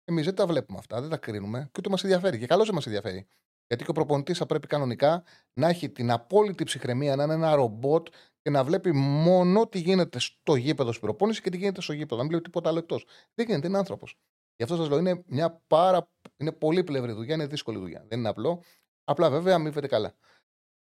[0.05, 2.38] Εμείς δεν τα βλέπουμε αυτά, δεν τα κρίνουμε και ούτε μας ενδιαφέρει.
[2.38, 3.28] Και καλώς δεν μας ενδιαφέρει.
[3.69, 5.25] Γιατί και ο προπονητής θα πρέπει κανονικά
[5.61, 8.09] να έχει την απόλυτη ψυχραιμία, να είναι ένα ρομπότ
[8.43, 12.16] και να βλέπει μόνο τι γίνεται στο γήπεδο στην προπόνηση και τι γίνεται στο γήπεδο.
[12.16, 13.07] Να μην βλέπει τίποτα άλλο εκτός.
[13.35, 14.19] Δεν γίνεται, είναι άνθρωπος.
[14.57, 16.11] Γι' αυτό σας λέω είναι μια πάρα.
[16.37, 18.05] Είναι πολύ πλευρή δουλειά, είναι δύσκολη δουλειά.
[18.09, 18.62] Δεν είναι απλό.
[19.05, 20.14] Απλά βέβαια αμείβεται καλά.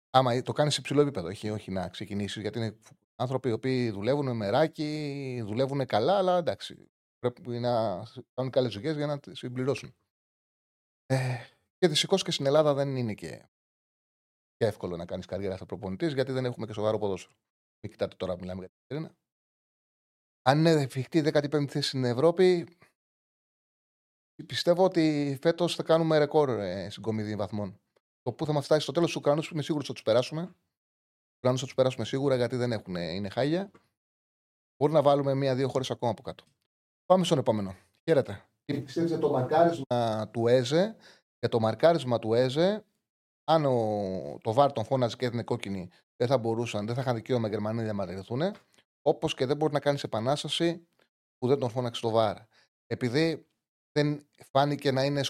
[0.09, 2.77] Άμα το κάνεις σε ψηλό επίπεδο, όχι, όχι να ξεκινήσεις, γιατί είναι
[3.15, 6.89] άνθρωποι οι οποίοι δουλεύουν με μεράκι, δουλεύουν καλά, αλλά εντάξει.
[7.19, 8.03] Πρέπει να
[8.33, 9.95] κάνουν καλές δουλειές για να τις συμπληρώσουν.
[11.05, 11.17] Ε,
[11.79, 13.49] και δυστυχώς και στην Ελλάδα δεν είναι και,
[14.55, 17.33] και εύκολο να κάνεις καριέρα σαν προπονητής, γιατί δεν έχουμε και σοβαρό ποδόσφαιρο.
[17.81, 19.17] Μην κοιτάτε τώρα, μιλάμε για την Κατερίνα.
[20.41, 22.77] Αν είναι εφικτή 15η θέση στην Ευρώπη,
[24.45, 27.79] πιστεύω ότι φέτος θα κάνουμε ρεκόρ ε, συγκομιδή βαθμών.
[28.21, 30.45] Το που θα μας φτάσει στο τέλος του Ουκρανούς, είμαι σίγουρος ότι θα τους περάσουμε.
[30.45, 33.71] Του Ουκρανούς θα τους περάσουμε σίγουρα γιατί δεν έχουν, είναι χάλια.
[34.77, 36.43] Μπορεί να βάλουμε μία-δύο χώρες ακόμα από κάτω.
[37.05, 37.75] Πάμε στον επόμενο.
[38.09, 38.49] Χαίρετε.
[38.65, 40.95] Πιστεύετε το μαρκάρισμα του Έζε,
[41.39, 42.85] για το μαρκάρισμα του Έζε,
[43.43, 47.15] αν ο, το βάρ τον φώναζε και έδινε κόκκινη, δεν θα μπορούσαν, δεν θα είχαν
[47.15, 48.41] δικαίωμα οι Γερμανοί να διαμαρτυρηθούν.
[49.01, 50.87] Όπως και δεν μπορεί να κάνεις επανάσταση
[51.37, 52.37] που δεν τον φώναξε το βάρ.
[52.87, 53.47] Επειδή
[53.91, 55.21] δεν φάνηκε να είναι.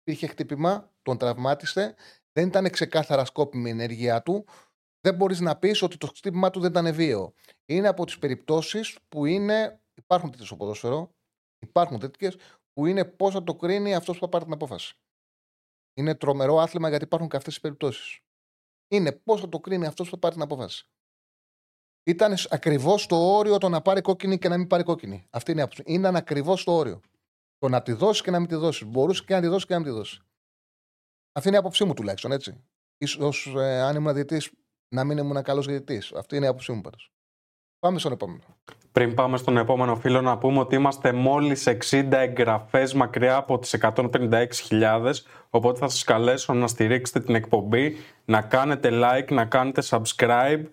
[0.00, 1.94] Υπήρχε χτύπημα, τον τραυμάτισε,
[2.32, 4.44] δεν ήταν ξεκάθαρα σκόπιμη η ενέργειά του,
[5.00, 7.34] δεν μπορείς να πεις ότι το χτύπημά του δεν ήταν βίαιο.
[7.66, 9.80] Είναι από τις περιπτώσεις που είναι.
[9.94, 11.14] Υπάρχουν τέτοιες στο ποδόσφαιρο,
[11.58, 12.36] υπάρχουν τέτοιες,
[12.72, 14.96] που είναι πώς θα το κρίνει αυτός που θα πάρει την απόφαση.
[15.96, 18.20] Είναι τρομερό άθλημα γιατί υπάρχουν και αυτές οι περιπτώσεις.
[18.88, 20.88] Είναι πώς θα το κρίνει αυτός που θα πάρει την απόφαση.
[22.02, 25.26] Ήταν ακριβώς στο όριο το να πάρει κόκκινη και να μην πάρει κόκκινη.
[25.30, 25.82] Αυτή είναι η άποψη.
[25.86, 27.00] Είναι ακριβώς στο όριο.
[27.58, 28.84] Το να τη δώσει και να μην τη δώσει.
[28.84, 30.20] Μπορούσε και να τη δώσει και να μην τη δώσει.
[31.32, 32.64] Αυτή είναι η άποψή μου τουλάχιστον, έτσι.
[33.06, 34.42] σω ε, αν ήμουν διαιτή,
[34.94, 36.02] να μην ήμουν καλός διαιτή.
[36.16, 37.15] Αυτή είναι η άποψή μου πάντως.
[37.86, 38.42] Πάμε στον επόμενο.
[38.92, 43.78] Πριν πάμε στον επόμενο φίλο, να πούμε ότι είμαστε μόλις 60 εγγραφές μακριά από τις
[43.80, 45.12] 156.000.
[45.50, 50.64] Οπότε θα σας καλέσω να στηρίξετε την εκπομπή, να κάνετε like, να κάνετε subscribe.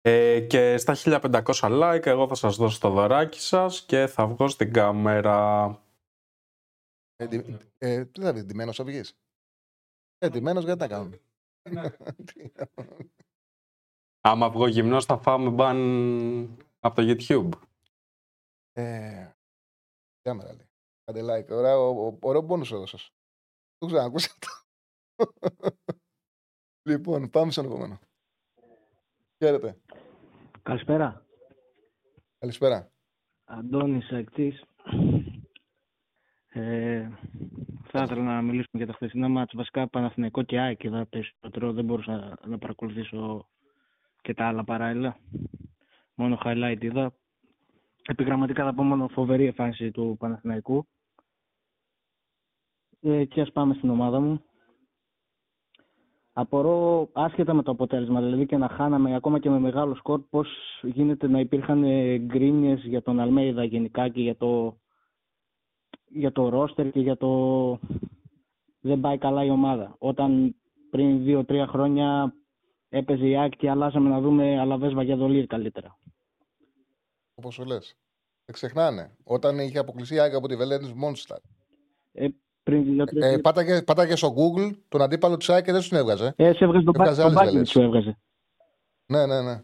[0.00, 4.48] Ε, και στα 1500 like, εγώ θα σας δώσω το δωράκι σας και θα βγω
[4.48, 5.66] στην κάμερα.
[7.16, 7.28] Ε,
[7.78, 9.18] ε, τι θα πει, ντυμένος θα βγεις.
[10.18, 11.20] Ε, ντυμένος γιατί τα κάνουμε;
[14.20, 15.78] Άμα βγω γυμνός θα φάμε μπαν
[16.80, 17.48] από το YouTube.
[18.72, 19.30] Ε,
[20.22, 20.68] κάμερα λέει.
[21.04, 21.50] Κάντε like.
[21.50, 21.76] Ωραία,
[22.20, 23.12] ωραίο πόνος έδωσες.
[23.78, 24.46] Το ξανακούσατε.
[26.88, 27.98] λοιπόν, πάμε στον επόμενο.
[29.38, 29.80] Χαίρετε.
[30.62, 31.26] Καλησπέρα.
[32.38, 32.92] Καλησπέρα.
[33.44, 34.62] Αντώνης Ακτής.
[36.48, 37.08] Ε,
[37.82, 39.54] θα ήθελα να μιλήσουμε για τα χθεσινά μάτς.
[39.54, 41.72] Βασικά Παναθηναϊκό και ΑΕΚ είδα περισσότερο.
[41.72, 43.48] Δεν μπορούσα να παρακολουθήσω
[44.28, 45.16] και τα άλλα παράλληλα.
[46.14, 47.12] Μόνο highlight είδα.
[48.06, 50.86] Επιγραμματικά θα πω μόνο φοβερή εμφάνιση του Παναθηναϊκού.
[53.00, 54.42] Ε, και ας πάμε στην ομάδα μου.
[56.32, 60.48] Απορώ άσχετα με το αποτέλεσμα, δηλαδή και να χάναμε ακόμα και με μεγάλο σκορ, πώς
[60.82, 61.82] γίνεται να υπήρχαν
[62.18, 64.78] γκρίνιες για τον Αλμέιδα γενικά και για το,
[66.08, 67.78] για το ρόστερ και για το
[68.80, 69.94] δεν πάει καλά η ομάδα.
[69.98, 70.56] Όταν
[70.90, 72.34] πριν δύο-τρία χρόνια
[72.88, 75.98] έπαιζε η ΑΕΚ και αλλάζαμε να δούμε Αλαβές Βαγιαδολίρ καλύτερα.
[77.34, 77.96] Όπως σου λες.
[78.44, 79.16] Δεν ξεχνάνε.
[79.24, 81.38] Όταν είχε αποκλειστεί η ΑΕΚ από τη Βελένης Μόνσταρ.
[82.12, 82.28] Ε,
[82.62, 86.34] πριν ε, πάταγε, πάταγε στο Google τον αντίπαλο της ΑΕΚ και δεν σου έβγαζε.
[86.36, 86.84] Ε, σε έβγαζε
[87.22, 88.18] τον μπάκι σου έβγαζε.
[89.06, 89.62] Ναι, ναι, ναι.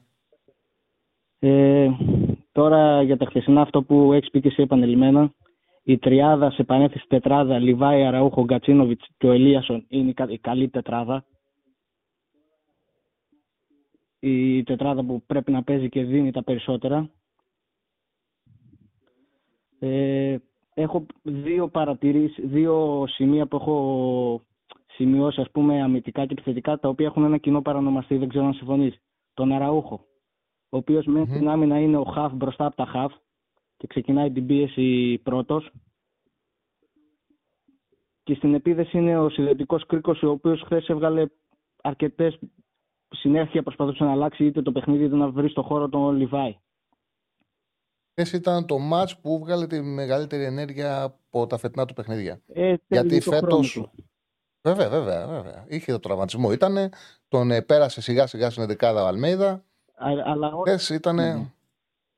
[1.38, 1.90] Ε,
[2.52, 5.32] τώρα για τα χθεσινά αυτό που έχεις πει και εσύ επανελειμμένα.
[5.82, 11.24] Η τριάδα σε επανέθεση τετράδα Λιβάη, Αραούχο, Γκατσίνοβιτς και ο Ελίασον είναι η καλή τετράδα.
[14.26, 17.10] Η τετράδα που πρέπει να παίζει και δίνει τα περισσότερα.
[19.78, 20.36] Ε,
[20.74, 24.42] έχω δύο παρατηρήσεις, δύο σημεία που έχω
[24.86, 28.54] σημειώσει ας πούμε αμυντικά και επιθετικά τα οποία έχουν ένα κοινό παρανομαστή, δεν ξέρω αν
[28.54, 28.96] συμφωνείς.
[29.34, 29.94] Τον Αραούχο,
[30.68, 31.26] ο οποίος mm-hmm.
[31.28, 33.14] στην άμυνα είναι ο χαφ μπροστά από τα χαφ
[33.76, 35.70] και ξεκινάει την πίεση πρώτος.
[38.22, 41.26] Και στην επίδεση είναι ο συνδετικός κρίκος, ο οποίος χθες έβγαλε
[41.82, 42.38] αρκετές
[43.14, 46.56] συνέχεια προσπαθούσε να αλλάξει είτε το παιχνίδι είτε να βρει στο χώρο τον Λιβάη.
[48.10, 52.40] Χθες ήταν το match που βγάλε τη μεγαλύτερη ενέργεια από τα φετινά του παιχνίδια.
[52.46, 53.60] Ε, Γιατί φέτο.
[54.62, 55.64] Βέβαια, βέβαια, βέβαια.
[55.68, 56.52] Είχε το τραυματισμό.
[56.52, 56.88] Ήτανε,
[57.28, 59.64] τον ε, πέρασε σιγά σιγά στην δεκάδα ο Αλμέιδα.
[60.24, 61.34] Αλλά Χθες ήτανε...
[61.34, 61.52] Ναι.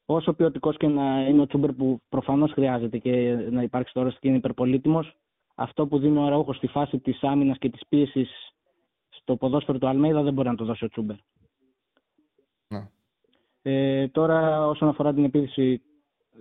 [0.09, 3.11] Όσο ποιοτικός και να είναι ο Τσούμπερ που προφανώς χρειάζεται και
[3.51, 5.17] να υπάρξει τώρα και είναι υπερπολίτημος,
[5.55, 8.56] αυτό που δίνει ο Αραούχος στη φάση της άμυνας και της πίεσης
[9.27, 11.17] στο ποδόσφαιρο του Αλμέιδα δεν μπορεί να το δώσει ο Τσούμπερ.
[12.69, 12.89] Ναι.
[13.63, 15.83] Ε, τώρα όσον αφορά την επίθεση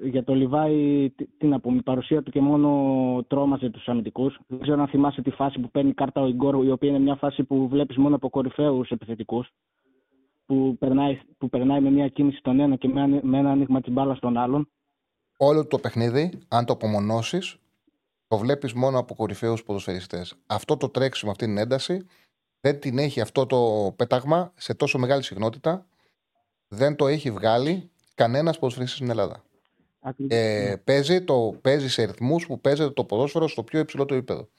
[0.04, 2.70] για το Λιβάη, τι, τι να πούμε, η παρουσία του και μόνο
[3.28, 4.40] τρόμαζε τους αμυντικούς.
[4.48, 7.16] Δεν ξέρω αν θυμάσαι τη φάση που παίρνει κάρτα ο Ιγκόρ, η οποία είναι μια
[7.16, 9.52] φάση που βλέπεις μόνο από κορυφαίους επιθετικούς.
[10.46, 13.82] Που περνάει, που περνάει με μια κίνηση τον ένα και με, ένα- με ένα άνοιγμα
[13.82, 14.70] τη μπάλα στον άλλον.
[15.38, 17.58] Όλο το παιχνίδι, αν το απομονώσεις,
[18.28, 20.36] το βλέπεις μόνο από κορυφαίους ποδοσφαιριστές.
[20.48, 22.06] Αυτό το τρέξιμο, αυτή την ένταση,
[22.66, 25.86] δεν την έχει αυτό το πέταγμα σε τόσο μεγάλη συχνότητα.
[26.68, 29.44] Δεν το έχει βγάλει κανένας ποδοσφαιριστής στην Ελλάδα.
[30.00, 30.38] Ακριβώς.
[30.38, 34.50] Ε, παίζει, το, παίζει σε ρυθμούς που παίζεται το ποδόσφαιρο στο πιο υψηλό το επίπεδο.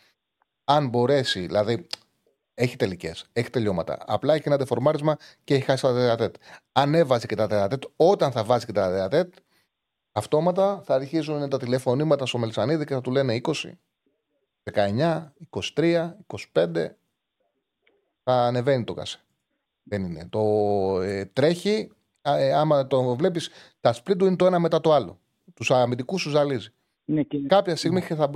[0.65, 1.87] Αν μπορέσει, δηλαδή
[2.55, 3.99] έχει τελικές, έχει τελειώματα.
[4.07, 6.35] Απλά έχει ένα δεφορμάρισμα και έχει χάσει τα τερατέτ.
[6.73, 9.35] Αν έβαζε και τα τερατέτ, όταν θα βάζει και τα τερατέτ,
[10.13, 13.53] αυτόματα θα αρχίζουν τα τηλεφωνήματα στο Μελισανίδη και θα του λένε 20,
[14.73, 15.33] 19,
[15.75, 16.11] 23,
[16.53, 16.87] 25.
[18.29, 19.19] Θα ανεβαίνει το κασέ.
[19.83, 20.29] Δεν είναι.
[20.31, 20.41] Το
[21.03, 21.91] ε, τρέχει,
[22.23, 23.51] α, ε, άμα το βλέπεις,
[23.81, 25.19] τα σπλίτ του είναι το ένα μετά το άλλο.
[25.55, 26.69] Τους αμυντικούς σου ζαλίζει.
[27.05, 28.31] Ναι, και, Κάποια στιγμή, θα,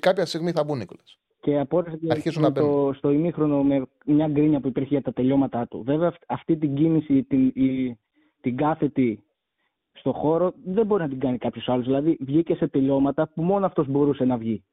[0.00, 1.18] κάποια στιγμή θα μπουν Νίκολας.
[1.40, 5.12] και απόρρισε και Αρχίζουν να το, στο ημίχρονο με μια γκρίνια που υπήρχε για τα
[5.12, 5.82] τελειώματά του.
[5.86, 7.98] Βέβαια αυ- αυτή την κίνηση, την, η,
[8.40, 9.24] την κάθετη
[9.92, 11.84] στο χώρο δεν μπορεί να την κάνει κάποιος άλλος.
[11.84, 14.64] Δηλαδή βγήκε σε τελειώματα που μόνο αυτός μπορούσε να βγει.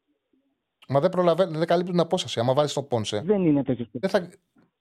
[0.91, 2.39] Μα δεν προλαβαίνει, δεν καλύπτει την απόσταση.
[2.39, 4.29] Άμα βάλεις τον Πόνσε, Δεν είναι τέτοιος δεν θα,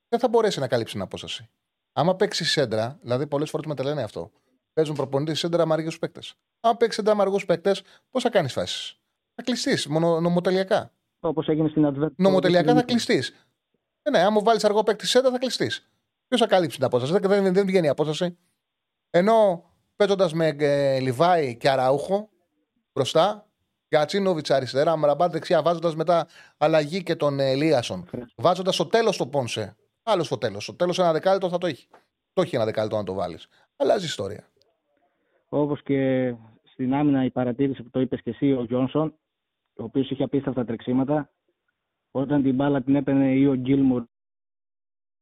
[0.08, 1.48] δεν θα μπορέσει να καλύψει την απόσταση.
[1.92, 4.30] Άμα παίξει σέντρα, δηλαδή πολλές φορές με τα λένε αυτό.
[4.72, 6.34] Παίζουν προπονητή σέντρα με αργούς παίκτες.
[6.60, 9.00] Αν παίξει σέντρα με αργούς παίκτες, πώς θα κάνεις φάσεις;
[9.34, 9.86] Θα κλειστείς
[10.20, 10.92] νομοτελειακά.
[11.20, 12.12] Όπως έγινε στην Advert.
[12.16, 13.46] Νομοτελειακά θα κλειστείς.
[14.02, 15.88] Ε, ναι, άμα βάλεις αργό παίκτη σέντρα, θα κλειστείς.
[16.28, 18.38] Ποιος θα καλύψει την απόσταση; Δεν, δεν, δεν βγαίνει η απόσταση.
[19.10, 19.64] Ενώ
[19.96, 22.28] παίζοντας με ε, Λιβάη και Αραούχο
[22.92, 23.48] μπροστά,
[23.94, 26.26] Γκατσίνοβιτ αριστερά, Μραμπάτ δεξιά, βάζοντας μετά
[26.56, 28.08] αλλαγή και τον ε, Ελίασον.
[28.36, 29.76] Βάζοντας στο τέλος το Πόνσε.
[30.10, 30.62] Άλλο στο τέλος.
[30.62, 31.88] Στο τέλος ένα δεκάλεπτο θα το έχει.
[32.32, 33.48] Το έχει ένα δεκάλεπτο να το βάλεις.
[33.76, 34.48] Αλλάζει ιστορία.
[35.48, 39.14] Όπως και στην άμυνα η παρατήρηση που το είπες και εσύ, ο Τζόνσον,
[39.76, 41.30] ο οποίος είχε απίστευτα τρεξίματα.
[42.10, 44.04] Όταν την μπάλα την έπαιρνε ή ο Γκίλμουρ,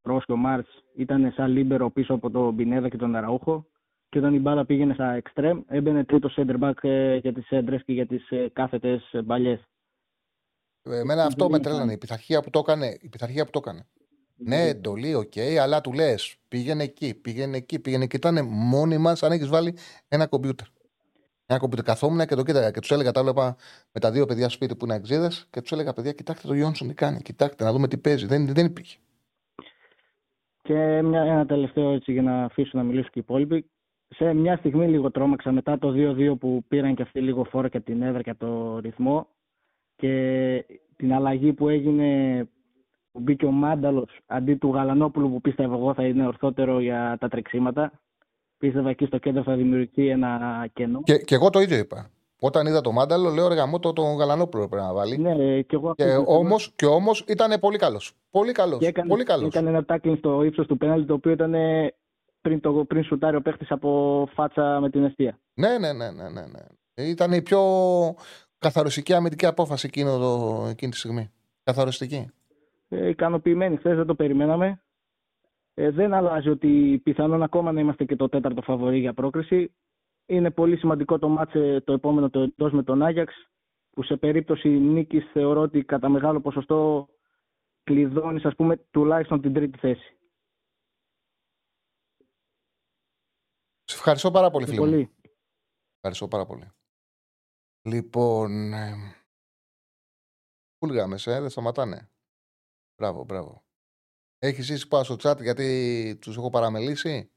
[0.03, 3.67] Γκρος και ο Μαρτς, ήταν σαν λίμπερο πίσω από τον Πινέδα και τον Αραούχο.
[4.09, 7.85] Και όταν η μπάλα πήγαινε στα εξτρέμ, έμπαινε τρίτο center back ε, για τις σέντρες
[7.85, 9.61] και για τις κάθετες μπαλιές.
[10.83, 11.73] Εμένα αυτό Δεν με ήταν.
[11.73, 11.93] τρέλανε.
[11.93, 12.99] Η πειθαρχία που το έκανε.
[13.01, 13.87] Η πειθαρχία που το έκανε.
[14.37, 18.17] Ναι, εντολή, οκ, αλλά του λες πήγαινε εκεί, πήγαινε εκεί, πήγαινε εκεί.
[18.17, 19.77] Ήταν μόνοι μας αν έχεις βάλει
[20.09, 20.67] ένα κομπιούτερ.
[21.47, 21.85] Ένα κομπιούτερ.
[21.85, 23.57] Καθόμουν και το κοίταγα και τους έλεγα, τα έβλεπα
[23.93, 26.89] με τα δύο παιδιά σπίτι που είναι αξίδες και τους έλεγα, παιδιά, κοιτάξτε το Γιόνσον
[26.89, 28.27] τι κάνει, κοιτάξτε να δούμε τι παίζει.
[28.27, 28.99] Δεν, δεν υπήρχε.
[30.63, 33.71] Και μια, ένα τελευταίο έτσι για να αφήσω να μιλήσουν και οι υπόλοιποι.
[34.09, 37.77] Σε μια στιγμή λίγο τρόμαξα μετά το 2-2 που πήραν και αυτοί λίγο φόρο και
[37.77, 39.29] από την έδρα και από το ρυθμό
[39.97, 40.65] και
[40.97, 42.56] την αλλαγή που έγινε που
[43.21, 47.93] μπήκε ο Μάνταλος αντί του Γαλανόπουλου που πίστευα εγώ θα είναι ορθότερο για τα τρεξίματα.
[48.59, 51.03] Πίστευα εκεί στο κέντρο θα δημιουργηθεί ένα κενό.
[51.03, 52.11] Και, και εγώ το ίδιο είπα.
[52.41, 55.19] Όταν είδα το μάνταλο, λέω ρε γαμό, το, τον Γαλανόπουλο πρέπει να βάλει.
[55.19, 58.13] Ναι, και εγώ Και αυτό το- όμως και όμως ήταν πολύ καλός.
[58.31, 58.79] Πολύ καλός.
[58.79, 59.47] και έκανε, Πολύ καλός.
[59.49, 61.95] έκανε ένα τάκλινγκ στο ύψος του πέναλτι το οποίο ήταν ε,
[62.41, 65.39] πριν, το, πριν σουτάρει ο παίχτης από φάτσα με την αιστεία.
[65.55, 67.05] Ναι, ναι, ναι, ναι, ναι, ναι.
[67.05, 67.61] Ήταν η πιο
[68.59, 71.31] καθαριστική αμυντική απόφαση εκείνο το, εκείνη τη στιγμή.
[71.63, 72.31] Καθαριστική.
[72.89, 73.77] Ε, ικανοποιημένοι.
[73.77, 74.81] Χθες δεν το περιμέναμε.
[75.75, 79.75] Ε, δεν αλλάζει ότι πιθανόν ακόμα να είμαστε και το τέταρτο φαβορή για πρόκριση.
[80.27, 83.35] Είναι πολύ σημαντικό το μάτσε το επόμενο το εντός με τον Άγιαξ
[83.91, 87.09] που σε περίπτωση νίκης θεωρώ ότι κατά μεγάλο ποσοστό
[87.83, 90.19] κλειδώνεις ας πούμε τουλάχιστον την τρίτη θέση.
[93.85, 94.81] Σε ευχαριστώ πάρα πολύ, φίλε.
[94.81, 94.91] μου.
[94.91, 95.11] Πολύ.
[95.95, 96.71] Ευχαριστώ πάρα πολύ.
[97.83, 98.73] Λοιπόν.
[98.73, 98.95] Ε,
[100.79, 102.11] Κούλγαμε, ε, δεν σταματάνε.
[102.97, 103.65] Μπράβο, μπράβο.
[104.39, 107.31] Έχεις ζήσει πάω στο chat γιατί τους έχω παραμελήσει;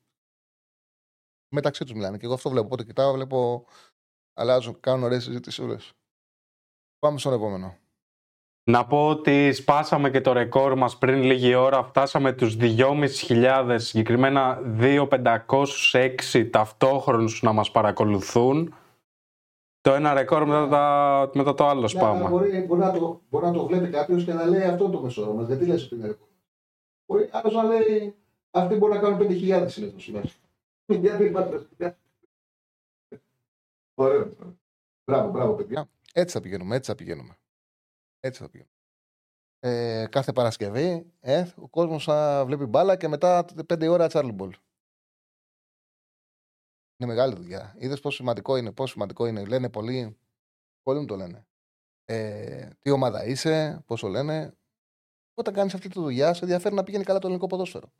[1.51, 2.17] Μεταξύ τους μιλάνε.
[2.17, 2.65] Και εγώ αυτό βλέπω.
[2.65, 3.65] Οπότε κοιτάω, βλέπω.
[4.33, 5.75] Αλλάζουν, κάνουν ωραίες συζητήσει όλε.
[6.99, 7.77] Πάμε στον επόμενο.
[8.63, 11.83] Να πω ότι σπάσαμε και το ρεκόρ μας πριν λίγη ώρα.
[11.83, 18.75] Φτάσαμε τους 2.500, συγκεκριμένα 2.506 ταυτόχρονους να μας παρακολουθούν.
[19.89, 22.29] Το ένα ρεκόρ μετά, τα, μετά το άλλο σπάμα.
[22.29, 25.33] Μπορεί, μπορεί, να το, μπορεί να το βλέπει κάποιος και να λέει αυτό το μεσόωρο
[25.33, 25.47] μας.
[25.47, 26.27] Γιατί λες ότι είναι ρεκόρ.
[27.05, 28.15] Μπορεί άλλος να λέει
[28.51, 30.29] αυτοί μπορεί να κάνουν 5.000 συνήθω ημέρα.
[30.85, 31.67] Γιατί είμαστε.
[33.93, 34.31] Ωραίο.
[35.03, 35.89] Μπράβο, μπράβο, παιδιά.
[36.13, 37.37] Έτσι θα πηγαίνουμε, έτσι θα πηγαίνουμε.
[38.19, 38.75] Έτσι θα πηγαίνουμε.
[39.59, 44.49] Ε, κάθε Παρασκευή ε, ο κόσμος θα βλέπει μπάλα και μετά 5 ώρα Charlie Ball.
[46.99, 47.75] Είναι μεγάλη δουλειά.
[47.77, 49.45] Είδες πόσο σημαντικό είναι, πόσο σημαντικό είναι.
[49.45, 50.17] Λένε πολλοί,
[50.83, 51.47] πολλοί μου το λένε.
[52.05, 54.53] Ε, τι ομάδα είσαι, πόσο λένε.
[55.33, 57.91] Όταν κάνεις αυτή τη δουλειά, σε ενδιαφέρει να πηγαίνει καλά το ελληνικό ποδόσφαιρο.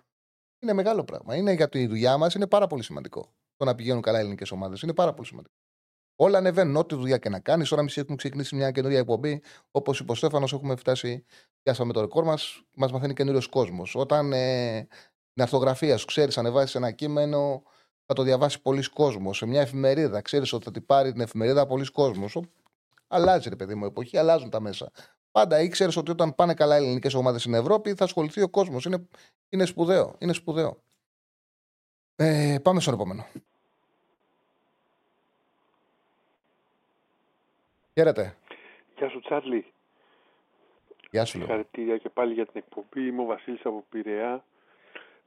[0.60, 1.36] Είναι μεγάλο πράγμα.
[1.36, 3.34] Είναι για τη δουλειά μας, είναι πάρα πολύ σημαντικό.
[3.56, 5.56] Το να πηγαίνουν καλά ελληνικές ομάδες είναι πάρα πολύ σημαντικό.
[6.16, 6.76] Όλα ανεβαίνουν.
[6.76, 7.72] Ό,τι δουλειά και να κάνεις.
[7.72, 9.42] Ώρα μισή έχουμε ξεκινήσει μια καινούργια εκπομπή.
[9.72, 11.26] Όπως είπε ο Στέφανος, έχουμε φτάσει.
[11.62, 12.64] Πιάσαμε το ρεκόρ μας.
[12.76, 13.96] Μας μαθαίνει καινούριος κόσμος.
[13.96, 14.88] Όταν ε,
[15.34, 17.64] την αρθογραφία σου ξέρεις, ανεβάσεις ένα κείμενο,
[18.10, 19.38] θα το διαβάσει πολλοί κόσμος.
[19.38, 22.40] Σε μια εφημερίδα, ξέρεις ότι θα την πάρει την εφημερίδα πολλοί κόσμος.
[23.08, 24.92] Αλλάζει, ρε παιδί μου, εποχή, αλλάζουν τα μέσα.
[25.32, 28.86] Πάντα ήξερες ότι όταν πάνε καλά οι ελληνικές ομάδες στην Ευρώπη θα ασχοληθεί ο κόσμος.
[28.86, 29.08] Είναι,
[29.50, 30.16] είναι σπουδαίο.
[30.20, 30.82] Είναι σπουδαίο.
[32.16, 33.26] Ε, πάμε στον επόμενο.
[37.94, 38.38] Χαίρετε.
[38.98, 39.74] Γεια σου, Τσάρλι.
[41.12, 41.38] Γεια σου.
[41.38, 43.08] Συγχαρητήρια και πάλι για την εκπομπή.
[43.08, 44.44] Είμαι ο Βασίλης από Πειραιά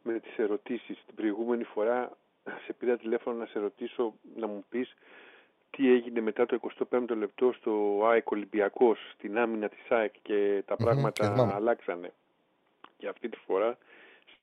[0.03, 1.03] με τις ερωτήσεις.
[1.07, 4.95] Την προηγούμενη φορά σε πήρα τηλέφωνο να σε ρωτήσω, να μου πεις
[5.71, 6.59] τι έγινε μετά το
[6.91, 12.13] 25ο λεπτό στο ΑΕΚ Ολυμπιακός, στην άμυνα της ΑΕΚ και τα πραγματα αλλάξανε.
[12.99, 13.79] Και αυτή τη φορά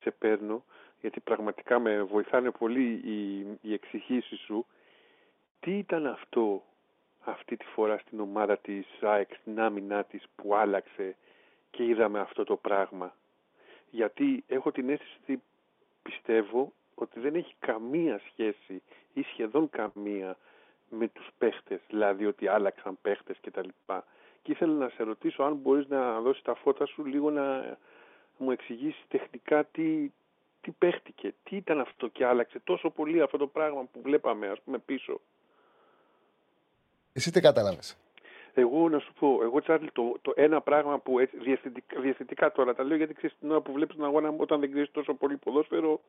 [0.00, 0.64] σε παίρνω,
[1.00, 4.66] γιατί πραγματικά με βοηθάνε πολύ οι, οι εξηγήσεις σου.
[5.60, 6.62] Τι ήταν αυτό
[7.24, 11.16] αυτή τη φορά στην ομάδα της ΑΕΚ, στην άμυνά της που άλλαξε
[11.70, 13.14] και είδαμε αυτό το πράγμα;
[13.90, 15.42] Γιατί έχω την αίσθηση ότι
[16.02, 18.82] πιστεύω ότι δεν έχει καμία σχέση
[19.12, 20.36] ή σχεδόν καμία
[20.90, 23.68] με τους παίχτες, δηλαδή ότι άλλαξαν παίχτες κτλ.
[24.42, 27.76] Και ήθελα να σε ρωτήσω αν μπορείς να δώσεις τα φώτα σου λίγο να
[28.36, 30.10] μου εξηγήσεις τεχνικά τι,
[30.60, 34.60] τι παίχτηκε, τι ήταν αυτό και άλλαξε τόσο πολύ αυτό το πράγμα που βλέπαμε ας
[34.60, 35.20] πούμε πίσω.
[37.12, 37.96] Εσύ τι κατάλαβες;
[38.54, 42.74] Εγώ να σου πω, εγώ Τσάρλι, το, το ένα πράγμα που έτσι, διαισθητικά, διαισθητικά τώρα
[42.74, 45.36] τα λέω γιατί ξέρεις την ώρα που βλέπεις τον αγώνα όταν δεν ξέρεις τόσο πολύ
[45.36, 46.00] ποδόσφαιρο.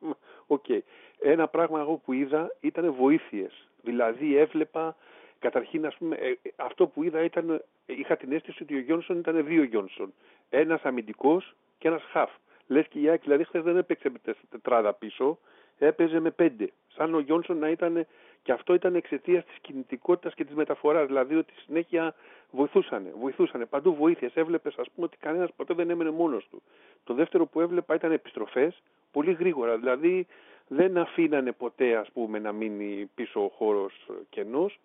[0.46, 0.64] Ok.
[0.68, 0.78] Okay.
[1.18, 3.68] Ένα πράγμα εγώ που είδα ήταν βοήθειες.
[3.82, 4.96] Δηλαδή έβλεπα,
[5.38, 9.44] καταρχήν ας πούμε, ε, αυτό που είδα ήταν, είχα την αίσθηση ότι ο Γιόνσον ήταν
[9.46, 10.12] δύο Γιόνσον.
[10.50, 12.30] Ένας αμυντικός και ένας χαφ.
[12.66, 15.38] Λες και η ΑΕΚ, δηλαδή χθες δεν έπαιξε με τετράδα πίσω,
[15.78, 16.72] έπαιζε με πέντε.
[16.88, 18.06] Σαν ο Γιόνσον να ήταν
[18.42, 21.06] και αυτό ήταν εξαιτίας της κινητικότητας και της μεταφοράς.
[21.06, 22.14] Δηλαδή ότι συνέχεια
[22.50, 23.06] βοηθούσαν.
[23.20, 23.68] Βοηθούσαν.
[23.68, 24.34] Παντού βοήθειες.
[24.34, 26.62] Έβλεπες, ας πούμε, ότι κανένας ποτέ δεν έμενε μόνος του.
[27.04, 28.82] Το δεύτερο που έβλεπα ήταν επιστροφές
[29.12, 29.76] πολύ γρήγορα.
[29.78, 30.26] Δηλαδή
[30.68, 34.80] δεν αφήνανε ποτέ, ας πούμε, να μείνει πίσω ο χώρος κενός.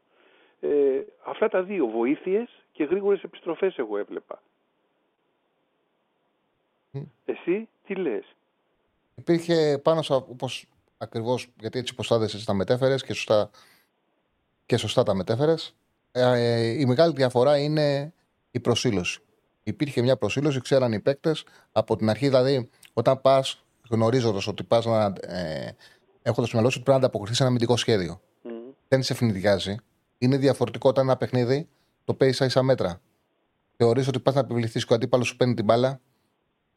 [0.59, 4.41] Ε, αυτά τα δύο, βοήθειες και γρήγορες επιστροφές, εγώ έβλεπα.
[7.25, 8.35] Εσύ τι λες;
[9.15, 10.65] Υπήρχε πάνω σε, όπως
[10.97, 13.49] Ακριβώς γιατί έτσι εσύ τα μετέφερες και σωστά,
[14.65, 15.75] και σωστά τα μετέφερες.
[16.11, 18.13] Ε, η μεγάλη διαφορά είναι
[18.51, 19.19] η προσήλωση.
[19.63, 22.27] Υπήρχε μια προσήλωση, ξέραν οι παίκτες από την αρχή.
[22.27, 25.13] Δηλαδή, όταν πας γνωρίζοντας ότι πας να.
[25.21, 25.75] Ε,
[26.21, 28.21] Έχοντας μυαλό ότι πρέπει να ανταποκριθείς σε ένα αμυντικό σχέδιο.
[28.43, 28.47] Mm.
[28.87, 29.75] Δεν σε ευνηδιάζει.
[30.17, 31.67] Είναι διαφορετικό όταν ένα παιχνίδι
[32.03, 33.01] το παίζεις σαν ίσα μέτρα.
[33.77, 35.99] Θεωρείς ότι πας να επιβληθείς και ο αντίπαλος σου παίρνει την μπάλα.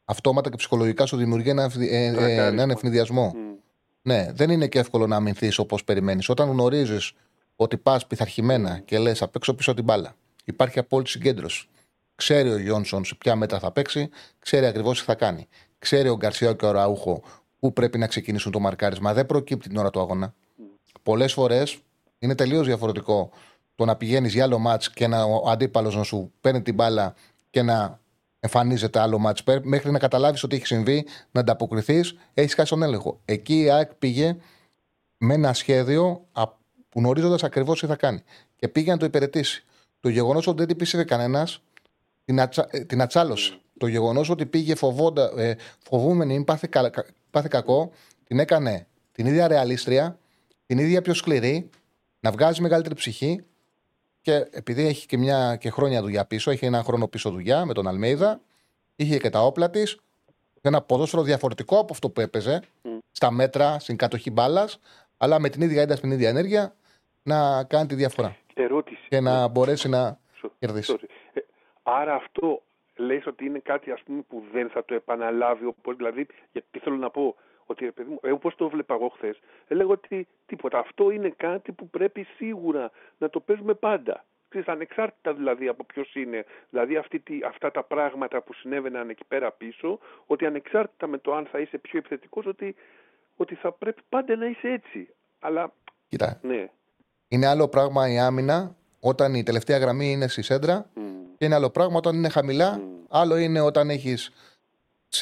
[0.05, 3.33] Αυτόματα και ψυχολογικά σου δημιουργεί ένα, ε, ε, έναν ευνηδιασμό.
[3.35, 3.60] Mm.
[4.01, 6.29] Ναι, δεν είναι και εύκολο να αμυνθείς όπως περιμένεις.
[6.29, 7.13] Όταν γνωρίζεις
[7.55, 10.15] ότι πας πειθαρχημένα και λες απ' έξω πίσω την μπάλα,
[10.45, 11.67] υπάρχει απόλυτη συγκέντρωση.
[12.15, 14.09] Ξέρει ο Γιόνσον σε ποια μέτρα θα παίξει,
[14.39, 15.47] ξέρει ακριβώς τι θα κάνει.
[15.79, 17.23] Ξέρει ο Γκαρσία και ο Ραούχο
[17.59, 19.13] πού πρέπει να ξεκινήσουν το μαρκάρισμα.
[19.13, 20.33] Δεν προκύπτει την ώρα του αγώνα.
[21.03, 21.77] Πολλές φορές
[22.19, 23.31] είναι τελείως διαφορετικό
[23.75, 27.13] το να πηγαίνεις για άλλο μάτς και να, ο αντίπαλος να σου παίρνει την μπάλα
[27.49, 27.99] και να
[28.43, 33.19] εμφανίζεται άλλο μάτς μέχρι να καταλάβεις ότι έχει συμβεί, να ανταποκριθείς, έχεις χάσει τον έλεγχο.
[33.25, 34.37] Εκεί η ΑΕΚ πήγε
[35.17, 36.25] με ένα σχέδιο
[36.95, 38.23] γνωρίζοντας ακριβώς τι θα κάνει.
[38.55, 39.65] Και πήγε να το υπηρετήσει.
[39.99, 41.61] Το γεγονός ότι δεν την πίστευε κανένας
[42.25, 42.67] την, atσα...
[42.69, 43.59] Ε, την ατσάλωσε.
[43.77, 46.91] Το γεγονός ότι πήγε φοβόντα, ε, φοβούμενη, πάθη, κα...
[47.31, 47.91] πάθη κακό,
[48.27, 50.19] την έκανε την ίδια ρεαλίστρια,
[50.65, 51.69] την ίδια πιο σκληρή,
[52.19, 53.43] να βγάζει μεγαλύτερη ψυχή
[54.21, 57.73] και επειδή έχει και, μια, και χρόνια δουλειά πίσω, έχει ένα χρόνο πίσω δουλειά με
[57.73, 58.41] τον Αλμέιδα,
[58.95, 59.99] είχε και τα όπλα της.
[60.61, 62.61] Ένα ποδόσφαιρο διαφορετικό από αυτό που έπαιζε
[63.11, 64.79] στα μέτρα, στην κατοχή μπάλας,
[65.17, 66.75] αλλά με την ίδια ένταση, την ίδια ενέργεια
[67.23, 68.35] να κάνει τη διαφορά.
[68.53, 69.05] Ερώτηση.
[69.09, 70.19] Και να μπορέσει να
[70.59, 70.97] κερδίσει.
[71.33, 71.39] Ε,
[71.83, 72.63] άρα αυτό
[72.95, 75.65] λέει ότι είναι κάτι ας πούμε, που δεν θα το επαναλάβει.
[75.65, 77.35] Όπως, δηλαδή, γιατί θέλω να πω,
[77.71, 80.79] ότι παιδί μου, εγώ πώς το βλέπα εγώ χθες, έλεγα ότι τίποτα.
[80.79, 84.25] Αυτό είναι κάτι που πρέπει σίγουρα να το παίζουμε πάντα.
[84.49, 89.51] Ξέρεις, ανεξάρτητα δηλαδή από ποιος είναι, δηλαδή αυτή, αυτά τα πράγματα που συνέβαιναν εκεί πέρα
[89.51, 92.75] πίσω, ότι ανεξάρτητα με το αν θα είσαι πιο επιθετικός, ότι,
[93.35, 95.13] ότι θα πρέπει πάντα να είσαι έτσι.
[95.39, 95.73] Αλλά.
[96.07, 96.39] Κοίτα.
[96.41, 96.69] Ναι.
[97.27, 100.99] Είναι άλλο πράγμα η άμυνα όταν η τελευταία γραμμή είναι στη σέντρα mm.
[101.37, 102.79] και είναι άλλο πράγμα όταν είναι χαμηλά.
[102.79, 102.81] Mm.
[103.09, 104.31] Άλλο είναι όταν έχεις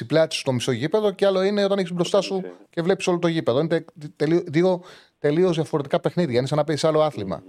[0.05, 3.27] πλάτη στο μισό γήπεδο και άλλο είναι όταν έχεις μπροστά σου και βλέπεις όλο το
[3.27, 3.59] γήπεδο.
[3.59, 3.85] Είναι
[4.45, 4.81] δύο
[5.19, 6.37] τελείως διαφορετικά παιχνίδια.
[6.37, 7.43] Είναι σαν να παίζει άλλο άθλημα.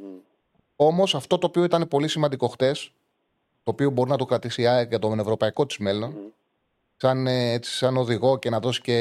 [0.76, 2.92] Όμως αυτό το οποίο ήταν πολύ σημαντικό χτες,
[3.62, 6.14] το οποίο μπορεί να το κρατήσει η ΑΕΚ για τον ευρωπαϊκό της μέλλον,
[6.96, 8.94] σαν, ε, έτσι, σαν οδηγό και να δώσει και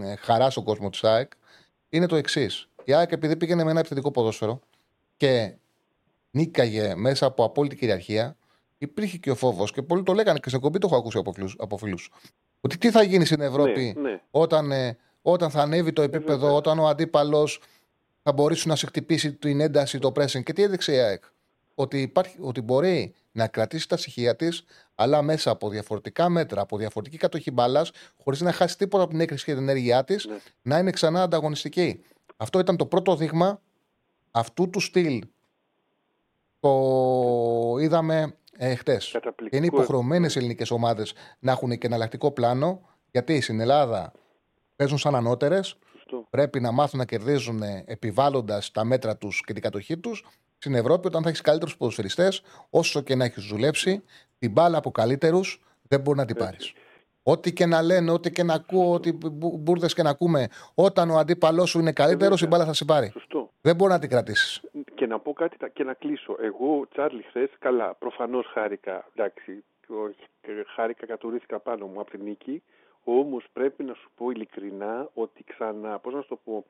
[0.00, 1.32] ε, χαρά στον κόσμο της ΑΕΚ,
[1.88, 2.68] είναι το εξής.
[2.84, 4.60] Η ΑΕΚ επειδή πήγαινε με ένα επιθετικό ποδόσφαιρο
[5.16, 5.54] και
[6.30, 8.36] νίκαγε μέσα από απόλυτη κυριαρχία,
[8.78, 11.32] υπήρχε και ο φόβος και πολλοί το λέγανε και σε κομπή το έχω ακούσει από,
[11.32, 12.10] φίλους, από φίλους.
[12.60, 14.20] Ότι τι θα γίνει στην Ευρώπη Ναι, ναι.
[14.30, 17.60] όταν, ε, όταν θα ανέβει το επίπεδο, όταν ο αντίπαλος
[18.22, 20.42] θα μπορέσει να σε χτυπήσει την ένταση, το pressing.
[20.42, 21.24] Και τι έδειξε η ΑΕΚ;
[21.74, 24.64] Ότι, υπάρχει, ότι μπορεί να κρατήσει τα στοιχεία της,
[24.94, 27.90] αλλά μέσα από διαφορετικά μέτρα, από διαφορετική κατοχή μπάλας,
[28.22, 30.36] χωρίς να χάσει τίποτα από την έκρηξη και την ενέργειά της, Ναι.
[30.62, 32.02] να είναι ξανά ανταγωνιστική.
[32.36, 33.60] Αυτό ήταν το πρώτο δείγμα
[34.30, 35.22] αυτού του στυλ.
[36.60, 39.04] Το είδαμε ε, χτες.
[39.04, 39.56] Και Καταπληκτικό.
[39.56, 42.80] είναι υποχρεωμένες οι ελληνικές ομάδες να έχουν και εναλλακτικό πλάνο,
[43.10, 44.12] γιατί στην Ελλάδα
[44.76, 45.76] παίζουν σαν ανώτερες.
[45.92, 46.26] Σωστό.
[46.30, 50.24] Πρέπει να μάθουν να κερδίζουν επιβάλλοντας τα μέτρα τους και την κατοχή τους.
[50.58, 54.02] Στην Ευρώπη, όταν θα έχεις καλύτερους ποδοσφαιριστές, όσο και να έχεις δουλέψει,
[54.38, 56.72] την μπάλα από καλύτερους δεν μπορεί να την πάρεις.
[57.22, 61.18] Ό,τι και να λένε, ό,τι και να ακούω, ό,τι μπουρδες και να ακούμε, όταν ο
[61.18, 63.10] αντίπαλός σου είναι καλύτερος, η μπάλα θα σε πάρει.
[63.12, 63.50] Σωστό.
[63.60, 64.60] Δεν μπορεί να την κρατήσεις.
[64.96, 66.36] Και να πω κάτι τα- και να κλείσω.
[66.40, 69.06] Εγώ, Τσάρλι, χθες, καλά, προφανώς χάρηκα.
[69.14, 70.26] Εντάξει, όχι,
[70.74, 72.62] χάρηκα, κατουρήθηκα πάνω μου από την νίκη.
[73.04, 76.64] Όμως πρέπει να σου πω ειλικρινά ότι ξανά, πώς να σου το πω,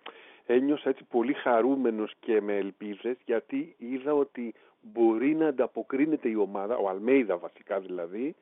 [0.47, 6.77] ένιωσα έτσι πολύ χαρούμενος και με ελπίδε γιατί είδα ότι μπορεί να ανταποκρίνεται η ομάδα,
[6.77, 8.35] ο Αλμέιδα βασικά δηλαδή,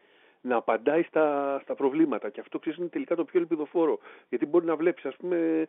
[0.46, 2.30] να απαντάει στα, στα προβλήματα.
[2.30, 3.98] Και αυτό ξέρεις είναι τελικά το πιο ελπιδοφόρο.
[4.28, 5.66] Γιατί μπορεί να βλέπεις, ας πούμε,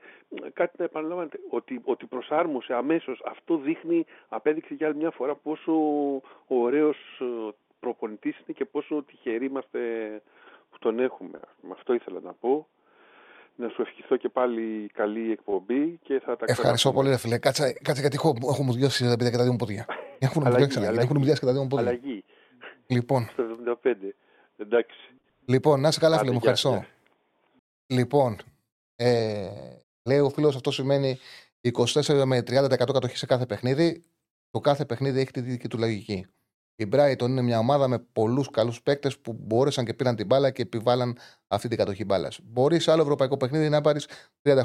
[0.53, 1.39] κάτι να επαναλαμβάνεται.
[1.49, 3.21] Ότι, ότι προσάρμοσε αμέσως.
[3.25, 5.71] Αυτό δείχνει, απέδειξε για άλλη μια φορά πόσο
[6.47, 6.97] ωραίος
[7.79, 9.79] προπονητής είναι και πόσο τυχεροί είμαστε
[10.71, 11.39] που τον έχουμε.
[11.61, 12.67] Με αυτό ήθελα να πω.
[13.57, 16.93] Να σου ευχηθώ και πάλι καλή εκπομπή και θα τα Ευχαριστώ ξαναπούμε.
[17.03, 17.37] πολύ, ρε φίλε.
[17.37, 19.85] Κάτσε, κάτσε γιατί έχω, έχω μου διώσει τα παιδιά και τα δύο μου πόδια.
[20.19, 21.05] Έχουν μου Αλλαγή, διώσει ξανά, αλλαγή.
[21.05, 21.87] έχουν μου διώσει και τα δύο μου πόδια.
[21.87, 22.23] Αλλαγή.
[22.87, 23.43] Λοιπόν, Στο
[23.83, 23.93] 75.
[24.55, 24.97] Εντάξει.
[25.45, 26.41] λοιπόν, να είσαι καλά, Άντε, φίλε μου.
[26.41, 26.85] γεια, Ευχαριστώ.
[27.87, 28.37] Λοιπόν,
[28.95, 29.49] ε,
[30.03, 31.19] λέει ο φίλος, αυτό σημαίνει
[31.61, 34.03] 24 με 30% κατοχή σε κάθε παιχνίδι.
[34.49, 36.25] Το κάθε παιχνίδι έχει τη δική του λογική.
[36.75, 40.51] Η Brighton είναι μια ομάδα με πολλούς καλούς παίκτες που μπόρεσαν και πήραν την μπάλα
[40.51, 41.17] και επιβάλλαν
[41.47, 42.39] αυτή την κατοχή μπάλας.
[42.43, 44.07] Μπορείς σε άλλο ευρωπαϊκό παιχνίδι να πάρεις
[44.41, 44.61] 38%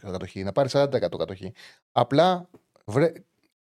[0.00, 1.52] κατοχή, να πάρεις 40% κατοχή.
[1.92, 2.48] Απλά
[2.84, 3.12] βρε...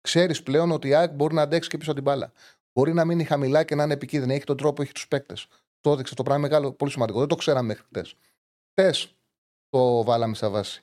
[0.01, 2.31] ξέρεις πλέον ότι η ΑΕΚ μπορεί να αντέξει και πίσω από την μπάλα.
[2.73, 4.33] Μπορεί να μείνει χαμηλά και να είναι επικίνδυνη.
[4.33, 5.47] Έχει τον τρόπο, έχει τους παίκτες.
[5.81, 7.19] Το έδειξε το πράγμα μεγάλο, πολύ σημαντικό.
[7.19, 8.15] Δεν το ξέραμε μέχρι χτες.
[8.71, 9.15] Χτες
[9.69, 10.81] το βάλαμε στα βάση.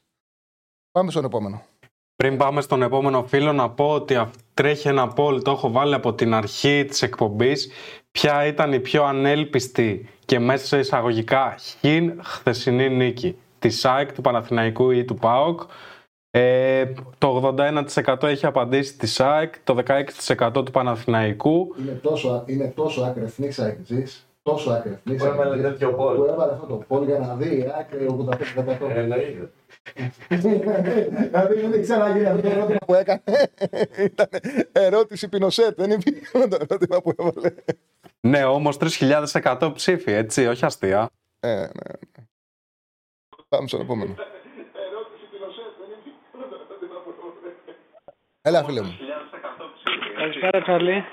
[0.90, 1.62] Πάμε στον επόμενο.
[2.16, 5.94] Πριν πάμε στον επόμενο φίλο να πω ότι αυ- τρέχει ένα poll, το έχω βάλει
[5.94, 7.70] από την αρχή της εκπομπής,
[8.10, 14.20] ποια ήταν η πιο ανέλπιστη και μέσα σε εισαγωγικά χιν χθεσινή νίκη; Της ΑΕΚ, του
[14.20, 15.60] Παναθηναϊκού ή του ΠΑΟΚ;
[16.30, 19.74] Ε, το 81% έχει απαντήσει τη ΑΕΚ, το
[20.36, 21.74] 16% του Παναθηναϊκού.
[21.80, 24.04] Είναι τόσο, είναι τόσο ακρεφνή αεκτζή,
[24.48, 26.16] τόσο ακρεφνή Που έβαλε τέτοιο πόλ.
[26.16, 28.90] που έβαλε αυτό το πόλ για να δει η άκρη 85%.
[28.94, 29.52] Εννοείται.
[30.28, 33.22] Δηλαδή δεν ξαναγίνει αυτό το ερώτημα που έκανε.
[33.98, 34.28] Ήταν
[34.72, 37.54] ερώτηση Πινοσέτ, δεν είναι το ερώτημα που έβαλε.
[38.20, 41.10] Ναι, όμως 3.100 ψήφοι, έτσι, όχι αστεία.
[41.40, 42.26] Ε, ναι, ναι.
[43.48, 44.14] Πάμε στον επόμενο.
[48.42, 48.96] Έλα, φίλε μου.
[50.16, 51.04] Καλησπέρα, Τσαρλί.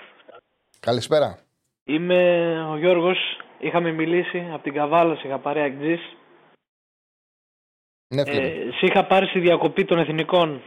[0.80, 1.45] Καλησπέρα.
[1.86, 3.18] Είμαι ο Γιώργος.
[3.60, 6.16] Είχαμε μιλήσει από την Καβάλα, σε είχα πάρει αγκτζής.
[8.07, 8.41] Ναι, φίλε.
[8.41, 8.48] μου.
[8.48, 10.62] Ε, σε είχα πάρει στη διακοπή των εθνικών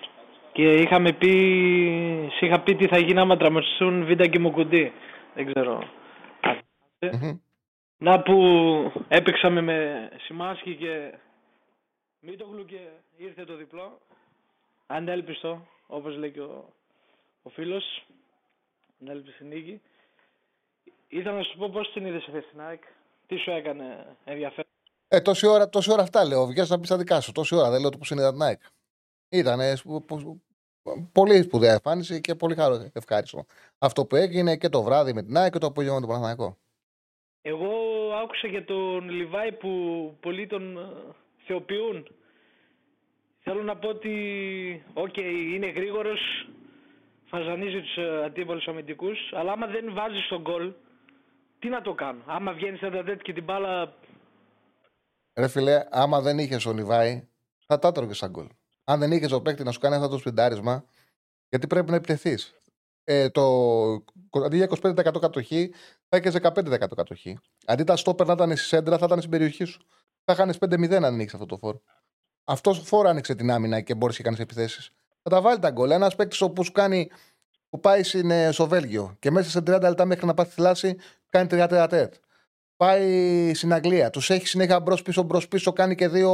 [0.52, 1.30] και είχαμε πει,
[2.36, 4.92] σε είχα πει τι θα γίνει άμα τραυματιστούν Βίντα και Μουκουντή.
[5.34, 5.82] Δεν ξέρω.
[7.00, 7.38] Μμμ.
[7.98, 8.36] Να που
[9.08, 11.14] έπαιξαμε με Σιμάσκι και
[12.20, 12.78] Μίτογλου και
[13.16, 13.98] ήρθε το διπλό.
[14.86, 16.64] Ανέλπιστο, όπως λέει και ο,
[17.42, 18.04] ο φίλος.
[19.00, 19.80] Ανέλπιστη νίκη.
[21.08, 22.82] Ήθελα να σου πω πώς την είδες αυτή την ΑΕΚ.
[23.26, 24.70] Τι σου έκανε ενδιαφέρον;
[25.08, 26.46] Ε, τόση ώρα, τόση ώρα αυτά λέω.
[26.46, 27.32] Βγαίνεις να πεις τα δικά σου.
[27.32, 28.60] Τόση ώρα δεν λέω το πώ είναι η Νάικ.
[29.28, 29.60] Ήταν
[31.12, 33.44] πολύ σπουδαία εμφάνιση και πολύ χαρό, ευχάριστο.
[33.78, 36.58] Αυτό που έγινε και το βράδυ με την ΑΕΚ και το απόγευμα με τον Παναθηναϊκό.
[37.42, 37.70] Εγώ
[38.22, 39.68] άκουσα για τον Λιβάι που
[40.20, 40.82] πολλοί τον ε,
[41.46, 42.06] θεοποιούν.
[43.40, 44.12] Θέλω να πω ότι,
[44.94, 45.16] οκ,
[45.54, 46.48] είναι γρήγορος,
[47.26, 50.72] βασανίζει τους ε, αντίπαλους αμυντικούς, αλλά άμα δεν βάζεις το γκολ,
[51.58, 52.22] τι να το κάνω.
[52.26, 53.94] Άμα βγαίνεις στα τετατέτ και την μπάλα,
[55.38, 57.28] Ρε φιλέ, άμα δεν είχες ο Λιβάι,
[57.66, 58.46] θα τα έτρωγες σαν γκολ.
[58.84, 60.84] Αν δεν είχες ο παίκτη να σου κάνει αυτό το σπιντάρισμα,
[61.48, 62.54] γιατί πρέπει να επιτεθείς.
[63.04, 63.44] Ε, το,
[64.44, 65.72] αντί για 25% κατοχή,
[66.08, 67.38] θα είχες 15% κατοχή.
[67.66, 69.80] Αντί τα στόπερ να ήταν στη σέντρα, θα ήταν στην περιοχή σου.
[70.24, 71.82] Θα χάνεις 5-0 αν ανοίξεις αυτό το φόρο.
[72.44, 74.90] Αυτός φόρο άνοιξε την άμυνα και μπορεί και κάνει επιθέσεις.
[75.22, 75.90] Θα τα βάλει τα γκολ.
[75.90, 77.10] Ένας παίκτης όπου σου κάνει
[77.70, 80.96] που πάει στην, ε, στο Βέλγιο και μέσα σε 30 λεπτά μέχρι να πάθει θλάση
[81.30, 82.14] κάνει 30 τερατέτ.
[82.76, 86.32] Πάει στην Αγγλία, τους έχει συνέχεια μπρος πίσω, μπρος πίσω, κάνει και δύο,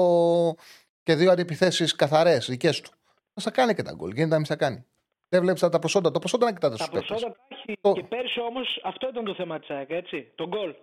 [1.03, 2.91] και δύο αντιπιθέσεις καθαρές δικές του.
[3.35, 4.09] Θα στα κάνει και τα γκολ.
[4.11, 4.85] Γίνεται να μην στα κάνει.
[5.29, 6.11] Δεν βλέπεις τα προσόντα.
[6.11, 7.09] Το προσόντα να κοιτάτε Τα στους παίκτες.
[7.09, 7.79] προσόντα τα έχει.
[7.81, 10.33] Το- Και πέρσι όμως αυτό ήταν το θέμα της ΑΕΚ, έτσι.
[10.35, 10.75] Το γκολ.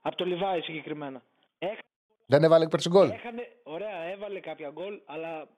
[0.00, 1.22] Από το Λιβάη συγκεκριμένα.
[1.58, 1.78] Έχ-
[2.26, 3.10] Δεν έβαλε πέρσι γκολ.
[3.10, 5.48] Έχανε, ωραία, έβαλε κάποια γκολ, αλλά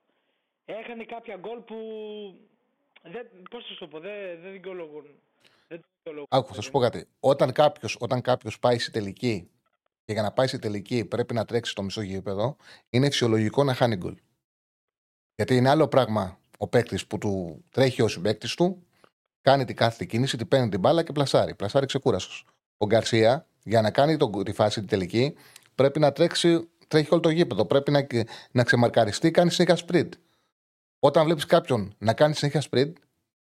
[0.65, 1.77] έχανε κάποια γκολ που.
[3.03, 4.13] Δεν, πώς θα σου το πω, δεν,
[4.43, 5.05] δεν δικαιολογούν.
[5.69, 6.29] Δεν δικαιολογούν.
[6.31, 7.07] Άκου, θα σου πω κάτι.
[7.21, 9.51] Όταν κάποιος όταν κάποιος πάει στη τελική
[10.05, 12.57] και για να πάει στη τελική πρέπει να τρέξει στο μισό γήπεδο,
[12.91, 14.17] είναι φυσιολογικό να χάνει γκολ.
[15.35, 18.87] Γιατί είναι άλλο πράγμα ο παίκτης που του τρέχει ο συμπαίκτης του,
[19.41, 21.55] κάνει την κάθε κίνηση, την παίρνει την μπάλα και πλασάρει.
[21.55, 22.45] Πλασάρει ξεκούραστος.
[22.77, 25.35] Ο Γκαρσία, για να κάνει τον, τη φάση την τελική,
[25.75, 27.65] πρέπει να τρέξει, τρέχει όλο το γήπεδο.
[27.65, 28.07] Πρέπει να,
[28.51, 30.09] να ξεμαρκαριστεί, κάνει συνέχεια sprint.
[31.05, 32.93] Όταν βλέπεις κάποιον να κάνει συνέχεια sprint,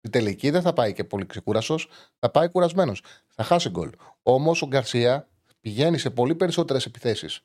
[0.02, 1.76] την τελική δεν θα πάει και πολύ ξεκούραστο,
[2.20, 3.04] θα πάει κουρασμένος.
[3.28, 3.90] Θα χάσει γκολ.
[4.24, 5.28] Όμως ο Γκαρσία
[5.60, 7.42] πηγαίνει σε πολύ περισσότερες επιθέσεις.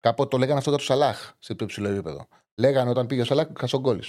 [0.00, 2.28] Κάποτε το λέγανε αυτό για το Σαλάχ σε πιο ψηλό επίπεδο.
[2.54, 4.00] Λέγανε όταν πήγε ο Σαλάχ, χάσο γκολ.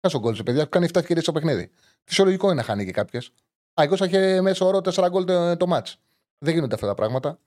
[0.00, 1.70] Χάσο γκολ, παιδιά, που κάνει 7 ευκαιρίε στο παιχνίδι.
[2.04, 3.26] Φυσιολογικό είναι να χάνει και κάποιες.
[3.74, 5.86] Α, εγώ είχε μέσω όρο 4 γκολ το, το μάτ.
[6.38, 7.38] Δεν γίνονται αυτά τα πράγματα.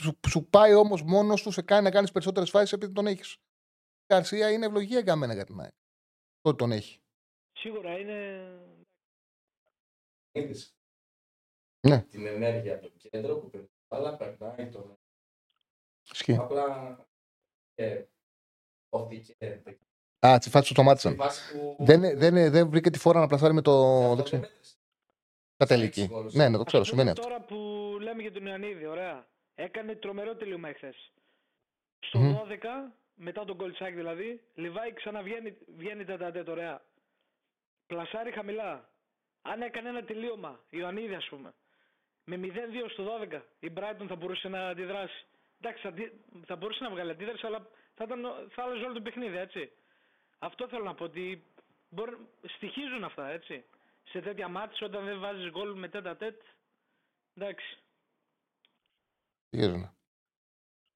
[0.00, 3.32] Σου, σου πάει όμως μόνος του σε κάνει να κάνεις περισσότερες φάσεις επειδή τον έχεις.
[3.32, 5.72] Η Γκαρσία είναι ευλογία για μένα για την ΑΕΚ.
[6.46, 7.00] Ότι τον έχει.
[7.52, 8.48] Σίγουρα είναι.
[10.32, 10.74] Είδες
[11.86, 12.02] Ναι.
[12.02, 14.98] την ενέργεια από το κέντρο που περνάει, αλλά περνάει τον.
[16.12, 16.36] Ισχύει.
[16.36, 16.98] Απλά
[17.74, 18.06] και
[18.88, 19.36] οθήκε.
[20.26, 21.16] Α, τη φάση του Στη σταμάτησαν.
[21.16, 21.76] φάση που.
[21.78, 23.72] Δεν, δεν, δεν βρήκε τη φορά να πλασάρει με το
[24.02, 24.30] Αυτό δεξί.
[24.36, 24.76] δεν μέτρησε.
[25.56, 26.00] Τα τελική.
[26.00, 26.30] έξι γκολ.
[26.32, 27.34] Ναι, ναι, το ξέρω, Ας συμβαίνει πούμε αυτό.
[27.34, 29.26] Τώρα που λέμε για τον Ιωαννίδη, ωραία.
[29.54, 31.12] Έκανε τρομερό τελείωμα εχθές.
[31.98, 32.36] Στο Μμμ.
[32.36, 36.82] 12, μετά τον γκολτσάκι δηλαδή, Λιβάη ξαναβγαίνει βγαίνει τα τατέτ, ωραία.
[37.86, 38.88] Πλασάρει χαμηλά.
[39.42, 41.54] Αν έκανε ένα τελείωμα, Ιωαννίδη ας πούμε,
[42.24, 45.26] με 0-2 στο 12, η Brighton θα μπορούσε να αντιδράσει.
[45.60, 46.12] Εντάξει, αντι...
[46.46, 48.22] θα μπορούσε να βγάλει αντίδραση, αλλά θα, ήταν...
[48.50, 49.72] θα άλλαζε όλο το παιχνίδι, έτσι.
[50.38, 51.44] Αυτό θέλω να πω, ότι
[51.88, 52.16] μπορεί...
[52.42, 53.64] στοιχίζουν αυτά, έτσι.
[54.04, 56.40] Σε τέτοια μάτια, όταν δεν βάζεις γκολ με τέτα τέτ,
[57.34, 57.78] εντάξει.
[59.50, 59.96] Συγχύζουν.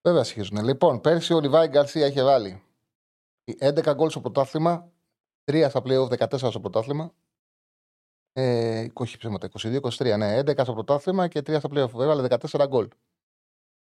[0.08, 0.64] Βέβαια συγχύζουν.
[0.64, 2.62] Λοιπόν, πέρσι ο Λιβάη Γκαρσία είχε βάλει
[3.60, 4.92] 11 γκολ στο πρωτάθλημα,
[5.44, 7.12] 3 στα playoff, 14 στο πρωτάθλημα.
[8.32, 12.00] Ε, 20 ψέματα, 22-23, ναι, 11 στο πρωτάθλημα και 3 στα playoff.
[12.00, 12.88] Έβαλε 14 γκολ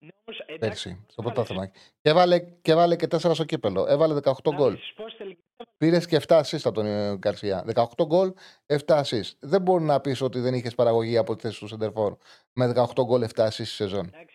[0.04, 1.68] Ναι, όμως, εντάξει, πέρσι στο έβαλες- πρωτάθλημα.
[2.02, 3.86] Και έβαλε, και έβαλε και 4 στο κύπελο.
[3.88, 4.58] Έβαλε 18 γκολ.
[4.68, 5.40] έβαλες πώς τελικά-
[5.78, 7.64] Πήρες και 7 assist από τον ε, Γκαρσία.
[7.66, 8.34] 18 γκολ,
[8.66, 9.32] 7 assist.
[9.40, 12.18] Δεν μπορεί να πεις ότι δεν είχες παραγωγή από τη θέση του Σεντερφόρ
[12.54, 14.06] με 18 γκολ, 7 assist στη σεζόν.
[14.06, 14.35] Εντάξει,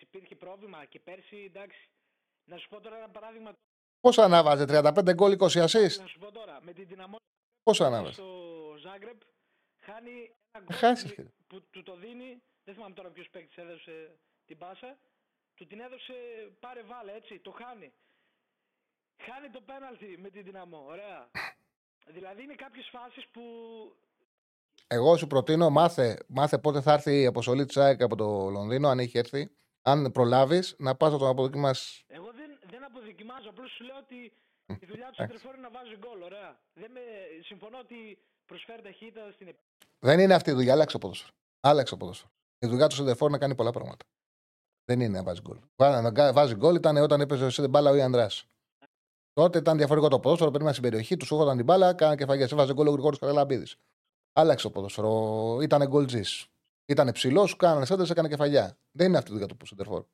[0.51, 1.89] πρόβλημα και πέρσι, εντάξει.
[2.49, 3.51] Να σου πω τώρα ένα παράδειγμα.
[3.99, 5.97] Πόσα ανάβαζε, 35 γκολ, 20 assist.
[6.05, 7.15] Να σου πω τώρα, με την δυναμό
[7.63, 8.29] Πόσα ανάβαζε; στο
[8.85, 9.19] Ζάγκρεπ,
[9.85, 10.15] χάνει
[10.51, 11.15] ένα γκολ Χάσει.
[11.15, 14.15] που, που του το δίνει, δεν θυμάμαι τώρα ποιος παίκτης έδωσε
[14.45, 14.97] την πάσα,
[15.55, 16.13] του την έδωσε
[16.59, 17.93] πάρε βάλε, έτσι, το χάνει.
[19.25, 21.29] Χάνει το πέναλτι με την δυναμό, ωραία.
[22.15, 23.41] δηλαδή είναι κάποιες φάσεις που
[24.87, 28.87] Εγώ σου προτείνω, μάθε, μάθε πότε θα έρθει η αποστολή της ΑΕΚ από το Λονδίνο,
[28.87, 29.51] αν έχει έρθει.
[29.81, 32.03] Αν προλάβεις, να πας να τον αποδοκιμάσεις.
[32.07, 34.15] Εγώ δεν, δεν αποδοκιμάζω, απλώς σου λέω ότι
[34.83, 35.21] η δουλειά του εντάξει.
[35.21, 36.59] Σεντερφόρ είναι να βάζει γκολ, ωραία.
[36.73, 36.99] Δεν με,
[37.43, 39.67] συμφωνώ ότι προσφέρει ταχύτητα στην επίθεση.
[39.99, 41.33] Δεν είναι αυτή η δουλειά, άλλαξε το ποδόσφαιρο.
[41.59, 42.31] Άλλαξε το ποδόσφαιρο.
[42.59, 44.05] Η δουλειά του Σεντερφόρ είναι να κάνει πολλά πράγματα.
[44.85, 45.57] Δεν είναι να βάζει γκολ.
[45.75, 48.45] Βά- Να κα- βάζει γκολ ήταν όταν έπαιζε σε μπάλα ο Ιανδράς.
[49.33, 52.47] Τότε ήταν διαφορετικό το ποδόσφαιρο, περίμενε στην περιοχή, του σούγονταν την μπάλα, κάνανε κεφαλιά.
[52.51, 53.75] Έβαζε γκολ ο Γρηγόρης Καραλαμπίδης.
[54.33, 55.59] Άλλαξε το ποδόσφαιρο.
[55.61, 56.21] Ήταν γκολτζή.
[56.85, 58.77] Ήταν ψηλό, σου κάνανε σέντε, έκανε κεφαλιά.
[58.91, 60.05] Δεν είναι αυτή η δουλειά του Σεντερφόρ.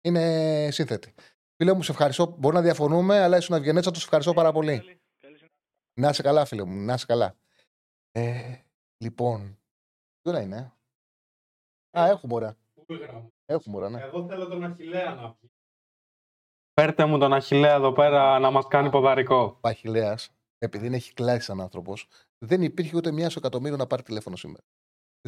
[0.00, 1.14] Είναι σύνθετη.
[1.56, 2.26] Φίλε μου, σε ευχαριστώ.
[2.26, 4.76] Μπορεί να διαφωνούμε, αλλά ήσουν ευγενέτσα, τους ευχαριστώ πάρα πολύ.
[4.78, 5.58] Καλή, καλή συνέχεια.
[6.00, 6.84] Να είσαι καλά, φίλε μου.
[6.84, 7.36] Να είσαι καλά.
[8.10, 8.56] Ε,
[9.04, 9.58] λοιπόν.
[10.20, 10.72] Ποιο να είναι.
[11.90, 12.56] ε; Α, έχουμε ώρα.
[13.46, 14.00] Έχουμε ώρα, ναι.
[14.00, 15.50] Εγώ θέλω τον Αχιλέα να πει.
[16.80, 19.58] Φέρτε μου τον Αχιλέα εδώ πέρα να μας κάνει ποδαρικό.
[19.60, 20.18] Ο Αχηλέα,
[20.58, 22.06] επειδή είναι έχει κλάσεις σαν άνθρωπος,
[22.38, 24.64] δεν υπήρχε ούτε μία στο εκατομμύριο να πάρει τηλέφωνο σήμερα.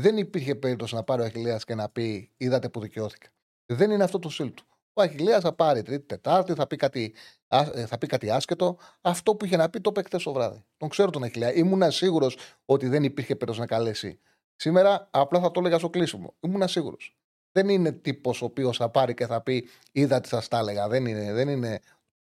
[0.01, 3.29] Δεν υπήρχε περίπτωση να πάρει ο Αχηλέα και να πει: Είδατε που δικαιώθηκα.
[3.67, 4.65] Δεν είναι αυτό το στυλ του.
[4.93, 7.15] Ο Αχηλέα θα πάρει Τρίτη, Τετάρτη, θα πει, κάτι,
[7.49, 8.79] α- ε, θα πει κάτι άσχετο.
[9.01, 10.65] Αυτό που είχε να πει το είπε χθες το βράδυ.
[10.77, 11.55] Τον ξέρω τον Αχηλέα.
[11.55, 14.19] Ήμουνα σίγουρος ότι δεν υπήρχε περίπτωση να καλέσει.
[14.57, 16.35] Σήμερα απλά θα το έλεγα στο κλείσιμο.
[16.41, 17.17] Ήμουνα σίγουρος.
[17.53, 20.89] Δεν είναι τύπος ο οποίος θα πάρει και θα πει: Είδα τι σας τα έλεγα.
[20.89, 21.81] Δεν είναι, δεν είναι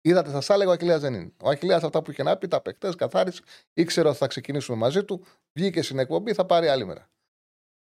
[0.06, 1.32] Είδατε, σας έλεγα, ο Αχηλέα δεν είναι.
[1.44, 3.42] Ο Αχηλέα αυτά που είχε να πει, τα παιχτέ, καθάρισε,
[3.74, 7.10] ήξερε ότι θα ξεκινήσουμε μαζί του, βγήκε στην εκπομπή, θα πάρει άλλη μέρα.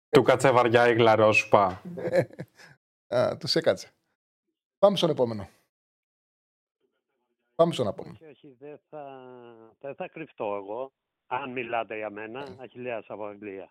[0.09, 1.81] Του κάτσε βαριά η γλαρόσουπα.
[3.07, 3.91] Α, τους έκατσε.
[4.79, 5.49] Πάμε στον επόμενο.
[7.55, 8.17] Πάμε στον επόμενο.
[8.21, 9.21] Όχι, όχι, δεν θα,
[9.79, 10.91] δεν θα κρυφτώ εγώ.
[11.27, 13.69] Αν μιλάτε για μένα, Αχιλέας από Αγγλία.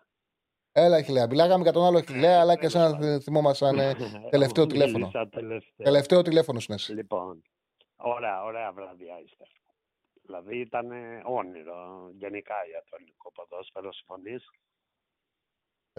[0.71, 1.27] Έλα, Αχηλέα.
[1.27, 3.95] Μιλάγαμε για τον άλλο Αχηλέα, αλλά και εσένα θυμόμασταν ε,
[4.35, 4.97] τελευταίο τηλέφωνο.
[4.97, 5.85] Μίλησα τελευταίο.
[5.85, 6.93] Τελευταίο τηλέφωνο σου είναι εσύ.
[6.93, 7.43] Λοιπόν,
[7.95, 9.43] ωραία, ωραία βραδιά είστε.
[10.21, 10.91] Δηλαδή ήταν
[11.25, 14.49] όνειρο γενικά για το ελληνικό ποδόσφαιρο, συμφωνείς;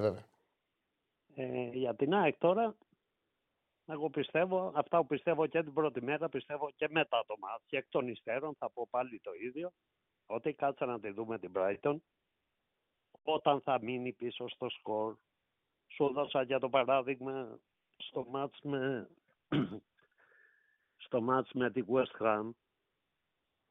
[0.00, 0.24] Ε, βέβαια.
[1.34, 2.76] Ε, για την ΑΕΚ τώρα,
[3.86, 7.76] εγώ πιστεύω, αυτά που πιστεύω και την πρώτη μέρα, πιστεύω και μετά το μάτι και
[7.76, 9.72] εκ των υστέρων θα πω πάλι το ίδιο,
[10.26, 11.96] ότι κάτσα να τη δούμε την Brighton,
[13.22, 15.16] όταν θα μείνει πίσω στο σκορ.
[15.86, 17.58] Σου δώσα για το παράδειγμα
[17.96, 19.10] στο μάτς με,
[21.04, 22.50] στο μάτς με τη West Ham,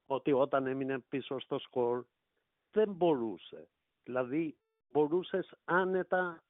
[0.06, 2.06] ότι όταν έμεινε πίσω στο σκορ
[2.72, 3.68] δεν μπορούσε.
[4.04, 4.58] Δηλαδή
[4.92, 6.44] μπορούσες άνετα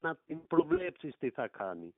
[0.00, 1.94] να την προβλέψεις τι θα κάνει.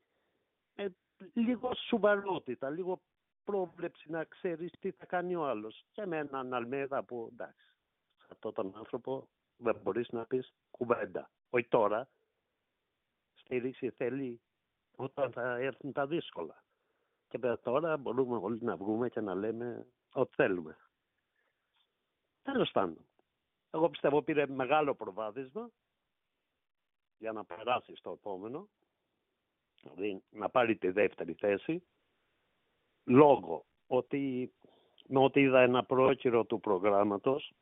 [0.74, 0.88] Ε,
[1.32, 3.00] λίγο σοβαρότητα, λίγο
[3.44, 5.84] πρόβλεψη να ξέρεις τι θα κάνει ο άλλος.
[5.92, 7.74] Και με έναν Αλμέδα που εντάξει,
[8.18, 11.30] σε αυτόν τον άνθρωπο δεν μπορείς να πεις κουβέντα.
[11.50, 12.08] Όχι τώρα.
[13.34, 14.40] Στήριξη θέλει
[14.96, 16.64] όταν θα έρθουν τα δύσκολα.
[17.28, 20.76] Και τώρα μπορούμε όλοι να βγούμε και να λέμε ό,τι θέλουμε.
[22.42, 23.06] Τέλος πάντων.
[23.70, 25.70] Εγώ πιστεύω πήρε μεγάλο προβάδισμα
[27.20, 28.68] για να περάσει στο επόμενο.
[29.82, 31.82] Δηλαδή να πάρει τη δεύτερη θέση.
[33.04, 34.52] Λόγω ότι
[35.06, 37.52] με ό,τι είδα ένα πρόκειρο του προγράμματος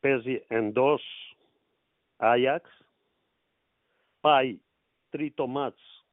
[0.00, 1.02] παίζει εντός
[2.16, 2.86] Άγιαξ,
[4.20, 4.60] πάει
[5.08, 6.04] τρίτο μάτς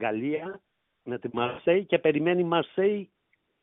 [0.00, 0.60] Γαλλία
[1.02, 3.10] με τη Μαρσέη και περιμένει Μαρσέη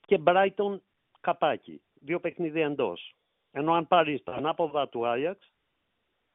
[0.02, 0.84] και Μπράιτον
[1.20, 3.16] καπάκι δύο παιχνίδια εντός.
[3.52, 5.51] Ενώ αν πάρεις τα ανάποδα του Άγιαξ,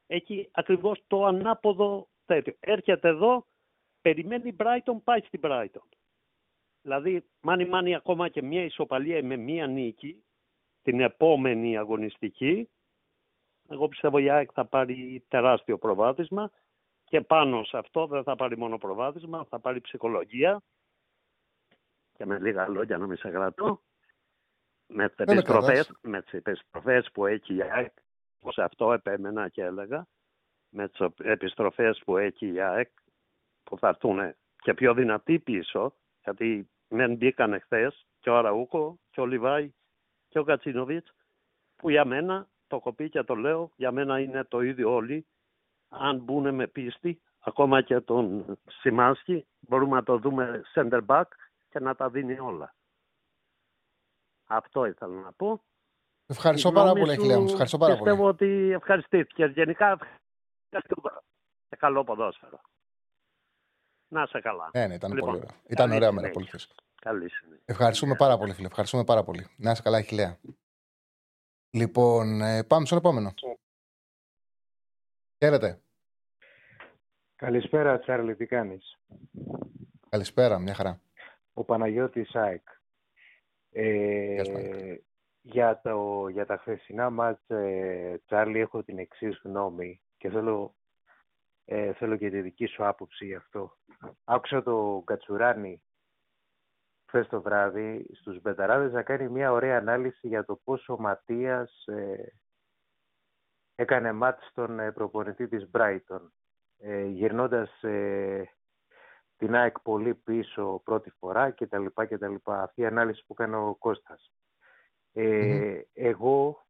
[0.07, 2.55] έχει ακριβώς το ανάποδο τέτοιο.
[2.59, 3.45] Έρχεται εδώ,
[4.01, 5.87] περιμένει Brighton, πάει στην Brighton.
[6.81, 10.23] Δηλαδή, μάνι μάνι ακόμα και μια ισοπαλία με μια νίκη,
[10.81, 12.69] την επόμενη αγωνιστική,
[13.69, 16.51] εγώ πιστεύω η ΑΕΚ θα πάρει τεράστιο προβάδισμα
[17.03, 20.61] και πάνω σε αυτό δεν θα πάρει μόνο προβάδισμα, θα πάρει ψυχολογία
[22.13, 23.81] και με λίγα λόγια να μην σε κρατώ
[24.87, 27.93] με τις επιστροφές, με τις επιστροφές που έχει η ΑΕΚ,
[28.47, 30.07] σε αυτό επέμενα και έλεγα,
[30.69, 32.91] με τις επιστροφές που έχει η ΑΕΚ,
[33.63, 35.93] που θα έρθουν και πιο δυνατοί πίσω,
[36.23, 39.73] γιατί δεν μπήκαν χθες και ο Αραούκο και ο Λιβάη
[40.27, 41.13] και ο Κατσίνοβιτς,
[41.75, 45.27] που για μένα, το κοπεί και το λέω, για μένα είναι το ίδιο όλοι,
[45.89, 51.23] αν μπουν με πίστη, ακόμα και τον Σιμάνσκι, μπορούμε να το δούμε center back
[51.69, 52.75] και να τα δίνει όλα.
[54.47, 55.61] Αυτό ήθελα να πω.
[56.27, 57.49] Ευχαριστώ πάρα πολύ, Αχιλέα μου.
[57.49, 58.29] Ευχαριστώ πάρα πιστεύω πολύ.
[58.29, 59.45] ότι ευχαριστήθηκε.
[59.45, 59.97] Γενικά,
[61.69, 62.61] και καλό ποδόσφαιρο.
[64.07, 64.69] Να σε καλά.
[64.73, 65.55] Ναι, ναι, ήταν λοιπόν, πολύ ωραία.
[65.67, 66.29] Ήταν ωραία μέρα.
[66.29, 66.49] Πολύ
[67.01, 67.63] Καλή συνέχεια.
[67.65, 68.67] Ευχαριστούμε πάρα πολύ, φίλε.
[68.67, 69.47] Ευχαριστούμε πάρα πολύ.
[69.57, 70.37] Να είσαι καλά, Αχιλέα.
[71.69, 73.33] Λοιπόν, ε, πάμε στον επόμενο.
[75.37, 75.79] Χαίρετε.
[77.35, 78.97] Καλησπέρα, Τσάρλι, τι κάνεις;
[80.09, 81.01] Καλησπέρα, μια χαρά.
[81.53, 82.67] Ο Παναγιώτης Σάικ.
[83.71, 84.41] Ε,
[85.51, 90.75] για, το, για τα χθεσινά μάτς, ε, Τσάρλι, έχω την εξής γνώμη και θέλω,
[91.65, 93.77] ε, θέλω και τη δική σου άποψη γι' αυτό.
[94.23, 95.81] Άκουσα το Κατσουράνη
[97.07, 101.85] χθες το βράδυ στους Μπεταράδες να κάνει μια ωραία ανάλυση για το πόσο ο Ματίας
[101.85, 102.33] ε,
[103.75, 106.21] έκανε ματ στον ε, προπονητή της Brighton.
[106.79, 107.69] Ε, γυρνώντας
[109.37, 112.61] την ΑΕΚ πολύ πίσω πρώτη φορά και τα λοιπά και τα λοιπά.
[112.61, 114.31] Αυτή η ανάλυση που κάνει ο Κώστας.
[115.19, 116.65] Ε, Εγώ,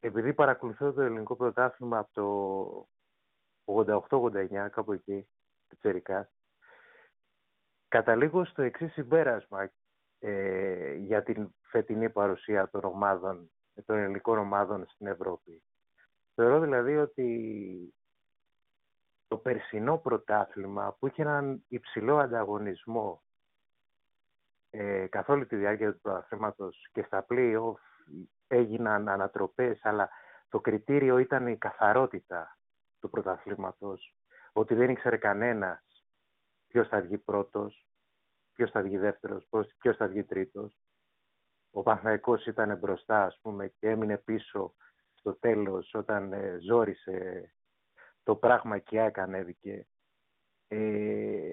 [0.00, 2.88] επειδή παρακολουθώ το ελληνικό πρωτάθλημα από
[3.64, 5.28] το 88-89, κάπου εκεί,
[5.68, 6.30] πιτσερικά,
[7.88, 9.70] καταλήγω στο εξής συμπέρασμα
[10.18, 13.50] ε, για την φετινή παρουσία των ομάδων,
[13.84, 15.62] των ελληνικών ομάδων στην Ευρώπη.
[16.34, 17.94] Θεωρώ δηλαδή ότι
[19.28, 23.22] το περσινό πρωτάθλημα που είχε έναν υψηλό ανταγωνισμό
[24.70, 27.74] ε, καθ' όλη τη διάρκεια του πρωταθλήματος και στα play-off
[28.46, 30.10] έγιναν ανατροπές, αλλά
[30.48, 32.58] το κριτήριο ήταν η καθαρότητα
[33.00, 34.14] του πρωταθλήματος,
[34.52, 36.04] ότι δεν ήξερε κανένας
[36.68, 37.86] ποιος θα βγει πρώτος,
[38.54, 39.48] ποιος θα βγει δεύτερος,
[39.78, 40.80] ποιος θα βγει τρίτος.
[41.70, 44.74] Ο Παναθηναϊκός ήταν μπροστά, ας πούμε, και έμεινε πίσω
[45.14, 47.50] στο τέλος όταν ε, ζόρισε
[48.22, 49.86] το πράγμα και έκανεδικε.
[50.68, 51.52] Ε,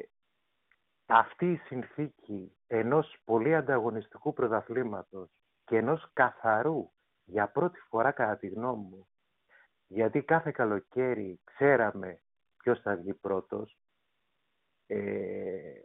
[1.16, 5.30] αυτή η συνθήκη ενός πολύ ανταγωνιστικού πρωταθλήματος
[5.66, 6.92] και ενός καθαρού
[7.26, 9.08] για πρώτη φορά κατά τη γνώμη μου,
[9.88, 12.22] γιατί κάθε καλοκαίρι ξέραμε
[12.58, 13.78] ποιος θα βγει πρώτος,
[14.88, 15.82] ε,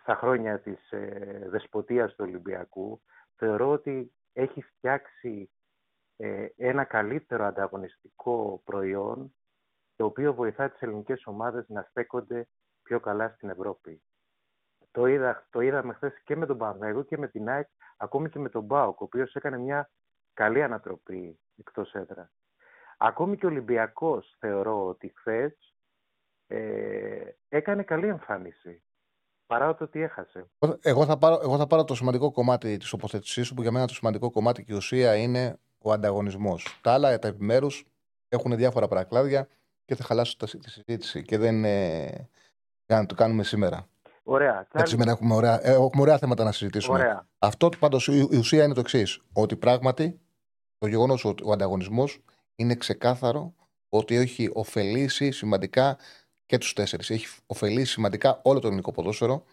[0.00, 3.02] στα χρόνια της ε, δεσποτείας του Ολυμπιακού,
[3.36, 5.50] θεωρώ ότι έχει φτιάξει
[6.16, 9.34] ε, ένα καλύτερο ανταγωνιστικό προϊόν
[9.96, 12.48] το οποίο βοηθά τις ελληνικές ομάδες να στέκονται
[12.82, 14.02] πιο καλά στην Ευρώπη.
[14.90, 18.38] Το, είδα, το είδαμε χθες και με τον Παναγιώτο και με την ΑΕΚ, ακόμη και
[18.38, 19.90] με τον Μπάουκ, ο οποίος έκανε μια
[20.34, 22.30] καλή ανατροπή εκτός έδρας.
[22.98, 25.74] Ακόμη και ο Ολυμπιακός θεωρώ ότι χθες
[26.46, 28.82] ε, έκανε καλή εμφάνιση
[29.46, 30.46] παρά το ότι έχασε.
[30.80, 33.86] Εγώ θα, πάρω, εγώ θα πάρω το σημαντικό κομμάτι της τοποθέτησής σου, που για μένα
[33.86, 36.80] το σημαντικό κομμάτι και η ουσία είναι ο ανταγωνισμός.
[36.82, 37.86] Τα άλλα, τα επιμέρους,
[38.28, 39.48] έχουν διάφορα παρακλάδια
[39.84, 42.28] και θα χαλάσουν τη συζήτηση και δεν ε,
[42.86, 43.86] να το κάνουμε σήμερα.
[44.32, 44.66] Ωραία.
[44.72, 46.98] Έτσι, σήμερα έχουμε ωραία, ε, έχουμε ωραία θέματα να συζητήσουμε.
[46.98, 47.26] Ωραία.
[47.38, 49.20] Αυτό πάντως η ουσία είναι το εξής.
[49.32, 50.20] Ότι πράγματι
[50.78, 52.22] το γεγονός ότι ο ανταγωνισμός
[52.54, 53.54] είναι ξεκάθαρο
[53.88, 55.96] ότι έχει ωφελήσει σημαντικά
[56.46, 57.10] και τους τέσσερις.
[57.10, 59.44] Έχει ωφελήσει σημαντικά όλο το ελληνικό ποδόσφαιρο.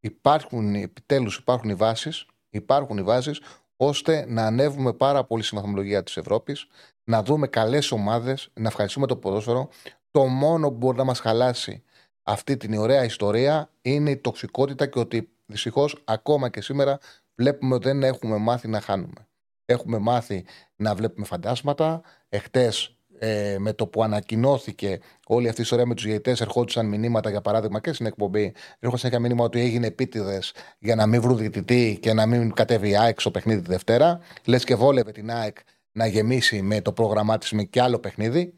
[0.00, 3.40] Υπάρχουν επιτέλους υπάρχουν οι βάσεις, υπάρχουν οι βάσεις
[3.76, 6.66] ώστε να ανέβουμε πάρα πολύ στη βαθμολογία της Ευρώπης,
[7.04, 9.68] να δούμε καλές ομάδες, να ευχαριστούμε το ποδόσφαιρο.
[10.10, 11.82] Το μόνο που μπορεί να μας χαλάσει
[12.30, 16.98] αυτή την ωραία ιστορία είναι η τοξικότητα και ότι δυστυχώς ακόμα και σήμερα
[17.34, 19.26] βλέπουμε ότι δεν έχουμε μάθει να χάνουμε.
[19.64, 20.44] Έχουμε μάθει
[20.76, 22.02] να βλέπουμε φαντάσματα.
[22.28, 27.30] Εχθές ε, με το που ανακοινώθηκε όλη αυτή η ιστορία με τους διαιτητές, ερχόντουσαν μηνύματα
[27.30, 28.52] για παράδειγμα και στην εκπομπή.
[28.78, 32.88] Έρχονταν ένα μήνυμα ότι έγινε επίτηδες για να μην βρουν διαιτητή και να μην κατέβει
[32.88, 34.20] η ΑΕΚ στο παιχνίδι τη Δευτέρα.
[34.44, 35.56] Λες και βόλευε την ΑΕΚ
[35.92, 38.54] να γεμίσει με το πρόγραμμά της με κι άλλο παιχνίδι.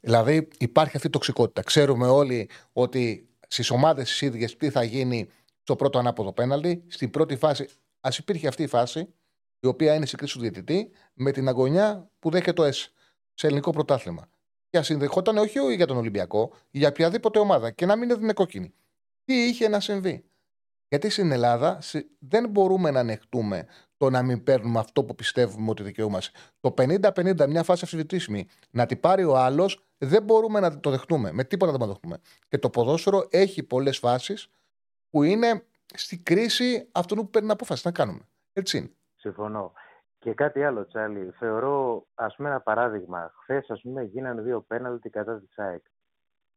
[0.00, 1.62] Δηλαδή υπάρχει αυτή η τοξικότητα.
[1.62, 5.28] Ξέρουμε όλοι ότι στις ομάδες τις ίδιες τι θα γίνει
[5.62, 6.84] στο πρώτο ανάποδο πέναλτι.
[6.86, 7.68] Στην πρώτη φάση,
[8.00, 9.14] ας υπήρχε αυτή η φάση,
[9.60, 12.92] η οποία είναι στην κρίση του διαιτητή, με την αγωνιά που δέχεται το ΕΣ
[13.34, 14.28] σε ελληνικό πρωτάθλημα.
[14.70, 18.74] Και ας συνδεχόταν όχι για τον Ολυμπιακό, για οποιαδήποτε ομάδα και να μην έδινε κόκκινη.
[19.24, 20.24] Τι είχε να συμβεί;
[20.88, 21.78] Γιατί στην Ελλάδα
[22.18, 23.66] δεν μπορούμε να ανεχτούμε
[23.98, 26.38] το να μην παίρνουμε αυτό που πιστεύουμε ότι δικαιούμαστε.
[26.60, 31.32] Το 50-50, μια φάση αμφισβητήσιμη, να την πάρει ο άλλος, δεν μπορούμε να το δεχτούμε.
[31.32, 32.18] Με τίποτα δεν το δεχτούμε.
[32.48, 34.50] Και το ποδόσφαιρο έχει πολλές φάσεις
[35.10, 35.64] που είναι
[35.94, 38.20] στη κρίση αυτού που παίρνει απόφαση να κάνουμε.
[38.52, 38.90] Έτσι είναι.
[39.16, 39.72] Συμφωνώ.
[40.18, 41.30] Και κάτι άλλο, Τσάλι.
[41.38, 43.32] Θεωρώ, ας πούμε, ένα παράδειγμα.
[43.42, 45.82] Χθες, ας πούμε, γίνανε δύο πέναλτι κατά της ΑΕΚ.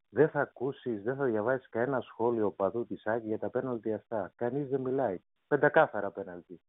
[0.09, 4.33] Δεν θα ακούσεις, δεν θα διαβάσεις κανένα σχόλιο παδού της ΑΕΚ για τα πέναλτι αυτά.
[4.35, 5.21] Κανείς δεν μιλάει.
[5.47, 6.61] Πεντακάθαρα πέναλτι.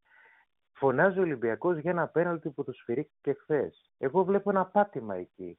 [0.82, 3.90] Φωνάζει ο Ολυμπιακός για ένα πέναλτι που του σφυρίχθηκε χθες.
[3.98, 5.59] Εγώ βλέπω ένα πάτημα εκεί.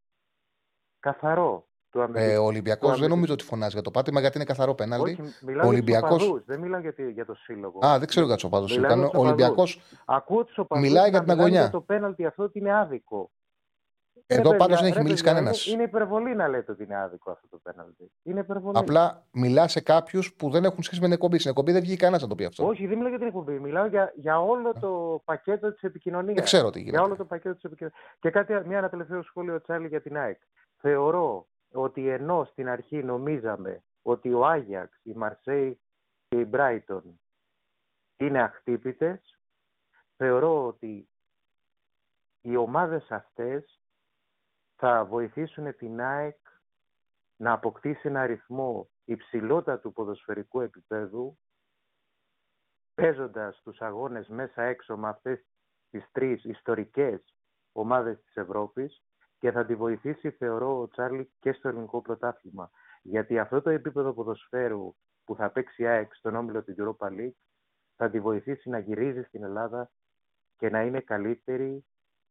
[1.00, 1.68] Καθαρό.
[2.14, 5.12] Ε, ο Ολυμπιακός δεν νομίζω ότι φωνάζει για το πάτημα γιατί είναι καθαρό πέναλτι.
[5.12, 6.24] Όχι, μιλάω Ολυμπιακός...
[6.24, 7.86] για τους δεν μιλάω για, για το σύλλογο.
[7.86, 8.78] Α, δεν ξέρω για τους οπαδούς.
[9.14, 9.82] Ο Ολυμπιακός
[10.76, 11.60] μιλάει για την αγωνιά.
[11.60, 13.32] Για το πέναλτι αυτό ότι είναι άδικο.
[14.28, 15.66] Εδώ πάντως δεν έχει μιλήσει κανένας.
[15.66, 18.12] Είναι υπερβολή να λέτε ότι είναι άδικο αυτό το πέναλτι.
[18.24, 18.78] Είναι υπερβολή.
[18.78, 21.38] Απλά μιλά σε κάποιους που δεν έχουν σχέση με την εκπομπή.
[21.38, 22.68] Στην εκπομπή δεν βγήκε κανένας να το πει αυτό.
[22.68, 23.60] Όχι, δεν μιλάω για την εκπομπή.
[23.60, 26.36] Μιλάω για, για όλο το πακέτο της επικοινωνίας.
[26.36, 26.98] Δεν ξέρω τι γίνεται.
[26.98, 28.02] Για όλο το πακέτο της επικοινωνίας.
[28.20, 30.40] Και κάτι, μια ένα τελευταίο σχόλιο, Τσάλι, για την ΑΕΚ.
[30.78, 35.80] Θεωρώ ότι ενώ στην αρχή νομίζαμε ότι ο Άγιαξ, η Μαρσέη
[36.28, 37.20] και η Μπράιτον
[38.18, 39.40] είναι αχτύπητες,
[40.18, 41.08] θεωρώ ότι
[42.42, 43.83] οι ομάδες αυτές
[44.86, 46.38] θα βοηθήσουν την ΑΕΚ
[47.36, 51.38] να αποκτήσει ένα αριθμό υψηλότατου ποδοσφαιρικού επίπεδου
[52.94, 55.46] παίζοντας τους αγώνες μέσα έξω με αυτές
[55.90, 57.36] τις τρεις ιστορικές
[57.72, 59.04] ομάδες της Ευρώπης
[59.40, 62.70] και θα τη βοηθήσει, θεωρώ, ο Τσάρλι και στο ελληνικό πρωτάθλημα.
[63.02, 64.96] Γιατί αυτό το επίπεδο ποδοσφαίρου
[65.26, 67.38] που θα παίξει η ΑΕΚ στον όμιλο του Europa League
[67.96, 69.92] θα τη βοηθήσει να γυρίζει στην Ελλάδα
[70.58, 71.86] και να είναι καλύτερη,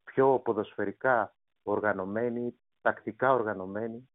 [0.05, 4.11] πιο ποδοσφαιρικά οργανωμένη, τακτικά οργανωμένη.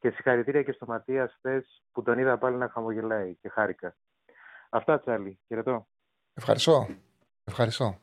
[0.00, 3.96] Και συγχαρητήρια και στο Ματίας χθε που τον είδα πάλι να χαμογελάει και χάρηκα.
[4.70, 5.40] Αυτά, Τσάρλι.
[5.46, 5.88] Χαιρετώ.
[6.34, 6.86] Ευχαριστώ.
[7.44, 7.98] Ευχαριστώ.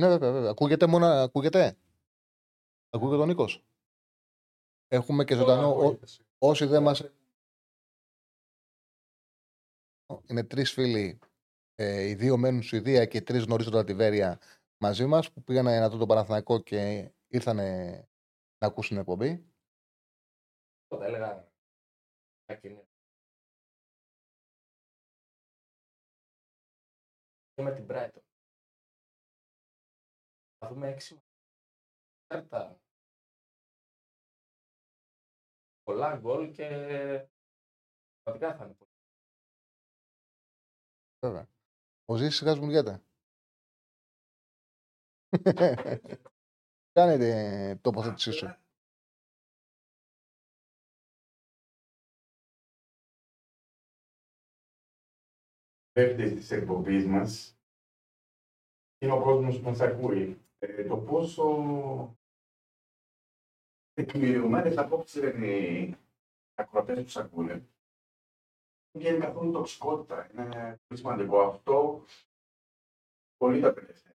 [0.00, 0.50] Ναι, βέβαια, βέβαια.
[0.50, 1.06] Ακούγεται μόνο.
[1.06, 1.76] Ακούγεται;
[2.90, 3.64] Ακούγεται ο Νίκος;
[4.88, 5.98] Έχουμε και ζωντανό.
[6.38, 6.94] όσοι δεν μα.
[10.26, 11.18] Είναι τρεις φίλοι.
[11.74, 14.40] Ε, οι δύο μένουν στη Σουηδία και οι τρει γνωρίζοντα τη Βέρεια
[14.84, 17.56] μαζί μας που πήγαν να δουν τον Παναθηναϊκό και ήρθαν
[18.58, 19.52] να ακούσουν την εκπομπή.
[20.88, 21.52] Θα έλεγα.
[27.62, 28.22] με την Brighton
[30.58, 31.22] θα δούμε έξι
[32.26, 32.80] κάρτα.
[35.82, 36.68] Πολλά γκολ και
[38.22, 38.90] πραγματικά θα είναι πολύ.
[41.20, 41.48] Βέβαια.
[42.04, 43.02] Ο Ζήσης σιγά σμουργιέται.
[46.92, 48.56] Κάνε τοποθέτησή σου.
[55.92, 57.58] Πέμπτη της εκπομπής μας
[58.98, 62.16] είναι ο κόσμος που μας ακούει ε, το πόσο
[63.94, 65.96] εκμηριωμένε απόψεις είναι οι
[66.54, 67.52] ακροατές που σας ακούνε.
[67.52, 70.30] Δεν βγαίνει καθόλου τοξικότητα.
[70.30, 72.04] Είναι πολύ σημαντικό αυτό.
[73.36, 74.13] Πολύ τα τελευταία.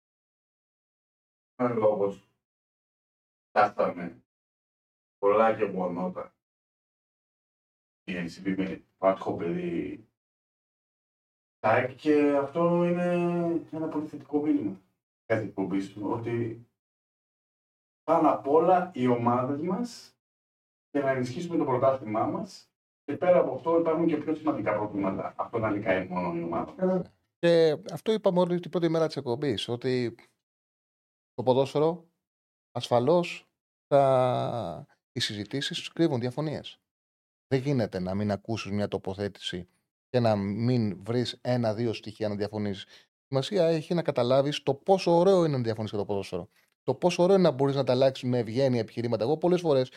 [1.64, 2.28] Είναι λόγος
[3.48, 4.22] φτάσαμε
[5.18, 6.34] πολλά γεγονότα.
[8.04, 10.08] Η NCP με άτυχο παιδί
[11.60, 13.12] ΑΕΚ και αυτό είναι
[13.70, 14.80] ένα πολύ θετικό μήνυμα.
[15.26, 16.66] Κάτι εκπομπή σου, ότι
[18.02, 20.18] πάνω απ' όλα οι ομάδε μας
[20.90, 22.72] και να ενισχύσουμε το πρωτάθλημά μας.
[23.04, 25.34] Και πέρα από αυτό υπάρχουν και πιο σημαντικά προβλήματα.
[25.36, 26.74] Αυτό να νικάει μόνο η ομάδα.
[27.38, 29.68] Και αυτό είπαμε όλη την πρώτη μέρα της εκπομπής.
[29.68, 30.14] Ότι
[31.40, 32.08] το ποδόσφαιρο
[32.72, 33.48] ασφαλώς
[33.86, 34.86] θα...
[35.12, 36.80] οι συζητήσεις κρύβουν διαφωνίες.
[37.48, 39.68] Δεν γίνεται να μην ακούσεις μια τοποθέτηση
[40.08, 42.86] και να μην βρεις ένα-δύο στοιχεία να διαφωνήσει.
[43.26, 46.48] Σημασία έχει να καταλάβεις το πόσο ωραίο είναι να διαφωνείς για το ποδόσφαιρο.
[46.82, 49.24] Το πόσο ωραίο είναι να μπορείς να τα αλλάξεις με ευγένεια επιχειρήματα.
[49.24, 49.90] Εγώ πολλές φορές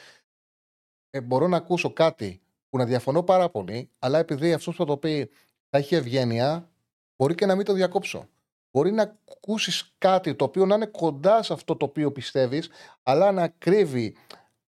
[1.10, 4.88] ε, μπορώ να ακούσω κάτι που να διαφωνώ πάρα πολύ, αλλά επειδή αυτός που θα
[4.88, 5.30] το πει
[5.70, 6.72] θα έχει ευγένεια,
[7.16, 8.30] μπορεί και να μην το διακόψω.
[8.78, 12.70] Μπορεί να ακούσεις κάτι το οποίο να είναι κοντά σε αυτό το οποίο πιστεύεις,
[13.04, 14.16] αλλά να κρύβει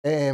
[0.01, 0.32] ε,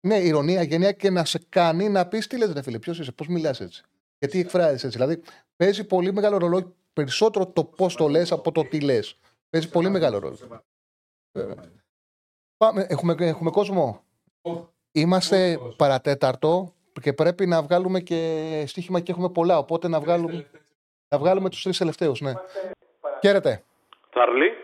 [0.00, 3.12] ναι, ηρωνία, γενία και να σε κάνει να πεις τι λες, ρε φίλε, ποιος είσαι,
[3.12, 3.82] πώς μιλάς έτσι.
[4.18, 4.98] Γιατί εκφράζεις έτσι.
[4.98, 5.22] Δηλαδή,
[5.56, 9.18] παίζει πολύ μεγάλο ρόλο περισσότερο το πώς το λες από το τι λες.
[9.50, 10.38] Παίζει πολύ μεγάλο ρόλο.
[12.56, 14.04] Πάμε, έχουμε, έχουμε κόσμο;
[14.92, 19.58] Είμαστε παρατέταρτο και πρέπει να βγάλουμε και στοίχημα και έχουμε πολλά.
[19.58, 20.50] Οπότε να βγάλουμε,
[21.08, 22.20] να βγάλουμε τους τρεις τελευταίους.
[22.20, 22.32] Ναι.
[23.22, 23.64] Χαίρετε.
[24.10, 24.56] Τσάρλι.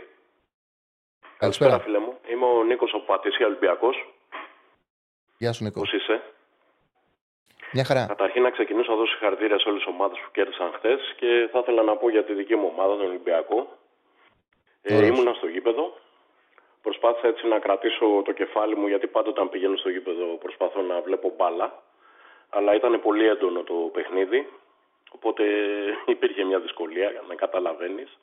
[1.39, 1.79] Καλησπέρα.
[1.81, 2.19] φίλε μου.
[2.31, 3.97] Είμαι ο Νίκος από Πατήσια Ολυμπιακός.
[5.39, 5.81] Γεια σου, Νίκος.
[5.81, 6.23] Πώς είσαι;
[7.73, 8.07] Μια χαρά.
[8.07, 11.59] Καταρχήν να ξεκινήσω να δώσω συγχαρητήρια σε όλες τις ομάδες που κέρδισαν χθες και θα
[11.59, 13.79] ήθελα να πω για τη δική μου ομάδα, τον Ολυμπιακό.
[14.83, 15.99] Ε, ήμουνα στο γήπεδο.
[16.83, 21.01] Προσπάθησα έτσι να κρατήσω το κεφάλι μου γιατί πάντα όταν πηγαίνω στο γήπεδο προσπαθώ να
[21.01, 21.83] βλέπω μπάλα.
[22.49, 24.49] Αλλά ήταν πολύ έντονο το παιχνίδι.
[25.11, 25.45] Οπότε
[26.07, 28.19] υπήρχε μια δυσκολία, να καταλαβαίνεις.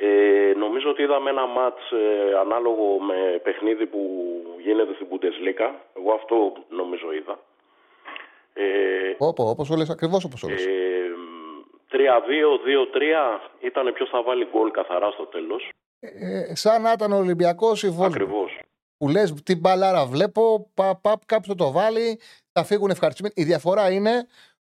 [0.00, 4.00] Ε, νομίζω ότι είδαμε ένα μάτς ε, ανάλογο με παιχνίδι που
[4.64, 5.68] γίνεται στην Bundesliga.
[5.98, 7.38] Εγώ αυτό νομίζω είδα.
[8.52, 10.66] Ε, Όπω, όπως όλες, ακριβώς όπως όλες.
[10.66, 10.70] ε,
[11.90, 11.98] 3-2,
[12.58, 15.68] 2-3 ήταν ποιος θα βάλει γκολ καθαρά στο τέλος.
[16.00, 18.08] Ε, σαν να ήταν ο Ολυμπιακός ή Βόλο.
[18.08, 18.58] Ακριβώς.
[18.98, 22.20] Που λες, την μπαλάρα βλέπω, πα, πα, κάποιος το βάλει,
[22.52, 23.34] θα φύγουν ευχαριστημένοι.
[23.36, 24.26] Η διαφορά είναι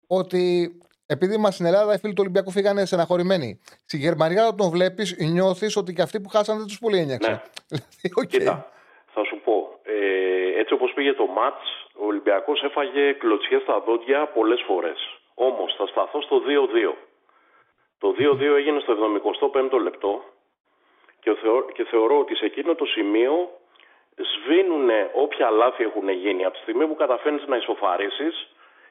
[0.07, 0.71] ότι
[1.15, 3.59] επειδή μας στην Ελλάδα οι φίλοι του Ολυμπιακού φύγανε στεναχωρημένοι.
[3.85, 7.41] Στη Γερμανία, όταν τον βλέπεις, νιώθεις ότι και αυτοί που χάσανε δεν τους πολύ ένιωξαν.
[7.69, 8.25] Ναι.
[8.31, 8.71] Κοίτα,
[9.13, 9.55] θα σου πω.
[9.83, 11.65] Ε, έτσι όπως πήγε το μάτς,
[12.01, 14.99] ο Ολυμπιακός έφαγε κλωτσιές στα δόντια πολλές φορές.
[15.33, 16.93] Όμως θα σταθώ στο 2-2.
[17.99, 20.23] Το 2-2 έγινε στο 75ο λεπτό
[21.19, 23.33] και, θεω- και θεωρώ ότι σε εκείνο το σημείο
[24.31, 26.43] σβήνουν όποια λάθη έχουν γίνει.
[26.45, 28.35] Από τη στιγμή που καταφέρνεις να ισοφαρίσεις,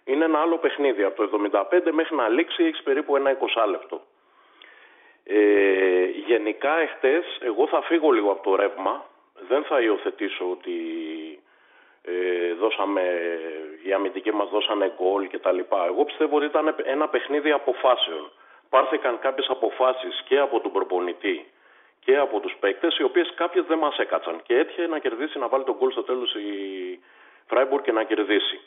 [0.05, 1.02] είναι ένα άλλο παιχνίδι.
[1.02, 4.02] Από το 75 μέχρι να λήξει έχεις περίπου ένα 20 λεπτό.
[5.24, 9.05] Ε, γενικά εχθές εγώ θα φύγω λίγο από το ρεύμα.
[9.48, 10.72] Δεν θα υιοθετήσω ότι
[12.02, 13.02] ε, δώσαμε,
[13.82, 15.85] οι αμυντικοί μας δώσανε γκολ και τα λοιπά.
[15.86, 18.31] Εγώ πιστεύω ότι ήταν ένα παιχνίδι αποφάσεων.
[18.68, 21.47] Πάρθηκαν κάποιες αποφάσεις και από τον προπονητή
[22.05, 24.43] και από τους παίκτες, οι οποίες κάποιες δεν μας έκατσαν.
[24.43, 27.01] Και έτυχε να κερδίσει, να βάλει τον γκολ στο τέλος η
[27.47, 28.60] Φράιμπουργκ και να κερδίσει.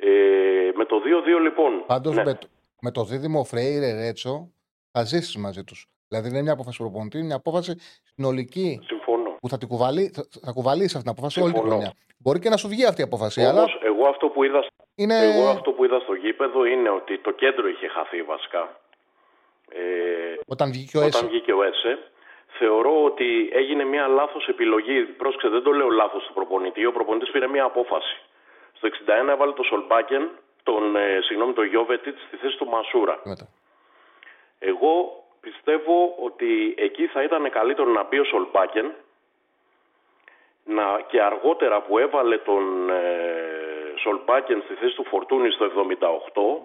[0.00, 0.96] Ε, με το
[1.36, 1.84] 2-2 λοιπόν.
[1.86, 2.24] Πάντως ναι.
[2.24, 2.46] με, το-
[2.80, 4.50] με το δίδυμο Φρέιρε Ρέτσο
[4.92, 5.86] θα ζήσεις μαζί τους.
[6.08, 7.72] Δηλαδή δεν είναι μια απόφαση προπονητή, είναι μια απόφαση
[8.14, 9.36] συνολική Συμφωνώ.
[9.40, 11.80] που θα, την κουβαλεί, θα, θα κουβαλήσει αυτή την απόφαση όλη την Συμφωνώ.
[11.80, 11.96] χρονιά.
[12.18, 14.60] Μπορεί και να σου βγει αυτή η απόφαση, αλλά Όμως, εγώ αυτό που είδα
[14.94, 15.14] είναι.
[15.18, 18.80] Εγώ αυτό που είδα στο γήπεδο είναι ότι το κέντρο είχε χαθεί βασικά.
[19.70, 19.80] Ε,
[20.46, 21.26] Όταν βγήκε ο όταν Έσε.
[21.26, 21.92] βγήκε ο Έσε.
[22.58, 25.02] Θεωρώ ότι έγινε μια λάθος επιλογή.
[25.02, 26.84] Πρόσεξε, δεν το λέω λάθος του προπονητή.
[26.86, 28.14] Ο προπονητής πήρε μια απόφαση.
[28.78, 28.88] Στο
[29.26, 30.22] 61 έβαλε το Σολμπάκεν,
[30.62, 33.16] τον, ε, συγγνώμη, τον Γιώβετιτς στη θέση του Μασούρα.
[34.58, 34.92] Εγώ
[35.40, 35.96] πιστεύω
[36.26, 38.86] ότι εκεί θα ήταν καλύτερο να μπει ο Σολμπάκεν
[40.64, 43.02] να, και αργότερα που έβαλε τον ε,
[44.02, 45.66] Σολμπάκεν στη θέση του Φορτούνη στο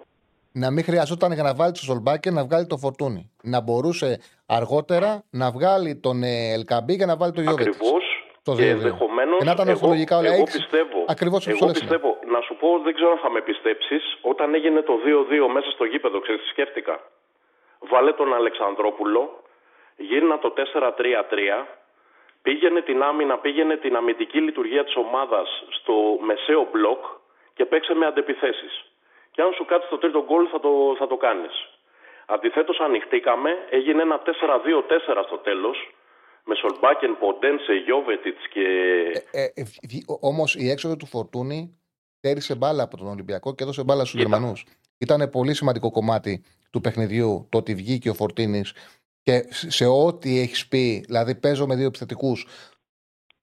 [0.00, 0.06] 78
[0.52, 3.32] Να μην χρειαζόταν για να βάλει το Σολμπάκερ να βγάλει το φορτούνι.
[3.42, 7.66] Να μπορούσε αργότερα να βγάλει τον ε, Ελκαμπή και να βάλει το Γιώβετ.
[7.66, 8.03] Ακριβώς.
[8.44, 8.70] Το Και 2-2.
[8.70, 9.38] ενδεχομένως.
[9.38, 10.26] Και να ήταν ορθολογικά όλα.
[10.32, 11.04] Εγώ Έχεις- πιστεύω.
[11.14, 11.80] Ακριβώς όπως εγώ το λες, ναι.
[11.80, 12.10] πιστεύω.
[12.34, 14.18] Να σου πω, δεν ξέρω αν θα με πιστέψεις.
[14.20, 17.00] Όταν έγινε το 2-2 μέσα στο γήπεδο, ξέρεις τι σκέφτηκα.
[17.78, 19.42] Βάλε τον Αλεξανδρόπουλο,
[19.96, 21.66] γύρνα το 4-3-3,
[22.42, 27.04] πήγαινε την άμυνα, πήγαινε την αμυντική λειτουργία της ομάδας στο μεσαίο μπλοκ
[27.54, 28.84] και παίξε με αντεπιθέσεις.
[29.32, 31.68] Και αν σου κάτσει το τρίτο γκολ θα το, θα το κάνεις.
[32.26, 35.90] Αντιθέτως ανοιχτήκαμε, έγινε ένα 4-2-4 στο τέλος,
[36.46, 38.66] με Σολμπάκεν, Ποντένσε, Γιώβετιτς και...
[39.30, 39.62] Ε,
[40.20, 41.78] Όμως η έξοδο του Φορτούνη
[42.18, 44.64] στέρισε μπάλα από τον Ολυμπιακό και έδωσε μπάλα στους Γερμανούς.
[44.98, 48.72] Ήταν πολύ σημαντικό κομμάτι του παιχνιδιού το ότι βγήκε ο Φορτίνης
[49.22, 52.46] και σε ό,τι έχεις πει, δηλαδή παίζω με δύο επιθετικούς,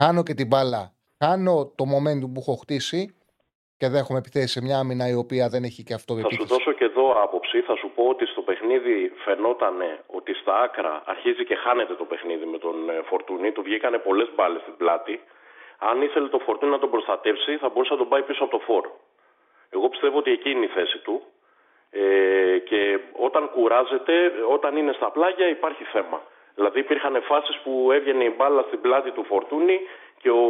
[0.04, 3.16] χάνω και την μπάλα, χάνω το momentum που έχω χτίσει
[3.82, 6.72] και δέχομαι επιθέσει σε μια άμυνα η οποία δεν έχει και αυτό Θα σου δώσω
[6.80, 7.58] και εδώ άποψη.
[7.70, 8.96] Θα σου πω ότι στο παιχνίδι
[9.26, 9.76] φαινόταν
[10.18, 13.52] ότι στα άκρα αρχίζει και χάνεται το παιχνίδι με τον ε, Φορτούνη.
[13.52, 15.16] Του βγήκανε πολλές μπάλες στην πλάτη.
[15.90, 18.62] Αν ήθελε το Φορτούνη να τον προστατεύσει, θα μπορούσε να τον πάει πίσω από το
[18.68, 18.86] φόρ.
[19.70, 21.22] Εγώ πιστεύω ότι εκεί είναι η θέση του.
[21.92, 24.14] Ε, και όταν κουράζεται,
[24.56, 26.22] όταν είναι στα πλάγια υπάρχει θέμα.
[26.56, 29.78] Δηλαδή υπήρχαν φάσεις που έβγαινε η μπάλα στην πλάτη του Φορτούνη
[30.22, 30.46] και ο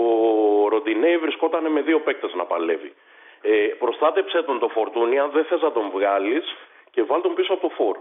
[0.70, 2.94] Ροντινέη βρισκόταν με δύο παίκτες να παλεύει.
[3.42, 6.56] Ε, προστάτεψε τον το Φορτούνη αν δεν θες να τον βγάλεις
[6.92, 7.98] και βάλ τον πίσω από το φόρ.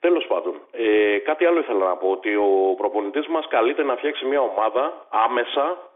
[0.00, 4.24] Τέλος πάντων, ε, κάτι άλλο ήθελα να πω, ότι ο προπονητής μας καλείται να φτιάξει
[4.24, 5.90] μια ομάδα άμεσα,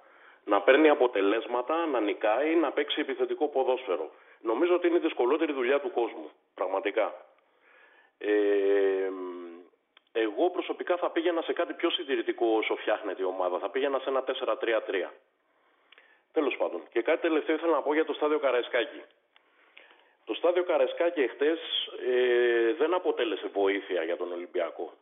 [0.45, 4.11] να παίρνει αποτελέσματα, να νικάει, να παίξει επιθετικό ποδόσφαιρο.
[4.41, 7.15] Νομίζω ότι είναι η δυσκολότερη δουλειά του κόσμου, πραγματικά.
[8.19, 8.33] Ε,
[10.13, 13.59] εγώ προσωπικά θα πήγαινα σε κάτι πιο συντηρητικό όσο φτιάχνεται η ομάδα.
[13.59, 15.11] Θα πήγαινα σε ένα 4-3-3.
[16.37, 16.81] Τέλος πάντων.
[16.93, 19.01] Και κάτι τελευταίο ήθελα να πω για το στάδιο Καραϊσκάκη.
[20.25, 21.59] Το στάδιο Καραϊσκάκη εχθές
[22.11, 24.93] ε, δεν αποτέλεσε βοήθεια για τον Ολυμπιακό.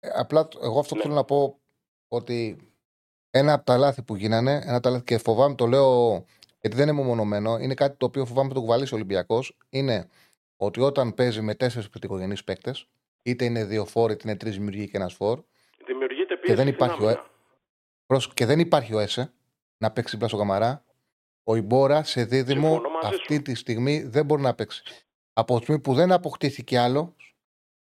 [0.00, 1.00] Ε, απλά εγώ αυτό Ναι.
[1.02, 1.58] θέλω να πω
[2.08, 2.38] ότι
[3.30, 6.24] ένα από τα λάθη που γίνανε, ένα από τα λάθη και φοβάμαι, το λέω
[6.60, 9.56] γιατί δεν είναι μονομένο, είναι κάτι το οποίο φοβάμαι το κουβαλήσει ο Ολυμπιακός.
[9.70, 10.08] Είναι
[10.56, 12.86] ότι όταν παίζει με τέσσερις πρωτικογενείς παίκτες,
[13.22, 15.40] είτε είναι δύο φόρ, είτε είναι τρεις δημιουργοί και ένας φόρ,
[15.86, 17.20] Δημιουργείται και πίεση δεν, στην υπάρχει ο, άμυνα.
[17.20, 17.30] Ε-
[18.06, 19.32] πρόσ- και δεν υπάρχει ο ΕΣΕ
[19.78, 20.84] να παίξει δίπλα στο Καμαρά,
[21.44, 24.82] ο Ιμπόρα σε δίδυμο Συμφωνώ μαζί αυτή τη στιγμή δεν μπορεί να παίξει.
[25.32, 27.14] Από τη στιγμή που δεν αποκτήθηκε άλλο,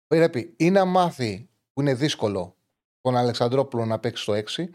[0.08, 2.56] πρέπει ή να μάθει που είναι δύσκολο
[3.02, 4.70] τον Αλεξανδρόπουλο να παίξει στο 6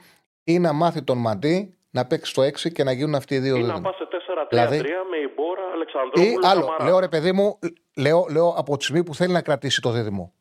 [0.45, 3.57] ή να μάθει τον Μαντί να παίξει στο 6 και να γίνουν αυτοί οι δύο
[3.57, 3.83] Ή να δίδυμοι.
[3.83, 4.81] πας σε 4-3-3 Δηλαδή-
[5.11, 6.85] με Ιμπόρα, Αλεξανδρόπουλο, Ή άλλο, Καμαρά.
[6.85, 7.59] λέω ρε παιδί μου,
[7.97, 10.33] λέω, λέω από τη στιγμή που θέλει να κρατήσει το δίδυμο.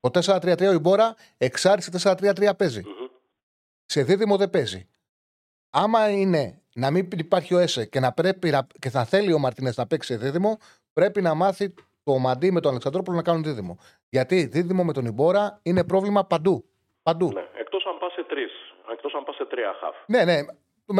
[0.00, 2.82] Το 4-3-3 ο Ιμπόρα εξάρτηση 4-3-3 παίζει.
[3.84, 4.88] Σε δίδυμο δεν παίζει.
[5.76, 9.38] Άμα είναι να μην υπάρχει ο Έσε και να πρέπει να- και θα θέλει ο
[9.38, 10.58] Μαρτίνες να παίξει σε δίδυμο,
[10.92, 11.74] πρέπει να μάθει
[12.04, 13.78] το Μαντί με τον Αλεξανδρόπουλο να κάνουν δίδυμο.
[14.08, 16.64] Γιατί δίδυμο με τον Ιμπόρα είναι πρόβλημα παντού.
[17.02, 17.30] Παντού.
[17.34, 18.50] Ναι, εκτός αν πας σε 3.
[18.92, 19.96] Εκτός αν πας σε 3 χαφ.
[20.06, 20.36] Ναι, ναι.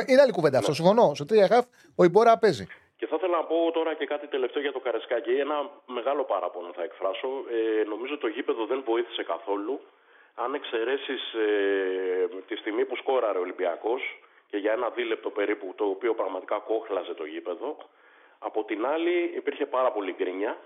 [0.06, 0.72] Είναι άλλη κουβέντα αυτό.
[0.74, 1.14] Συμφωνώ.
[1.14, 1.64] Σε τρία χαφ
[2.00, 2.66] ο Ιμπόρα παίζει.
[2.96, 5.30] Και θα ήθελα να πω τώρα και κάτι τελευταίο για το Καρεσκάκι.
[5.46, 5.56] Ένα
[5.98, 7.28] μεγάλο παράπονο θα εκφράσω.
[7.56, 9.74] Ε, νομίζω το γήπεδο δεν βοήθησε καθόλου.
[10.44, 11.48] Αν εξαιρέσεις ε,
[12.48, 14.02] τη στιγμή που σκόραρε ο Ολυμπιακός
[14.46, 17.76] και για ένα δίλεπτο περίπου, το οποίο πραγματικά κόχλαζε το γήπεδο.
[18.38, 20.56] Από την άλλη υπήρχε πάρα πολύ γκρίνια.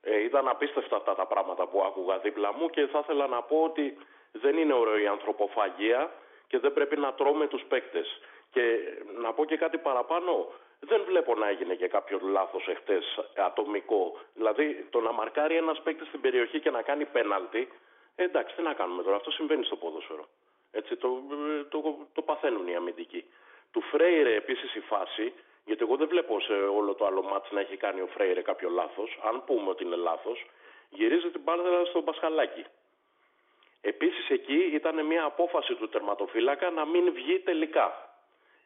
[0.00, 3.62] Ε, ήταν απίστευτα αυτά τα πράγματα που άκουγα δίπλα μου και θα ήθελα να πω
[3.62, 3.96] ότι
[4.32, 6.10] δεν είναι ωραίο η ανθρωποφαγία
[6.46, 8.20] και δεν πρέπει να τρώμε τους παίκτες.
[8.50, 8.78] Και
[9.20, 10.46] να πω και κάτι παραπάνω,
[10.80, 14.18] δεν βλέπω να έγινε και κάποιο λάθος εχθές ατομικό.
[14.34, 17.68] Δηλαδή το να μαρκάρει ένας παίκτης στην περιοχή και να κάνει πέναλτι,
[18.14, 20.28] ε, εντάξει τι να κάνουμε τώρα, αυτό συμβαίνει στο ποδόσφαιρο.
[20.78, 21.08] Έτσι, το,
[21.68, 21.78] το,
[22.12, 23.24] το παθαίνουν οι αμυντικοί.
[23.72, 25.32] Του Φρέιρε επίσης η φάση,
[25.64, 28.68] γιατί εγώ δεν βλέπω σε όλο το άλλο μάτς να έχει κάνει ο Φρέιρε κάποιο
[28.70, 29.18] λάθος.
[29.28, 30.38] Αν πούμε ότι είναι λάθος,
[30.90, 32.64] γυρίζει την μπάλα στον Πασχαλάκη.
[33.80, 37.88] Επίσης εκεί ήταν μια απόφαση του τερματοφύλακα να μην βγει τελικά.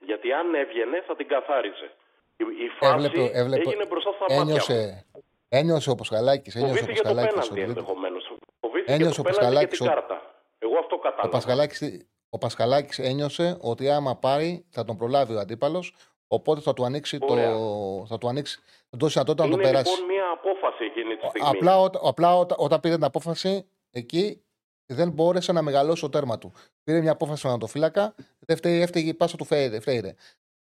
[0.00, 1.90] Γιατί αν έβγαινε θα την καθάριζε.
[2.36, 4.48] Η, η φάση Έβλεπε, έβλεπε, έγινε μπροστά στα μάτια μου.
[4.48, 5.06] ένιωσε,
[5.48, 6.54] ένιωσε ο Πασχαλάκης.
[6.54, 8.32] Ένιωσε ο Φοβήθηκε το Πασχαλάκης πέναλτι ότι- ενδεχομένως.
[8.60, 10.29] Φοβήθηκε Ένιωσε το ο πέναλτι και Πασχαλάκης την ότι- κάρτα.
[10.62, 11.28] Εγώ αυτό Ο κατάλαβα.
[11.28, 15.94] Πασχαλάκης, ο Πασχαλάκης ένιωσε ότι άμα πάρει θα τον προλάβει ο αντίπαλος
[16.26, 17.56] οπότε θα του ανοίξει, το, Ωραία.
[18.06, 18.58] θα του ανοίξει
[18.90, 19.90] θα του δώσει δυνατότητα να Είναι τον περάσει.
[19.90, 21.48] λοιπόν μια απόφαση εκείνη τη στιγμή.
[21.48, 24.42] Απλά, ό- απλά όταν, όταν πήρε την απόφαση εκεί
[24.86, 26.52] δεν μπόρεσε να μεγαλώσει το τέρμα του.
[26.84, 29.80] Πήρε μια απόφαση στον Ανατοφύλακα, δεν φταίει, έφταιγε η πάσα του Φέιρε.
[29.80, 30.14] Φέιρε.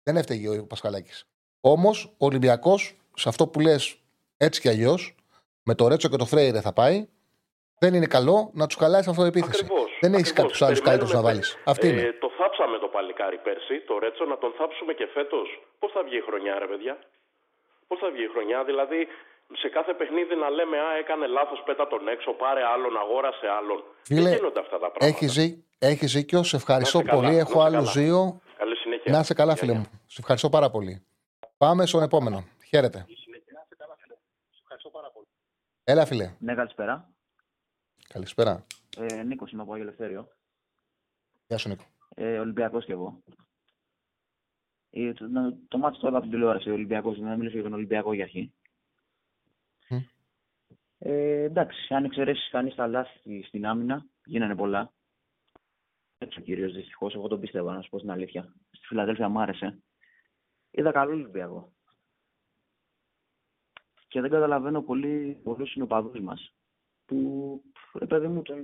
[0.03, 1.25] Δεν έφταιγε ο Πασχαλάκης.
[1.61, 3.95] Όμως ο Ολυμπιακός, σε αυτό που λες
[4.37, 5.15] έτσι κι αλλιώς,
[5.63, 7.07] με το Ρέτσο και το Φρέιρε θα πάει,
[7.83, 9.61] δεν είναι καλό να τους χαλάσεις αυτοεπίθεση.
[9.63, 10.51] Ακριβώς, Δεν έχεις ακριβώς.
[10.51, 11.47] κάποιου άλλους καλύτερους να βάλεις.
[11.49, 12.03] Περιμένουμε, Αυτή ε, είναι.
[12.23, 15.47] Το θάψαμε το παλικάρι πέρσι, το Ρέτσο, να τον θάψουμε και φέτος.
[15.81, 16.95] Πώς θα βγει η χρονιά, ρε παιδιά;
[17.87, 18.99] Πώς θα βγει η χρονιά, δηλαδή
[19.61, 23.79] σε κάθε παιχνίδι να λέμε Α, έκανε λάθος, πέτα τον έξω, πάρε άλλον, αγόρασε άλλον.
[24.09, 25.05] Φίλε, Δεν γίνονται αυτά τα πράγματα.
[25.11, 25.57] Έχεις ζή-
[25.91, 26.39] έχεις δίκιο.
[26.51, 27.33] Σε ευχαριστώ Να είσαι καλά, πολύ.
[27.35, 27.91] να Έχω είσαι άλλου καλά.
[27.99, 28.19] δύο.
[28.61, 29.11] Καλή συνέχεια.
[29.13, 29.81] Να είσαι καλά, Γεια, φίλε γεια.
[29.81, 29.87] μου.
[30.13, 30.93] Σε ευχαριστώ πάρα πολύ.
[31.57, 32.39] Πάμε στον επόμενο.
[32.69, 33.05] Χαίρετε.
[35.83, 36.35] Έλα, φίλε.
[36.39, 37.09] Ναι, καλησπέρα.
[38.13, 38.65] Καλησπέρα.
[38.97, 40.27] Ε, Νίκος είμαι από Άγιο Ελευθέριο.
[41.47, 41.83] Γεια σου, Νίκο.
[42.15, 43.23] Ε, Ολυμπιακός κι εγώ.
[44.89, 47.73] Ε, το, το, το μάτι τώρα από την τηλεόραση, ο Ολυμπιακός, να μιλήσω για τον
[47.73, 48.53] Ολυμπιακό για αρχή.
[49.89, 49.97] Μμ.
[50.97, 54.93] Ε, εντάξει, αν εξαιρέσεις κανείς τα λάθη στην άμυνα, γίνανε πολλά.
[56.17, 58.53] Έτσι ο κύριο δυστυχώς, εγώ τον πίστευα, να σου πω την αλήθεια.
[58.71, 59.83] Στη Φιλαδέλφια μ' άρεσε.
[60.71, 61.73] Είδα καλό Ολυμπιακό.
[64.07, 66.53] Και δεν καταλαβαίνω πολύ πολλούς συνοπαδού μας
[67.05, 67.61] που
[67.93, 68.61] ρε παιδί μου, τον...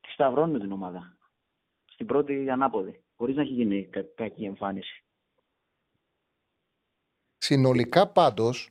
[0.00, 1.16] τη σταυρώνουμε την ομάδα.
[1.92, 5.04] Στην πρώτη ανάποδη, χωρίς να έχει γίνει κα- κακή εμφάνιση.
[7.38, 8.70] Συνολικά πάντως,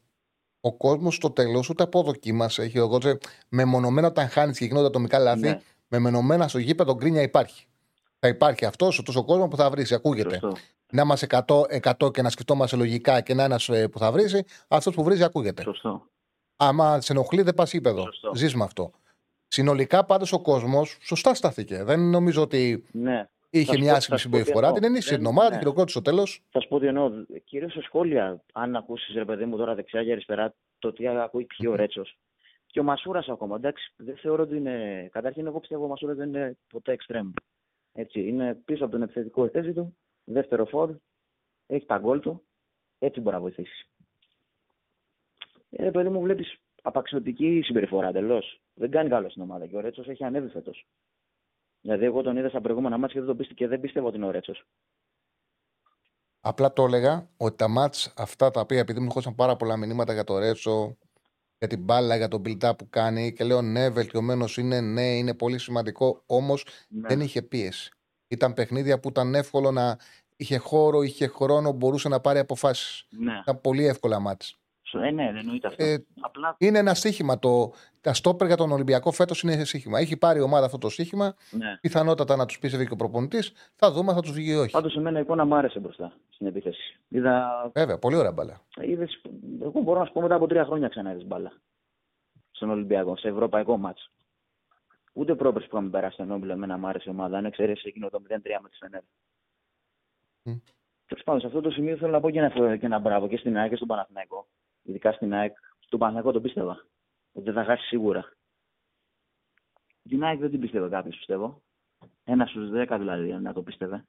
[0.62, 2.78] ο κόσμος στο τέλος ούτε απόδοκι μας έχει.
[2.78, 3.18] Εγώ ξέρω,
[3.50, 5.62] μεμονωμένα όταν χάνεις και γίνονται ατομικά λάθη, Ναι.
[5.88, 7.66] μεμονωμένα στο γήπεδο γκρίνια υπάρχει.
[8.20, 10.40] Θα υπάρχει αυτός ο τόσο κόσμο που θα βρεις, ακούγεται.
[10.40, 10.56] Σωστό.
[10.92, 14.96] Να είμαστε 100, 100 και να σκεφτόμαστε λογικά και να ένας που θα βρεις, αυτός
[14.96, 15.62] που βρίζει ακούγεται.
[15.64, 16.08] Σωστό.
[16.56, 18.08] Άμα σε ενοχλεί, δεν πας γήπεδο.
[18.34, 18.92] Ζεις με αυτό.
[19.54, 21.84] Συνολικά πάντως ο κόσμος σωστά στάθηκε.
[21.84, 23.28] Δεν νομίζω ότι Ναι.
[23.50, 24.68] είχε Θα σου μια πω- άσχημη θα σου πω τι συμπεριφορά.
[24.68, 24.80] εννοώ.
[24.80, 25.52] Την ενίσχυσε Δεν- την ομάδα, ναι.
[25.52, 26.44] την χειροκρότησε στο τέλος.
[26.52, 27.12] Θα σου πω τι εννοώ.
[27.44, 31.46] Κυρίως σε σχόλια, αν ακούσεις ρε παιδί μου τώρα δεξιά και αριστερά, το τι ακούει
[31.46, 32.18] πιο ο Ρέτσος.
[32.66, 33.56] Και ο Μασούρας ακόμα.
[33.56, 35.10] Εντάξει, δεν θεωρώ ότι είναι.
[35.12, 37.32] Καταρχήν, εγώ πιστεύω ο Μασούρας δεν είναι ποτέ εξτρέμ.
[37.94, 40.96] Έτσι, είναι πίσω από τον επιθετικό θέση του, δεύτερο φόρ,
[41.68, 42.44] έχει τα γκολ του,
[43.00, 43.88] έτσι μπορεί να βοηθήσει.
[45.70, 48.62] Ε, ρε παιδί μου, βλέπεις απαξιωτική συμπεριφορά εντελώς.
[48.74, 50.88] Δεν κάνει καλό στην ομάδα και ο Ρέτσος έχει ανέβει φέτος.
[51.82, 54.18] Δηλαδή, εγώ τον είδα στα προηγούμενα μάτια και δεν, τον πίστε, και δεν πιστεύω ότι
[54.18, 54.66] είναι ο Ρέτσος.
[56.40, 60.14] Απλά το έλεγα ότι τα μάτς αυτά τα οποία επειδή μου έρχονταν πάρα πολλά μηνύματα
[60.14, 60.98] για το Ρέτσο,
[61.58, 65.34] για την μπάλα, για τον build που κάνει και λέω ναι, βελτιωμένος είναι, ναι, είναι
[65.34, 67.08] πολύ σημαντικό, όμως Ναι.
[67.08, 67.92] δεν είχε πίεση.
[68.28, 69.98] Ήταν παιχνίδια που ήταν εύκολο να
[70.36, 73.08] είχε χώρο, είχε χρόνο, μπορούσε να πάρει αποφάσεις.
[73.10, 73.40] Ναι.
[73.40, 74.63] Ήταν πολύ εύκολα μάτς.
[75.00, 75.84] Ε, ναι, δεν εννοείται αυτό.
[75.84, 77.40] Ε, Απλά Είναι ένα στοίχημα.
[77.40, 80.00] Το, τα στόπερ για τον Ολυμπιακό φέτος είναι στοίχημα.
[80.00, 81.36] Έχει πάρει η ομάδα αυτό το στοίχημα.
[81.52, 81.78] Ναι.
[81.82, 83.52] Πιθανότατα να τους πίστευε και ο προπονητής.
[83.76, 84.72] Θα δούμε, θα τους βγει ή όχι.
[84.72, 87.00] Πάντως εμένα η εικόνα μου άρεσε μπροστά στην επίθεση.
[87.08, 88.62] Είδα, Βέβαια, πολύ ωραία μπαλά.
[88.82, 89.22] είδες,
[89.62, 91.52] εγώ μπορώ να σου πω μετά από τρία χρόνια ξανά είδες μπάλα.
[92.52, 94.12] Στον Ολυμπιακό, σε ευρωπαϊκό μάτς.
[95.14, 97.38] Ούτε πρόπερς που είχαμε περάσει στον Όμπιλο, εμένα μου άρεσε η ομάδα.
[97.38, 99.02] Αν εξαιρέσεις εκείνο το 0-3 με τη Φενέρ.
[100.44, 100.54] Μμ.
[101.08, 103.38] Τέλος πάντων, σε αυτό το σημείο θέλω να πω και ένα, και ένα μπράβο και
[103.38, 104.48] στην ΑΕΚ και στον Παναθηναϊκό.
[104.84, 105.56] Ειδικά στην ΑΕΚ.
[105.80, 106.86] Στον Παναθηναϊκό τον πίστευα.
[107.32, 108.34] Ότι δεν θα χάσει σίγουρα.
[110.10, 111.62] Την ΑΕΚ δεν την πίστευε κάποιος, πιστεύω.
[112.24, 114.06] Ένα στους 10 δηλαδή, να το πίστευε.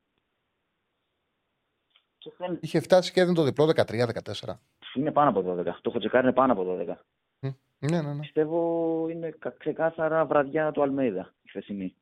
[2.18, 4.60] Και δεν- Είχε φτάσει και έδινε το διπλό 13-14.
[4.94, 5.64] Είναι πάνω από 12.
[5.82, 7.05] Το έχω τσεκάρει, είναι πάνω από 12.
[7.78, 8.20] Ναι, ναι, ναι.
[8.20, 11.96] Πιστεύω είναι κα- ξεκάθαρα βραδιά του Αλμέιδα η χθεσινή.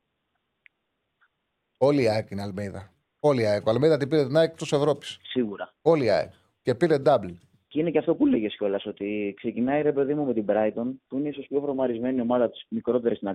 [1.77, 2.93] Όλη η ΑΕΚ είναι Αλμέιδα.
[3.19, 3.65] Όλη η ΑΕΚ.
[3.65, 5.19] Ο Αλμέιδα την πήρε την ΑΕΚ εκτός Ευρώπης.
[5.23, 5.73] Σίγουρα.
[5.81, 6.31] Όλη η ΑΕΚ.
[6.61, 7.35] Και πήρε double.
[7.73, 10.91] Και είναι και αυτό που λέγες κιόλας, ότι ξεκινάει ρε παιδί μου με την Brighton,
[11.07, 12.65] που είναι ίσως πιο βρωμαρισμένη ομάδα της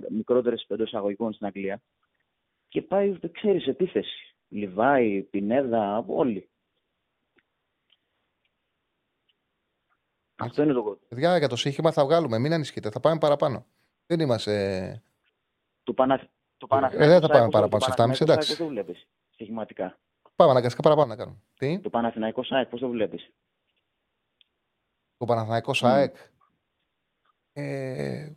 [0.09, 1.83] μικρότερης εντός εισαγωγικών στην Αγγλία.
[2.69, 4.37] Και πάει, δεν ξέρεις, επίθεση.
[4.49, 6.51] Λιβάη, Πινέδα, όλοι.
[10.37, 12.39] Αυτό είναι το Παιδιά, για το σύγχυμα θα βγάλουμε.
[12.39, 12.91] Μην ανησυχείτε.
[12.91, 13.67] Θα πάμε παραπάνω.
[14.07, 15.03] Δεν είμαστε.
[15.83, 16.19] Το, Πανα...
[16.57, 18.49] το Ε, Παναθηναϊκό δεν θα πάμε Σάικος, παραπάνω το σε 7,5, Παναθηναϊκός εντάξει.
[18.49, 19.99] Σάικος, το βλέπεις στοιχηματικά.
[20.37, 21.39] Πάμε αναγκαστικά παραπάνω να κάνουμε.
[21.59, 23.33] Τι; Το Παναθηναϊκός ΣΑΕΚ, πώς το βλέπεις;
[25.19, 26.17] Το Παναθηναϊκό ΣΑΕΚ.
[27.53, 28.29] Ε,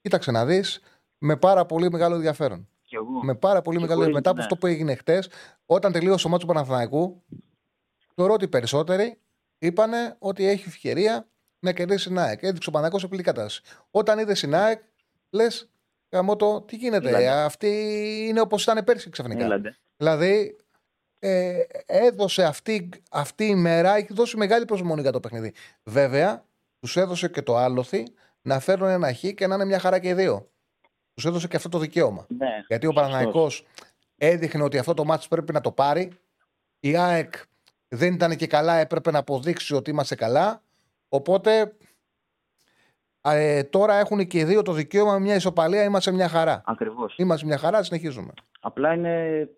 [0.00, 0.80] κοίταξε να δεις.
[1.18, 2.68] Με πάρα πολύ μεγάλο ενδιαφέρον.
[2.82, 3.24] Κι εγώ.
[3.24, 4.44] Με πάρα πολύ Και μεγάλο χωρίς- Μετά από ναι.
[4.44, 5.28] αυτό που έγινε χτες,
[5.66, 7.22] όταν τελείωσε ο μάτσο του Παναθηναϊκού,
[8.14, 9.20] θεωρώ ότι οι περισσότεροι
[9.58, 11.28] είπαν ότι έχει ευκαιρία
[11.58, 12.42] να κερδίσει την ΑΕΚ.
[12.42, 13.62] Έδειξε ο Παναθηναϊκός σε πλήρη κατάσταση.
[13.90, 14.82] Όταν είδε την ΑΕΚ,
[15.30, 15.70] λες,
[16.38, 17.08] το τι γίνεται.
[17.08, 17.28] Έλαντε.
[17.30, 17.68] Αυτή
[18.28, 19.44] είναι όπως ήταν πέρσι ξαφνικά.
[19.44, 19.76] Έλαντε.
[19.96, 20.56] Δηλαδή,
[21.18, 25.52] ε, έδωσε αυτή, αυτή η μέρα, έχει δώσει μεγάλη προσμονή για το παιχνίδι.
[25.84, 26.44] Βέβαια,
[26.80, 28.02] τους έδωσε και το άλοθη
[28.42, 30.50] να φέρουν ένα χ και να είναι μια χαρά και οι δύο.
[31.14, 32.26] Τους έδωσε και αυτό το δικαίωμα.
[32.28, 33.10] Ναι, Γιατί ο σωστός.
[33.10, 33.66] Παναναϊκός
[34.16, 36.12] έδειχνε ότι αυτό το μάτς πρέπει να το πάρει.
[36.80, 37.34] Η ΑΕΚ
[37.88, 40.62] δεν ήταν και καλά, έπρεπε να αποδείξει ότι είμαστε καλά.
[41.08, 41.72] Οπότε
[43.20, 46.62] ε, τώρα έχουν και οι δύο το δικαίωμα με μια ισοπαλία, είμαστε μια χαρά.
[46.64, 47.14] Ακριβώς.
[47.16, 48.32] Είμαστε μια χαρά, συνεχίζουμε.
[48.60, 49.48] Απλά είναι.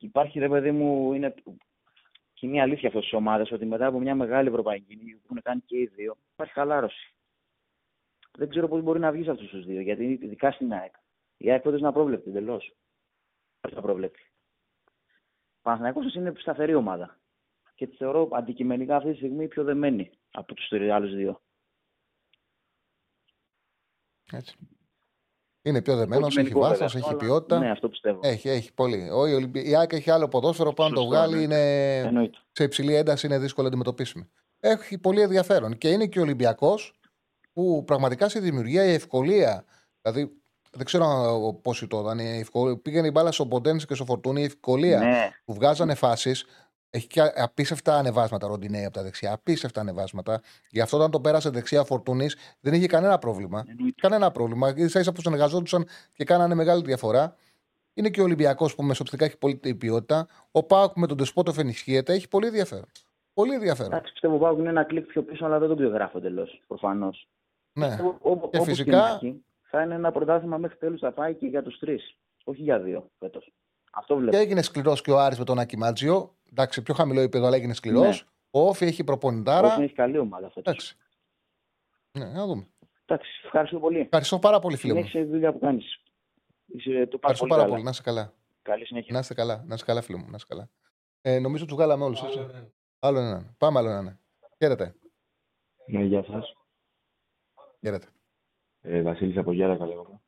[0.00, 1.34] Υπάρχει ρε παιδί μου, είναι
[2.32, 5.42] και μια αλήθεια αυτό τη ομάδα ότι μετά από μια μεγάλη ευρωπαϊκή νίκη που έχουν
[5.42, 7.14] κάνει και οι δύο, υπάρχει χαλάρωση.
[8.32, 10.94] Δεν ξέρω πώς μπορεί να βγεις σε αυτούς τους δύο, γιατί ειδικά στην ΑΕΚ.
[11.36, 12.72] Η ΑΕΚ τότε είναι απρόβλεπτη εντελώς.
[13.60, 14.22] Όχι απρόβλεπτη.
[15.56, 17.18] Ο Παναθηναϊκός είναι σταθερή ομάδα.
[17.74, 21.40] Και τη θεωρώ αντικειμενικά αυτή τη στιγμή πιο δεμένη από τους άλλους δύο.
[24.32, 24.79] Έτσι.
[25.62, 27.58] Είναι πιο δεμένος, έχει Υποκειμενικό βάθος, βέβαια έχει αυτό, αλλά- ποιότητα.
[27.58, 28.20] Ναι, αυτό πιστεύω.
[28.22, 29.10] Έχει, έχει πολύ.
[29.10, 31.42] Ο, η Ολυμπι- η ΑΕΚ έχει άλλο ποδόσφαιρο, πάνω να το Σωστό, βγάλει ναι.
[31.42, 32.38] είναι Εννοείται.
[32.52, 34.28] σε υψηλή ένταση, είναι δύσκολο να αντιμετωπίσιμη.
[34.60, 35.78] Έχει πολύ ενδιαφέρον.
[35.78, 36.92] Και είναι και ο Ολυμπιακός
[37.52, 39.64] που πραγματικά στη δημιουργία η ευκολία.
[40.02, 40.32] Δηλαδή,
[40.72, 41.06] δεν ξέρω
[41.62, 42.18] πώ το είδαν.
[42.18, 44.40] η ευκολία- Πήγαινε η μπάλα στο Ποντένse και στο Φορτούνι.
[44.40, 45.28] Η ευκολία Ναι.
[45.44, 46.44] που βγάζανε φάσεις.
[46.90, 49.32] Έχει και απίστευτα ανεβάσματα ροντινέη από τα δεξιά.
[49.32, 50.40] Απίστευτα ανεβάσματα.
[50.70, 53.64] Γι' αυτό όταν το πέρασε δεξιά Φορτούνης δεν είχε κανένα πρόβλημα.
[54.00, 54.74] Κανένα πρόβλημα.
[54.76, 57.36] σα ίσα που συνεργαζόντουσαν και κάνανε μεγάλη διαφορά.
[57.94, 60.28] Είναι και ο Ολυμπιακός που μεσοπιστικά έχει πολύ ποιότητα.
[60.50, 62.12] Ο Πάουκ με τον Τεσπότοφ ενισχύεται.
[62.12, 62.86] Έχει πολύ ενδιαφέρον.
[63.34, 63.92] Πολύ ενδιαφέρον.
[63.92, 66.62] Εντάξει, πιστεύω ότι είναι ένα κλικ πιο πίσω, αλλά δεν τον ξεγράφω εντελώς.
[66.66, 67.28] Προφανώς.
[67.72, 67.98] Ναι.
[68.20, 71.46] Όπω Και και φυσικά να έχει, θα είναι ένα πρωτάθλημα μέχρι τέλους θα πάει και
[71.46, 72.16] για τους τρεις.
[72.44, 73.52] Όχι για δύο φέτος.
[73.90, 74.30] Αυτό βλέπω.
[74.30, 76.36] Και έγινε σκληρός και ο Άρης με τον Άκη Μάτζιο.
[76.50, 78.22] Εντάξει, πιο χαμηλό επίπεδο, αλλά έγινε σκληρός.
[78.22, 78.28] Ναι.
[78.50, 79.72] Ο Όφη έχει προπονητάρα.
[79.74, 80.62] Όχι, έχει καλή ομάδα φέτος.
[80.72, 80.96] Εντάξει.
[82.18, 82.66] Ναι, να δούμε.
[83.04, 83.98] Εντάξει, ευχαριστώ πολύ.
[83.98, 84.98] Ευχαριστώ πάρα πολύ, φίλε μου.
[84.98, 86.02] Συνέχισε τη δουλειά που κάνεις.
[86.66, 87.68] Το πας Ευχαριστώ πολύ πάρα καλά.
[87.72, 87.82] πολύ.
[87.82, 88.34] Να είσαι καλά.
[88.62, 89.12] Καλή συνέχεια.
[89.12, 90.26] Να είστε καλά, να είστε καλά, φίλε μου.
[90.30, 90.70] Να είστε καλά.
[91.20, 92.22] Ε, νομίζω τους βγάλαμε όλους.
[92.98, 93.54] Άλλο έναν.
[93.58, 94.18] Πάμε άλλο έναν.
[94.58, 94.94] Χαίρετε.
[95.86, 96.56] Ναι, γεια σας.
[97.80, 98.06] Χαίρετε.
[98.80, 100.20] Ε, Βασίλης από Γιάρα, λέγομαι.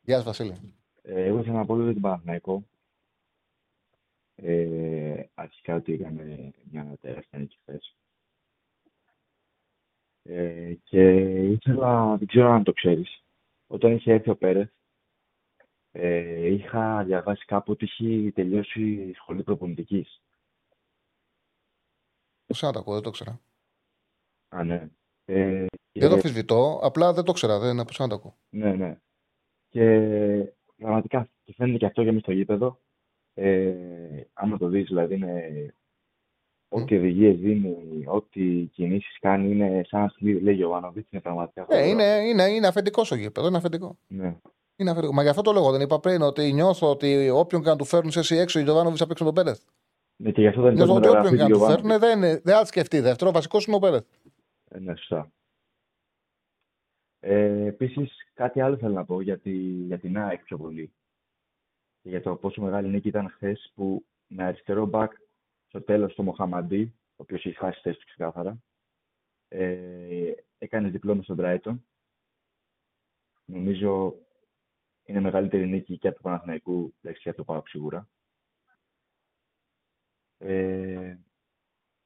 [0.00, 0.74] Γεια σας, Βασίλη.
[1.02, 2.64] Ε, εγώ ήθελα να πω για την Παναθηναϊκό.
[4.34, 7.96] Ε, αρχικά ότι έκανε μια τεράστια νίκη χθες.
[10.22, 11.10] Ε, και
[11.48, 13.22] ήθελα, δεν ξέρω αν το ξέρεις,
[13.66, 14.70] όταν είχε έρθει ο Πέρεθ,
[15.92, 20.22] ε, είχα διαβάσει κάπου ότι έχει τελειώσει η σχολή προπονητικής.
[22.46, 23.40] Πώ να το ακούω, δεν το ξέρα.
[24.48, 24.88] Α, ναι.
[25.24, 27.58] Ε, Δεν το και- αμφισβητώ, απλά δεν το ξέρα.
[27.58, 28.36] Δεν πώ να το ακούω.
[28.50, 29.00] Ναι, ναι.
[29.68, 30.52] Και
[30.82, 32.78] πραγματικά και φαίνεται και αυτό για μες στο γήπεδο.
[33.34, 33.72] Ε,
[34.32, 35.42] άμα το δεις, δηλαδή είναι
[36.68, 38.42] ό,τι οδηγίες δίνει, ό,τι
[38.72, 41.88] κινήσεις κάνει, είναι σαν να στείλει, λέει Γιωβάνοβιτς, είναι πραγματικά Ναι, φοβερό.
[41.90, 43.48] είναι, είναι, είναι αφεντικός στο γήπεδος.
[43.48, 43.96] Είναι αφεντικό.
[44.06, 44.36] Ναι.
[44.76, 45.12] Είναι αφεντικό.
[45.12, 47.84] Μα γι' αυτό το λόγο δεν είπα πριν ότι νιώθω ότι όποιον και να του
[47.84, 49.60] φέρουν σε εσύ έξω, η Τζοβάνοβιτ θα παίξουν τον Πέρεθ.
[50.16, 51.88] Ναι, και γι' αυτό δεν Νιώθω το ότι όποιον μεταγραφή και να του Γιωβάνοβιτς.
[51.88, 53.30] φέρουν δεν, είναι- δεν θα τη σκεφτεί δεύτερο.
[53.30, 54.04] Ο βασικός είναι ο Πέρεθ.
[54.70, 55.30] Ε, ναι, σωστά.
[57.24, 60.92] Ε, επίσης, κάτι άλλο θέλω να πω για, τη, για την ΑΕΚ πιο πολύ.
[62.00, 65.12] Και για το πόσο μεγάλη νίκη ήταν χθες που με αριστερό μπακ
[65.68, 68.62] στο τέλος το Μοχαμαντή, ο οποίος έχει χάσει τη θέση του ξεκάθαρα,
[69.48, 71.78] ε, έκανε διπλό μες στον Brighton.
[73.44, 74.14] Νομίζω
[75.04, 78.08] είναι μεγαλύτερη νίκη και από του Παναθηναϊκού, εντάξει, και από το ΠΑΟΚ σίγουρα.
[80.38, 81.18] Ε,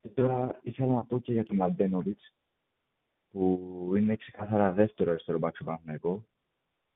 [0.01, 2.35] και τώρα ήθελα να πω και για τον Μαντένοβιτς,
[3.37, 6.27] που είναι ξεκάθαρα δεύτερο αριστερό μπακ στο Παναθηναϊκό,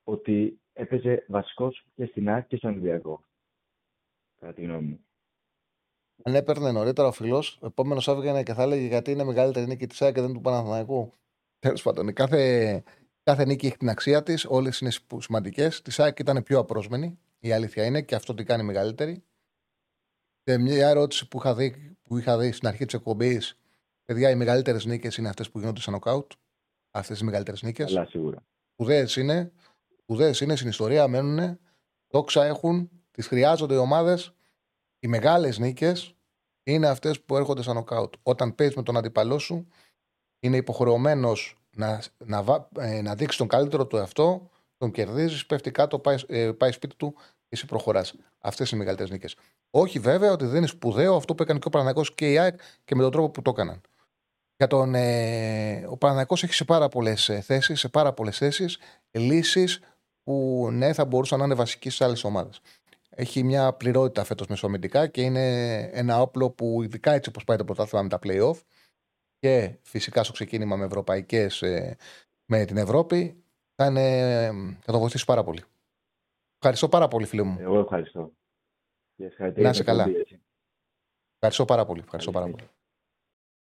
[0.03, 3.23] ότι έπαιζε βασικός και στην ΑΕΚ και στον Ολυμπιακό.
[4.39, 5.05] Κατά τη γνώμη μου.
[6.23, 9.87] Αν έπαιρνε νωρίτερα ο φιλό, ο επόμενος έβγαινε και θα έλεγε γιατί είναι μεγαλύτερη νίκη
[9.87, 11.13] της ΑΕΚ και δεν του Παναθηναϊκού.
[11.59, 12.83] Τέλος πάντων, η κάθε,
[13.23, 15.81] κάθε νίκη έχει την αξία της, όλες είναι σημαντικές.
[15.81, 19.23] Της ΑΕΚ ήταν πιο απρόσμενη, η αλήθεια είναι, και αυτό την κάνει μεγαλύτερη.
[20.43, 23.60] Και μια ερώτηση που είχα δει, που είχα δει στην αρχή της εκπομπής,
[24.05, 26.31] παιδιά, οι μεγαλύτερες νίκες είναι αυτές που γίνονται σαν νοκάουτ.
[26.91, 27.91] Αυτές οι μεγαλύτερες νίκες.
[27.91, 28.43] Αλλά σίγουρα.
[28.73, 29.51] Σπουδαίε είναι,
[30.01, 31.59] σπουδαίε είναι στην ιστορία, μένουν,
[32.07, 34.33] δόξα έχουν, τις χρειάζονται οι ομάδες.
[34.99, 36.15] Οι μεγάλες νίκες
[36.63, 38.13] είναι αυτές που έρχονται σαν νοκάουτ.
[38.23, 39.67] Όταν παίζεις με τον αντίπαλό σου,
[40.39, 45.71] είναι υποχρεωμένος να, να, βα- ε, να δείξεις τον καλύτερο του εαυτό, τον κερδίζεις, πέφτει
[45.71, 48.15] κάτω, πάει, ε, πάει σπίτι του και εσύ προχωράς.
[48.39, 49.35] Αυτές είναι οι μεγαλύτερες νίκες.
[49.69, 52.59] Όχι βέβαια ότι δεν είναι σπουδαίο αυτό που έκανε και ο Παναγιώ και η ΑΕΚ
[52.83, 53.81] και με τον τρόπο που το έκαναν.
[54.61, 58.79] Για τον, ε, ο Παναγιώ έχει σε πάρα πολλές θέσεις, σε πάρα πολλές θέσεις
[59.11, 59.79] λύσεις
[60.23, 62.61] που ναι, θα μπορούσαν να είναι βασικοί σε άλλες ομάδες.
[63.09, 67.63] Έχει μια πληρότητα φέτος μεσοαμυντικά και είναι ένα όπλο που ειδικά έτσι όπως πάει το
[67.63, 68.61] πρωτάθλημα με τα playoff
[69.39, 71.63] και φυσικά στο ξεκίνημα με ευρωπαϊκές
[72.45, 73.43] με την Ευρώπη
[73.75, 74.51] θα, είναι,
[74.81, 75.63] θα το βοηθήσει πάρα πολύ.
[76.57, 77.57] Ευχαριστώ πάρα πολύ, φίλε μου.
[77.59, 78.31] Εγώ ευχαριστώ.
[79.15, 80.01] Και συγχαρητήρια Να είσαι για την καλά.
[80.01, 80.41] εκπομπή, έτσι.
[81.33, 82.01] Ευχαριστώ πάρα πολύ.
[82.01, 82.69] Ευχαριστώ πάρα πολύ.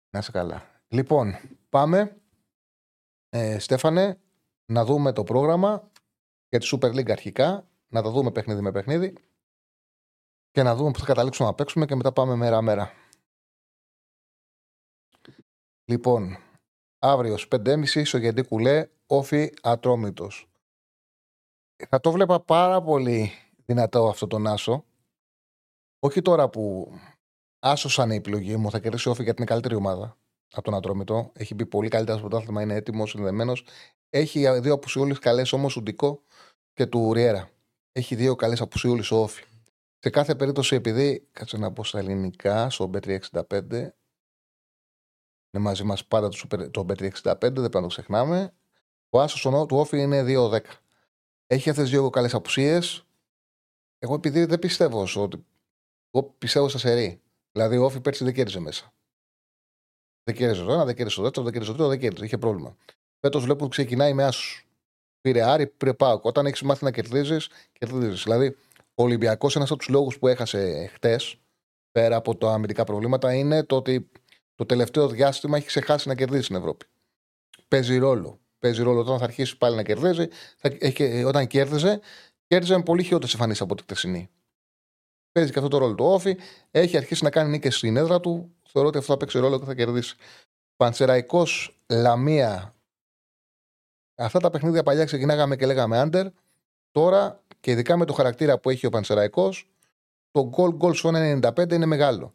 [0.10, 0.78] Να είσαι καλά.
[0.92, 1.36] Λοιπόν,
[1.70, 2.22] πάμε.
[3.30, 4.22] Ε, Στέφανε,
[4.66, 5.92] να δούμε το πρόγραμμα
[6.50, 7.68] για τη Super League αρχικά.
[7.88, 9.18] Να τα δούμε παιχνίδι με παιχνίδι.
[10.52, 12.92] Και να δούμε που θα καταλήξουμε να παίξουμε και μετά πάμε μέρα-μέρα.
[15.86, 16.38] Λοιπόν,
[17.00, 20.50] αύριο στις 5.30 στο Γεντή Κουλέ, όφι ατρόμητος.
[21.90, 23.32] Θα το βλέπα πάρα πολύ
[23.66, 24.86] δυνατό αυτό τον Άσο.
[26.00, 26.94] Όχι τώρα που
[27.60, 30.19] Άσο σαν η επιλογή μου, θα κερδίσει όφη γιατί είναι καλύτερη ομάδα
[30.52, 31.32] από τον Ατρόμητο.
[31.34, 33.66] Έχει μπει πολύ καλύτερα στο πρωτάθλημα, είναι έτοιμος, συνδεμένος.
[34.10, 36.22] Έχει δύο απουσιούλε καλές όμως, ο Ντικό
[36.74, 37.50] και του Ριέρα.
[37.92, 39.44] Έχει δύο καλές απουσιούλε ο Όφη.
[40.00, 41.28] Σε κάθε περίπτωση, επειδή.
[41.32, 43.94] Κάτσε να πω στα ελληνικά, στο B365.
[45.52, 48.54] Είναι μαζί μας πάντα το, Super- το B365, δεν πρέπει να το ξεχνάμε.
[49.10, 50.60] Ο Άσος του Όφη είναι 2-10.
[51.48, 53.06] Έχει αυτές δύο καλές απουσίες.
[54.00, 55.46] Εγώ επειδή δεν πιστεύω στο ότι.
[56.12, 57.22] Εγώ πιστεύω στα σερή.
[57.52, 58.94] Δηλαδή, ο Όφη πέρσι δεν κέρδιζε μέσα.
[60.24, 62.26] Δεν κέρδιζε το ένα, δεν κέρδιζε το δεύτερο, δεν κέρδιζε το τρίτο, δεν κέρδιζε.
[62.26, 62.76] Είχε πρόβλημα.
[63.20, 64.68] Φέτος βλέπω ότι ξεκινάει με άσους.
[65.22, 66.26] Πήρε Άρη, πήρε Πάοκ.
[66.26, 68.24] Όταν έχεις μάθει να κερδίζεις, κερδίζεις.
[68.24, 68.56] Δηλαδή,
[68.96, 71.40] ο Ολυμπιακός, ένας από τους λόγους που έχασε χτες,
[71.92, 74.10] πέρα από τα αμυντικά προβλήματα, είναι το ότι
[74.56, 76.86] το τελευταίο διάστημα έχει ξεχάσει να κερδίσει στην Ευρώπη.
[77.68, 78.40] Παίζει ρόλο.
[78.60, 80.28] Παίζει ρόλο όταν θα αρχίσει πάλι να κερδίζει.
[80.58, 82.00] Θα, έχει, όταν κέρδιζε,
[82.48, 84.30] κέρδιζε με πολύ χειρότερες εμφανίσεις από τη χτεσινή.
[85.32, 86.38] Παίζει και αυτό το ρόλο του Όφη.
[86.72, 88.56] Έχει αρχίσει να κάνει νίκες στην έδρα του.
[88.72, 90.16] Θεωρώ ότι αυτό θα παίξει ρόλο και θα κερδίσει.
[90.76, 92.76] Πανσεραϊκός Λαμία.
[94.16, 96.28] αυτά τα παιχνίδια παλιά ξεκινάγαμε και λέγαμε under.
[96.92, 99.70] Τώρα και ειδικά με το χαρακτήρα που έχει ο Πανσεραϊκός,
[100.32, 102.34] το goal goal στο 1,95 είναι μεγάλο.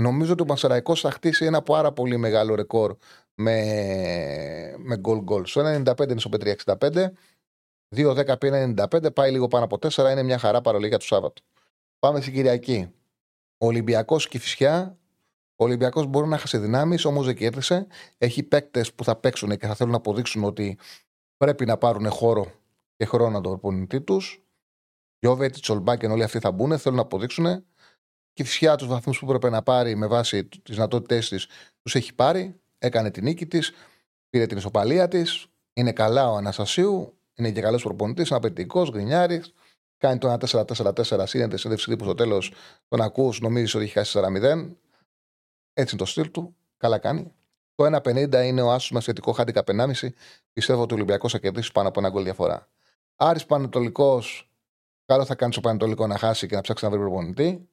[0.00, 2.96] Νομίζω ότι ο Πανσεραϊκός θα χτίσει ένα πάρα πολύ μεγάλο ρεκόρ
[3.34, 5.46] με, με goal goal.
[5.46, 6.30] Στο 1,95 είναι στο
[6.66, 7.06] 5,65.
[7.96, 11.42] 2-10 πει 95, πάει λίγο πάνω από 4, είναι μια χαρά παρολίγα για το Σάββατο.
[11.98, 12.92] Πάμε στην Κυριακή.
[13.58, 14.98] Ολυμπιακός και φυσιά.
[15.56, 17.86] Ο Ολυμπιακός μπορεί να χάσει δυνάμεις, όμως δεν κέρδισε.
[18.18, 20.78] Έχει παίκτες που θα παίξουν και θα θέλουν να αποδείξουν ότι
[21.36, 22.52] πρέπει να πάρουν χώρο
[22.96, 24.40] και χρόνο τον προπονητή τους.
[25.18, 27.64] Γιώβετ, Τσολμπάκεν, όλοι αυτοί θα μπουν, θέλουν να αποδείξουν.
[28.32, 31.46] Και φυσικά τους βαθμούς που πρέπει να πάρει με βάση τις δυνατότητές της,
[31.82, 32.60] τους έχει πάρει.
[32.78, 33.72] Έκανε την νίκη της,
[34.30, 35.46] πήρε την ισοπαλία της.
[35.72, 39.52] Είναι καλά ο Αναστασίου, είναι και καλός προπονητής, είναι απαιτητικός, γκρινιάρης.
[39.98, 42.52] Κάνει το 1-4-4-4, σύνδεται συνέντευξη τύπου στο τέλος.
[42.88, 44.76] Τον ακούς, νομίζεις ότι έχει χάσει 4-0.
[45.78, 46.56] Έτσι είναι το στυλ του.
[46.76, 47.32] Καλά κάνει.
[47.74, 50.08] Το 1-50 είναι ο άσος με σχετικό χάντικα 1,5.
[50.52, 52.68] Πιστεύω ότι ο Ολυμπιακός θα κερδίσει πάνω από ένα γκολ διαφορά.
[53.16, 54.50] Άρης Πανετολικός,
[55.06, 57.68] καλό θα κάνει στο Πανετολικό να χάσει και να ψάξει να βρει προπονητή.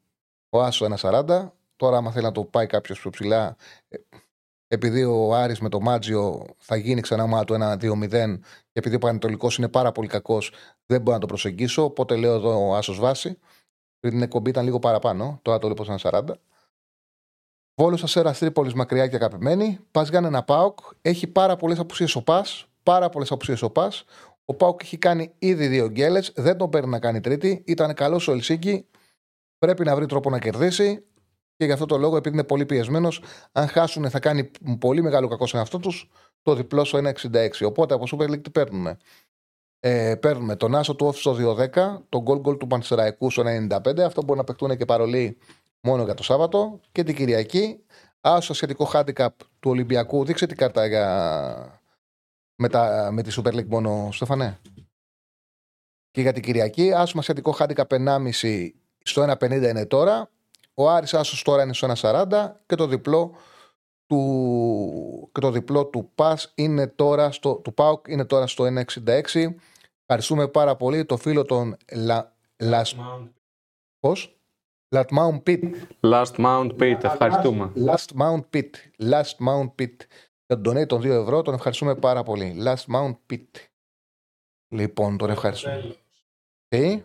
[0.49, 1.51] Ο Άσος 1,40.
[1.75, 3.55] Τώρα, άμα θέλει να το πάει κάποιος πιο ψηλά,
[3.87, 3.97] ε,
[4.67, 8.39] επειδή ο Άρης με το Μάτζιο θα γίνει ξανά ομάδα του 1-2-0
[8.71, 10.51] και επειδή ο Πανετολικός είναι πάρα πολύ κακός,
[10.85, 11.83] δεν μπορώ να το προσεγγίσω.
[11.83, 13.39] Οπότε λέω εδώ ο Άσος βάση.
[13.99, 15.39] Πριν την εκπομπή ήταν λίγο παραπάνω.
[15.41, 16.39] Τώρα το λέω ένα 40.
[17.75, 19.79] Βόλο Αστέρα Τρίπολης μακριά και αγαπημένη.
[19.91, 20.79] Πας ένα Πάοκ.
[21.01, 22.67] Έχει πάρα πολλές απουσίες ο Πας.
[22.83, 24.03] Πάρα πολλές απουσίες ο Πας.
[24.45, 26.31] Ο Πάοκ έχει κάνει ήδη δύο γκέλες.
[26.35, 27.63] Δεν τον παίρνει να κάνει τρίτη.
[27.65, 28.85] Ήταν καλός ο Ελσίγκη.
[29.57, 31.03] Πρέπει να βρει τρόπο να κερδίσει.
[31.55, 33.21] Και γι' αυτό το λόγο, επειδή είναι πολύ πιεσμένος,
[33.51, 36.09] αν χάσουν θα κάνει πολύ μεγάλο κακό σε αυτό τους.
[36.41, 37.65] Το διπλό στο 1,66.
[37.65, 38.97] Οπότε από Super League τι παίρνουμε.
[39.79, 43.99] Ε, παίρνουμε τον Άσο του Όφη στο 2,10, τον γκολ γκολ του Πανσεραϊκού στο 95.
[43.99, 45.37] Αυτό μπορεί να παιχτούν και παρολί
[45.83, 46.79] μόνο για το Σάββατο.
[46.91, 47.83] Και την Κυριακή,
[48.21, 49.27] άσο σχετικό handicap
[49.59, 50.25] του Ολυμπιακού.
[50.25, 51.81] Δείξε την κάρτα για...
[52.55, 53.09] με, τα...
[53.11, 54.59] με τη Super League μόνο, Στεφανέ.
[56.11, 58.69] Και για την Κυριακή, άσο σχετικό handicap 1,5
[59.03, 60.29] στο 1,50 είναι τώρα.
[60.73, 63.35] Ο Άρης Άσος τώρα είναι στο 1,40 και το διπλό
[64.05, 69.53] του, και το διπλό του ΠΑΣ είναι τώρα στο, του ΠΑΟΚ είναι τώρα στο 1,66.
[70.01, 72.95] Ευχαριστούμε πάρα πολύ το φίλο των Λα, Last,
[73.99, 74.37] πώς;
[74.93, 75.87] Last Mount Pit.
[76.01, 77.71] Last Mount Pit, ευχαριστούμε.
[77.75, 78.69] Last Mount Pit.
[78.97, 79.95] Last Mount Pit.
[80.45, 82.55] Για τον donate των 2 ευρώ τον ευχαριστούμε πάρα πολύ.
[82.65, 83.47] Last Mount Pit.
[84.67, 85.95] Λοιπόν, τον ευχαριστούμε.
[86.67, 87.03] Τι;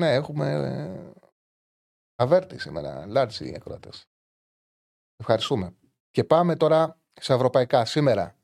[0.00, 1.12] Ναι, έχουμε ε,
[2.14, 3.06] αβέρτη σήμερα.
[3.06, 4.08] Λάρτσι ακροατές.
[5.16, 5.74] Ευχαριστούμε.
[6.10, 7.84] Και πάμε τώρα σε ευρωπαϊκά.
[7.84, 8.36] Σήμερα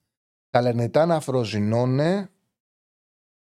[0.51, 2.31] τα Λερνιτάνα Φροζινώνε.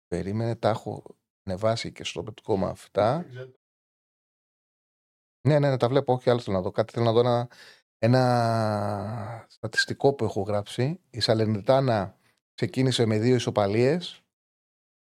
[0.06, 1.02] Περίμενε, τα έχω
[1.44, 3.26] ανεβάσει και στο πετικό μου αυτά.
[5.46, 6.12] Ναι, ναι, ναι, τα βλέπω.
[6.12, 6.70] Όχι άλλο θέλω να δω.
[6.70, 7.48] Κάτι θέλω να δω ένα,
[7.98, 11.00] ένα στατιστικό που έχω γράψει.
[11.10, 12.18] Η Σαλερνιτάνα
[12.54, 14.20] ξεκίνησε με δύο ισοπαλίες.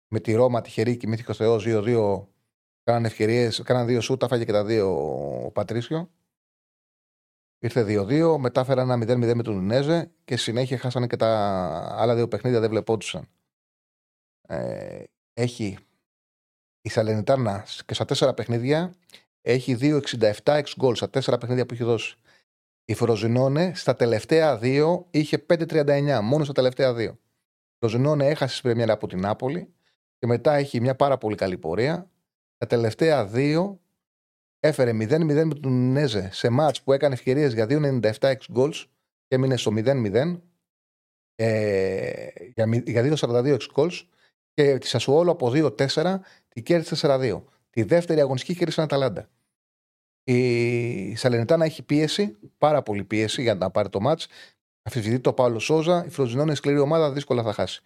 [0.08, 2.28] Με τη Ρώμα, τη Χερίκη, Μύθικος Θεός 2-2
[2.88, 4.88] Κάναν ευκαιρίες, κάναν δύο σούτ, τα φάγε και τα δύο
[5.46, 6.12] ο Πατρίσιο.
[7.60, 11.28] Ήρθε 2-2, μετά φέραν ένα 0-0 με τον Ινέζε και συνέχεια χάσανε και τα
[11.98, 13.28] άλλα δύο παιχνίδια, δεν βλεπόντουσαν.
[14.42, 15.04] Ε,
[15.34, 15.78] έχει
[16.82, 18.94] η Σαλενιτάνα και στα τέσσερα παιχνίδια
[19.50, 22.16] έχει 2,67 εξ γκολ στα τέσσερα παιχνίδια που έχει δώσει.
[22.86, 27.20] Η Φροζινόνε στα τελευταία δύο είχε 5,39 μόνο στα τελευταία δύο.
[27.74, 29.74] Η Φροζινόνε έχασε στην Πρεμιέρα από την Νάπολη
[30.18, 32.12] και μετά έχει μια πάρα πολύ καλή πορεία.
[32.58, 33.80] Τα τελευταία δύο
[34.60, 38.86] έφερε 0-0 με τον Νέζε σε μάτς που έκανε ευκαιρίες για 2,97 εξ goals
[39.28, 40.40] και έμεινε στο 0-0
[41.36, 42.28] ε,
[42.86, 44.02] για 2,42 εξ goals
[44.54, 47.42] και τη Σασουόλο από 2-4 τη κέρδισε 4-2.
[47.70, 49.30] Τη δεύτερη αγωνιστική κέρδισε ένα ταλάντα.
[50.30, 54.28] Η Σαλενιτάνα έχει πίεση, πάρα πολύ πίεση για να πάρει το μάτς.
[54.82, 56.06] Αφιβητεί το Παύλο Σόζα.
[56.06, 57.82] Η Φροζινόνη σκληρή ομάδα δύσκολα θα χάσει.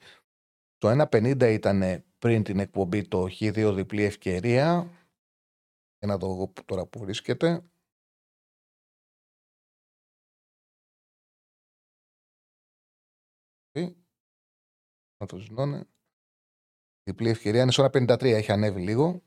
[0.77, 4.89] Το 1.50 ήταν πριν την εκπομπή το Χ2 διπλή ευκαιρία.
[5.97, 7.63] Για να δω τώρα που βρίσκεται.
[15.17, 15.87] Να το ζητώνε.
[17.03, 19.21] Διπλή ευκαιρία είναι στο 1.53, έχει ανέβει λίγο.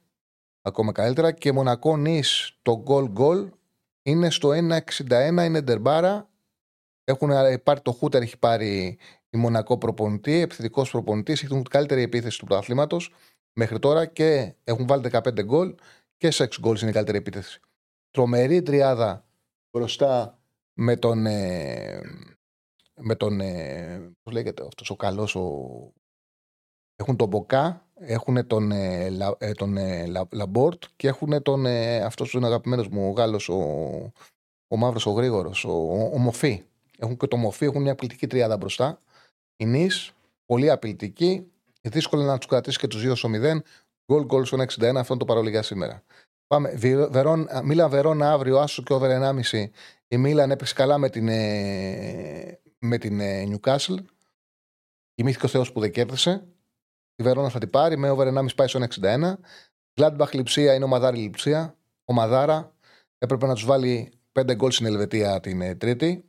[0.67, 1.33] Ακόμα καλύτερα.
[1.33, 3.51] Και Μονακό Νης το γκολ γκολ
[4.03, 6.29] είναι στο 1.61, είναι ντερμπάρα.
[7.05, 7.31] Έχουν
[7.63, 8.99] πάρει το Χούτερ, έχει πάρει
[9.31, 13.13] η Μονακό προπονητή, επιθετικός προπονητής, έχουν την καλύτερη επίθεση του πρωταθλήματος
[13.53, 15.75] μέχρι τώρα και έχουν βάλει 15 γκολ
[16.17, 17.61] και σε 6 γκολ είναι η καλύτερη επίθεση.
[18.11, 19.25] Τρομερή τριάδα
[19.71, 20.39] μπροστά
[20.75, 21.27] με τον.
[21.27, 22.01] Ε,
[23.01, 23.41] με τον.
[23.41, 25.37] Ε, πώς λέγεται αυτός ο καλός.
[25.37, 25.93] Ο...
[26.97, 31.67] Έχουν τον Μπογκά, έχουν τον, ε, ε τον ε, Λαμπόρντ και έχουν τον.
[31.67, 33.59] Ε, αυτός που είναι αγαπημένος μου, ο Γάλλος, ο,
[34.69, 36.63] ο Μαύρος, ο Γρήγορος, ο, ο, ο Μοφί.
[36.99, 38.99] Έχουν και το Μοφί, έχουν μια επιθετική τριάδα μπροστά.
[39.57, 40.15] Η Νις,
[40.47, 41.47] Πολύ απειλητική.
[41.81, 43.59] Δύσκολο να τους κρατήσει και τους δύο στο 0.
[44.13, 44.63] Γκολ γκολ στο 61.
[44.97, 46.03] Αυτό είναι το παρολί για σήμερα.
[46.47, 46.75] Πάμε.
[47.11, 49.71] Βερόν, Μίλαν Βερόνα αύριο, άσο και over 1,5.
[50.09, 53.97] Η Μίλαν έπαιξε καλά με την, ε, με την ε, Newcastle.
[55.15, 56.45] Κοιμήθηκε ο Θεός που δεν κέρδισε.
[57.17, 59.33] Η Βερόνα θα την πάρει με over 1,5 πάει στο 61.
[60.01, 61.77] Γκλάντμπαχ λειψία είναι ομαδάρη λειψία.
[62.05, 62.75] Ομαδάρα
[63.19, 66.25] έπρεπε να τους βάλει 5 γκολ στην Ελβετία την ε, Τρίτη.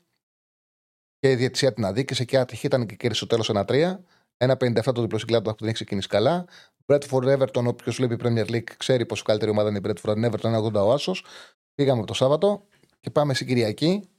[1.19, 3.99] Και η διαιτησία την αδίκησε και άτυχη ήταν και κέρδισε στο τέλος 1-3.
[4.37, 6.45] 1-57 το διπλό στην Gladbach που δεν έχει ξεκινήσει καλά.
[6.85, 10.73] Bradford Everton, όποιος βλέπει Premier League, ξέρει πόσο καλύτερη ομάδα είναι η Bradford Everton, 80
[10.73, 11.25] ο Άσος.
[11.73, 12.67] Πήγαμε το Σάββατο
[12.99, 14.09] και πάμε στην Κυριακή.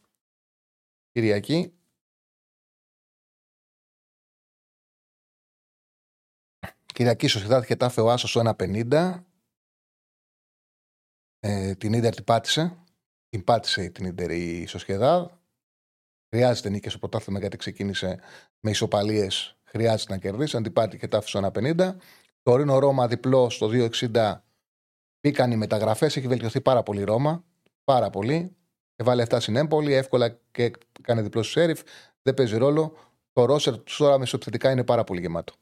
[1.12, 1.72] Κυριακή.
[6.96, 9.22] Κυριακή Σοσιαδάδ και τάφε ο Άσος στο 1,50.
[11.40, 12.76] Ε, την Ίντερ την πάτησε.
[13.28, 15.30] Την πάτησε την Ίντερ η Σοσιαδάδ.
[16.28, 18.20] Χρειάζεται νίκη στο πρωτάθλημα γιατί ξεκίνησε
[18.60, 19.56] με ισοπαλίες.
[19.64, 20.56] Χρειάζεται να κερδίσει.
[20.56, 21.96] Αντιπάτη και τάφε στο 1,50.
[22.42, 24.34] Το Ρήνο Ρώμα διπλό στο 2,60.
[25.20, 26.16] Μπήκαν οι μεταγραφές.
[26.16, 27.44] Έχει βελτιωθεί πάρα πολύ η Ρώμα.
[27.84, 28.56] Πάρα πολύ.
[28.96, 29.92] Έβαλε 7 στην Έμπολη.
[29.92, 30.70] Εύκολα και
[31.02, 31.80] κάνει διπλό στο Σέριφ.
[32.22, 32.96] Δεν παίζει ρόλο.
[33.32, 35.54] Το ρόσερ του τώρα μεσοεπιθετικά είναι πάρα πολύ γεμάτο.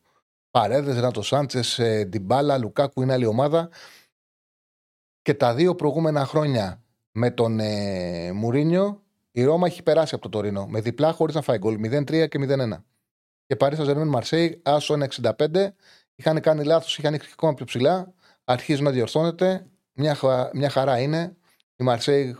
[0.55, 3.69] Παρέδες, Ράτο Σάντσες, Ντιμπάλα, Λουκάκου είναι άλλη ομάδα.
[5.23, 6.83] Και τα δύο προηγούμενα χρόνια
[7.13, 11.43] με τον ε, Μουρίνιο, η Ρώμα έχει περάσει από το Τωρίνο με διπλά χωρίς να
[11.43, 12.83] φάει γκολ 0-3 και 0-1.
[13.47, 15.67] Και Παρίσι Ζερμέν Μαρσέη, άσο 1-65.
[16.15, 18.15] Είχαν κάνει λάθος, είχαν ανοίξει ακόμα πιο ψηλά.
[18.45, 19.67] Αρχίζουν να διορθώνεται.
[19.93, 20.19] Μια,
[20.53, 21.37] μια χαρά είναι.
[21.77, 22.37] Η Μαρσέη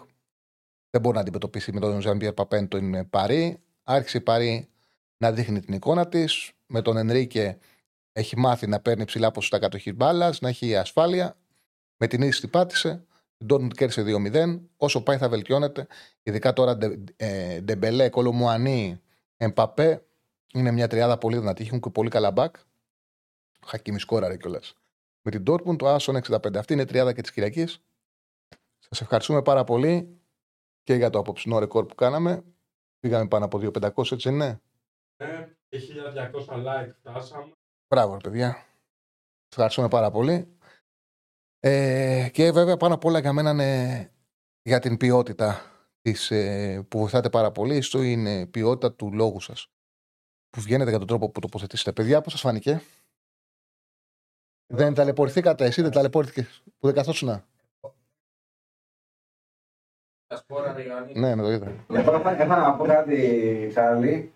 [0.91, 3.63] δεν μπορεί να αντιμετωπίσει με τον Ζαν Πιερ Παπέν την Παρί.
[3.83, 4.69] Άρχισε η Παρί
[5.17, 6.53] να δείχνει την εικόνα της.
[6.67, 7.59] Με τον Ενρίκε
[8.17, 11.37] έχει μάθει να παίρνει ψηλά ποσοστά κατοχής μπάλας, να έχει ασφάλεια.
[11.97, 13.05] Με τη Νις την πάτησε.
[13.37, 14.61] Την Ντόρτ κέρδισε 2-0.
[14.77, 15.87] Όσο πάει θα βελτιώνεται.
[16.23, 16.79] Ειδικά τώρα
[17.17, 19.01] ε, Ντεμπελέ, Κολομουανί,
[19.37, 20.05] Εμπαπέ.
[20.53, 21.65] Είναι μια τριάδα πολύ δυνατή.
[21.65, 22.57] Έχουν και πολύ καλά μπακ.
[23.67, 24.75] Χακίμι σκόραρε κιόλας.
[25.23, 26.57] Με την Dortmund, το Άσον 65.
[26.57, 27.83] Αυτή είναι η τριάδα και της Κυριακής.
[28.79, 30.21] Σας ευχαριστούμε πάρα πολύ
[30.83, 32.45] και για το απόψινό ρεκόρ που κάναμε.
[33.01, 34.61] Πήγαμε πάνω από 2.500, έτσι είναι.
[35.17, 35.79] Ναι, και
[36.49, 37.53] 1.200 like φτάσαμε.
[37.89, 38.53] Μπράβο, παιδιά.
[38.53, 38.67] Σας
[39.51, 40.57] ευχαριστούμε πάρα πολύ.
[41.61, 44.13] Ε, και βέβαια πάνω απ' όλα για μένα είναι
[44.63, 45.61] για την ποιότητα
[46.01, 49.69] της, ε, που βοηθάτε πάρα πολύ στο είναι η ποιότητα του λόγου σας
[50.51, 51.93] που βγαίνετε για τον τρόπο που τοποθετήσετε.
[51.93, 52.81] Παιδιά, πώς σας φάνηκε;
[54.67, 57.45] Δεν ταλαιπωρηθήκατε, εσύ δεν ταλαιπωρηθήκες που δεν καθόσουνα.
[61.15, 61.87] Ναι, με το είδα.
[61.89, 62.11] Έχω
[62.47, 64.34] να πω κάτι, Τσάρλι.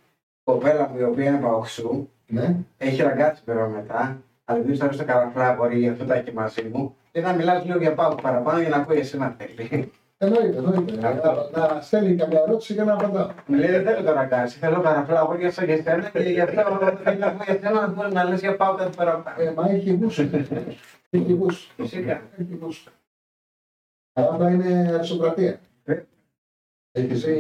[0.48, 2.56] Κοπέλα μου η οποία είναι παοξού, ναι.
[2.78, 6.96] έχει ραγκάτσει πέρα μετά, αλλά δεν στο καραφλά μπορεί γι' αυτό τα έχει μαζί μου.
[7.10, 9.92] Και να μιλάς λίγο για πάω παραπάνω για να ακούει εσύ να θέλει.
[10.18, 11.20] Εννοείται, εννοείται.
[11.52, 13.34] Να στέλνει καμιά ερώτηση και να απαντά.
[13.46, 16.62] Μου λέει δεν θέλω το ραγκάτσι, θέλω καραφλά εγώ για εσένα και γι' αυτό
[17.02, 19.42] θέλω να ακούει για σένα να μπορεί να λες για πάω κάτι παραπάνω.
[19.42, 20.22] Ε, μα έχει γούσου.
[21.10, 21.72] Έχει γούσου.
[21.76, 22.22] Φυσικά.
[22.38, 22.90] Έχει γούσου.
[24.12, 25.60] Αλλά είναι αριστοκρατία.
[26.92, 27.36] Έχει ζει.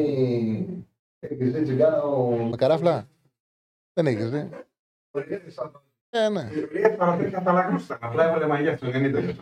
[1.18, 2.36] Έχεις ζει τσιγκάνο.
[2.50, 3.08] Με καράφλα;
[3.92, 4.48] Δεν έχεις ζει.
[6.10, 6.50] Ε, ναι.
[8.00, 9.34] Απλά έβαλε μαγιά στο 90.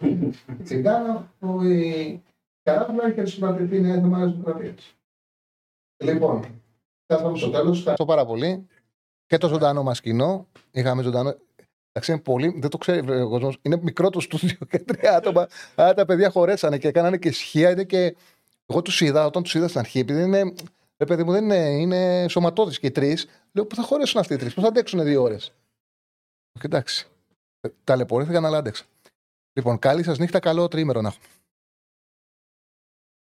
[0.64, 2.22] Τσιγκάνο που η
[2.62, 4.74] καράφλα και αριστοκρατική είναι θέμα αριστοκρατία.
[6.04, 6.44] Λοιπόν,
[7.04, 7.78] φτάσαμε στο τέλος.
[7.78, 8.66] Ευχαριστώ πάρα πολύ.
[9.26, 10.46] Και το ζωντανό μας κοινό.
[10.70, 11.36] Είχαμε ζωντανό.
[11.92, 13.58] Εντάξει, είναι πολύ, δεν το ξέρει ο κόσμος.
[13.62, 15.46] Είναι μικρό το στούντιο και τρία άτομα.
[15.74, 17.70] Αλλά τα παιδιά χωρέσανε και κάνανε και ισχύα.
[17.70, 18.16] Είναι και.
[18.66, 20.52] Εγώ τους είδα, όταν τους είδα στην αρχή, επειδή είναι.
[20.98, 23.26] Ρε παιδί μου, δεν είναι, είναι σωματώδης και οι τρεις.
[23.52, 25.52] Λέω που θα χωρέσουν αυτοί οι τρεις, πώς θα αντέξουν δύο ώρες;
[26.62, 27.06] Εντάξει.
[27.84, 28.84] Ταλαιπωρήθηκαν, αλλά άντεξα.
[29.52, 31.24] Λοιπόν, καλή σας νύχτα, καλό τρίμερο να έχουμε.